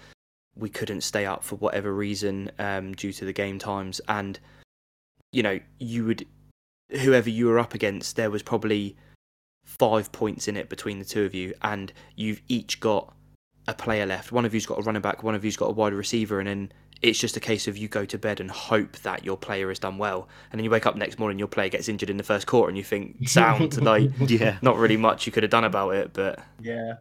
we 0.62 0.70
couldn't 0.70 1.02
stay 1.02 1.26
up 1.26 1.44
for 1.44 1.56
whatever 1.58 1.94
reason 1.94 2.50
um, 2.60 2.94
due 2.94 3.12
to 3.12 3.26
the 3.26 3.34
game 3.34 3.60
times 3.60 4.00
and 4.08 4.40
you 5.34 5.44
know 5.44 5.60
you 5.80 6.06
would 6.06 6.26
whoever 7.02 7.30
you 7.30 7.48
were 7.48 7.60
up 7.60 7.74
against 7.74 8.16
there 8.16 8.30
was 8.30 8.44
probably 8.44 8.96
five 9.66 10.12
points 10.12 10.48
in 10.48 10.56
it 10.58 10.70
between 10.70 11.00
the 11.00 11.06
two 11.06 11.24
of 11.24 11.34
you 11.34 11.54
and 11.62 11.92
you've 12.16 12.42
each 12.48 12.80
got 12.80 13.14
a 13.68 13.74
player 13.74 14.06
left. 14.08 14.32
One 14.32 14.44
of 14.44 14.54
you's 14.54 14.66
got 14.66 14.80
a 14.80 14.82
running 14.82 15.02
back, 15.04 15.22
one 15.24 15.36
of 15.36 15.46
you's 15.46 15.56
got 15.56 15.68
a 15.68 15.72
wide 15.74 15.94
receiver, 15.94 16.40
and 16.40 16.48
then 16.50 16.72
it's 17.04 17.20
just 17.20 17.38
a 17.38 17.40
case 17.40 17.68
of 17.68 17.78
you 17.78 17.88
go 17.88 18.06
to 18.06 18.18
bed 18.18 18.40
and 18.40 18.50
hope 18.50 18.98
that 19.00 19.24
your 19.24 19.38
player 19.38 19.70
has 19.70 19.78
done 19.80 19.98
well. 20.00 20.28
And 20.52 20.58
then 20.60 20.66
you 20.66 20.72
wake 20.72 20.88
up 20.88 20.96
next 20.96 21.20
morning, 21.20 21.38
your 21.38 21.48
player 21.48 21.70
gets 21.70 21.88
injured 21.88 22.10
in 22.10 22.18
the 22.18 22.24
first 22.24 22.48
quarter, 22.48 22.70
and 22.70 22.78
you 22.78 22.84
think, 22.84 23.18
sound, 23.30 23.80
like, 23.82 24.10
Yeah. 24.28 24.58
not 24.64 24.78
really 24.78 24.98
much 24.98 25.26
you 25.28 25.32
could 25.32 25.44
have 25.44 25.52
done 25.52 25.64
about 25.64 25.92
it. 25.92 26.12
But 26.12 26.40
Yeah. 26.60 26.96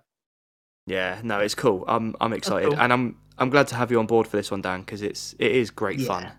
yeah, 0.86 1.20
no, 1.24 1.40
it's 1.40 1.54
cool. 1.54 1.84
I'm 1.88 2.14
I'm 2.20 2.34
excited, 2.34 2.70
cool. 2.70 2.78
and 2.80 2.92
I'm 2.92 3.16
I'm 3.40 3.50
glad 3.50 3.66
to 3.68 3.74
have 3.74 3.90
you 3.90 3.98
on 3.98 4.06
board 4.06 4.26
for 4.28 4.36
this 4.36 4.50
one, 4.50 4.60
Dan, 4.62 4.80
because 4.80 5.02
it's 5.02 5.34
it 5.38 5.50
is 5.52 5.70
great 5.70 6.00
fun. 6.02 6.30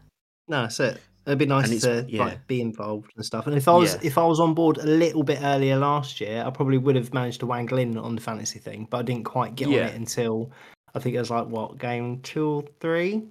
No, 0.47 0.61
that's 0.63 0.79
it. 0.79 1.01
It'd 1.25 1.37
be 1.37 1.45
nice 1.45 1.81
to 1.81 2.05
yeah. 2.09 2.25
like 2.25 2.47
be 2.47 2.61
involved 2.61 3.11
and 3.15 3.23
stuff. 3.25 3.45
And 3.47 3.55
if 3.55 3.67
I 3.67 3.73
was 3.73 3.93
Yeah. 3.95 3.99
if 4.03 4.17
I 4.17 4.23
was 4.25 4.39
on 4.39 4.53
board 4.53 4.77
a 4.77 4.85
little 4.85 5.23
bit 5.23 5.39
earlier 5.41 5.77
last 5.77 6.19
year, 6.21 6.43
I 6.45 6.49
probably 6.49 6.77
would 6.77 6.95
have 6.95 7.13
managed 7.13 7.39
to 7.41 7.45
wangle 7.45 7.77
in 7.77 7.97
on 7.97 8.15
the 8.15 8.21
fantasy 8.21 8.59
thing, 8.59 8.87
but 8.89 8.97
I 8.97 9.01
didn't 9.03 9.25
quite 9.25 9.55
get 9.55 9.69
Yeah. 9.69 9.81
on 9.81 9.87
it 9.89 9.95
until 9.95 10.51
I 10.95 10.99
think 10.99 11.15
it 11.15 11.19
was 11.19 11.29
like 11.29 11.47
what 11.47 11.77
game 11.77 12.19
two 12.21 12.47
or 12.47 12.63
three 12.79 13.23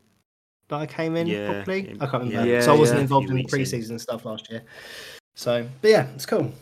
that 0.69 0.77
I 0.77 0.87
came 0.87 1.17
in 1.17 1.27
Yeah, 1.27 1.53
properly. 1.53 1.97
I 2.01 2.07
can't 2.07 2.25
remember. 2.25 2.49
yeah, 2.49 2.61
so 2.61 2.75
I 2.75 2.79
wasn't 2.79 2.99
yeah. 2.99 3.03
involved 3.03 3.29
in 3.29 3.37
the 3.37 3.43
weeks 3.43 3.53
in. 3.53 3.61
preseason 3.61 4.01
stuff 4.01 4.25
last 4.25 4.51
year. 4.51 4.63
So, 5.35 5.67
but 5.83 5.91
yeah, 5.91 6.07
it's 6.15 6.27
cool. 6.27 6.53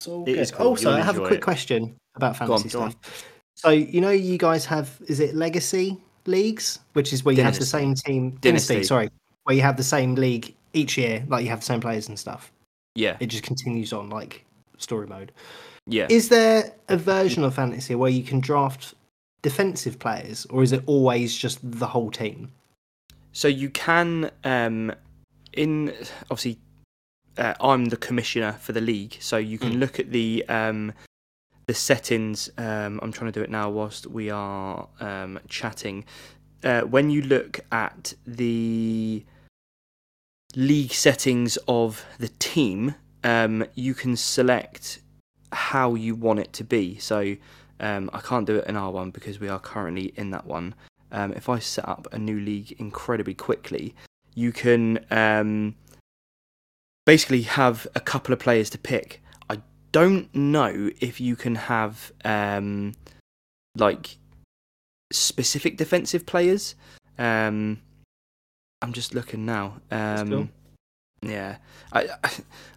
It's 0.00 0.08
all 0.08 0.22
It 0.28 0.34
good. 0.34 0.52
cool. 0.52 0.66
Also, 0.68 0.90
You'll 0.90 0.98
I 1.00 1.02
have 1.04 1.18
a 1.18 1.26
quick 1.26 1.40
it. 1.40 1.42
question 1.42 1.96
about 2.14 2.36
fantasy 2.36 2.76
on. 2.78 2.90
stuff. 2.92 3.24
So 3.56 3.70
you 3.70 4.00
know, 4.00 4.10
you 4.10 4.38
guys 4.38 4.64
have 4.66 4.96
is 5.08 5.18
it 5.20 5.34
legacy 5.34 5.98
leagues, 6.26 6.78
which 6.92 7.12
is 7.12 7.24
where 7.24 7.34
you 7.34 7.42
have 7.42 7.58
the 7.58 7.66
same 7.66 7.94
team 7.94 8.30
Dynasty. 8.40 8.74
dynasty. 8.74 8.84
Sorry, 8.84 9.10
where 9.44 9.56
you 9.56 9.62
have 9.62 9.76
the 9.76 9.84
same 9.84 10.14
league 10.14 10.54
each 10.72 10.96
year, 10.96 11.24
like 11.28 11.44
you 11.44 11.50
have 11.50 11.60
the 11.60 11.66
same 11.66 11.80
players 11.80 12.08
and 12.08 12.18
stuff. 12.18 12.52
Yeah, 12.94 13.16
It 13.20 13.26
just 13.26 13.42
continues 13.44 13.92
on 13.92 14.10
like 14.10 14.44
story 14.78 15.06
mode. 15.06 15.32
yeah. 15.86 16.06
Is 16.10 16.28
there 16.28 16.72
a 16.88 16.96
version 16.96 17.42
of 17.44 17.54
fantasy 17.54 17.94
where 17.94 18.10
you 18.10 18.22
can 18.22 18.40
draft 18.40 18.94
defensive 19.42 19.98
players, 19.98 20.46
or 20.50 20.62
is 20.62 20.72
it 20.72 20.82
always 20.86 21.34
just 21.36 21.58
the 21.62 21.86
whole 21.86 22.10
team? 22.10 22.52
So 23.32 23.48
you 23.48 23.70
can, 23.70 24.30
um, 24.44 24.92
in 25.54 25.92
obviously, 26.30 26.58
uh, 27.38 27.54
I'm 27.60 27.86
the 27.86 27.96
commissioner 27.96 28.52
for 28.52 28.72
the 28.72 28.80
league, 28.82 29.16
so 29.20 29.38
you 29.38 29.58
can 29.58 29.72
Mm. 29.74 29.78
look 29.80 29.98
at 29.98 30.10
the 30.12 30.44
um, 30.48 30.92
the 31.66 31.74
settings. 31.74 32.50
Um, 32.58 33.00
I'm 33.02 33.12
trying 33.12 33.32
to 33.32 33.38
do 33.38 33.42
it 33.42 33.50
now 33.50 33.70
whilst 33.70 34.06
we 34.06 34.30
are 34.30 34.88
um, 35.00 35.38
chatting. 35.48 36.04
Uh, 36.62 36.82
when 36.82 37.10
you 37.10 37.22
look 37.22 37.60
at 37.70 38.14
the 38.26 39.24
league 40.54 40.92
settings 40.92 41.58
of 41.68 42.04
the 42.18 42.28
team, 42.38 42.94
um, 43.24 43.64
you 43.74 43.94
can 43.94 44.16
select 44.16 45.00
how 45.52 45.94
you 45.94 46.14
want 46.14 46.40
it 46.40 46.52
to 46.54 46.64
be. 46.64 46.98
So 46.98 47.36
um, 47.80 48.10
I 48.12 48.20
can't 48.20 48.46
do 48.46 48.56
it 48.56 48.66
in 48.66 48.76
our 48.76 48.90
one 48.90 49.10
because 49.10 49.40
we 49.40 49.48
are 49.48 49.58
currently 49.58 50.12
in 50.16 50.30
that 50.30 50.46
one. 50.46 50.74
Um, 51.10 51.32
if 51.34 51.48
I 51.48 51.58
set 51.58 51.88
up 51.88 52.06
a 52.12 52.18
new 52.18 52.40
league 52.40 52.72
incredibly 52.78 53.34
quickly, 53.34 53.94
you 54.34 54.52
can 54.52 55.04
um, 55.10 55.74
basically 57.04 57.42
have 57.42 57.86
a 57.94 58.00
couple 58.00 58.32
of 58.32 58.38
players 58.38 58.70
to 58.70 58.78
pick. 58.78 59.22
Don't 59.92 60.34
know 60.34 60.90
if 61.00 61.20
you 61.20 61.36
can 61.36 61.54
have 61.54 62.12
um, 62.24 62.94
like 63.76 64.16
specific 65.12 65.76
defensive 65.76 66.26
players. 66.26 66.74
Um, 67.18 67.80
I'm 68.80 68.92
just 68.92 69.14
looking 69.14 69.44
now. 69.44 69.80
Um, 69.90 70.28
cool. 70.28 70.48
Yeah, 71.22 71.56
I 71.92 72.08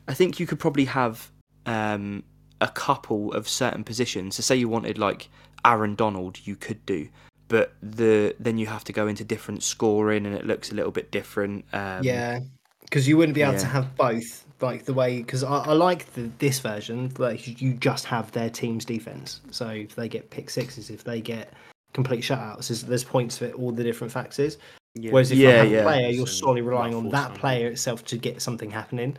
I 0.08 0.14
think 0.14 0.40
you 0.40 0.46
could 0.46 0.60
probably 0.60 0.86
have 0.86 1.32
um, 1.66 2.24
a 2.62 2.68
couple 2.68 3.34
of 3.34 3.50
certain 3.50 3.84
positions. 3.84 4.36
So 4.36 4.42
say 4.42 4.56
you 4.56 4.70
wanted 4.70 4.98
like 4.98 5.30
Aaron 5.66 5.96
Donald, 5.96 6.40
you 6.44 6.56
could 6.56 6.86
do, 6.86 7.10
but 7.48 7.74
the 7.82 8.36
then 8.40 8.58
you 8.58 8.68
have 8.68 8.84
to 8.84 8.94
go 8.94 9.08
into 9.08 9.24
different 9.24 9.64
scoring, 9.64 10.26
and 10.26 10.36
it 10.36 10.46
looks 10.46 10.72
a 10.72 10.76
little 10.76 10.92
bit 10.92 11.12
different. 11.12 11.66
Um, 11.74 12.04
yeah, 12.04 12.40
because 12.82 13.08
you 13.08 13.18
wouldn't 13.18 13.34
be 13.36 13.42
able 13.42 13.58
to 13.58 13.66
have 13.66 13.96
both, 13.96 14.45
like 14.66 14.86
the 14.86 14.94
way. 14.94 15.18
Because 15.20 15.44
I, 15.44 15.58
I 15.60 15.74
like 15.74 16.14
the, 16.14 16.30
this 16.40 16.60
version, 16.60 17.12
like 17.18 17.62
you 17.62 17.74
just 17.74 18.06
have 18.06 18.32
their 18.32 18.50
team's 18.50 18.86
defense. 18.86 19.42
So 19.52 19.70
if 19.70 19.96
they 19.96 20.10
get 20.10 20.30
pick 20.30 20.50
sixes, 20.50 20.90
if 20.90 21.04
they 21.04 21.22
get 21.22 21.54
complete 21.94 22.22
shutouts, 22.24 22.68
there's, 22.68 22.84
there's 22.84 23.04
points 23.04 23.38
for 23.38 23.50
all 23.52 23.72
the 23.72 23.84
different 23.84 24.12
factors. 24.12 24.58
Yeah. 24.96 25.12
Whereas 25.12 25.32
if 25.32 25.38
you 25.38 25.48
Yeah, 25.48 25.64
have 25.64 25.72
yeah. 25.72 25.80
a 25.80 25.84
player, 25.84 26.10
you're 26.10 26.20
And 26.22 26.30
solely 26.30 26.62
relying 26.62 26.94
on 26.94 27.06
ruffles 27.06 27.12
that 27.14 27.24
something. 27.24 27.40
player 27.40 27.68
itself 27.68 28.04
to 28.06 28.18
get 28.18 28.42
something 28.42 28.72
happening. 28.72 29.18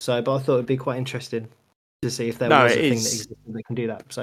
So, 0.00 0.20
but 0.22 0.34
I 0.36 0.38
thought 0.40 0.54
it'd 0.54 0.66
be 0.66 0.76
quite 0.76 0.98
interesting 0.98 1.48
to 2.02 2.10
see 2.10 2.28
if 2.28 2.38
there 2.38 2.48
No, 2.48 2.64
was 2.64 2.72
a 2.72 2.78
it 2.78 2.82
thing 2.88 2.92
is- 2.94 3.04
that 3.04 3.08
existed 3.12 3.36
that 3.46 3.62
can 3.66 3.74
do 3.76 3.86
that. 3.86 4.04
So 4.12 4.22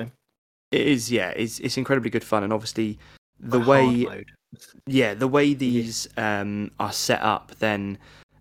it 0.71 0.81
is. 0.87 1.11
Yeah, 1.11 1.29
it's 1.29 1.59
it's 1.59 1.77
incredibly 1.77 2.09
good 2.09 2.23
fun, 2.23 2.43
and 2.43 2.51
obviously 2.51 2.99
the 3.39 3.59
hard 3.61 3.67
way 3.67 4.03
mode. 4.05 4.31
yeah 4.85 5.13
the 5.13 5.27
way 5.27 5.53
these 5.53 6.09
um, 6.17 6.69
are 6.79 6.91
set 6.91 7.21
up 7.21 7.53
then 7.59 7.97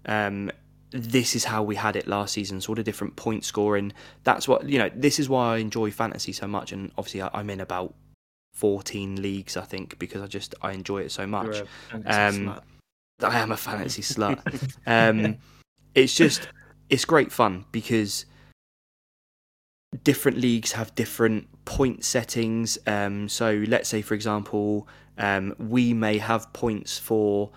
um, 0.06 0.50
this 0.90 1.36
is 1.36 1.44
how 1.44 1.62
we 1.62 1.74
had 1.76 1.96
it 1.96 2.06
last 2.06 2.32
season 2.32 2.60
sort 2.60 2.78
of 2.78 2.84
different 2.84 3.16
point 3.16 3.44
scoring. 3.44 3.92
That's 4.24 4.48
what 4.48 4.68
you 4.68 4.78
know 4.78 4.90
this 4.94 5.18
is 5.18 5.28
why 5.28 5.54
i 5.54 5.58
enjoy 5.58 5.90
fantasy 5.90 6.32
so 6.32 6.46
much. 6.46 6.72
And 6.72 6.90
obviously 6.96 7.22
I, 7.22 7.30
i'm 7.34 7.50
in 7.50 7.60
about 7.60 7.94
14 8.54 9.22
leagues 9.22 9.56
i 9.56 9.60
think 9.60 9.96
because 10.00 10.20
i 10.20 10.26
just 10.26 10.54
i 10.62 10.72
enjoy 10.72 11.02
it 11.02 11.12
so 11.12 11.26
much. 11.26 11.62
Um, 12.06 12.60
i 13.22 13.38
am 13.38 13.52
a 13.52 13.56
fantasy 13.56 14.02
slut. 14.14 14.40
Um, 14.86 15.36
it's 15.94 16.14
just 16.14 16.48
it's 16.88 17.04
great 17.04 17.32
fun 17.32 17.66
because 17.72 18.24
different 20.04 20.38
leagues 20.38 20.72
have 20.72 20.94
different 20.94 21.48
point 21.64 22.04
settings. 22.04 22.78
Um, 22.86 23.28
so 23.28 23.64
let's 23.68 23.88
say, 23.88 24.02
for 24.02 24.14
example, 24.14 24.88
um, 25.16 25.54
we 25.58 25.92
may 25.94 26.18
have 26.18 26.52
points 26.52 26.98
for 26.98 27.50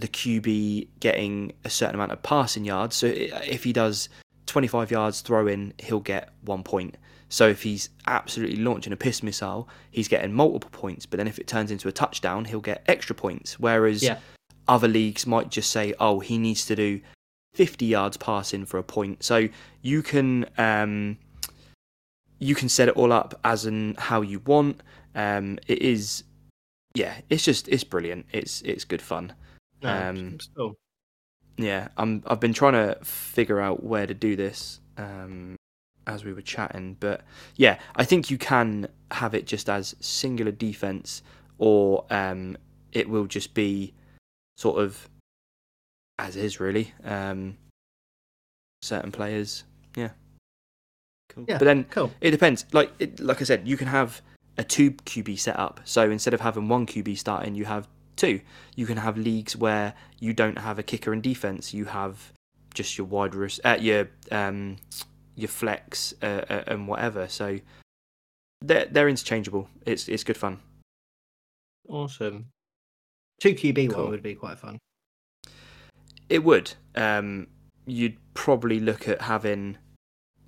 the 0.00 0.08
QB 0.08 0.86
getting 1.00 1.52
a 1.64 1.70
certain 1.70 1.96
amount 1.96 2.12
of 2.12 2.22
passing 2.22 2.64
yards. 2.64 2.96
So 2.96 3.06
if 3.06 3.64
he 3.64 3.72
does 3.72 4.08
25 4.46 4.90
yards 4.90 5.20
throw 5.20 5.46
in, 5.46 5.74
he'll 5.78 6.00
get 6.00 6.30
one 6.42 6.62
point. 6.62 6.96
So 7.28 7.48
if 7.48 7.62
he's 7.62 7.90
absolutely 8.06 8.56
launching 8.56 8.92
a 8.92 8.96
piss 8.96 9.22
missile, 9.22 9.68
he's 9.90 10.08
getting 10.08 10.32
multiple 10.32 10.70
points. 10.70 11.04
But 11.04 11.18
then 11.18 11.26
if 11.26 11.38
it 11.38 11.46
turns 11.46 11.70
into 11.70 11.88
a 11.88 11.92
touchdown, 11.92 12.44
he'll 12.44 12.60
get 12.60 12.82
extra 12.86 13.14
points. 13.14 13.58
Whereas 13.58 14.02
Yeah. 14.02 14.18
other 14.68 14.88
leagues 14.88 15.26
might 15.26 15.50
just 15.50 15.70
say, 15.70 15.94
oh, 15.98 16.20
he 16.20 16.38
needs 16.38 16.64
to 16.66 16.76
do 16.76 17.00
50 17.54 17.84
yards 17.84 18.16
passing 18.16 18.64
for 18.64 18.78
a 18.78 18.82
point. 18.84 19.24
So 19.24 19.48
you 19.82 20.02
can 20.02 20.46
um, 20.56 21.18
you 22.38 22.54
can 22.54 22.68
set 22.68 22.86
it 22.88 22.96
all 22.96 23.12
up 23.12 23.38
as 23.44 23.64
and 23.66 23.98
how 23.98 24.20
you 24.22 24.38
want. 24.38 24.80
Um, 25.16 25.58
it 25.66 25.82
is, 25.82 26.22
yeah, 26.94 27.14
it's 27.28 27.44
just 27.44 27.66
it's 27.68 27.82
brilliant. 27.82 28.26
It's 28.32 28.62
it's 28.62 28.84
good 28.84 29.02
fun. 29.02 29.32
No, 29.82 30.08
Um, 30.08 30.38
cool. 30.56 30.74
Yeah, 31.56 31.88
I'm. 31.96 32.22
I've 32.26 32.40
been 32.40 32.54
trying 32.54 32.74
to 32.74 32.96
figure 33.04 33.60
out 33.60 33.82
where 33.82 34.06
to 34.06 34.14
do 34.14 34.36
this 34.36 34.80
um, 34.96 35.56
as 36.06 36.24
we 36.24 36.32
were 36.32 36.42
chatting, 36.42 36.96
but 37.00 37.22
yeah, 37.56 37.78
I 37.96 38.04
think 38.04 38.30
you 38.30 38.38
can 38.38 38.88
have 39.10 39.34
it 39.34 39.46
just 39.46 39.68
as 39.68 39.96
singular 40.00 40.52
defense, 40.52 41.22
or 41.58 42.04
um, 42.10 42.56
it 42.92 43.08
will 43.08 43.26
just 43.26 43.54
be 43.54 43.92
sort 44.56 44.80
of 44.82 45.08
as 46.18 46.36
is 46.36 46.60
really. 46.60 46.92
Um, 47.04 47.56
certain 48.82 49.10
players, 49.10 49.64
yeah. 49.96 50.10
Cool. 51.30 51.44
Yeah. 51.48 51.58
But 51.58 51.64
then 51.64 51.84
Cool. 51.90 52.12
it 52.20 52.30
depends. 52.30 52.64
Like 52.72 52.92
it, 53.00 53.18
like 53.20 53.40
I 53.40 53.44
said, 53.44 53.66
you 53.66 53.76
can 53.76 53.88
have 53.88 54.22
a 54.56 54.62
two 54.64 54.92
QB 54.92 55.38
setup. 55.38 55.80
So 55.84 56.08
instead 56.10 56.34
of 56.34 56.40
having 56.40 56.68
one 56.68 56.86
QB 56.86 57.18
starting, 57.18 57.54
you 57.56 57.64
have 57.64 57.88
two. 58.18 58.40
You 58.76 58.86
can 58.86 58.98
have 58.98 59.16
leagues 59.16 59.56
where 59.56 59.94
you 60.18 60.32
don't 60.32 60.58
have 60.58 60.78
a 60.78 60.82
kicker 60.82 61.12
and 61.12 61.22
defense. 61.22 61.72
You 61.72 61.86
have 61.86 62.32
just 62.74 62.98
your 62.98 63.06
wide 63.06 63.34
res- 63.34 63.60
uh, 63.64 63.78
your 63.80 64.08
um 64.30 64.76
your 65.34 65.48
flex 65.48 66.12
uh, 66.22 66.44
uh, 66.50 66.64
and 66.66 66.88
whatever. 66.88 67.28
So 67.28 67.58
they're 68.60 68.86
they're 68.86 69.08
interchangeable. 69.08 69.68
It's 69.86 70.08
it's 70.08 70.24
good 70.24 70.36
fun. 70.36 70.60
Awesome. 71.88 72.46
Two 73.40 73.54
QB 73.54 73.90
Cool. 73.92 74.02
one 74.02 74.10
would 74.10 74.22
be 74.22 74.34
quite 74.34 74.58
fun. 74.58 74.78
It 76.28 76.44
would. 76.44 76.74
Um, 76.94 77.46
you'd 77.86 78.18
probably 78.34 78.80
look 78.80 79.08
at 79.08 79.22
having 79.22 79.78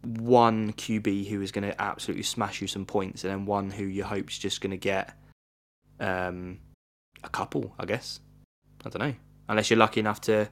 one 0.02 0.72
QB 0.72 1.28
who 1.28 1.40
is 1.40 1.52
going 1.52 1.68
to 1.68 1.80
absolutely 1.80 2.24
smash 2.24 2.60
you 2.60 2.66
some 2.66 2.84
points, 2.84 3.24
and 3.24 3.32
then 3.32 3.46
one 3.46 3.70
who 3.70 3.84
you 3.84 4.04
hope's 4.04 4.36
just 4.38 4.60
going 4.60 4.72
to 4.72 4.76
get 4.76 5.14
um, 6.00 6.58
a 7.24 7.28
couple. 7.28 7.74
I 7.78 7.84
guess. 7.86 8.20
I 8.84 8.88
don't 8.88 9.00
know. 9.00 9.14
Unless 9.48 9.70
you're 9.70 9.78
lucky 9.78 10.00
enough 10.00 10.20
to 10.22 10.48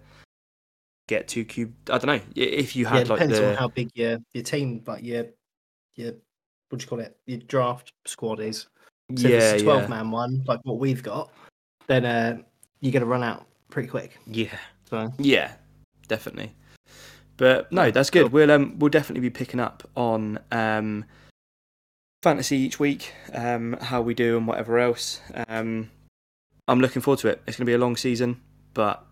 get 1.08 1.26
two 1.28 1.44
QB. 1.44 1.72
I 1.90 1.98
don't 1.98 2.06
know. 2.06 2.20
If 2.36 2.76
you 2.76 2.86
had 2.86 3.02
it 3.02 3.08
like 3.08 3.20
depends 3.20 3.38
the 3.38 3.50
on 3.50 3.54
how 3.56 3.68
big 3.68 3.90
your 3.94 4.18
your 4.34 4.44
team, 4.44 4.82
like 4.86 5.02
your 5.02 5.26
your 5.96 6.12
what 6.68 6.78
do 6.78 6.84
you 6.84 6.88
call 6.88 7.00
it? 7.00 7.16
Your 7.26 7.38
draft 7.38 7.92
squad 8.06 8.40
is. 8.40 8.66
So 9.16 9.26
if 9.26 9.32
yeah 9.32 9.52
it's 9.52 9.62
a 9.62 9.64
twelve 9.64 9.82
yeah 9.82 9.88
man 9.88 10.10
one, 10.10 10.44
like 10.46 10.60
what 10.64 10.78
we've 10.78 11.02
got, 11.02 11.32
then 11.86 12.04
uh, 12.04 12.38
you're 12.80 12.92
gonna 12.92 13.06
run 13.06 13.22
out 13.22 13.46
pretty 13.70 13.88
quick. 13.88 14.18
Yeah. 14.26 14.56
So 14.90 15.12
Yeah, 15.18 15.52
definitely. 16.08 16.54
But 17.36 17.70
no, 17.72 17.90
that's 17.90 18.10
good. 18.10 18.24
cool. 18.24 18.30
We'll 18.30 18.50
um 18.50 18.78
we'll 18.78 18.90
definitely 18.90 19.20
be 19.20 19.30
picking 19.30 19.60
up 19.60 19.88
on 19.96 20.38
um 20.52 21.04
fantasy 22.22 22.56
each 22.58 22.78
week, 22.78 23.12
um 23.32 23.78
how 23.80 24.02
we 24.02 24.12
do 24.12 24.36
and 24.36 24.46
whatever 24.46 24.78
else. 24.78 25.20
Um 25.48 25.90
I'm 26.68 26.80
looking 26.80 27.02
forward 27.02 27.18
to 27.20 27.28
it. 27.28 27.42
It's 27.46 27.56
going 27.56 27.64
to 27.64 27.70
be 27.70 27.74
a 27.74 27.78
long 27.78 27.96
season, 27.96 28.40
but 28.74 29.04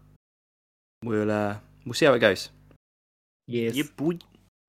we'll 1.03 1.31
uh 1.31 1.57
we'll 1.85 1.95
see 1.95 2.05
how 2.07 2.12
it 2.15 2.19
goes. 2.20 2.51
yes, 3.47 3.74
Yeah, 3.74 3.85
boy. 3.97 4.19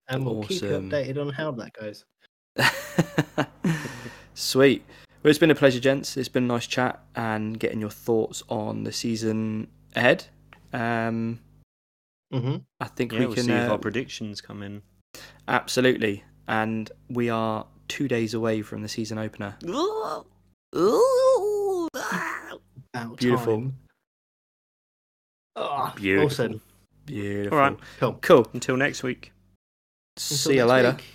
and 0.07 0.25
we'll 0.25 0.43
keep 0.43 0.61
you 0.61 0.69
updated 0.69 1.19
on 1.19 1.29
how 1.29 1.51
that 1.51 1.73
goes. 1.73 2.05
Sweet. 4.33 4.83
Well, 5.23 5.29
it's 5.29 5.39
been 5.39 5.51
a 5.51 5.55
pleasure, 5.55 5.79
gents. 5.79 6.15
It's 6.15 6.29
been 6.29 6.43
a 6.43 6.47
nice 6.47 6.67
chat 6.67 6.99
and 7.15 7.59
getting 7.59 7.81
your 7.81 7.89
thoughts 7.89 8.43
on 8.49 8.83
the 8.83 8.91
season 8.93 9.67
ahead. 9.95 10.25
Um, 10.73 11.39
hmm 12.31 12.57
I 12.79 12.85
think 12.85 13.11
Yeah, 13.11 13.19
we 13.19 13.25
we'll 13.27 13.35
can 13.35 13.45
see 13.45 13.51
if 13.53 13.67
uh, 13.69 13.71
our 13.73 13.77
predictions 13.77 14.41
come 14.41 14.61
in. 14.63 14.81
Absolutely. 15.47 16.23
And 16.47 16.89
we 17.09 17.29
are 17.29 17.65
two 17.87 18.07
days 18.07 18.33
away 18.33 18.61
from 18.61 18.81
the 18.81 18.87
season 18.89 19.17
opener. 19.17 19.55
About 23.03 23.17
Beautiful. 23.17 23.57
time. 23.57 23.77
Oh, 25.55 25.93
Beautiful. 25.95 26.25
Awesome. 26.27 26.61
Beautiful. 27.05 27.57
All 27.57 27.69
right. 27.69 27.79
Cool. 27.99 28.19
Cool. 28.21 28.47
Until 28.53 28.77
next 28.77 29.03
week. 29.03 29.31
Until 30.17 30.37
See 30.37 30.55
you 30.55 30.65
later. 30.65 30.91
week. 30.91 31.05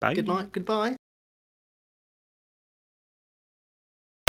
Bye. 0.00 0.14
Good 0.14 0.26
night. 0.28 0.52
Goodbye. 0.52 0.96